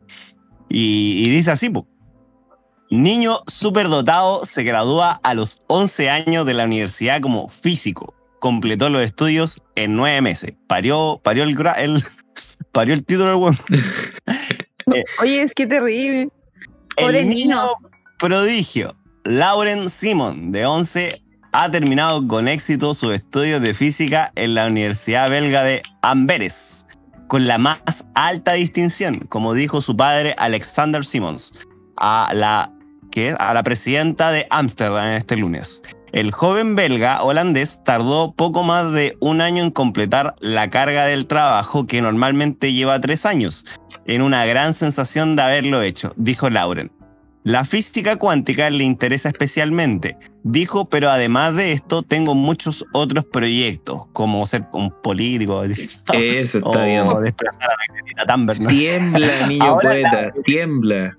Y, 0.69 1.23
y 1.25 1.29
dice 1.29 1.51
así, 1.51 1.69
po. 1.69 1.87
Niño 2.91 3.39
superdotado 3.47 4.45
se 4.45 4.63
gradúa 4.63 5.19
a 5.23 5.33
los 5.33 5.59
11 5.67 6.09
años 6.09 6.45
de 6.45 6.53
la 6.53 6.65
universidad 6.65 7.19
como 7.21 7.47
físico. 7.49 8.13
Completó 8.39 8.89
los 8.89 9.01
estudios 9.01 9.61
en 9.75 9.95
nueve 9.95 10.21
meses. 10.21 10.53
Parió, 10.67 11.19
parió, 11.23 11.43
el, 11.43 11.55
parió 12.71 12.93
el 12.93 13.05
título 13.05 13.29
del 13.31 13.35
weón. 13.35 13.57
Oye, 15.21 15.41
es 15.41 15.53
que 15.53 15.67
terrible. 15.67 16.29
Pobre 16.95 17.21
el 17.21 17.29
niño. 17.29 17.57
prodigio, 18.17 18.95
Lauren 19.23 19.89
Simon, 19.89 20.51
de 20.51 20.65
11, 20.65 21.21
ha 21.53 21.71
terminado 21.71 22.25
con 22.27 22.47
éxito 22.47 22.93
sus 22.93 23.13
estudios 23.13 23.61
de 23.61 23.73
física 23.73 24.31
en 24.35 24.55
la 24.55 24.67
Universidad 24.67 25.29
Belga 25.29 25.63
de 25.63 25.81
Amberes, 26.01 26.85
con 27.27 27.47
la 27.47 27.57
más 27.57 28.05
alta 28.15 28.53
distinción, 28.53 29.15
como 29.29 29.53
dijo 29.53 29.81
su 29.81 29.95
padre 29.95 30.35
Alexander 30.37 31.05
Simons, 31.05 31.53
a 31.97 32.31
la, 32.33 32.71
que, 33.11 33.35
a 33.39 33.53
la 33.53 33.63
presidenta 33.63 34.31
de 34.31 34.47
Ámsterdam 34.49 35.07
este 35.07 35.37
lunes. 35.37 35.81
El 36.11 36.31
joven 36.31 36.75
belga 36.75 37.23
holandés 37.23 37.79
tardó 37.83 38.33
poco 38.33 38.63
más 38.63 38.91
de 38.91 39.15
un 39.19 39.41
año 39.41 39.63
en 39.63 39.71
completar 39.71 40.35
la 40.39 40.69
carga 40.69 41.05
del 41.05 41.27
trabajo 41.27 41.85
que 41.85 42.01
normalmente 42.01 42.73
lleva 42.73 42.99
tres 42.99 43.25
años, 43.25 43.65
en 44.05 44.21
una 44.21 44.45
gran 44.45 44.73
sensación 44.73 45.35
de 45.35 45.43
haberlo 45.43 45.81
hecho, 45.81 46.13
dijo 46.17 46.49
Lauren. 46.49 46.91
La 47.43 47.63
física 47.63 48.17
cuántica 48.17 48.69
le 48.69 48.83
interesa 48.83 49.29
especialmente, 49.29 50.17
dijo, 50.43 50.89
pero 50.89 51.09
además 51.09 51.55
de 51.55 51.71
esto 51.71 52.03
tengo 52.03 52.35
muchos 52.35 52.85
otros 52.91 53.25
proyectos, 53.25 54.07
como 54.13 54.45
ser 54.45 54.65
un 54.73 54.91
político 55.01 55.63
Eso 56.13 56.57
está 56.57 56.63
o 56.63 56.85
bien. 56.85 57.07
desplazar 57.23 57.69
a 58.17 58.25
la. 58.25 58.45
¿no? 58.59 58.67
Tiembla, 58.67 59.47
niño 59.47 59.77
poeta, 59.79 60.27
tiembla. 60.43 61.15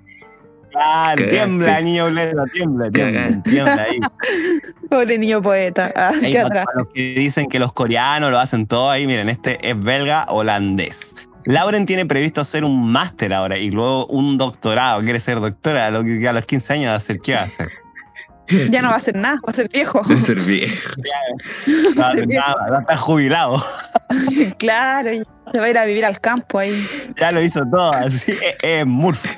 Claro, 0.71 1.17
Cagaste. 1.17 1.27
tiembla, 1.27 1.81
niño 1.81 2.11
Bleda, 2.11 2.45
tiembla, 2.53 2.91
tiembla, 2.91 3.21
Cagaste. 3.23 3.51
tiembla 3.51 3.83
ahí. 3.83 4.01
Pobre 4.91 5.19
niño 5.19 5.43
poeta. 5.43 5.93
Ah, 5.97 6.13
Ahí 6.23 6.33
qué 6.33 6.43
para 6.43 6.47
atrás. 6.63 6.67
los 6.75 6.89
que 6.95 7.15
dicen 7.15 7.49
que 7.49 7.59
los 7.59 7.73
coreanos 7.73 8.31
lo 8.31 8.39
hacen 8.39 8.67
todo 8.67 8.91
ahí, 8.91 9.07
miren, 9.07 9.29
este 9.29 9.59
es 9.69 9.79
belga 9.79 10.27
holandés. 10.29 11.29
Lauren 11.47 11.87
tiene 11.87 12.05
previsto 12.07 12.41
hacer 12.41 12.65
un 12.65 12.91
máster 12.93 13.33
ahora 13.33 13.57
y 13.59 13.71
luego 13.71 14.07
un 14.07 14.37
doctorado. 14.37 15.03
Quiere 15.03 15.21
ser 15.21 15.41
doctora 15.41 15.87
a, 15.87 15.91
los 15.91 16.47
15 16.47 16.73
años 16.75 16.91
a 16.91 16.97
hacer. 16.97 17.21
¿Qué 17.21 17.35
va 17.35 17.41
a 17.41 17.45
hacer? 17.45 17.69
Ya 18.71 18.83
no 18.83 18.91
va 18.91 18.97
a 18.97 19.01
ser 19.01 19.17
nada, 19.17 19.37
va 19.47 19.51
a 19.51 19.55
ser 19.55 19.69
viejo. 19.69 20.03
De 20.09 20.21
ser 20.21 20.41
viejo. 20.41 20.91
No 21.67 21.95
va 22.01 22.07
a 22.07 22.09
hacer 22.11 22.29
nada, 22.29 22.67
va 22.71 22.79
a 22.79 22.81
estar 22.81 22.97
jubilado. 22.97 23.65
claro, 24.59 25.13
y 25.13 25.23
se 25.53 25.59
va 25.59 25.67
a 25.67 25.71
ir 25.71 25.79
a 25.79 25.85
vivir 25.85 26.05
al 26.05 26.21
campo 26.21 26.59
ahí. 26.59 26.87
Ya 27.19 27.33
lo 27.33 27.43
hizo 27.43 27.65
todo, 27.71 27.93
así. 27.95 28.33
Es, 28.33 28.57
es 28.63 28.87
Murphy. 28.87 29.29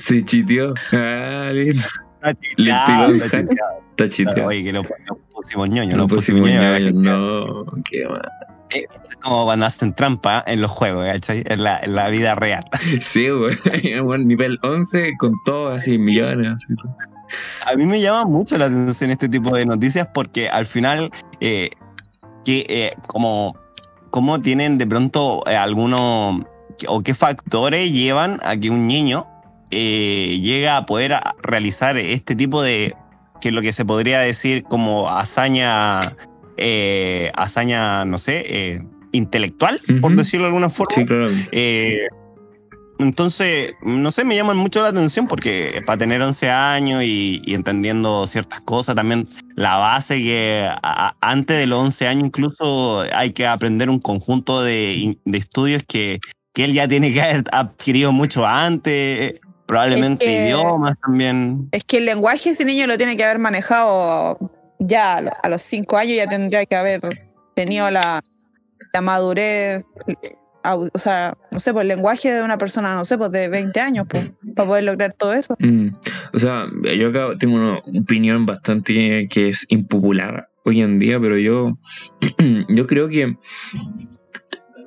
Se 0.00 0.24
chiteó. 0.24 0.74
Ah, 0.92 1.50
listo. 1.52 1.88
Está 2.22 2.34
chiteado, 2.34 3.12
está 3.12 3.30
chiteado. 3.30 3.82
Está 3.90 4.08
chiteado. 4.08 4.46
Oye, 4.46 4.64
que 4.64 4.72
lo, 4.72 4.82
lo 4.82 5.16
pusimos 5.34 5.68
ñoño, 5.68 5.96
No 5.96 6.02
lo 6.04 6.08
pusimos 6.08 6.42
pusimos 6.42 6.62
ñoño. 6.62 6.92
No, 6.92 7.64
qué 7.90 8.06
mal. 8.06 8.22
Es 8.70 8.86
como 9.20 9.44
cuando 9.44 9.66
hacen 9.66 9.94
trampa 9.94 10.42
en 10.46 10.60
los 10.60 10.70
juegos, 10.70 11.04
¿cachai? 11.04 11.42
En 11.46 11.62
la, 11.62 11.80
en 11.80 11.94
la 11.94 12.08
vida 12.08 12.34
real. 12.34 12.64
Sí, 13.02 13.28
güey. 13.28 13.56
Bueno, 14.00 14.24
nivel 14.24 14.58
11 14.62 15.12
con 15.18 15.34
todo 15.44 15.70
así, 15.70 15.98
millones. 15.98 16.54
Así, 16.54 16.74
todo. 16.76 16.96
A 17.66 17.74
mí 17.76 17.86
me 17.86 18.00
llama 18.00 18.24
mucho 18.24 18.56
la 18.58 18.66
atención 18.66 19.10
este 19.10 19.28
tipo 19.28 19.54
de 19.56 19.64
noticias 19.66 20.08
porque 20.12 20.48
al 20.48 20.66
final, 20.66 21.10
eh, 21.40 21.70
que, 22.44 22.66
eh, 22.68 22.92
como, 23.08 23.56
como 24.10 24.40
tienen 24.40 24.78
de 24.78 24.86
pronto 24.86 25.42
eh, 25.46 25.56
algunos, 25.56 26.42
o 26.88 27.02
qué 27.02 27.14
factores 27.14 27.92
llevan 27.92 28.40
a 28.42 28.56
que 28.56 28.70
un 28.70 28.86
niño 28.86 29.26
eh, 29.70 30.38
llega 30.42 30.76
a 30.76 30.86
poder 30.86 31.14
a- 31.14 31.34
realizar 31.42 31.96
este 31.96 32.34
tipo 32.34 32.62
de, 32.62 32.94
que 33.40 33.48
es 33.48 33.54
lo 33.54 33.62
que 33.62 33.72
se 33.72 33.84
podría 33.84 34.20
decir 34.20 34.64
como 34.64 35.08
hazaña, 35.08 36.14
eh, 36.56 37.30
hazaña, 37.34 38.04
no 38.04 38.18
sé, 38.18 38.82
intelectual, 39.12 39.80
por 40.00 40.14
decirlo 40.16 40.44
de 40.44 40.48
alguna 40.48 40.68
forma. 40.70 40.94
Sí, 40.94 41.04
claro. 41.06 41.26
Entonces, 43.02 43.74
no 43.82 44.10
sé, 44.10 44.24
me 44.24 44.34
llaman 44.36 44.56
mucho 44.56 44.82
la 44.82 44.88
atención 44.88 45.26
porque 45.28 45.82
para 45.86 45.98
tener 45.98 46.20
11 46.22 46.50
años 46.50 47.02
y, 47.04 47.40
y 47.44 47.54
entendiendo 47.54 48.26
ciertas 48.26 48.60
cosas, 48.60 48.94
también 48.94 49.28
la 49.56 49.76
base 49.76 50.18
que 50.18 50.68
a- 50.70 51.14
antes 51.20 51.58
de 51.58 51.66
los 51.66 51.80
11 51.82 52.06
años 52.08 52.24
incluso 52.24 53.00
hay 53.12 53.32
que 53.32 53.46
aprender 53.46 53.90
un 53.90 53.98
conjunto 53.98 54.62
de, 54.62 55.16
estudios 55.32 55.82
que, 55.86 56.18
que 56.54 56.64
él 56.64 56.72
ya 56.74 56.86
tiene 56.88 57.12
que 57.12 57.22
haber 57.22 57.44
adquirido 57.52 58.12
mucho 58.12 58.46
antes, 58.46 59.40
probablemente 59.66 60.24
Es 60.24 60.30
que- 60.30 60.44
idiomas 60.48 60.94
también. 61.00 61.68
Es 61.72 61.84
que 61.84 61.98
el 61.98 62.06
lenguaje 62.06 62.50
ese 62.50 62.64
niño 62.64 62.86
lo 62.86 62.96
tiene 62.96 63.16
que 63.16 63.24
haber 63.24 63.38
manejado 63.38 64.38
ya 64.78 65.16
a 65.16 65.20
lo- 65.22 65.32
a 65.42 65.48
los 65.48 65.62
cinco 65.62 65.96
años, 65.96 66.16
ya 66.16 66.26
tendría 66.26 66.64
que 66.66 66.76
haber 66.76 67.00
tenido 67.54 67.90
la, 67.90 68.22
la 68.92 69.00
madurez, 69.00 69.84
o 70.64 70.98
sea, 70.98 71.34
no 71.50 71.58
sé, 71.58 71.72
pues 71.72 71.82
el 71.82 71.88
lenguaje 71.88 72.32
de 72.32 72.42
una 72.42 72.58
persona, 72.58 72.94
no 72.94 73.04
sé, 73.04 73.18
pues 73.18 73.30
de 73.30 73.48
20 73.48 73.80
años, 73.80 74.06
pues, 74.08 74.30
para 74.54 74.68
poder 74.68 74.84
lograr 74.84 75.12
todo 75.12 75.32
eso. 75.32 75.54
Mm, 75.58 75.88
O 76.32 76.38
sea, 76.38 76.66
yo 76.96 77.08
acá 77.08 77.30
tengo 77.38 77.56
una 77.56 77.78
opinión 78.00 78.46
bastante 78.46 79.28
que 79.28 79.48
es 79.48 79.66
impopular 79.68 80.48
hoy 80.64 80.80
en 80.80 80.98
día, 80.98 81.20
pero 81.20 81.38
yo, 81.38 81.78
yo 82.68 82.86
creo 82.86 83.08
que 83.08 83.36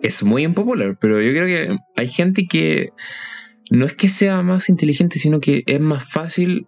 es 0.01 0.23
muy 0.23 0.43
impopular, 0.43 0.97
pero 0.99 1.21
yo 1.21 1.32
creo 1.32 1.45
que 1.45 1.78
hay 1.95 2.07
gente 2.07 2.47
que 2.47 2.89
no 3.71 3.86
es 3.86 3.95
que 3.95 4.07
sea 4.07 4.41
más 4.41 4.69
inteligente, 4.69 5.19
sino 5.19 5.39
que 5.39 5.63
es 5.65 5.80
más 5.80 6.03
fácil, 6.03 6.67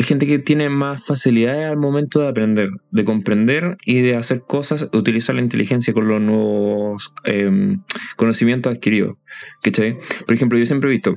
gente 0.00 0.26
que 0.26 0.38
tiene 0.38 0.68
más 0.68 1.04
facilidades 1.04 1.66
al 1.66 1.76
momento 1.76 2.20
de 2.20 2.28
aprender, 2.28 2.70
de 2.90 3.04
comprender 3.04 3.76
y 3.84 4.00
de 4.00 4.16
hacer 4.16 4.42
cosas, 4.42 4.88
utilizar 4.92 5.34
la 5.34 5.42
inteligencia 5.42 5.94
con 5.94 6.08
los 6.08 6.20
nuevos 6.20 7.14
em, 7.24 7.82
conocimientos 8.16 8.72
adquiridos. 8.74 9.16
¿Cachai? 9.62 9.98
Por 10.26 10.34
ejemplo, 10.34 10.58
yo 10.58 10.66
siempre 10.66 10.90
he 10.90 10.92
visto, 10.92 11.16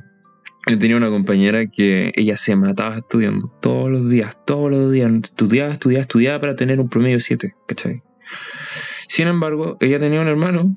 yo 0.66 0.78
tenía 0.78 0.96
una 0.96 1.08
compañera 1.08 1.66
que 1.66 2.12
ella 2.14 2.36
se 2.36 2.54
mataba 2.56 2.96
estudiando 2.96 3.46
todos 3.60 3.90
los 3.90 4.08
días, 4.08 4.38
todos 4.44 4.70
los 4.70 4.92
días, 4.92 5.10
estudiaba, 5.24 5.72
estudiaba, 5.72 6.02
estudiaba 6.02 6.40
para 6.40 6.56
tener 6.56 6.80
un 6.80 6.88
promedio 6.88 7.20
7, 7.20 7.54
¿cachai? 7.66 8.02
Sin 9.08 9.28
embargo, 9.28 9.78
ella 9.80 9.98
tenía 9.98 10.20
un 10.20 10.28
hermano 10.28 10.76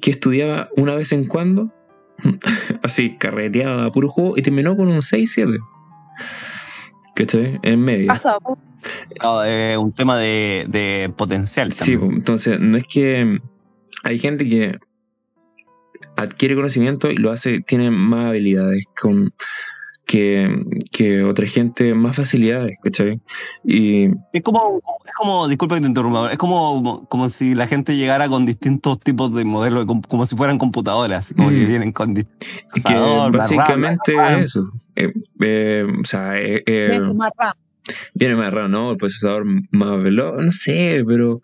que 0.00 0.10
estudiaba 0.10 0.68
una 0.76 0.94
vez 0.94 1.12
en 1.12 1.26
cuando, 1.26 1.72
así, 2.82 3.16
carreteaba 3.16 3.86
a 3.86 3.92
puro 3.92 4.08
juego 4.08 4.34
y 4.36 4.42
terminó 4.42 4.76
con 4.76 4.88
un 4.88 4.98
6-7. 4.98 5.58
¿Cachai? 7.16 7.58
En 7.62 7.80
medio. 7.80 8.08
Pasa. 8.08 8.36
No, 9.22 9.42
es 9.42 9.76
un 9.76 9.92
tema 9.92 10.18
de, 10.18 10.66
de 10.68 11.12
potencial. 11.16 11.72
Sí, 11.72 11.96
también. 11.96 12.18
entonces 12.18 12.60
no 12.60 12.76
es 12.76 12.84
que 12.86 13.40
hay 14.04 14.18
gente 14.18 14.46
que 14.48 14.78
adquiere 16.16 16.54
conocimiento 16.54 17.10
y 17.10 17.16
lo 17.16 17.30
hace, 17.32 17.60
tiene 17.60 17.90
más 17.90 18.28
habilidades 18.28 18.84
con 19.00 19.32
que, 20.06 20.48
que 20.92 21.24
otra 21.24 21.46
gente, 21.48 21.92
más 21.94 22.14
facilidades, 22.16 22.78
¿cachai? 22.80 23.20
Y 23.64 24.06
Es 24.32 24.42
como, 24.42 24.80
es 25.04 25.12
como, 25.16 25.48
disculpa 25.48 25.74
que 25.74 25.80
te 25.82 25.88
interrumpa, 25.88 26.30
es 26.30 26.38
como, 26.38 27.06
como 27.08 27.28
si 27.28 27.54
la 27.56 27.66
gente 27.66 27.96
llegara 27.96 28.28
con 28.28 28.46
distintos 28.46 29.00
tipos 29.00 29.34
de 29.34 29.44
modelos, 29.44 29.84
como, 29.84 30.02
como 30.02 30.24
si 30.24 30.36
fueran 30.36 30.58
computadoras, 30.58 31.34
como 31.36 31.48
que 31.50 31.64
Mm. 31.64 31.66
vienen 31.66 31.92
con 31.92 32.14
distintos 32.14 32.48
que 32.84 32.92
procesador, 32.92 33.32
la 33.34 33.38
básicamente 33.38 34.12
RAM, 34.14 34.24
la 34.24 34.30
RAM. 34.30 34.38
es 34.38 34.44
eso. 34.50 34.70
Eh, 34.94 35.12
eh, 35.40 35.86
o 36.00 36.04
sea, 36.06 36.40
eh, 36.40 36.62
eh, 36.66 37.00
más 37.14 37.30
RAM. 37.36 37.52
viene 38.14 38.36
más 38.36 38.52
raro, 38.52 38.68
¿no? 38.68 38.92
El 38.92 38.96
procesador 38.98 39.44
más 39.72 40.02
veloz, 40.02 40.40
no 40.42 40.52
sé, 40.52 41.02
pero 41.06 41.40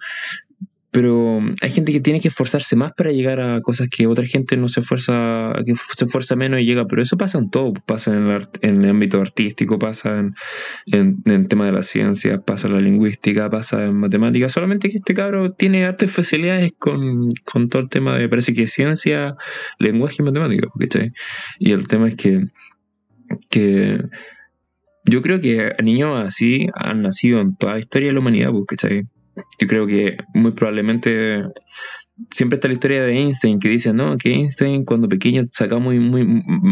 pero 0.92 1.40
hay 1.62 1.70
gente 1.70 1.90
que 1.90 2.00
tiene 2.00 2.20
que 2.20 2.28
esforzarse 2.28 2.76
más 2.76 2.92
para 2.92 3.12
llegar 3.12 3.40
a 3.40 3.60
cosas 3.62 3.88
que 3.88 4.06
otra 4.06 4.26
gente 4.26 4.58
no 4.58 4.68
se 4.68 4.80
esfuerza, 4.80 5.54
que 5.64 5.74
se 5.74 6.04
esfuerza 6.04 6.36
menos 6.36 6.60
y 6.60 6.66
llega, 6.66 6.86
pero 6.86 7.00
eso 7.00 7.16
pasa 7.16 7.38
en 7.38 7.48
todo, 7.48 7.72
pasa 7.86 8.14
en 8.14 8.28
el, 8.28 8.46
en 8.60 8.84
el 8.84 8.90
ámbito 8.90 9.18
artístico, 9.18 9.78
pasa 9.78 10.18
en, 10.18 10.34
en, 10.86 11.22
el 11.24 11.48
tema 11.48 11.64
de 11.64 11.72
la 11.72 11.82
ciencia, 11.82 12.42
pasa 12.42 12.68
en 12.68 12.74
la 12.74 12.80
lingüística, 12.80 13.48
pasa 13.48 13.82
en 13.84 13.94
matemáticas, 13.94 14.52
solamente 14.52 14.90
que 14.90 14.98
este 14.98 15.14
cabro 15.14 15.52
tiene 15.52 15.86
hartas 15.86 16.12
facilidades 16.12 16.74
con, 16.78 17.30
con 17.50 17.70
todo 17.70 17.80
el 17.80 17.88
tema 17.88 18.18
de, 18.18 18.28
parece 18.28 18.52
que 18.52 18.66
ciencia, 18.66 19.34
lenguaje 19.78 20.16
y 20.18 20.24
matemáticas, 20.24 20.70
¿cachai? 20.78 21.12
Y 21.58 21.72
el 21.72 21.88
tema 21.88 22.08
es 22.08 22.16
que, 22.16 22.48
que 23.48 23.98
yo 25.06 25.22
creo 25.22 25.40
que 25.40 25.74
niños 25.82 26.22
así 26.22 26.66
han 26.74 27.00
nacido 27.00 27.40
en 27.40 27.56
toda 27.56 27.72
la 27.72 27.78
historia 27.78 28.08
de 28.08 28.12
la 28.12 28.20
humanidad, 28.20 28.50
pues, 28.50 28.66
¿cachai? 28.66 29.06
Yo 29.58 29.66
creo 29.66 29.86
que 29.86 30.16
muy 30.34 30.52
probablemente 30.52 31.44
siempre 32.30 32.56
está 32.56 32.68
la 32.68 32.74
historia 32.74 33.02
de 33.02 33.12
Einstein 33.16 33.58
que 33.58 33.68
dice, 33.68 33.92
no, 33.92 34.16
que 34.18 34.32
Einstein 34.32 34.84
cuando 34.84 35.08
pequeño 35.08 35.42
sacaba 35.50 35.80
muy, 35.80 35.98
muy, 35.98 36.26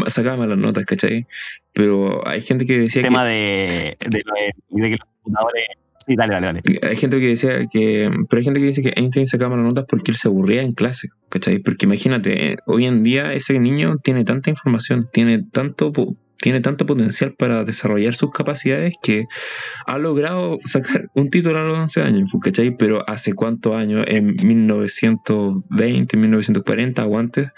sacaba 0.07 0.37
malas 0.37 0.57
notas, 0.57 0.85
¿cachai? 0.85 1.25
Pero 1.73 2.25
hay 2.27 2.41
gente 2.41 2.65
que 2.65 2.77
decía 2.77 3.01
El 3.01 3.03
que, 3.03 3.07
tema 3.09 3.25
de, 3.25 3.97
de, 4.07 4.23
lo 4.25 4.33
de- 4.33 4.83
de 4.83 4.89
que 4.89 4.97
los 4.97 5.09
computadores. 5.23 5.63
Sí, 6.07 6.15
dale, 6.15 6.33
dale, 6.33 6.47
dale. 6.47 6.61
hay 6.81 6.95
gente 6.95 7.19
que 7.19 7.27
decía 7.27 7.59
que, 7.71 8.09
pero 8.27 8.39
hay 8.39 8.43
gente 8.43 8.59
que 8.59 8.65
dice 8.65 8.81
que 8.81 8.93
Einstein 8.95 9.27
sacaba 9.27 9.51
malas 9.55 9.65
notas 9.65 9.85
porque 9.87 10.11
él 10.11 10.17
se 10.17 10.27
aburría 10.27 10.63
en 10.63 10.71
clase, 10.73 11.09
¿cachai? 11.29 11.59
Porque 11.59 11.85
imagínate, 11.85 12.53
eh, 12.53 12.57
hoy 12.65 12.85
en 12.85 13.03
día 13.03 13.33
ese 13.33 13.59
niño 13.59 13.93
tiene 14.03 14.23
tanta 14.23 14.49
información, 14.49 15.07
tiene 15.13 15.43
tanto, 15.51 15.91
tiene 16.41 16.59
tanto 16.61 16.85
potencial 16.85 17.33
para 17.33 17.63
desarrollar 17.63 18.15
sus 18.15 18.31
capacidades 18.31 18.95
que 19.01 19.27
ha 19.85 19.97
logrado 19.97 20.57
sacar 20.65 21.09
un 21.13 21.29
título 21.29 21.59
a 21.59 21.63
los 21.63 21.77
11 21.77 22.01
años, 22.01 22.29
pues, 22.31 22.43
¿cachai? 22.43 22.75
Pero 22.75 23.07
hace 23.07 23.33
cuántos 23.33 23.75
años, 23.75 24.03
en 24.07 24.35
1920, 24.43 26.17
1940 26.17 27.05
o 27.05 27.17
antes, 27.17 27.49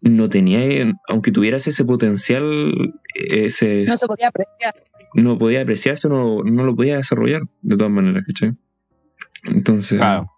no 0.00 0.28
tenía, 0.28 0.60
aunque 1.08 1.32
tuvieras 1.32 1.66
ese 1.66 1.84
potencial, 1.84 2.72
ese, 3.14 3.84
No 3.86 3.96
se 3.96 4.06
podía 4.06 4.28
apreciar. 4.28 4.74
no 5.14 5.38
podía 5.38 5.62
apreciarse, 5.62 6.08
no, 6.08 6.42
no 6.44 6.64
lo 6.64 6.76
podía 6.76 6.96
desarrollar 6.96 7.42
de 7.62 7.76
todas 7.76 7.92
maneras, 7.92 8.24
¿cachai? 8.26 8.54
Entonces, 9.44 9.98
Claro. 9.98 10.30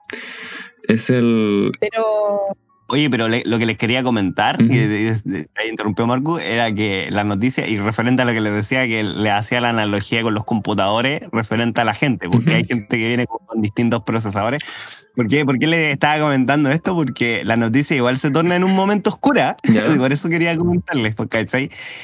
es 0.89 1.11
el... 1.11 1.73
Pero 1.81 2.57
Oye, 2.89 3.11
pero 3.11 3.27
le- 3.27 3.43
lo 3.47 3.59
que 3.59 3.67
les 3.67 3.77
quería 3.77 4.05
comentar, 4.05 4.61
Ujú. 4.63 4.71
que 4.71 4.87
de- 4.87 5.21
de- 5.25 5.49
ahí 5.57 5.69
interrumpió 5.71 6.07
Marco, 6.07 6.39
era 6.39 6.73
que 6.73 7.09
la 7.11 7.25
noticia, 7.25 7.67
y 7.67 7.79
referente 7.79 8.23
a 8.23 8.25
lo 8.25 8.33
que 8.33 8.41
les 8.41 8.53
decía, 8.53 8.87
que 8.87 9.03
le 9.03 9.31
hacía 9.31 9.61
la 9.61 9.71
analogía 9.71 10.23
con 10.23 10.35
los 10.35 10.45
computadores, 10.45 11.23
referente 11.33 11.81
a 11.81 11.85
la 11.85 11.95
gente, 11.95 12.29
porque 12.29 12.55
hay 12.55 12.65
gente 12.65 12.97
que 12.97 13.09
viene 13.09 13.27
con, 13.27 13.41
distintos 13.61 14.03
procesadores. 14.05 14.61
¿Por 15.17 15.27
qué? 15.27 15.45
¿Por 15.45 15.59
qué 15.59 15.67
le 15.67 15.91
estaba 15.93 16.23
comentando 16.23 16.71
esto? 16.71 16.95
Porque 16.95 17.43
la 17.45 17.57
noticia 17.57 17.97
igual 17.97 18.19
se 18.19 18.31
torna 18.31 18.55
en 18.55 18.63
un 18.65 18.75
momento 18.75 19.11
oscura, 19.11 19.57
y 19.97 19.99
por 19.99 20.13
eso 20.13 20.29
quería 20.29 20.57
comentarles, 20.57 21.15
porque. 21.15 21.47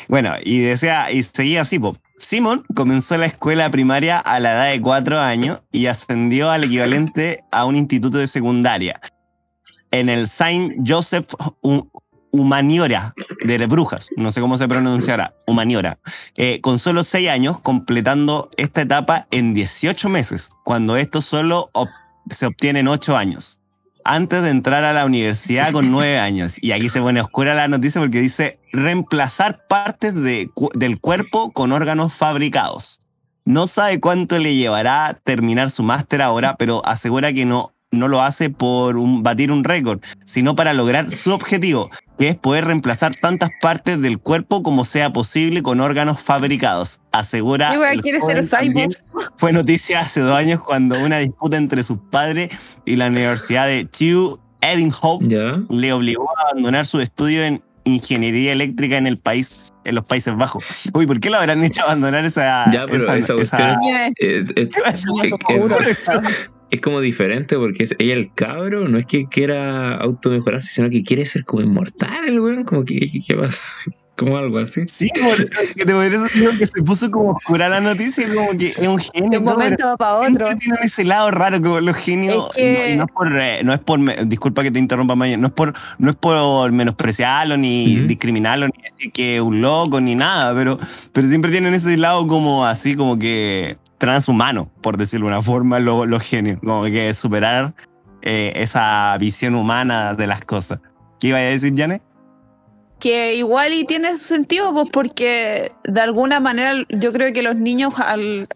Bueno, 0.08 0.34
y 0.42 0.60
decía, 0.60 1.12
y 1.12 1.22
seguía 1.22 1.60
así, 1.62 1.78
po. 1.78 1.96
Simon 2.18 2.64
comenzó 2.74 3.16
la 3.18 3.26
escuela 3.26 3.70
primaria 3.70 4.18
a 4.18 4.40
la 4.40 4.52
edad 4.52 4.70
de 4.70 4.80
cuatro 4.80 5.18
años 5.20 5.60
y 5.72 5.86
ascendió 5.86 6.50
al 6.50 6.64
equivalente 6.64 7.42
a 7.50 7.64
un 7.66 7.76
instituto 7.76 8.18
de 8.18 8.26
secundaria 8.28 9.00
en 9.92 10.08
el 10.08 10.26
Saint 10.28 10.74
Joseph 10.86 11.26
Hu- 11.62 11.88
Humaniora 12.32 13.14
de 13.44 13.66
Brujas, 13.66 14.08
no 14.16 14.32
sé 14.32 14.40
cómo 14.40 14.56
se 14.56 14.66
pronunciará, 14.66 15.34
Humaniora, 15.46 15.98
eh, 16.36 16.60
con 16.62 16.78
solo 16.78 17.04
seis 17.04 17.28
años, 17.28 17.60
completando 17.60 18.48
esta 18.56 18.80
etapa 18.82 19.26
en 19.30 19.52
18 19.54 20.08
meses, 20.08 20.48
cuando 20.64 20.96
esto 20.96 21.20
solo 21.20 21.70
se 22.30 22.46
obtiene 22.46 22.80
en 22.80 22.88
ocho 22.88 23.16
años, 23.18 23.58
antes 24.04 24.42
de 24.42 24.48
entrar 24.48 24.82
a 24.82 24.92
la 24.94 25.04
universidad 25.04 25.72
con 25.72 25.90
nueve 25.90 26.18
años. 26.18 26.56
Y 26.62 26.72
aquí 26.72 26.88
se 26.88 27.00
pone 27.02 27.20
oscura 27.20 27.54
la 27.54 27.68
noticia 27.68 28.00
porque 28.00 28.20
dice 28.20 28.58
reemplazar 28.72 29.66
partes 29.68 30.14
de 30.14 30.48
del 30.74 30.98
cuerpo 31.00 31.52
con 31.52 31.70
órganos 31.72 32.14
fabricados. 32.14 32.98
No 33.44 33.66
sabe 33.66 34.00
cuánto 34.00 34.38
le 34.38 34.54
llevará 34.54 35.20
terminar 35.24 35.70
su 35.70 35.82
máster 35.82 36.22
ahora, 36.22 36.56
pero 36.56 36.80
asegura 36.86 37.32
que 37.32 37.44
no, 37.44 37.72
no 37.92 38.08
lo 38.08 38.22
hace 38.22 38.50
por 38.50 38.96
un, 38.96 39.22
batir 39.22 39.52
un 39.52 39.62
récord, 39.62 40.00
sino 40.24 40.56
para 40.56 40.72
lograr 40.72 41.10
su 41.10 41.32
objetivo, 41.32 41.90
que 42.18 42.28
es 42.28 42.36
poder 42.36 42.64
reemplazar 42.64 43.14
tantas 43.16 43.50
partes 43.60 44.00
del 44.00 44.18
cuerpo 44.18 44.62
como 44.62 44.84
sea 44.84 45.12
posible 45.12 45.62
con 45.62 45.80
órganos 45.80 46.20
fabricados. 46.20 47.00
Asegura. 47.12 47.74
igual 47.74 47.96
el 47.96 48.00
quiere 48.00 48.18
joven 48.18 48.42
ser 48.42 48.88
fue 49.36 49.52
noticia 49.52 50.00
hace 50.00 50.20
dos 50.20 50.34
años 50.34 50.60
cuando 50.60 50.98
una 51.04 51.18
disputa 51.18 51.56
entre 51.56 51.82
sus 51.82 51.98
padres 52.10 52.80
y 52.86 52.96
la 52.96 53.08
Universidad 53.08 53.66
de 53.66 53.88
Edinburgh 54.62 55.28
¿Ya? 55.28 55.60
le 55.68 55.92
obligó 55.92 56.28
a 56.38 56.50
abandonar 56.50 56.86
su 56.86 57.00
estudio 57.00 57.44
en 57.44 57.62
ingeniería 57.84 58.52
eléctrica 58.52 58.96
en 58.96 59.06
el 59.06 59.18
país, 59.18 59.72
en 59.84 59.96
los 59.96 60.04
Países 60.04 60.34
Bajos. 60.36 60.64
Uy, 60.94 61.06
¿por 61.06 61.20
qué 61.20 61.30
lo 61.30 61.38
habrán 61.38 61.62
hecho 61.64 61.82
abandonar 61.82 62.24
esa, 62.24 62.70
Ya, 62.72 62.86
pero 62.86 63.14
esa 63.14 63.78
Eh, 64.20 64.44
eh, 64.56 64.68
¿Qué 64.68 64.80
es- 66.72 66.80
como 66.80 67.00
diferente 67.00 67.56
porque 67.56 67.84
es, 67.84 67.94
ella 67.98 68.14
el 68.14 68.32
cabro 68.34 68.88
no 68.88 68.98
es 68.98 69.06
que 69.06 69.26
quiera 69.26 69.94
automejorarse, 69.96 70.70
sino 70.72 70.90
que 70.90 71.02
quiere 71.04 71.24
ser 71.24 71.44
como 71.44 71.62
inmortal, 71.62 72.26
el 72.28 72.40
weón, 72.40 72.64
como 72.64 72.84
que, 72.84 73.10
¿qué, 73.26 73.34
pasa? 73.34 73.62
Como 74.14 74.36
algo 74.36 74.58
así. 74.58 74.82
Sí, 74.86 75.08
porque 75.24 75.46
que 75.74 75.86
te 75.86 75.92
podrías 75.94 76.22
decir 76.24 76.50
que 76.58 76.66
se 76.66 76.82
puso 76.82 77.10
como 77.10 77.30
oscura 77.30 77.70
la 77.70 77.80
noticia, 77.80 78.32
como 78.32 78.50
que 78.50 78.66
es 78.66 78.76
un 78.78 78.98
genio. 78.98 79.30
de 79.30 79.38
un 79.38 79.44
todo, 79.46 79.56
pero 79.58 79.70
momento 79.70 79.96
para 79.96 80.20
siempre 80.20 80.44
otro. 80.44 80.58
tienen 80.58 80.78
ese 80.84 81.04
lado 81.04 81.30
raro 81.30 81.62
como 81.62 81.80
los 81.80 81.96
genios 81.96 82.48
Es 82.50 82.54
que- 82.56 82.78
no, 82.78 82.92
y 82.92 82.96
no 82.98 83.04
es 83.04 83.10
por 83.10 83.38
eh, 83.38 83.64
no 83.64 83.72
es 83.72 83.80
por 83.80 83.98
me- 83.98 84.16
disculpa 84.26 84.62
que 84.62 84.70
te 84.70 84.78
interrumpa 84.78 85.14
Maya, 85.16 85.38
no 85.38 85.46
es 85.46 85.52
por 85.54 85.72
no 85.98 86.10
es 86.10 86.16
por 86.16 86.70
menospreciarlo 86.72 87.56
ni 87.56 88.00
discriminarlo 88.02 88.66
ni 88.66 88.82
decir 88.82 89.10
que 89.12 89.36
es 89.36 89.40
un 89.42 89.62
loco 89.62 89.98
ni 89.98 90.14
nada 90.14 90.54
pero 90.54 90.78
pero 91.12 91.26
siempre 91.26 91.50
tienen 91.50 91.72
ese 91.72 91.96
lado 91.96 92.26
como 92.26 92.66
así 92.66 92.94
como 92.94 93.18
que 93.18 93.78
transhumano 94.02 94.68
por 94.82 94.96
decirlo 94.96 95.26
de 95.26 95.32
una 95.34 95.42
forma 95.42 95.78
lo- 95.78 96.06
los 96.06 96.22
genios 96.24 96.58
como 96.60 96.82
que 96.84 97.14
superar 97.14 97.72
eh, 98.22 98.52
esa 98.56 99.16
visión 99.18 99.54
humana 99.54 100.14
de 100.14 100.26
las 100.26 100.44
cosas 100.44 100.80
¿qué 101.20 101.28
iba 101.28 101.38
a 101.38 101.42
decir 101.42 101.72
Janet? 101.76 102.02
que 102.98 103.34
igual 103.34 103.72
y 103.72 103.84
tiene 103.84 104.10
su 104.16 104.22
sentido, 104.24 104.72
pues 104.72 104.88
porque 104.92 105.72
de 105.82 106.00
alguna 106.00 106.38
manera 106.38 106.74
yo 106.88 107.12
creo 107.12 107.32
que 107.32 107.42
los 107.42 107.56
niños 107.56 107.92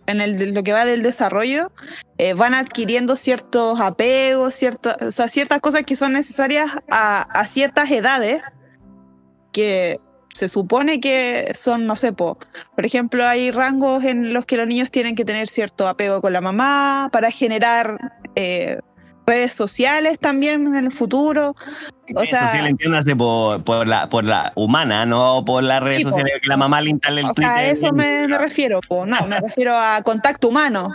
en 0.06 0.54
lo 0.54 0.62
que 0.62 0.72
va 0.72 0.84
del 0.84 1.02
desarrollo 1.02 1.72
eh, 2.18 2.32
van 2.34 2.54
adquiriendo 2.54 3.16
ciertos 3.16 3.80
apegos, 3.80 4.54
ciertas, 4.54 5.02
o 5.02 5.10
sea, 5.10 5.26
ciertas 5.26 5.60
cosas 5.60 5.82
que 5.82 5.96
son 5.96 6.12
necesarias 6.12 6.70
a, 6.88 7.22
a 7.22 7.46
ciertas 7.46 7.90
edades 7.90 8.40
que 9.52 9.98
se 10.36 10.48
supone 10.48 11.00
que 11.00 11.50
son, 11.54 11.86
no 11.86 11.96
sé, 11.96 12.12
po, 12.12 12.38
por 12.74 12.84
ejemplo, 12.86 13.26
hay 13.26 13.50
rangos 13.50 14.04
en 14.04 14.32
los 14.32 14.44
que 14.46 14.56
los 14.56 14.66
niños 14.66 14.90
tienen 14.90 15.14
que 15.14 15.24
tener 15.24 15.48
cierto 15.48 15.88
apego 15.88 16.20
con 16.20 16.32
la 16.32 16.40
mamá 16.40 17.08
para 17.12 17.30
generar 17.30 17.98
eh, 18.36 18.78
redes 19.26 19.52
sociales 19.54 20.18
también 20.20 20.66
en 20.68 20.74
el 20.76 20.92
futuro. 20.92 21.50
O 22.14 22.20
Redes 22.20 22.30
sea- 22.30 22.44
sociales, 22.46 22.70
entiéndase 22.70 23.16
por, 23.16 23.64
por 23.64 23.88
la 23.88 24.08
por 24.08 24.24
la 24.24 24.52
humana 24.54 25.04
no 25.06 25.42
por 25.44 25.64
las 25.64 25.82
redes 25.82 25.96
Sí, 25.98 26.04
po. 26.04 26.10
sociales 26.10 26.38
que 26.40 26.48
la 26.48 26.56
mamá 26.56 26.80
le 26.80 26.90
instale 26.90 27.22
el 27.22 27.26
O 27.26 27.32
Twitter 27.34 27.50
a 27.52 27.64
eso 27.64 27.92
me, 27.92 28.28
me 28.28 28.38
refiero, 28.38 28.80
po. 28.86 29.04
no, 29.06 29.26
me 29.26 29.40
refiero 29.40 29.76
a 29.76 30.00
contacto 30.02 30.48
humano, 30.48 30.94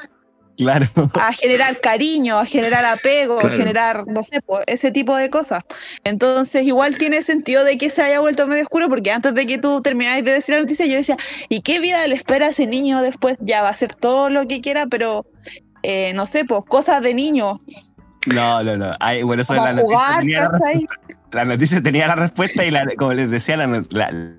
claro 0.62 0.86
a 1.14 1.34
generar 1.34 1.80
cariño, 1.82 2.38
a 2.38 2.46
generar 2.46 2.86
apego, 2.86 3.40
a 3.40 3.50
generar, 3.50 4.04
no 4.08 4.22
sé, 4.24 4.42
po, 4.42 4.60
ese 4.68 4.92
tipo 4.92 5.16
de 5.16 5.30
cosas. 5.30 5.62
Entonces, 6.04 6.64
igual 6.66 6.98
tiene 6.98 7.24
sentido 7.24 7.64
de 7.64 7.78
que 7.78 7.90
se 7.90 8.02
haya 8.04 8.20
vuelto 8.20 8.48
medio 8.48 8.64
oscuro, 8.64 8.88
porque 8.90 9.12
antes 9.12 9.34
de 9.34 9.46
que 9.46 9.58
tú 9.58 9.82
terminaras 9.82 10.24
de 10.24 10.34
decir 10.34 10.56
la 10.56 10.62
noticia, 10.62 10.86
yo 10.86 10.96
decía, 10.98 11.18
¿y 11.50 11.62
qué 11.62 11.80
vida 11.80 12.06
le 12.08 12.16
espera 12.16 12.48
a 12.48 12.50
ese 12.50 12.68
niño 12.68 13.02
después? 13.02 13.38
Ya 13.40 13.62
va 13.62 13.70
a 13.70 13.72
hacer 13.72 13.96
todo 13.96 14.30
lo 14.30 14.48
que 14.48 14.62
quiera, 14.62 14.86
pero 14.86 15.26
eh, 15.84 16.14
no 16.14 16.26
sé, 16.26 16.46
pues 16.46 16.64
cosas 16.66 17.02
de 17.02 17.14
niño, 17.14 17.60
No, 18.28 18.64
no, 18.64 18.78
no. 18.78 18.92
Ay, 19.00 19.24
bueno, 19.24 19.42
eso 19.42 19.56
la 19.56 19.74
noticia, 19.74 19.82
jugar, 19.84 20.20
tenía 20.20 20.42
la, 20.44 20.60
la 21.32 21.46
noticia 21.46 21.82
tenía 21.82 22.08
la 22.08 22.16
respuesta 22.16 22.64
y 22.64 22.70
la, 22.72 22.86
como 22.98 23.14
les 23.14 23.30
decía, 23.32 23.58
la, 23.58 23.68
la- 23.90 24.36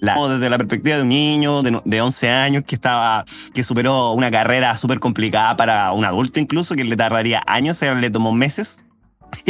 la- 0.00 0.14
desde 0.28 0.50
la 0.50 0.56
perspectiva 0.58 0.96
de 0.96 1.02
un 1.02 1.08
niño 1.08 1.62
de, 1.62 1.80
de 1.84 2.00
11 2.00 2.28
años 2.28 2.64
que 2.66 2.74
estaba 2.74 3.24
que 3.54 3.62
superó 3.62 4.12
una 4.12 4.30
carrera 4.30 4.76
súper 4.76 4.98
complicada 4.98 5.56
para 5.56 5.92
un 5.92 6.04
adulto 6.04 6.40
incluso 6.40 6.74
que 6.74 6.84
le 6.84 6.96
tardaría 6.96 7.42
años, 7.46 7.80
él 7.82 8.00
le 8.00 8.10
tomó 8.10 8.32
meses. 8.32 8.78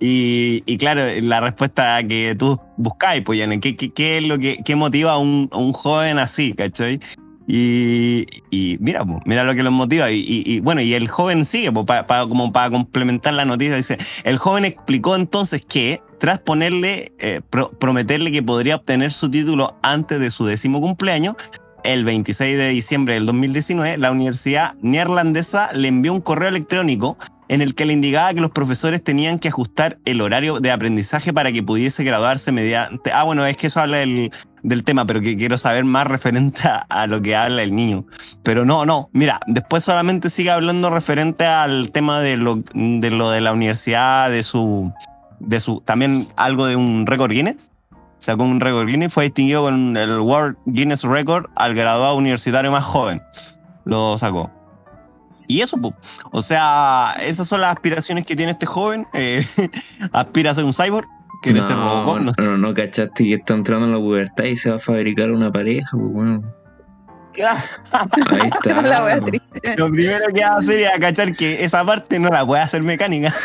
y, 0.00 0.62
y 0.64 0.78
claro, 0.78 1.02
la 1.22 1.40
respuesta 1.40 2.00
que 2.06 2.36
tú 2.38 2.60
buscáis, 2.76 3.22
pues, 3.22 3.40
¿qué, 3.60 3.76
qué, 3.76 3.90
qué 3.90 4.18
es 4.18 4.24
lo 4.24 4.38
que 4.38 4.58
qué 4.64 4.76
motiva 4.76 5.12
a 5.14 5.18
un, 5.18 5.48
a 5.52 5.58
un 5.58 5.72
joven 5.72 6.18
así, 6.18 6.52
¿cachai? 6.52 7.00
Y, 7.50 8.26
y 8.50 8.76
mira, 8.78 9.04
po, 9.04 9.20
mira 9.24 9.42
lo 9.42 9.54
que 9.54 9.62
los 9.62 9.72
motiva. 9.72 10.10
Y, 10.10 10.18
y- 10.20 10.42
y 10.46 10.60
bueno, 10.60 10.82
y 10.82 10.92
el 10.94 11.08
joven 11.08 11.46
sigue, 11.46 11.72
po, 11.72 11.84
pa- 11.86 12.06
pa- 12.06 12.28
como 12.28 12.52
para 12.52 12.70
complementar 12.70 13.34
la 13.34 13.44
noticia, 13.46 13.74
dice, 13.76 13.96
el 14.24 14.36
joven 14.38 14.66
explicó 14.66 15.16
entonces 15.16 15.64
que 15.66 16.00
tras 16.18 16.38
ponerle, 16.38 17.12
eh, 17.18 17.40
pro- 17.50 17.70
prometerle 17.78 18.30
que 18.32 18.42
podría 18.42 18.76
obtener 18.76 19.12
su 19.12 19.30
título 19.30 19.76
antes 19.82 20.20
de 20.20 20.30
su 20.30 20.44
décimo 20.44 20.80
cumpleaños, 20.80 21.36
el 21.84 22.04
26 22.04 22.58
de 22.58 22.68
diciembre 22.70 23.14
del 23.14 23.26
2019, 23.26 23.98
la 23.98 24.10
universidad 24.10 24.74
neerlandesa 24.82 25.70
le 25.72 25.88
envió 25.88 26.12
un 26.12 26.20
correo 26.20 26.48
electrónico 26.48 27.16
en 27.48 27.62
el 27.62 27.74
que 27.74 27.86
le 27.86 27.94
indicaba 27.94 28.34
que 28.34 28.40
los 28.42 28.50
profesores 28.50 29.02
tenían 29.02 29.38
que 29.38 29.48
ajustar 29.48 29.96
el 30.04 30.20
horario 30.20 30.60
de 30.60 30.70
aprendizaje 30.70 31.32
para 31.32 31.50
que 31.50 31.62
pudiese 31.62 32.04
graduarse 32.04 32.52
mediante... 32.52 33.10
Ah, 33.10 33.22
bueno, 33.22 33.46
es 33.46 33.56
que 33.56 33.68
eso 33.68 33.80
habla 33.80 33.98
del, 33.98 34.30
del 34.64 34.84
tema, 34.84 35.06
pero 35.06 35.22
que 35.22 35.34
quiero 35.34 35.56
saber 35.56 35.84
más 35.84 36.06
referente 36.08 36.60
a, 36.68 36.84
a 36.90 37.06
lo 37.06 37.22
que 37.22 37.34
habla 37.34 37.62
el 37.62 37.74
niño. 37.74 38.04
Pero 38.42 38.66
no, 38.66 38.84
no, 38.84 39.08
mira, 39.14 39.40
después 39.46 39.82
solamente 39.84 40.28
sigue 40.28 40.50
hablando 40.50 40.90
referente 40.90 41.46
al 41.46 41.90
tema 41.90 42.20
de 42.20 42.36
lo 42.36 42.56
de, 42.74 43.10
lo 43.10 43.30
de 43.30 43.40
la 43.40 43.52
universidad, 43.54 44.30
de 44.30 44.42
su, 44.42 44.92
de 45.40 45.60
su... 45.60 45.80
También 45.82 46.28
algo 46.36 46.66
de 46.66 46.76
un 46.76 47.06
récord 47.06 47.30
Guinness. 47.30 47.70
Sacó 48.18 48.42
un 48.42 48.60
récord 48.60 48.86
Guinness, 48.86 49.12
fue 49.12 49.24
distinguido 49.24 49.62
con 49.62 49.96
el 49.96 50.20
World 50.20 50.56
Guinness 50.66 51.04
Record 51.04 51.46
al 51.54 51.74
graduado 51.74 52.16
universitario 52.16 52.70
más 52.70 52.84
joven. 52.84 53.22
Lo 53.84 54.18
sacó. 54.18 54.50
Y 55.46 55.62
eso, 55.62 55.78
po. 55.78 55.94
o 56.30 56.42
sea, 56.42 57.16
esas 57.22 57.48
son 57.48 57.62
las 57.62 57.74
aspiraciones 57.74 58.26
que 58.26 58.36
tiene 58.36 58.52
este 58.52 58.66
joven. 58.66 59.06
Eh, 59.14 59.42
aspira 60.12 60.50
a 60.50 60.54
ser 60.54 60.64
un 60.64 60.74
cyborg, 60.74 61.06
quiere 61.42 61.62
ser 61.62 61.76
Robocop. 61.76 62.20
No, 62.20 62.34
sé. 62.34 62.42
no, 62.42 62.58
no 62.58 62.74
cachaste 62.74 63.24
que 63.24 63.34
está 63.34 63.54
entrando 63.54 63.86
en 63.86 63.92
la 63.92 63.98
pubertad 63.98 64.44
y 64.44 64.56
se 64.56 64.68
va 64.68 64.76
a 64.76 64.78
fabricar 64.78 65.30
una 65.30 65.50
pareja, 65.50 65.88
pues 65.92 66.12
bueno. 66.12 66.42
Ahí 67.36 68.50
está. 68.52 68.82
La 68.82 69.04
wea 69.04 69.20
triste. 69.20 69.76
Lo 69.76 69.90
primero 69.90 70.24
que 70.34 70.40
va 70.40 70.48
a 70.48 70.58
hacer 70.58 70.80
es 70.80 71.00
cachar 71.00 71.36
que 71.36 71.64
esa 71.64 71.84
parte 71.84 72.18
no 72.18 72.30
la 72.30 72.46
puede 72.46 72.62
hacer 72.62 72.82
mecánica. 72.82 73.34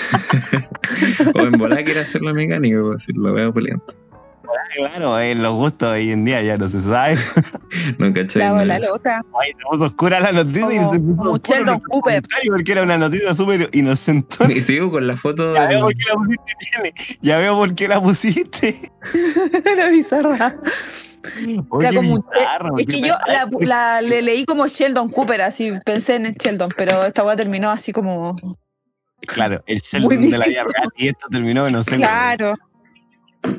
O 1.36 1.42
en 1.42 1.52
volar 1.54 1.84
quiere 1.86 2.02
hacer 2.02 2.22
la 2.22 2.34
mecánica, 2.34 2.82
pues 2.82 3.04
si 3.04 3.14
lo 3.14 3.34
veo 3.34 3.54
peleando. 3.54 3.86
Claro, 4.76 5.20
eh, 5.20 5.36
los 5.36 5.54
gustos 5.56 5.90
hoy 5.90 6.12
en 6.12 6.26
día 6.26 6.42
ya 6.42 6.58
no 6.58 6.68
se 6.70 6.82
sabe. 6.82 7.18
No 7.98 8.14
cachai. 8.14 8.42
La 8.44 8.54
bola 8.54 8.78
loca. 8.80 9.22
Ay, 9.42 9.52
se 9.52 9.64
puso 9.70 9.86
oscura 9.86 10.20
la 10.20 10.32
noticia 10.32 10.74
y 10.74 10.78
Como- 10.78 10.94
se 10.94 11.00
puso 11.00 11.56
el 11.56 11.82
Cooper. 11.90 12.22
Porque 12.48 12.72
era 12.72 12.84
una 12.84 12.98
noticia 12.98 13.34
súper 13.34 13.70
inocente. 13.74 14.38
Y 14.56 14.62
sigo 14.62 14.92
con 14.92 15.08
la 15.08 15.18
foto 15.18 15.56
Ya 15.56 15.66
veo 15.66 15.82
por 15.82 15.94
qué 15.96 16.04
la 16.08 16.14
pusiste, 16.16 16.54
nene. 16.78 16.94
Ya 17.22 17.38
veo 17.40 17.56
por 17.58 17.74
qué 17.76 17.88
la 17.88 18.02
pusiste. 18.02 18.92
Era 19.66 19.90
bizarra. 19.90 20.56
Oye, 21.70 21.88
Era 21.88 21.96
como 21.96 22.22
bizarro, 22.22 22.78
es 22.78 22.86
que 22.86 23.02
yo 23.02 23.16
la, 23.28 23.50
la- 23.62 24.02
le 24.02 24.22
leí 24.22 24.46
como 24.46 24.68
Sheldon 24.68 25.10
Cooper, 25.10 25.42
así 25.42 25.72
pensé 25.86 26.16
en 26.16 26.26
el 26.28 26.34
Sheldon, 26.34 26.70
pero 26.78 27.04
esta 27.06 27.24
weá 27.24 27.36
terminó 27.36 27.70
así 27.72 27.92
como. 27.92 28.36
Claro, 29.22 29.64
el 29.68 29.80
Sheldon 29.80 30.22
de 30.22 30.38
la 30.38 30.46
vida 30.46 30.64
real. 30.64 30.90
Y 30.98 31.08
esto 31.08 31.28
terminó, 31.32 31.70
no 31.70 31.84
sé. 31.84 31.96
Claro. 31.96 32.56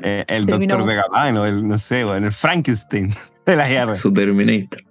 Eh, 0.03 0.25
el 0.27 0.45
Terminó- 0.45 0.75
doctor 0.77 0.89
de 0.95 1.01
Capano, 1.01 1.45
el, 1.45 1.67
no 1.67 1.77
sé, 1.77 2.03
bueno, 2.03 2.27
el 2.27 2.33
Frankenstein 2.33 3.09
de 3.45 3.55
la 3.55 3.67
guerra. 3.67 3.95
su 3.95 4.11
Terminator. 4.13 4.81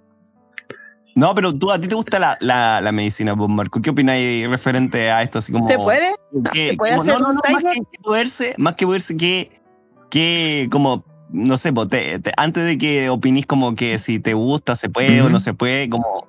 No, 1.15 1.33
pero 1.33 1.53
tú, 1.53 1.71
a 1.71 1.79
ti 1.79 1.87
te 1.87 1.95
gusta 1.95 2.19
la, 2.19 2.37
la, 2.41 2.81
la 2.81 2.91
medicina, 2.91 3.35
pues, 3.37 3.49
Marco. 3.49 3.81
¿Qué 3.81 3.89
opináis 3.89 4.49
referente 4.49 5.09
a 5.09 5.21
esto? 5.23 5.39
Así 5.39 5.51
como, 5.53 5.65
¿Se 5.65 5.77
puede? 5.77 6.13
que- 6.51 6.71
¿Se 6.71 6.75
puede 6.75 6.91
como- 6.97 7.01
hacer 7.01 7.13
no, 7.13 7.19
no, 7.19 7.29
un 7.29 7.35
no, 7.35 7.41
más 7.53 7.63
que, 7.73 7.81
poderse, 8.03 8.55
más 8.57 8.73
que 8.73 8.85
poderse, 8.85 9.15
que, 9.15 9.61
que 10.09 10.67
como, 10.71 11.05
no 11.29 11.57
sé, 11.57 11.71
pues, 11.71 11.87
te- 11.87 12.19
te- 12.19 12.33
antes 12.35 12.65
de 12.65 12.77
que 12.77 13.09
opinís 13.09 13.45
como 13.45 13.75
que 13.75 13.97
si 13.97 14.19
te 14.19 14.33
gusta, 14.33 14.75
se 14.75 14.89
puede 14.89 15.21
o 15.21 15.25
Ujú. 15.25 15.31
no 15.31 15.39
se 15.39 15.53
puede, 15.53 15.89
como 15.89 16.27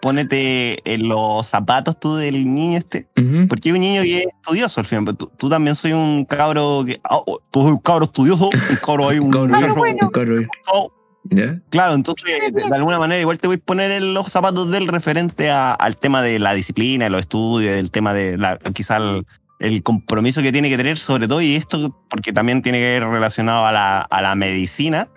pónete 0.00 0.78
en 0.92 1.08
los 1.08 1.46
zapatos 1.46 1.98
tú 1.98 2.16
del 2.16 2.52
niño 2.52 2.78
este. 2.78 3.06
Ujú. 3.16 3.48
Porque 3.48 3.68
hay 3.68 3.74
un 3.74 3.80
niño 3.80 4.02
que 4.02 4.20
es 4.20 4.26
estudioso 4.26 4.80
al 4.80 4.86
final, 4.86 5.04
pero 5.04 5.16
tú, 5.16 5.30
tú 5.38 5.48
también 5.48 5.74
soy 5.74 5.92
un 5.92 6.24
cabro 6.24 6.84
que. 6.86 7.00
ah, 7.04 7.18
oh, 7.26 7.40
tú 7.50 7.62
soy 7.62 7.72
un 7.72 7.78
cabro 7.78 8.04
estudioso, 8.04 8.50
un 8.70 8.76
cabro 8.76 9.08
ahí, 9.08 9.18
un. 9.20 9.30
Cabro, 9.30 9.52
Cabro 9.52 9.74
bueno. 9.76 9.98
un 10.02 10.10
cabro. 10.10 10.42
Oh, 10.72 10.92
¿Ya? 11.30 11.60
Claro, 11.70 11.94
entonces 11.94 12.24
de, 12.52 12.60
de 12.68 12.74
alguna 12.74 12.98
manera 12.98 13.20
igual 13.20 13.38
te 13.38 13.46
voy 13.46 13.56
a 13.56 13.60
poner 13.64 13.92
en 13.92 14.12
los 14.12 14.26
zapatos 14.26 14.70
del 14.72 14.88
referente 14.88 15.50
a- 15.50 15.72
al 15.72 15.96
tema 15.96 16.20
de 16.20 16.38
la 16.40 16.52
disciplina, 16.52 17.04
de 17.04 17.10
los 17.10 17.20
estudios, 17.20 17.76
del 17.76 17.92
tema 17.92 18.12
de 18.12 18.36
la, 18.36 18.58
quizá 18.74 18.96
el, 18.96 19.24
el 19.60 19.84
compromiso 19.84 20.42
que 20.42 20.50
tiene 20.50 20.68
que 20.68 20.76
tener 20.76 20.98
sobre 20.98 21.28
todo 21.28 21.40
y 21.40 21.54
esto 21.54 21.96
porque 22.10 22.32
también 22.32 22.60
tiene 22.60 22.78
que 22.78 22.84
ver 22.98 23.04
relacionado 23.06 23.64
a 23.66 23.70
la, 23.70 24.00
a 24.00 24.20
la 24.20 24.34
medicina. 24.34 25.08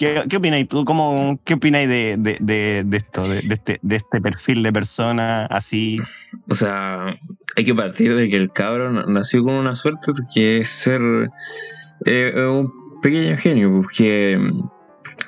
¿Qué, 0.00 0.36
opináis 0.36 0.66
tú? 0.66 0.82
¿Cómo, 0.86 1.38
¿Qué 1.44 1.54
opináis 1.54 1.86
de, 1.86 2.16
de, 2.18 2.38
de- 2.84 2.96
esto, 2.96 3.28
de, 3.28 3.40
este, 3.40 3.78
de 3.82 3.96
este 3.96 4.20
perfil 4.22 4.62
de 4.62 4.72
persona 4.72 5.44
así? 5.44 5.98
O 6.48 6.54
sea, 6.54 7.14
hay 7.54 7.64
que 7.66 7.74
partir 7.74 8.16
de 8.16 8.30
que 8.30 8.36
el 8.38 8.48
cabro 8.48 8.90
na- 8.90 9.04
nació 9.06 9.44
con 9.44 9.54
una 9.56 9.76
suerte 9.76 10.12
que 10.34 10.60
es 10.62 10.70
ser 10.70 11.02
eh, 12.06 12.32
un 12.50 12.72
pequeño 13.02 13.36
genio, 13.36 13.70
porque 13.72 14.38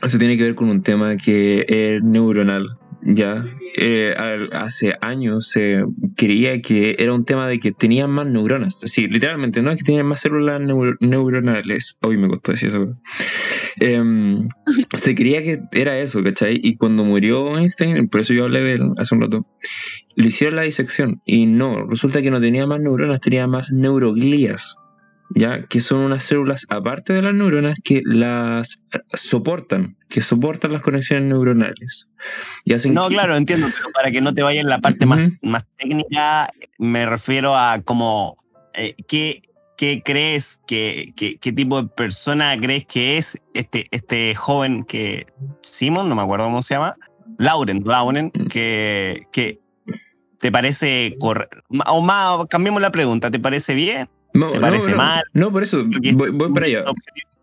eso 0.02 0.18
tiene 0.18 0.38
que 0.38 0.44
ver 0.44 0.54
con 0.54 0.70
un 0.70 0.82
tema 0.82 1.16
que 1.18 1.66
es 1.68 2.02
neuronal. 2.02 2.78
Ya, 3.04 3.44
Eh, 3.74 4.14
hace 4.52 4.94
años 5.00 5.48
se 5.48 5.82
creía 6.14 6.60
que 6.60 6.94
era 6.98 7.14
un 7.14 7.24
tema 7.24 7.48
de 7.48 7.58
que 7.58 7.72
tenían 7.72 8.10
más 8.10 8.26
neuronas. 8.26 8.78
Sí, 8.80 9.08
literalmente, 9.08 9.62
no 9.62 9.70
es 9.70 9.78
que 9.78 9.84
tenían 9.84 10.04
más 10.06 10.20
células 10.20 10.60
neuro- 10.60 10.96
neuronales. 11.00 11.98
Hoy 12.02 12.18
me 12.18 12.28
costó 12.28 12.52
decir 12.52 12.68
eso. 12.68 12.94
Em, 13.80 14.46
se 14.98 15.14
creía 15.14 15.42
que 15.42 15.60
era 15.72 15.98
eso, 15.98 16.22
¿cachai? 16.22 16.60
Y 16.62 16.76
cuando 16.76 17.04
murió 17.04 17.56
Einstein, 17.58 18.08
por 18.08 18.20
eso 18.20 18.34
yo 18.34 18.44
hablé 18.44 18.62
de 18.62 18.74
él 18.74 18.82
hace 18.98 19.14
un 19.14 19.22
rato, 19.22 19.46
le 20.14 20.26
hicieron 20.28 20.56
la 20.56 20.62
disección 20.62 21.22
y 21.24 21.46
no, 21.46 21.86
resulta 21.86 22.20
que 22.20 22.30
no 22.30 22.40
tenía 22.40 22.66
más 22.66 22.78
neuronas, 22.80 23.20
tenía 23.20 23.46
más 23.46 23.72
neuroglías, 23.72 24.76
ya 25.34 25.64
que 25.66 25.80
son 25.80 26.00
unas 26.00 26.24
células 26.24 26.66
aparte 26.68 27.12
de 27.12 27.22
las 27.22 27.34
neuronas 27.34 27.78
que 27.84 28.00
las 28.04 28.84
soportan, 29.14 29.96
que 30.09 30.20
soportan 30.20 30.72
las 30.72 30.82
conexiones 30.82 31.24
neuronales. 31.28 32.09
Y 32.64 32.72
hacen 32.74 32.94
No, 32.94 33.09
que- 33.09 33.14
claro, 33.14 33.36
entiendo, 33.36 33.68
pero 33.74 33.90
para 33.92 34.10
que 34.10 34.20
no 34.20 34.34
te 34.34 34.42
vaya 34.42 34.60
en 34.60 34.68
la 34.68 34.78
parte 34.78 35.06
más, 35.06 35.20
más 35.42 35.64
técnica, 35.78 36.48
me 36.78 37.06
refiero 37.06 37.56
a 37.56 37.80
como, 37.82 38.36
eh, 38.74 38.94
¿qué, 39.09 39.42
qué 39.76 40.02
crees, 40.04 40.60
que, 40.66 41.12
que- 41.16 41.36
qué 41.38 41.52
tipo 41.52 41.80
de 41.82 41.88
persona 41.88 42.56
crees 42.60 42.84
que 42.86 43.18
es 43.18 43.38
este, 43.54 43.86
este 43.90 44.34
joven 44.34 44.82
que, 44.84 45.26
Simon, 45.62 46.09
no 46.09 46.14
me 46.14 46.22
acuerdo 46.22 46.44
cómo 46.46 46.62
se 46.62 46.74
llama, 46.74 46.94
Lauren, 47.38 47.82
Lauren, 47.84 48.30
Mm. 48.34 48.46
que, 48.48 49.22
que 49.32 49.59
te 50.38 50.50
parece 50.52 51.14
correcto, 51.20 51.59
o 51.86 52.02
más, 52.02 52.46
cambiemos 52.50 52.82
la 52.82 52.90
pregunta, 52.90 53.30
¿te 53.30 53.38
parece 53.40 53.74
bien? 53.74 54.09
No, 54.34 54.50
¿Te 54.50 54.56
no, 54.56 54.60
parece 54.60 54.90
no, 54.90 54.96
mal? 54.96 55.22
No, 55.34 55.52
por 55.52 55.62
eso, 55.62 55.84
voy, 56.14 56.30
voy 56.30 56.52
para 56.52 56.66
allá. 56.66 56.84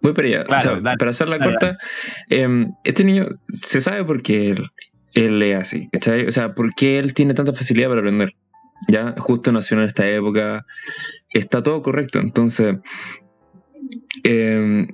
Voy 0.02 0.14
para 0.14 0.28
allá. 0.28 0.44
Claro, 0.46 0.60
O 0.60 0.74
sea, 0.74 0.82
dale, 0.82 0.98
para 0.98 1.12
hacer 1.12 1.30
la 1.30 1.38
dale, 1.38 1.52
corta, 1.52 1.78
em, 2.30 2.72
este 2.84 3.04
niño 3.04 3.28
se 3.52 3.82
sabe 3.82 4.04
por 4.04 4.22
qué 4.22 4.52
él, 4.52 4.70
él 5.14 5.42
es 5.42 5.58
así, 5.58 5.90
¿cachai? 5.92 6.26
O 6.26 6.32
sea, 6.32 6.54
por 6.54 6.74
qué 6.74 7.00
él 7.00 7.14
tiene 7.14 7.34
tanta 7.34 7.54
facilidad 7.54 7.90
para 7.90 8.02
aprender. 8.02 8.34
Ya, 8.88 9.14
justo 9.18 9.52
nació 9.52 9.78
en 9.78 9.84
esta 9.84 10.08
época, 10.08 10.66
está 11.34 11.62
todo 11.62 11.82
correcto. 11.82 12.20
Entonces, 12.20 12.78
em, 14.24 14.88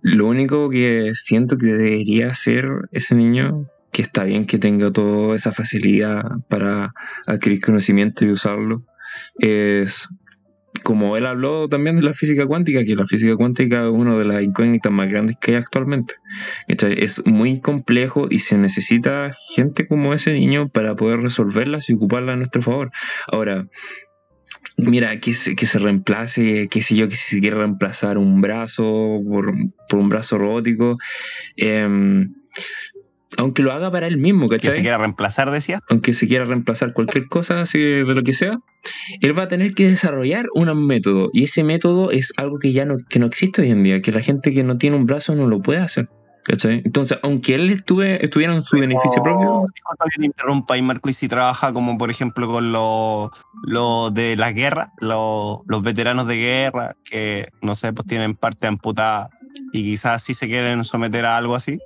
lo 0.00 0.26
único 0.26 0.70
que 0.70 1.12
siento 1.14 1.58
que 1.58 1.66
debería 1.66 2.28
hacer 2.28 2.66
ese 2.92 3.14
niño, 3.14 3.66
que 3.92 4.02
está 4.02 4.24
bien 4.24 4.46
que 4.46 4.58
tenga 4.58 4.90
toda 4.90 5.36
esa 5.36 5.52
facilidad 5.52 6.22
para 6.48 6.94
adquirir 7.26 7.60
conocimiento 7.60 8.24
y 8.24 8.30
usarlo, 8.30 8.84
es 9.38 10.08
como 10.88 11.18
él 11.18 11.26
habló 11.26 11.68
también 11.68 11.96
de 11.96 12.02
la 12.02 12.14
física 12.14 12.46
cuántica, 12.46 12.82
que 12.82 12.96
la 12.96 13.04
física 13.04 13.36
cuántica 13.36 13.84
es 13.84 13.92
una 13.92 14.16
de 14.16 14.24
las 14.24 14.42
incógnitas 14.42 14.90
más 14.90 15.10
grandes 15.10 15.36
que 15.38 15.50
hay 15.50 15.58
actualmente. 15.58 16.14
Es 16.66 17.26
muy 17.26 17.60
complejo 17.60 18.26
y 18.30 18.38
se 18.38 18.56
necesita 18.56 19.28
gente 19.54 19.86
como 19.86 20.14
ese 20.14 20.32
niño 20.32 20.70
para 20.70 20.96
poder 20.96 21.20
resolverlas 21.20 21.90
y 21.90 21.92
ocuparlas 21.92 22.32
a 22.32 22.36
nuestro 22.36 22.62
favor. 22.62 22.90
Ahora, 23.30 23.68
mira, 24.78 25.20
que 25.20 25.34
se, 25.34 25.54
que 25.54 25.66
se 25.66 25.78
reemplace, 25.78 26.68
qué 26.70 26.80
sé 26.80 26.96
yo, 26.96 27.06
que 27.06 27.16
si 27.16 27.34
se 27.34 27.40
quiere 27.42 27.58
reemplazar 27.58 28.16
un 28.16 28.40
brazo 28.40 29.20
por, 29.28 29.52
por 29.90 29.98
un 29.98 30.08
brazo 30.08 30.38
robótico, 30.38 30.96
em, 31.56 32.32
aunque 33.38 33.62
lo 33.62 33.72
haga 33.72 33.90
para 33.90 34.06
él 34.06 34.18
mismo, 34.18 34.48
Que 34.48 34.56
¿cachai? 34.56 34.72
se 34.72 34.82
quiera 34.82 34.98
reemplazar, 34.98 35.50
decías. 35.50 35.80
aunque 35.88 36.12
se 36.12 36.26
quiera 36.26 36.44
reemplazar 36.44 36.92
cualquier 36.92 37.28
cosa 37.28 37.60
así 37.60 37.78
de 37.78 38.02
lo 38.02 38.22
que 38.22 38.32
sea, 38.32 38.58
él 39.20 39.38
va 39.38 39.44
a 39.44 39.48
tener 39.48 39.74
que 39.74 39.88
desarrollar 39.88 40.46
un 40.54 40.86
método. 40.86 41.30
Y 41.32 41.44
ese 41.44 41.62
método 41.62 42.10
es 42.10 42.32
algo 42.36 42.58
que 42.58 42.72
ya 42.72 42.84
no, 42.84 42.96
que 43.08 43.18
no 43.20 43.26
existe 43.26 43.62
hoy 43.62 43.70
en 43.70 43.84
día, 43.84 44.02
que 44.02 44.12
la 44.12 44.20
gente 44.20 44.52
que 44.52 44.64
no 44.64 44.76
tiene 44.76 44.96
un 44.96 45.06
brazo 45.06 45.34
no 45.36 45.46
lo 45.46 45.60
puede 45.62 45.78
hacer. 45.80 46.08
¿cachai? 46.44 46.82
Entonces, 46.84 47.18
aunque 47.22 47.54
él 47.54 47.70
estuve, 47.70 48.24
estuviera 48.24 48.54
en 48.54 48.62
su 48.62 48.78
beneficio 48.78 49.22
propio, 49.22 49.66
que 50.12 50.20
te 50.20 50.26
interrumpa 50.26 50.74
ahí, 50.74 50.82
Marco, 50.82 51.08
y 51.10 51.12
si 51.12 51.28
trabaja 51.28 51.72
como, 51.72 51.96
por 51.98 52.10
ejemplo, 52.10 52.48
con 52.48 52.72
los 52.72 53.30
los 53.62 54.12
de 54.14 54.34
las 54.34 54.54
guerras, 54.54 54.88
los, 55.00 55.58
los 55.66 55.82
veteranos 55.82 56.26
de 56.26 56.36
guerra, 56.36 56.96
que, 57.04 57.48
no 57.62 57.74
sé, 57.74 57.92
pues 57.92 58.08
tienen 58.08 58.34
parte 58.34 58.66
amputada 58.66 59.28
y 59.72 59.82
quizás 59.82 60.22
sí 60.24 60.34
se 60.34 60.48
quieren 60.48 60.82
someter 60.84 61.24
a 61.26 61.36
algo 61.36 61.54
así. 61.54 61.78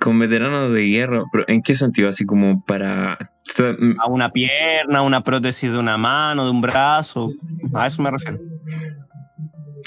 Con 0.00 0.18
veteranos 0.18 0.72
de 0.72 0.86
guerra, 0.88 1.22
pero 1.32 1.44
¿en 1.48 1.62
qué 1.62 1.74
sentido? 1.74 2.08
Así 2.08 2.24
como 2.26 2.64
para... 2.64 3.16
mm, 3.58 4.00
A 4.00 4.06
una 4.08 4.28
pierna, 4.30 5.02
una 5.02 5.22
prótesis 5.22 5.70
de 5.72 5.78
una 5.78 5.96
mano, 5.98 6.44
de 6.44 6.50
un 6.50 6.60
brazo. 6.60 7.30
A 7.74 7.86
eso 7.86 8.02
me 8.02 8.10
refiero. 8.10 8.38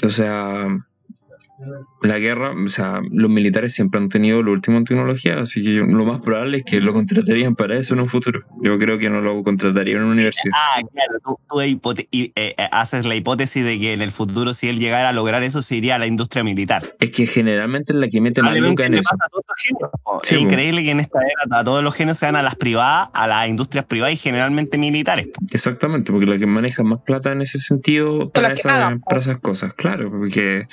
O 0.04 0.10
sea, 0.10 0.68
la 2.02 2.18
guerra, 2.20 2.52
o 2.52 2.68
sea, 2.68 3.00
los 3.10 3.28
militares 3.28 3.74
siempre 3.74 4.00
han 4.00 4.08
tenido 4.08 4.42
lo 4.44 4.52
último 4.52 4.78
en 4.78 4.84
tecnología, 4.84 5.40
así 5.40 5.60
que 5.60 5.74
yo- 5.74 5.86
lo 5.86 6.04
más 6.04 6.20
probable 6.20 6.58
es 6.58 6.64
que 6.64 6.80
lo 6.80 6.92
contratarían 6.92 7.56
para 7.56 7.76
eso 7.76 7.94
en 7.94 8.00
un 8.00 8.08
futuro. 8.08 8.42
Yo 8.62 8.78
creo 8.78 8.96
que 8.96 9.10
no 9.10 9.20
lo 9.20 9.42
contratarían 9.42 9.98
en 9.98 10.02
una 10.04 10.12
universidad. 10.12 10.52
Ah, 10.54 10.80
claro, 10.92 11.18
tú, 11.24 11.36
tú 11.48 11.60
y, 12.12 12.32
eh, 12.36 12.54
eh, 12.56 12.68
haces 12.70 13.04
la 13.06 13.16
hipótesis 13.16 13.64
de 13.64 13.76
que 13.80 13.92
en 13.92 14.02
el 14.02 14.12
futuro, 14.12 14.54
si 14.54 14.68
él 14.68 14.78
llegara 14.78 15.08
a 15.08 15.12
lograr 15.12 15.42
eso, 15.42 15.60
se 15.62 15.74
iría 15.74 15.96
a 15.96 15.98
la 15.98 16.06
industria 16.06 16.44
militar. 16.44 16.94
Es 17.00 17.10
que 17.10 17.26
generalmente 17.26 17.92
es 17.92 17.98
la 17.98 18.06
que 18.08 18.20
mete 18.20 18.40
más 18.40 18.56
lucas 18.56 18.86
en 18.86 18.92
le 18.92 18.98
eso. 19.00 19.08
pasa 19.10 19.24
a 19.24 19.28
todos 19.28 19.44
los 19.47 19.47
genios. 19.58 19.90
Sí, 20.22 20.34
es 20.36 20.40
increíble 20.40 20.82
que 20.82 20.90
en 20.90 21.00
esta 21.00 21.18
era 21.20 21.60
a 21.60 21.64
todos 21.64 21.82
los 21.82 21.94
genios 21.94 22.18
sean 22.18 22.36
a 22.36 22.42
las 22.42 22.56
privadas, 22.56 23.08
a 23.12 23.26
las 23.26 23.48
industrias 23.48 23.84
privadas 23.86 24.14
y 24.14 24.16
generalmente 24.16 24.78
militares. 24.78 25.28
Exactamente, 25.50 26.12
porque 26.12 26.26
la 26.26 26.38
que 26.38 26.46
maneja 26.46 26.82
más 26.82 27.00
plata 27.02 27.32
en 27.32 27.42
ese 27.42 27.58
sentido 27.58 28.30
para, 28.30 28.50
las 28.50 28.58
esas- 28.60 28.92
para 29.08 29.34
cosas, 29.36 29.74
claro, 29.74 30.10
porque 30.10 30.66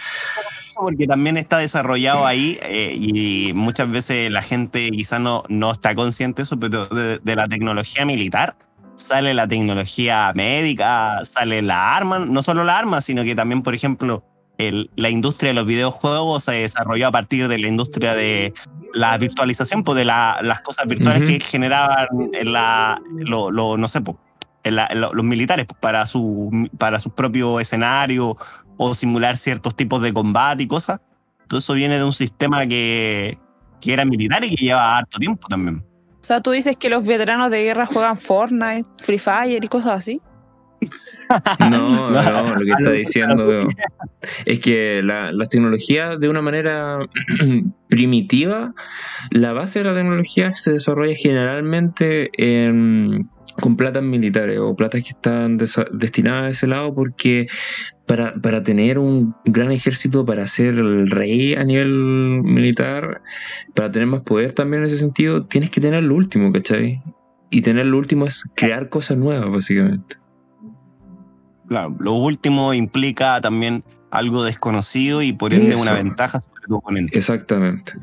Porque 0.76 1.08
también 1.08 1.38
está 1.38 1.58
desarrollado 1.60 2.26
ahí 2.26 2.60
eh, 2.64 2.94
y 2.94 3.54
muchas 3.54 3.90
veces 3.90 4.30
la 4.32 4.42
gente 4.42 4.90
quizá 4.92 5.20
no, 5.20 5.44
no 5.48 5.72
está 5.72 5.96
consciente 5.96 6.42
de 6.42 6.44
eso, 6.44 6.60
pero 6.60 6.88
de, 6.88 7.20
de 7.20 7.36
la 7.36 7.48
tecnología 7.48 8.06
militar 8.06 8.56
sale 8.96 9.34
la 9.34 9.48
tecnología 9.48 10.32
médica, 10.36 11.20
sale 11.24 11.62
la 11.62 11.96
arma, 11.96 12.20
no 12.20 12.42
solo 12.44 12.64
la 12.64 12.78
arma, 12.78 13.02
sino 13.02 13.24
que 13.24 13.36
también, 13.36 13.62
por 13.62 13.74
ejemplo, 13.76 14.24
el- 14.58 14.90
la 14.96 15.10
industria 15.10 15.50
de 15.50 15.54
los 15.56 15.66
videojuegos 15.66 16.44
se 16.46 16.52
desarrolló 16.54 17.08
a 17.08 17.12
partir 17.12 17.48
de 17.48 17.58
la 17.58 17.68
industria 17.68 18.14
de 18.16 18.54
la 18.94 19.18
virtualización, 19.18 19.84
pues 19.84 19.98
de 19.98 20.06
la- 20.06 20.40
las 20.42 20.62
cosas 20.62 20.88
virtuales 20.88 21.24
Ujú. 21.24 21.32
que 21.34 21.40
generaban 21.42 22.08
en 22.34 22.54
la, 22.54 23.02
lo, 23.16 23.52
lo- 23.52 23.78
no 23.78 23.88
sé, 23.88 24.02
pues, 24.02 24.18
en 24.64 24.78
la- 24.78 24.88
en 24.88 25.02
lo- 25.02 25.14
los 25.14 25.26
militares 25.26 25.66
pues, 25.68 25.78
para 25.80 26.06
su 26.06 26.70
para 26.78 27.00
sus 27.00 27.14
propios 27.14 27.62
escenarios 27.62 28.36
o 28.78 28.96
simular 28.96 29.38
ciertos 29.38 29.76
tipos 29.76 30.02
de 30.02 30.14
combate 30.14 30.64
y 30.64 30.68
cosas. 30.68 31.00
Todo 31.48 31.60
eso 31.60 31.74
viene 31.74 31.98
de 31.98 32.04
un 32.04 32.14
sistema 32.14 32.66
que, 32.66 33.38
que 33.82 33.94
era 33.94 34.06
militar 34.06 34.44
y 34.44 34.50
que 34.56 34.66
lleva 34.66 34.98
harto 34.98 35.20
tiempo 35.20 35.48
también. 35.48 35.84
O 36.20 36.24
sea, 36.28 36.42
tú 36.42 36.52
dices 36.52 36.76
que 36.76 36.90
los 36.90 37.06
veteranos 37.06 37.52
de 37.52 37.64
guerra 37.64 37.86
juegan 37.86 38.18
Fortnite, 38.18 38.90
Free 39.04 39.20
Fire 39.20 39.64
y 39.64 39.68
cosas 39.68 39.98
así. 39.98 40.20
no, 41.70 41.92
no, 42.12 42.54
lo 42.56 42.66
que 42.66 42.72
está 42.72 42.92
diciendo 42.92 43.68
es 44.46 44.60
que 44.60 45.02
la, 45.04 45.32
las 45.32 45.50
tecnologías 45.50 46.20
de 46.20 46.30
una 46.30 46.42
manera 46.42 47.00
primitiva, 47.88 48.74
la 49.32 49.54
base 49.54 49.80
de 49.80 49.86
la 49.86 49.96
tecnología 49.96 50.54
se 50.56 50.74
desarrolla 50.74 51.16
generalmente 51.16 52.30
en- 52.38 53.30
con 53.62 53.78
platas 53.78 54.04
militares 54.04 54.60
o 54.60 54.76
platas 54.76 55.02
que 55.04 55.12
están 55.12 55.58
destinadas 55.58 56.44
a 56.44 56.50
ese 56.50 56.68
lado 56.68 56.94
porque 56.94 57.48
para, 58.06 58.36
para 58.36 58.62
tener 58.64 59.00
un 59.00 59.34
gran 59.46 59.72
ejército, 59.72 60.26
para 60.26 60.46
ser 60.48 60.76
el 60.76 61.10
rey 61.10 61.54
a 61.56 61.64
nivel 61.64 61.90
militar, 62.44 63.22
para 63.74 63.90
tener 63.92 64.08
más 64.10 64.22
poder 64.24 64.52
también 64.52 64.82
en 64.84 64.88
ese 64.88 64.98
sentido, 64.98 65.46
tienes 65.46 65.72
que 65.72 65.80
tener 65.80 66.04
lo 66.04 66.16
último, 66.16 66.52
¿cachai? 66.52 67.02
Y 67.50 67.62
tener 67.62 67.86
lo 67.86 67.98
último 67.98 68.26
es 68.28 68.44
crear 68.56 68.90
cosas 68.90 69.18
nuevas, 69.18 69.50
básicamente. 69.50 70.18
Claro, 71.68 71.96
lo 72.00 72.14
último 72.14 72.74
implica 72.74 73.42
también 73.42 73.84
algo 74.12 74.44
desconocido 74.44 75.22
y 75.22 75.34
por 75.34 75.54
ende 75.54 75.70
Eso. 75.70 75.82
una 75.82 75.94
ventaja 75.94 76.40
sobre 76.42 76.62
tu 76.68 76.76
oponente. 76.76 77.18
Exactamente. 77.18 77.94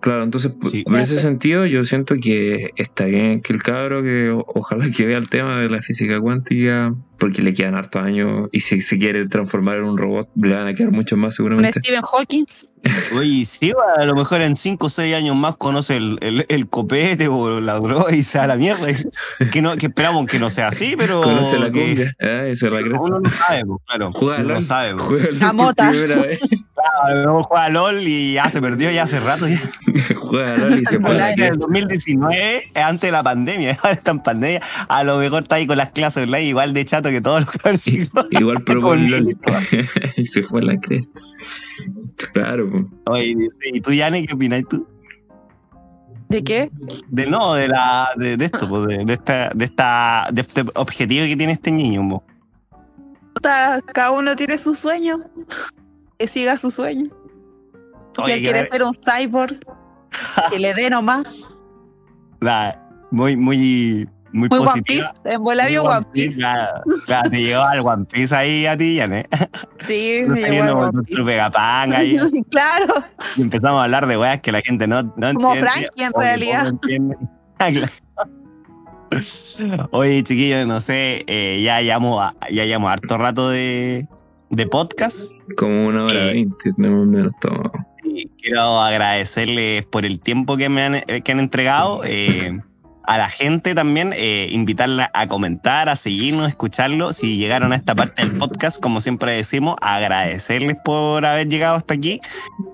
Claro, 0.00 0.22
entonces 0.24 0.52
por- 0.52 0.70
Sí. 0.70 0.82
por 0.84 0.98
ese 0.98 1.18
sentido 1.20 1.66
yo 1.66 1.84
siento 1.84 2.14
que 2.20 2.70
está 2.76 3.04
bien 3.04 3.42
que 3.42 3.52
el 3.52 3.62
cabro 3.62 4.02
que 4.02 4.30
ojalá 4.54 4.90
que 4.90 5.04
vea 5.06 5.18
el 5.18 5.28
tema 5.28 5.58
de 5.60 5.68
la 5.68 5.82
física 5.82 6.18
cuántica, 6.20 6.94
porque 7.18 7.42
le 7.42 7.52
quedan 7.52 7.74
hartos 7.74 8.02
años 8.02 8.48
y 8.50 8.60
si 8.60 8.80
se 8.80 8.98
quiere 8.98 9.28
transformar 9.28 9.76
en 9.76 9.84
un 9.84 9.98
robot 9.98 10.30
le 10.36 10.54
van 10.54 10.68
a 10.68 10.74
quedar 10.74 10.90
muchos 10.90 11.18
más 11.18 11.34
Un 11.34 11.36
seguramente. 11.36 11.80
Stephen 11.80 12.00
Hawking. 12.00 12.46
Oye, 13.14 13.44
sí, 13.44 13.72
a 13.98 14.04
lo 14.06 14.14
mejor 14.14 14.40
en 14.40 14.56
5 14.56 14.86
o 14.86 14.88
6 14.88 15.14
años 15.14 15.36
más 15.36 15.56
conoce 15.56 15.98
el, 15.98 16.16
el- 16.22 16.46
el 16.48 16.66
copete 16.68 17.28
o 17.28 17.60
la 17.60 17.74
droga 17.78 18.14
y 18.16 18.22
se 18.22 18.38
da 18.38 18.46
la 18.46 18.56
mierda. 18.56 18.86
que, 19.52 19.60
no, 19.60 19.76
que 19.76 19.86
esperamos 19.88 20.26
que 20.28 20.38
no 20.38 20.48
sea 20.48 20.68
así, 20.68 20.94
pero. 20.96 21.20
Conoce 21.20 21.58
la 21.58 21.70
cumbia. 21.70 22.10
Ah, 22.22 22.46
esa 22.46 22.68
es 22.68 22.72
la 22.72 22.80
cresta. 22.80 23.00
Uno 23.02 23.20
no 23.20 23.30
sabe, 23.30 23.66
pues, 23.66 23.80
claro. 23.86 24.12
Juega 24.12 24.42
uno 24.42 24.54
no 24.54 24.60
sabe. 24.62 24.94
pues. 24.94 25.04
Juega 25.08 25.28
La 25.32 25.52
mota. 25.52 25.92
Claro, 26.80 27.22
luego 27.22 27.42
juega 27.44 27.68
LOL 27.68 28.00
y 28.00 28.34
ya 28.34 28.48
se 28.48 28.60
perdió 28.60 28.90
ya 28.90 29.02
hace 29.04 29.20
rato. 29.20 29.46
Ya. 29.46 29.60
Juega 30.14 30.52
LOL 30.54 30.80
y 30.80 30.86
se 30.86 31.00
fue 31.00 31.10
en 31.10 31.16
el 31.16 31.34
cresta. 31.34 31.56
2019, 31.56 32.72
antes 32.74 33.08
de 33.08 33.12
la 33.12 33.22
pandemia, 33.22 33.78
ahora 33.82 33.92
está 33.92 34.10
en 34.12 34.22
pandemia, 34.22 34.62
a 34.88 35.04
lo 35.04 35.18
mejor 35.18 35.42
está 35.42 35.56
ahí 35.56 35.66
con 35.66 35.76
las 35.76 35.90
clases 35.90 36.24
online 36.24 36.44
igual 36.44 36.72
de 36.72 36.84
chato 36.84 37.10
que 37.10 37.20
todos 37.20 37.40
los 37.40 37.50
cabros 37.50 37.82
chicos. 37.82 38.26
Igual 38.30 38.56
probó 38.64 38.88
Con 38.88 39.00
el 39.00 39.10
LOL 39.10 39.36
y 40.16 40.26
se 40.26 40.42
fue 40.42 40.60
a 40.60 40.64
la 40.64 40.80
cresta. 40.80 41.20
Claro. 42.32 42.88
Oye, 43.06 43.34
¿y 43.72 43.80
tú, 43.80 43.92
Yane, 43.92 44.26
qué 44.26 44.34
opinas 44.34 44.62
tú? 44.68 44.86
¿De 46.28 46.44
qué? 46.44 46.70
De 47.08 47.26
no, 47.26 47.54
de 47.54 47.68
la 47.68 48.10
de, 48.16 48.36
de 48.36 48.44
esto, 48.44 48.68
pues, 48.68 48.86
de, 48.86 49.04
de 49.04 49.12
esta, 49.14 49.50
de 49.54 49.64
esta 49.64 50.28
de 50.32 50.42
este 50.42 50.64
objetivo 50.74 51.26
que 51.26 51.36
tiene 51.36 51.54
este 51.54 51.72
niño, 51.72 52.08
po. 52.08 52.24
Cada 53.42 54.10
uno 54.10 54.36
tiene 54.36 54.58
su 54.58 54.74
sueño. 54.74 55.16
Que 56.20 56.28
siga 56.28 56.58
su 56.58 56.70
sueño. 56.70 57.06
Si 57.06 58.22
Oye, 58.22 58.34
él 58.34 58.38
que 58.40 58.44
quiere 58.50 58.64
ser 58.66 58.82
un 58.82 58.92
cyborg, 58.92 59.54
que 60.50 60.58
le 60.58 60.74
dé 60.74 60.90
nomás. 60.90 61.56
la- 62.40 62.78
muy, 63.10 63.36
muy, 63.36 64.06
muy, 64.32 64.48
Muy 64.50 64.52
One 64.52 64.64
positiva. 64.66 65.12
Piece. 65.24 65.34
En 65.34 65.42
bola 65.42 65.64
Muy 65.64 65.76
One 65.78 66.06
Piece. 66.12 66.38
Claro, 66.38 66.82
claro, 67.06 67.30
te 67.30 67.40
llegó 67.40 67.62
al 67.62 67.80
One 67.80 68.04
Piece 68.04 68.34
ahí 68.36 68.66
a 68.66 68.76
ti, 68.76 68.96
Yane. 68.96 69.26
Sí, 69.78 70.20
No 70.26 70.34
me 70.34 70.40
llegó 70.42 70.64
al 70.64 70.70
One 70.94 71.02
Piece. 71.04 71.22
Vegapunk 71.24 71.94
ahí. 71.94 72.16
claro. 72.50 72.94
Y 73.36 73.42
empezamos 73.42 73.80
a 73.80 73.84
hablar 73.84 74.06
de 74.06 74.18
weas 74.18 74.40
que 74.42 74.52
la 74.52 74.60
gente 74.60 74.86
no, 74.86 75.02
no 75.02 75.12
Como 75.34 75.54
entiende. 75.54 75.70
Frankie, 75.70 76.02
en 76.04 76.12
realidad. 76.14 76.66
entiende. 76.68 77.16
Ah. 77.58 77.70
Oye, 79.90 80.22
chiquillos, 80.22 80.66
no 80.66 80.80
sé, 80.80 81.24
eh, 81.26 81.60
ya 81.64 81.80
llevamos 81.82 82.32
ya 82.52 82.64
llevamos 82.64 82.92
harto 82.92 83.18
rato 83.18 83.48
de, 83.50 84.06
de 84.50 84.66
podcast. 84.66 85.30
Como 85.56 85.86
una 85.86 86.04
hora 86.04 86.28
Eh. 86.28 86.32
veinte, 86.32 86.72
tenemos 86.74 87.06
menos 87.06 87.32
todo. 87.40 87.70
Quiero 88.42 88.80
agradecerles 88.80 89.84
por 89.86 90.04
el 90.04 90.20
tiempo 90.20 90.56
que 90.56 90.68
me 90.68 90.82
han, 90.82 90.94
eh, 90.96 91.22
que 91.24 91.32
han 91.32 91.40
entregado. 91.40 92.02
eh, 92.04 92.58
a 93.04 93.18
la 93.18 93.28
gente 93.28 93.74
también, 93.74 94.12
eh, 94.14 94.46
invitarla 94.52 95.10
a 95.14 95.26
comentar, 95.26 95.88
a 95.88 95.96
seguirnos, 95.96 96.48
escucharlo. 96.48 97.12
Si 97.12 97.38
llegaron 97.38 97.72
a 97.72 97.76
esta 97.76 97.92
parte 97.94 98.24
del 98.24 98.36
podcast, 98.38 98.80
como 98.80 99.00
siempre 99.00 99.32
decimos, 99.32 99.74
agradecerles 99.80 100.76
por 100.84 101.24
haber 101.26 101.48
llegado 101.48 101.74
hasta 101.76 101.94
aquí. 101.94 102.20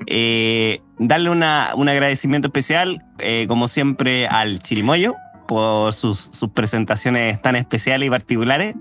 Eh, 0.07 0.81
darle 0.99 1.31
una- 1.31 1.71
un 1.75 1.89
agradecimiento 1.89 2.49
especial, 2.49 3.03
eh, 3.21 3.47
como 3.49 3.67
siempre, 3.69 4.27
al 4.27 4.59
Chirimoyo 4.59 5.15
por 5.47 5.93
sus, 5.93 6.29
sus 6.33 6.51
presentaciones 6.51 7.41
tan 7.41 7.57
especiales 7.57 8.07
y 8.07 8.11
particulares. 8.11 8.75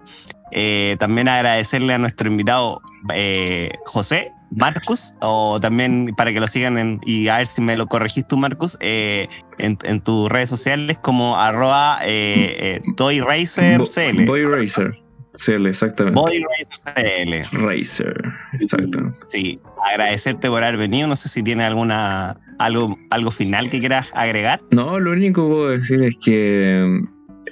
Eh, 0.51 0.95
también 0.99 1.27
agradecerle 1.27 1.93
a 1.93 1.97
nuestro 1.97 2.29
invitado 2.29 2.81
eh, 3.13 3.71
José, 3.85 4.31
Marcus, 4.51 5.13
o 5.21 5.59
también 5.59 6.13
para 6.15 6.31
que 6.31 6.39
lo 6.39 6.47
sigan 6.47 6.77
en- 6.77 7.01
y 7.05 7.27
a 7.27 7.37
ver 7.37 7.47
si 7.47 7.61
me 7.61 7.75
lo 7.75 7.87
corregís 7.87 8.25
tú, 8.27 8.37
Marcus, 8.37 8.77
eh, 8.79 9.27
en, 9.57 9.77
en 9.83 9.99
tus 9.99 10.29
redes 10.29 10.47
sociales 10.49 10.97
como 11.01 11.37
arroba 11.37 11.99
eh, 12.03 12.55
eh, 12.59 12.81
ToyRacerCL. 12.95 14.25
Boy 14.25 14.45
Racer. 14.45 14.97
CL, 15.37 15.67
exactamente. 15.67 16.19
BoyRacerCL. 16.19 17.65
Racer, 17.65 18.23
exactamente. 18.53 19.17
Sí, 19.25 19.59
agradecerte 19.91 20.49
por 20.49 20.63
haber 20.63 20.77
venido. 20.77 21.07
No 21.07 21.15
sé 21.15 21.29
si 21.29 21.43
tiene 21.43 21.63
alguna 21.63 22.37
algo, 22.59 22.87
algo 23.09 23.31
final 23.31 23.69
que 23.69 23.79
quieras 23.79 24.11
agregar. 24.13 24.59
No, 24.71 24.99
lo 24.99 25.11
único 25.11 25.43
que 25.43 25.53
puedo 25.53 25.69
decir 25.69 26.03
es 26.03 26.17
que 26.23 27.01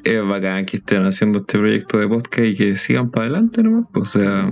es 0.03 0.27
bacán 0.27 0.65
que 0.65 0.77
estén 0.77 1.05
haciendo 1.05 1.39
este 1.39 1.57
proyecto 1.57 1.97
de 1.97 2.07
podcast 2.07 2.47
y 2.47 2.55
que 2.55 2.75
sigan 2.75 3.09
para 3.11 3.27
adelante 3.27 3.63
nomás. 3.63 3.85
O 3.93 4.05
sea, 4.05 4.51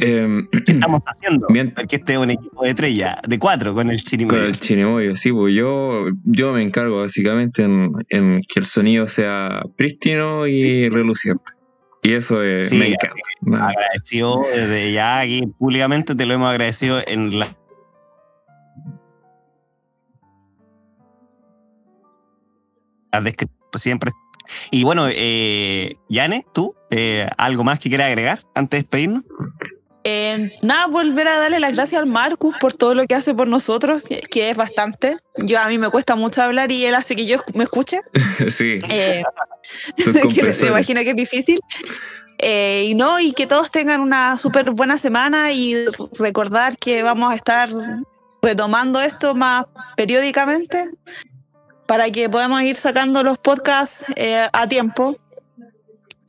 em, 0.00 0.48
¿Qué 0.50 0.72
estamos 0.72 1.02
haciendo? 1.06 1.46
Bien. 1.50 1.72
Porque 1.74 1.96
este 1.96 2.14
es 2.14 2.18
un 2.18 2.30
equipo 2.30 2.64
de 2.64 2.74
tres 2.74 2.96
ya, 2.96 3.20
de 3.26 3.38
cuatro 3.38 3.74
con 3.74 3.90
el 3.90 3.96
con 3.98 4.04
chirimoyo. 4.04 4.44
el 4.44 4.58
chinemoyo, 4.58 5.16
sí, 5.16 5.32
pues 5.32 5.54
yo, 5.54 6.06
yo 6.24 6.52
me 6.52 6.62
encargo 6.62 7.00
básicamente 7.00 7.62
en, 7.62 7.92
en 8.08 8.40
que 8.42 8.60
el 8.60 8.66
sonido 8.66 9.06
sea 9.06 9.62
prístino 9.76 10.46
y 10.46 10.88
reluciente. 10.88 11.57
Y 12.02 12.12
eso 12.14 12.42
eh, 12.42 12.64
Sí, 12.64 12.76
me 12.76 12.88
encanta. 12.88 13.16
Nada. 13.40 13.68
Agradecido 13.68 14.42
desde 14.54 14.92
ya 14.92 15.20
aquí 15.20 15.46
públicamente, 15.58 16.14
te 16.14 16.26
lo 16.26 16.34
hemos 16.34 16.50
agradecido 16.50 17.00
en 17.06 17.38
la 17.38 17.56
siempre. 23.76 24.10
Y 24.70 24.84
bueno, 24.84 25.06
eh, 25.10 25.96
Yane, 26.08 26.46
tú, 26.54 26.74
eh, 26.90 27.28
¿algo 27.36 27.64
más 27.64 27.78
que 27.78 27.88
quieras 27.88 28.08
agregar 28.08 28.40
antes 28.54 28.78
de 28.78 28.82
despedirnos? 28.82 29.24
Eh, 30.04 30.50
nada, 30.62 30.86
volver 30.86 31.28
a 31.28 31.38
darle 31.38 31.60
las 31.60 31.74
gracias 31.74 32.00
al 32.00 32.06
Marcus 32.06 32.56
por 32.58 32.74
todo 32.74 32.94
lo 32.94 33.06
que 33.06 33.14
hace 33.14 33.34
por 33.34 33.48
nosotros, 33.48 34.04
que, 34.30 34.50
es 34.50 34.56
bastante. 34.56 35.16
Yo 35.36 35.58
a 35.60 35.68
mí 35.68 35.78
me 35.78 35.90
cuesta 35.90 36.16
mucho 36.16 36.42
hablar 36.42 36.72
y 36.72 36.84
él 36.84 36.94
hace 36.94 37.16
que 37.16 37.26
yo 37.26 37.38
me 37.54 37.64
escuche. 37.64 38.00
sí, 38.48 38.78
Eh, 38.88 39.22
que 40.34 40.42
me 40.42 40.66
imagino 40.68 41.00
que 41.02 41.10
es 41.10 41.16
difícil. 41.16 41.58
Eh, 42.38 42.86
y 42.88 42.94
no, 42.94 43.18
y 43.18 43.32
que 43.32 43.46
todos 43.46 43.70
tengan 43.70 44.00
una 44.00 44.38
súper 44.38 44.70
buena 44.70 44.96
semana 44.96 45.50
y 45.50 45.74
recordar 46.18 46.76
que 46.76 47.02
vamos 47.02 47.32
a 47.32 47.34
estar 47.34 47.68
retomando 48.40 49.00
esto 49.00 49.34
más 49.34 49.66
periódicamente 49.96 50.88
para 51.86 52.08
que 52.10 52.28
podamos 52.28 52.62
ir 52.62 52.76
sacando 52.76 53.22
los 53.24 53.38
podcasts 53.38 54.04
eh, 54.14 54.46
a 54.52 54.68
tiempo. 54.68 55.16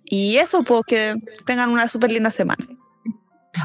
Y 0.05 0.37
eso, 0.37 0.63
pues 0.63 0.83
que 0.87 1.15
tengan 1.45 1.69
una 1.69 1.87
súper 1.87 2.11
linda 2.11 2.31
semana. 2.31 2.65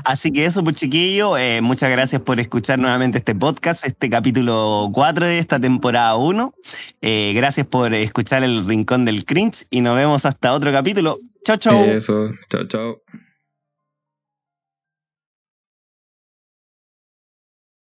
Así 0.05 0.33
que 0.33 0.47
eso, 0.47 0.65
pues 0.65 0.77
chiquillo, 0.77 1.37
eh, 1.37 1.61
muchas 1.61 1.91
gracias 1.91 2.23
por 2.23 2.41
escuchar 2.41 2.79
nuevamente 2.79 3.19
este 3.19 3.35
podcast, 3.35 3.87
este 3.87 4.11
capítulo 4.11 4.91
4 4.93 5.27
de 5.27 5.39
esta 5.39 5.61
temporada 5.61 6.17
1. 6.17 6.55
Eh, 7.03 7.33
gracias 7.35 7.67
por 7.67 7.95
escuchar 7.95 8.43
el 8.45 8.67
Rincón 8.67 9.05
del 9.05 9.25
Cringe 9.25 9.67
y 9.71 9.81
nos 9.81 9.97
vemos 9.97 10.27
hasta 10.27 10.53
otro 10.53 10.73
capítulo. 10.73 11.19
Chao, 11.45 11.57
chao. 11.57 11.85
Eso, 11.85 12.31
chao, 12.51 12.67
chao. 12.67 13.03